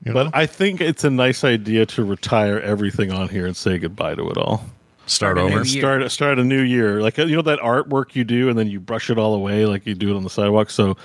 [0.04, 0.24] You know?
[0.24, 4.14] But I think it's a nice idea to retire everything on here and say goodbye
[4.14, 4.64] to it all.
[5.06, 5.64] Start a new over.
[5.64, 8.80] start start a new year like you know that artwork you do and then you
[8.80, 10.96] brush it all away like you do it on the sidewalk so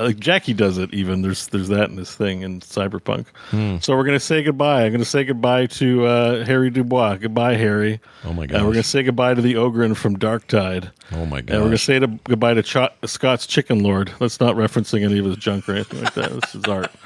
[0.00, 1.22] like Jackie does it even.
[1.22, 3.26] There's there's that in this thing in cyberpunk.
[3.50, 3.78] Hmm.
[3.80, 4.84] so we're gonna say goodbye.
[4.84, 7.16] I'm gonna say goodbye to uh, Harry Dubois.
[7.16, 8.00] Goodbye Harry.
[8.24, 8.56] Oh my god.
[8.58, 10.90] and we're gonna say goodbye to the Ogryn from Dark Tide.
[11.12, 11.50] Oh my god.
[11.54, 14.12] and we're gonna say to, goodbye to Ch- Scott's Chicken Lord.
[14.20, 16.30] That's not referencing any of his junk or anything like that.
[16.30, 16.90] This is art.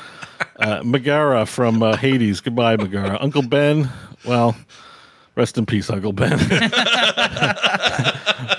[0.56, 2.40] Uh, Megara from uh, Hades.
[2.40, 3.16] Goodbye Megara.
[3.20, 3.88] Uncle Ben
[4.24, 4.56] well
[5.36, 6.38] Rest in peace, Uncle Ben.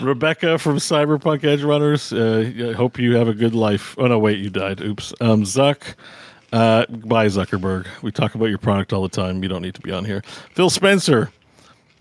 [0.01, 2.11] Rebecca from Cyberpunk Edge Runners.
[2.11, 3.95] Uh, I hope you have a good life.
[3.97, 4.81] Oh no, wait, you died.
[4.81, 5.13] Oops.
[5.21, 5.95] Um, Zuck.
[6.51, 7.87] Uh, bye, Zuckerberg.
[8.01, 9.41] We talk about your product all the time.
[9.41, 10.21] You don't need to be on here.
[10.51, 11.31] Phil Spencer.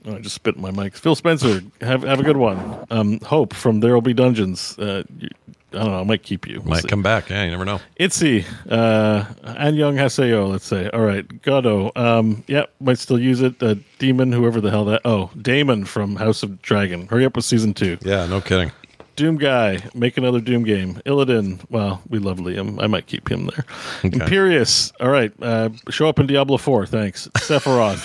[0.07, 0.97] Oh, I just spit my mic.
[0.97, 1.63] Phil Spencer.
[1.81, 2.85] Have have a good one.
[2.91, 4.79] Um, Hope from There'll Be Dungeons.
[4.79, 5.29] Uh, you,
[5.75, 6.01] I don't know.
[6.01, 6.61] I might keep you.
[6.61, 6.89] We'll Might see.
[6.89, 7.31] come back.
[7.31, 7.81] Yeah, you never know.
[7.97, 10.89] Itzy uh, and Young Haseo, let's say.
[10.91, 11.97] All right, Goddo.
[11.97, 13.63] Um, yeah, might still use it.
[13.63, 15.03] Uh, Demon, whoever the hell that.
[15.05, 17.07] Oh, Daemon from House of Dragon.
[17.09, 17.99] Hurry up with season two.
[18.03, 18.71] Yeah, no kidding.
[19.17, 21.01] Doom Guy, make another Doom game.
[21.07, 22.83] Illidan, well, we love Liam.
[22.83, 23.65] I might keep him there.
[24.05, 24.09] Okay.
[24.19, 25.33] Imperius, all right.
[25.41, 27.29] Uh, show up in Diablo 4, thanks.
[27.37, 28.05] Sephiroth,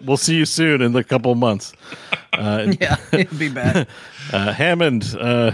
[0.06, 1.72] we'll see you soon in a couple months.
[2.34, 3.88] Uh, Yeah, it'd be bad.
[4.32, 5.50] uh, Hammond, uh,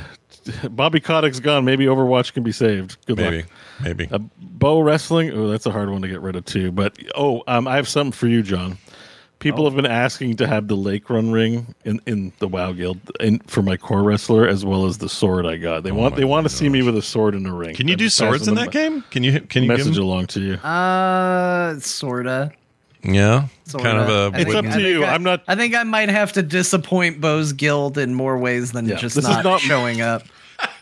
[0.70, 1.64] Bobby Kotick's gone.
[1.64, 2.96] Maybe Overwatch can be saved.
[3.06, 3.46] Good Maybe, luck.
[3.82, 4.08] maybe.
[4.10, 5.30] Uh, bow wrestling.
[5.32, 6.70] Oh, that's a hard one to get rid of too.
[6.72, 8.78] But oh, um, I have something for you, Jon.
[9.40, 12.98] People have been asking to have the Lake Run ring in, in the WoW guild
[13.20, 15.82] in, for my core wrestler as well as the sword I got.
[15.82, 17.74] They want they want to see me with a sword in a ring.
[17.74, 19.02] Can you I'm do swords in that game?
[19.10, 20.04] Can you can you Message them?
[20.04, 20.54] along to you.
[20.54, 22.52] Uh, sorta.
[23.02, 23.84] Yeah, sorta.
[23.84, 24.40] kind of a.
[24.40, 25.04] It's up to you.
[25.04, 28.72] I, I'm not- I think I might have to disappoint Beau's guild in more ways
[28.72, 30.22] than Yeah, just not, not- showing up.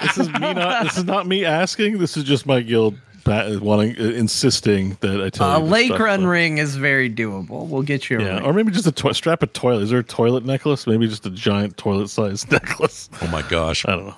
[0.00, 0.84] This is me not.
[0.84, 1.98] This is not me asking.
[1.98, 5.62] This is just my guild pa- wanting uh, insisting that I tell A you.
[5.64, 7.68] this lake stuff, run so- ring is very doable.
[7.68, 8.44] We'll get you a Yeah, ring.
[8.44, 9.82] or maybe just a to- strap a toilet.
[9.84, 10.86] Is there a toilet necklace?
[10.86, 13.08] Maybe just a giant toilet-sized necklace.
[13.22, 14.16] oh my gosh, I don't know.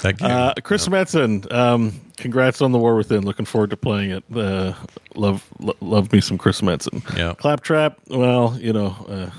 [0.00, 3.24] Thank you, Uh, Chris Metzen, um, congrats on the War Within.
[3.24, 4.24] Looking forward to playing it.
[4.34, 4.74] Uh,
[5.14, 7.02] love, lo- love me some Chris Metzen.
[7.16, 7.32] Yeah.
[7.34, 7.98] Claptrap.
[8.08, 9.30] Well, you know, uh,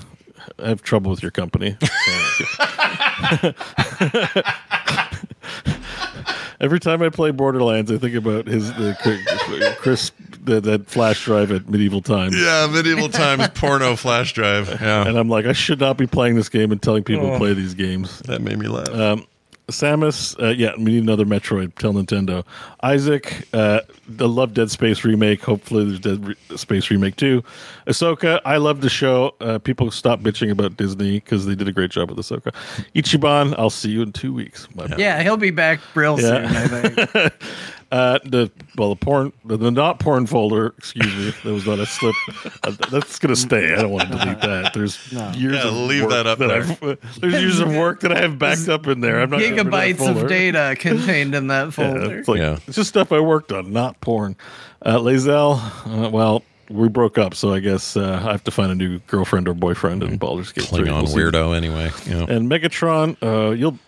[0.62, 1.76] I have trouble with your company.
[6.60, 8.96] Every time I play Borderlands, I think about his the
[9.78, 10.10] Chris
[10.44, 12.36] that, that flash drive at medieval times.
[12.36, 14.68] yeah, medieval times porno flash drive.
[14.80, 17.32] Yeah, And I'm like, I should not be playing this game and telling people Oh.
[17.32, 18.20] to play these games.
[18.20, 18.88] that made me laugh.
[18.88, 19.26] Um,
[19.68, 21.74] Samus, uh, yeah, we need another Metroid.
[21.74, 22.44] Tell Nintendo.
[22.82, 25.42] Isaac, uh, the Love Dead Space remake.
[25.42, 27.42] Hopefully, there's Dead Re- Space remake too.
[27.86, 29.34] Ahsoka, I love the show.
[29.40, 32.54] Uh, people stop bitching about Disney because they did a great job with Ahsoka.
[32.94, 34.66] Ichiban, I'll see you in two weeks.
[34.96, 36.48] Yeah, he'll be back real Yeah.
[36.48, 36.56] soon.
[36.56, 37.32] I think.
[37.90, 40.74] Uh, the well, the porn, the, the not porn folder.
[40.76, 42.14] Excuse me, that was not a slip.
[42.64, 43.72] Uh, that's gonna stay.
[43.72, 44.74] I don't want to delete that.
[44.74, 46.62] There's years Yeah, of leave work that up there.
[46.64, 49.20] I've- there's years of work that I have backed up in there.
[49.20, 52.18] I'm not getting rid of that Gigabytes of data contained in that Yeah, folder.
[52.18, 52.58] it's like Yeah.
[52.66, 54.36] it's just stuff I worked on, not porn.
[54.82, 55.58] Uh, Lae'zel,
[56.06, 58.98] uh, well, we broke up, so I guess uh, I have to find a new
[59.06, 60.80] girlfriend or boyfriend in Baldur's Gate 3.
[60.80, 61.18] Klingon We'll see.
[61.18, 61.56] weirdo.
[61.56, 62.26] Anyway, you know.
[62.26, 63.78] And Megatron, uh, you'll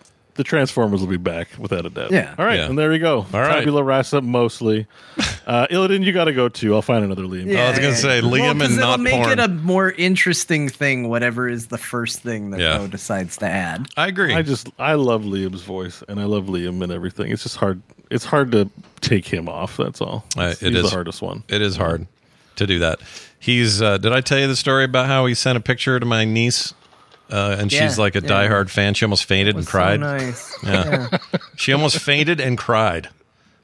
[0.41, 2.09] the Transformers will be back without a doubt.
[2.09, 2.33] Yeah.
[2.39, 2.65] All right, Yeah.
[2.65, 3.27] and there we go.
[3.31, 3.59] All right.
[3.59, 4.87] Tabula rasa mostly.
[5.47, 6.73] Uh, Illidan, you got to go too.
[6.75, 7.53] I'll find another Liam.
[7.57, 9.31] I was gonna say Liam Well, 'cause and it'll not make porn.
[9.31, 11.09] it a more interesting thing.
[11.09, 12.77] Whatever is the first thing that Yeah.
[12.77, 13.87] Beau decides to add.
[13.97, 14.33] I agree.
[14.35, 17.31] I just I love Liam's voice and I love Liam and everything.
[17.31, 17.81] It's just hard.
[18.11, 18.69] It's hard to
[19.01, 19.77] take him off.
[19.77, 20.23] That's all.
[20.37, 21.43] Uh, He's it the hardest one.
[21.49, 22.05] It is hard
[22.57, 22.99] to do that.
[23.39, 23.81] He's.
[23.81, 26.23] Uh, did I tell you the story about how he sent a picture to my
[26.23, 26.73] niece,
[27.31, 28.27] uh, and Yeah, she's like a yeah.
[28.29, 28.93] diehard fan.
[28.93, 29.99] She almost fainted and So cried.
[29.99, 30.55] nice.
[30.63, 31.07] Yeah.
[31.55, 33.09] she almost fainted and cried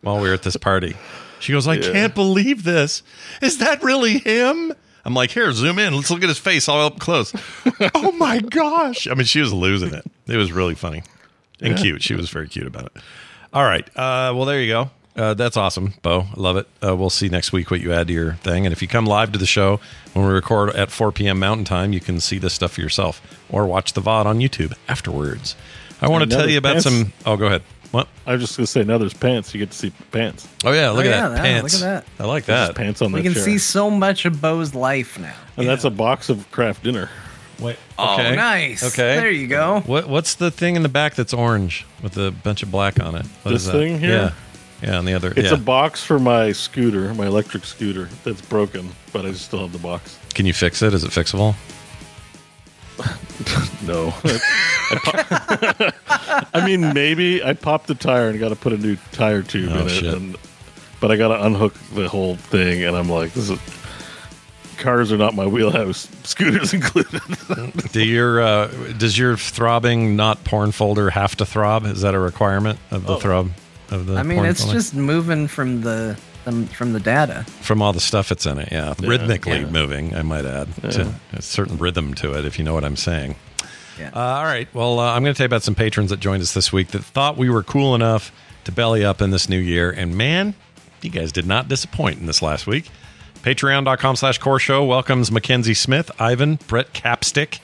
[0.02, 0.96] while we were at this party.
[1.40, 3.04] She goes, I can't believe this.
[3.42, 4.74] Is that really him?
[5.06, 5.96] I'm like, here, zoom in.
[5.96, 7.34] Let's look at his face all up close.
[7.96, 9.08] oh my gosh.
[9.08, 10.04] I mean, she was losing it.
[10.28, 11.04] It was really funny
[11.62, 12.02] and cute.
[12.04, 12.98] She was very cute about it.
[13.54, 13.88] All right.
[13.96, 14.90] Uh, well, there you go.
[15.18, 16.28] Uh, that's awesome, Beau.
[16.36, 16.68] I love it.
[16.86, 18.66] Uh, we'll see next week what you add to your thing.
[18.68, 19.80] And if you come live to the show
[20.14, 21.40] when we record at 4 p.m.
[21.40, 24.74] Mountain Time, you can see this stuff for yourself or watch the VOD on YouTube
[24.88, 25.56] afterwards.
[26.02, 27.14] I want to tell you about there's some.
[27.26, 27.64] Oh, go ahead.
[27.92, 28.08] What?
[28.28, 29.54] I was just gonna say now there's pants.
[29.56, 30.48] You get to see pants.
[30.66, 31.82] Oh yeah, look Oh, at yeah, that yeah, pants.
[31.82, 32.76] look at I like There's that.
[32.76, 33.44] pants on We that can chair.
[33.44, 35.34] see so much of Beau's life now.
[35.56, 37.10] and that's a box of craft dinner.
[37.60, 37.78] Wait.
[37.98, 38.36] Oh, Okay.
[38.36, 38.84] nice.
[38.84, 39.16] Okay.
[39.16, 39.80] There you go.
[39.88, 43.16] What What's the thing in the back that's orange with a bunch of black on
[43.16, 43.26] it?
[43.42, 43.72] What This is that?
[43.72, 44.10] thing here?
[44.12, 44.32] Yeah.
[44.82, 45.30] Yeah, and the other.
[45.36, 45.54] It's yeah.
[45.56, 49.80] a box for my scooter, my electric scooter that's broken, but I still have the
[49.80, 50.20] box.
[50.36, 50.94] Can you fix it?
[50.94, 51.56] Is it fixable?
[53.84, 54.14] No.
[54.26, 58.98] I, pop- I mean, maybe I popped the tire and got to put a new
[59.14, 59.90] tire tube Oh, in it.
[59.90, 60.14] shit.
[60.14, 60.36] And,
[61.00, 63.60] but I got to unhook the whole thing, and I'm like, this is.
[64.78, 67.22] Cars are not my wheelhouse, scooters included.
[67.94, 71.86] Do your uh, does your throbbing not porn folder have to throb?
[71.86, 73.52] Is that a requirement of the throb
[73.92, 74.16] of the?
[74.16, 74.78] I mean, porn it's folder?
[74.78, 77.44] just moving from the um, from the data.
[77.62, 78.70] from all the stuff that's in it.
[78.72, 79.66] Yeah, rhythmically Yeah.
[79.66, 80.16] moving.
[80.16, 83.36] I might add to a certain rhythm to it, if you know what I'm saying.
[84.00, 84.12] Yeah.
[84.14, 84.68] Uh, all right.
[84.74, 86.90] Well, uh, I'm going to tell you about some patrons that joined us this week
[86.90, 88.32] that thought we were cool enough
[88.66, 89.90] to belly up in this new year.
[89.90, 90.54] And man,
[91.02, 92.90] you guys did not disappoint in this last week.
[93.42, 97.60] Patreon.com slash core show welcomes Mackenzie Smith, Ivan, Brett Capstick,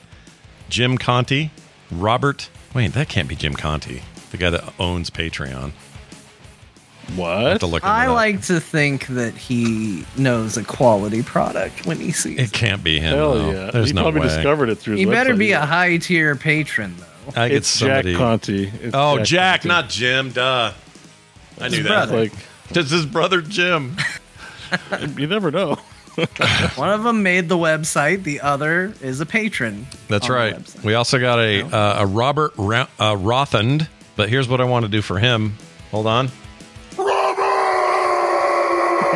[0.68, 1.50] Jim Conti,
[1.90, 2.48] Robert.
[2.74, 5.72] Wait, that can't be Jim Conti, the guy that owns Patreon.
[7.06, 7.60] I have what?
[7.60, 8.12] to look I that.
[8.12, 12.52] like to think that he knows a quality product when he sees It it.
[12.52, 13.16] can't be him.
[13.16, 13.50] Hell though.
[13.50, 13.70] yeah.
[13.70, 14.28] There's he no probably way.
[14.28, 15.38] discovered it through his He better website.
[15.38, 17.40] be a high tier patron though.
[17.40, 18.12] I get It's somebody.
[18.12, 18.48] Jack Conte.
[18.82, 19.68] It's Oh, Jack, Conti.
[19.68, 20.30] not Jim.
[20.30, 20.72] Duh.
[21.60, 22.08] I knew His that.
[22.08, 22.18] brother.
[22.18, 22.32] Like
[22.70, 23.96] It's his brother Jim.
[25.16, 25.78] you never know.
[26.76, 28.22] One of them made the website.
[28.22, 29.86] The other is a patron.
[30.08, 30.54] That's on the right.
[30.56, 30.84] website.
[30.84, 34.84] We also got a uh, a Robert Ra- uh, Rothand, but here's what I want
[34.84, 35.56] to do for him.
[35.90, 36.30] Hold on.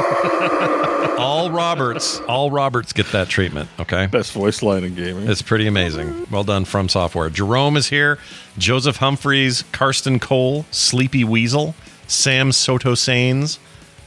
[1.19, 3.69] all Roberts, all Roberts get that treatment.
[3.79, 5.29] Okay, Best voice line in gaming.
[5.29, 6.27] it's pretty amazing.
[6.31, 7.33] Well done FromSoftware.
[7.33, 8.19] Jerome is here.
[8.57, 11.75] Joseph Humphreys, Karsten Cole, Sleepy Weasel,
[12.07, 13.59] Sam Soto Sains,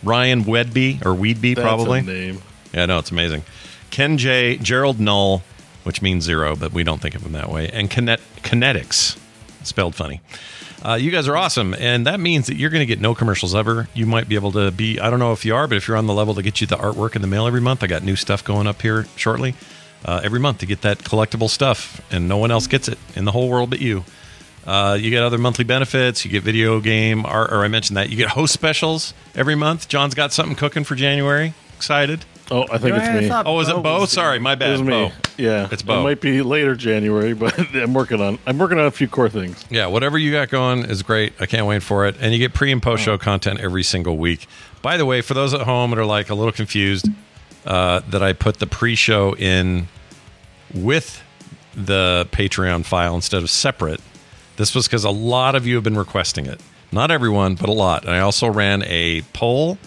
[0.03, 1.99] Ryan Wedby or Weedby That's probably.
[1.99, 2.41] a name.
[2.73, 3.43] Yeah, no, it's amazing.
[3.91, 5.43] Ken J, Gerald Null,
[5.83, 9.17] which means zero, but we don't think of him that way, and Kinet- Kinetics,
[9.63, 10.21] spelled funny.
[10.83, 13.53] Uh, you guys are awesome, and that means that you're going to get no commercials
[13.53, 13.87] ever.
[13.93, 15.97] You might be able to be, I don't know if you are, but if you're
[15.97, 18.03] on the level to get you the artwork in the mail every month, I got
[18.03, 19.53] new stuff going up here shortly.
[20.03, 23.25] Uh, every month to get that collectible stuff, and no one else gets it in
[23.25, 24.03] the whole world but you.
[24.65, 26.25] Uh, you get other monthly benefits.
[26.25, 28.09] You get video game, or, or I mentioned that.
[28.09, 29.87] You get host specials every month.
[29.87, 31.53] Jon's got something cooking for January.
[31.75, 32.25] Excited.
[32.51, 33.49] Oh, I think No, it's I me.
[33.49, 34.05] Oh, is it Beau Beau?
[34.05, 34.71] Sorry, my It bad.
[34.73, 34.89] was me.
[34.89, 35.11] Beau.
[35.37, 36.01] Yeah, It's Beau.
[36.01, 38.37] It might be later January, but I'm working on.
[38.45, 39.63] I'm working on a few core things.
[39.69, 41.33] Yeah, whatever you got going is great.
[41.39, 42.15] I can't wait for it.
[42.19, 44.47] And you get pre and post show content every single week.
[44.81, 47.07] By the way, for those at home that are like a little confused,
[47.65, 49.87] uh, that I put the pre show in
[50.73, 51.23] with
[51.73, 54.01] the Patreon file instead of separate,
[54.57, 56.59] this was because a lot of you have been requesting it.
[56.91, 58.03] Not everyone, but a lot.
[58.03, 59.77] And I also ran a poll,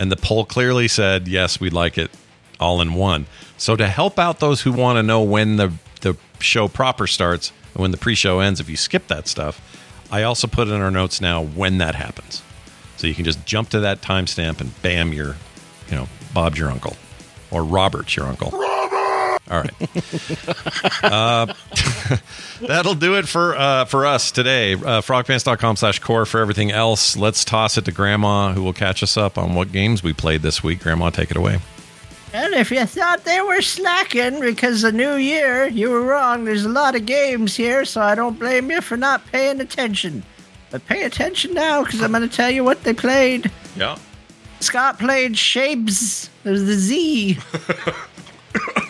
[0.00, 2.10] and the poll clearly said, yes, we'd like it
[2.58, 3.26] all in one.
[3.58, 7.52] So to help out those who want to know when the, the show proper starts
[7.74, 9.60] and when the pre show ends, if you skip that stuff,
[10.10, 12.42] I also put in our notes now when that happens.
[12.96, 15.36] So you can just jump to that timestamp and bam, you're,
[15.90, 16.96] you know, Bob's your uncle
[17.50, 18.50] or Robert's your uncle.
[19.48, 21.02] All right.
[21.04, 21.52] uh,
[22.66, 24.74] that'll do it for uh, for us today.
[24.74, 27.16] Uh, frogpants.com slash core for everything else.
[27.16, 30.42] Let's toss it to Grandma, who will catch us up on what games we played
[30.42, 30.80] this week.
[30.80, 31.60] Grandma, take it away.
[32.32, 36.44] And if you thought they were slacking because the new year, you were wrong.
[36.44, 40.22] There's a lot of games here, so I don't blame you for not paying attention.
[40.70, 43.50] But pay attention now because I'm going to tell you what they played.
[43.76, 43.98] Yeah.
[44.60, 46.28] Scott played Shapez.
[46.44, 47.38] There's the Z.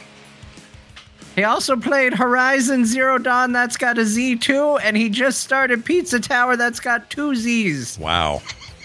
[1.35, 3.53] he also played Horizon Zero Dawn.
[3.53, 6.57] That's got a Z too, and he just started Pizza Tower.
[6.57, 7.99] That's got two Z's.
[7.99, 8.43] Wow.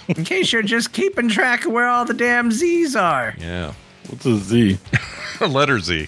[0.08, 3.34] In case you're just keeping track of where all the damn Z's are.
[3.40, 3.74] Yeah.
[4.10, 4.78] What's a Z?
[5.42, 6.08] Letter Z.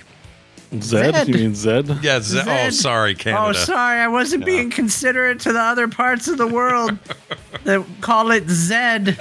[0.81, 1.15] Zed?
[1.15, 1.27] Zed.
[1.27, 1.87] You mean Zed?
[2.03, 2.19] Yeah.
[2.19, 3.45] Z- oh, sorry, Canada.
[3.47, 6.97] Oh, sorry, I wasn't being considerate to the other parts of the world
[7.63, 9.17] that call it Zed.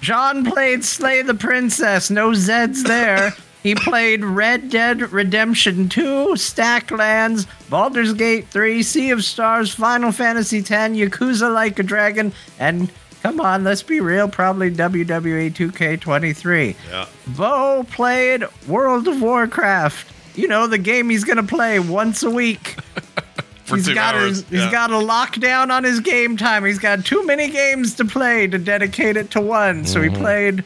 [0.00, 2.10] John played Slay the Princess.
[2.10, 3.34] No Zeds there.
[3.62, 10.58] He played Red Dead Redemption 2, Stacklands, Baldur's Gate 3, Sea of Stars, Final Fantasy
[10.58, 12.90] X, Yakuza Like a Dragon, and
[13.22, 16.74] come on, let's be real, probably WWE 2K23.
[16.90, 17.06] Yeah.
[17.28, 20.10] Beau played World of Warcraft.
[20.36, 22.76] You know, the game he's gonna play once a week.
[23.64, 24.28] For He's two got hours.
[24.38, 24.70] his, he's Yeah.
[24.72, 26.64] got a lockdown on his game time.
[26.64, 29.84] He's got too many games to play to dedicate it to one.
[29.84, 30.14] So Mm-hmm.
[30.14, 30.64] he played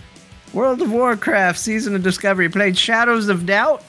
[0.55, 2.49] World of Warcraft Season of Discovery.
[2.49, 3.83] Played Shadows of Doubt.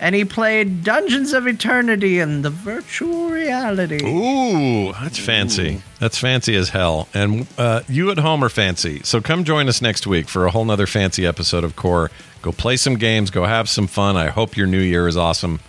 [0.00, 4.04] And he played Dungeons of Eternity and the virtual reality.
[4.04, 5.80] Ooh, that's fancy.
[6.00, 7.08] That's fancy as hell.
[7.14, 9.00] And uh, you at home are fancy.
[9.04, 12.10] So come join us next week for a whole nother fancy episode of Core.
[12.42, 14.16] Go play some games, go have some fun.
[14.16, 15.60] I hope your new year is awesome.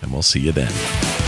[0.00, 1.27] And we'll see you then.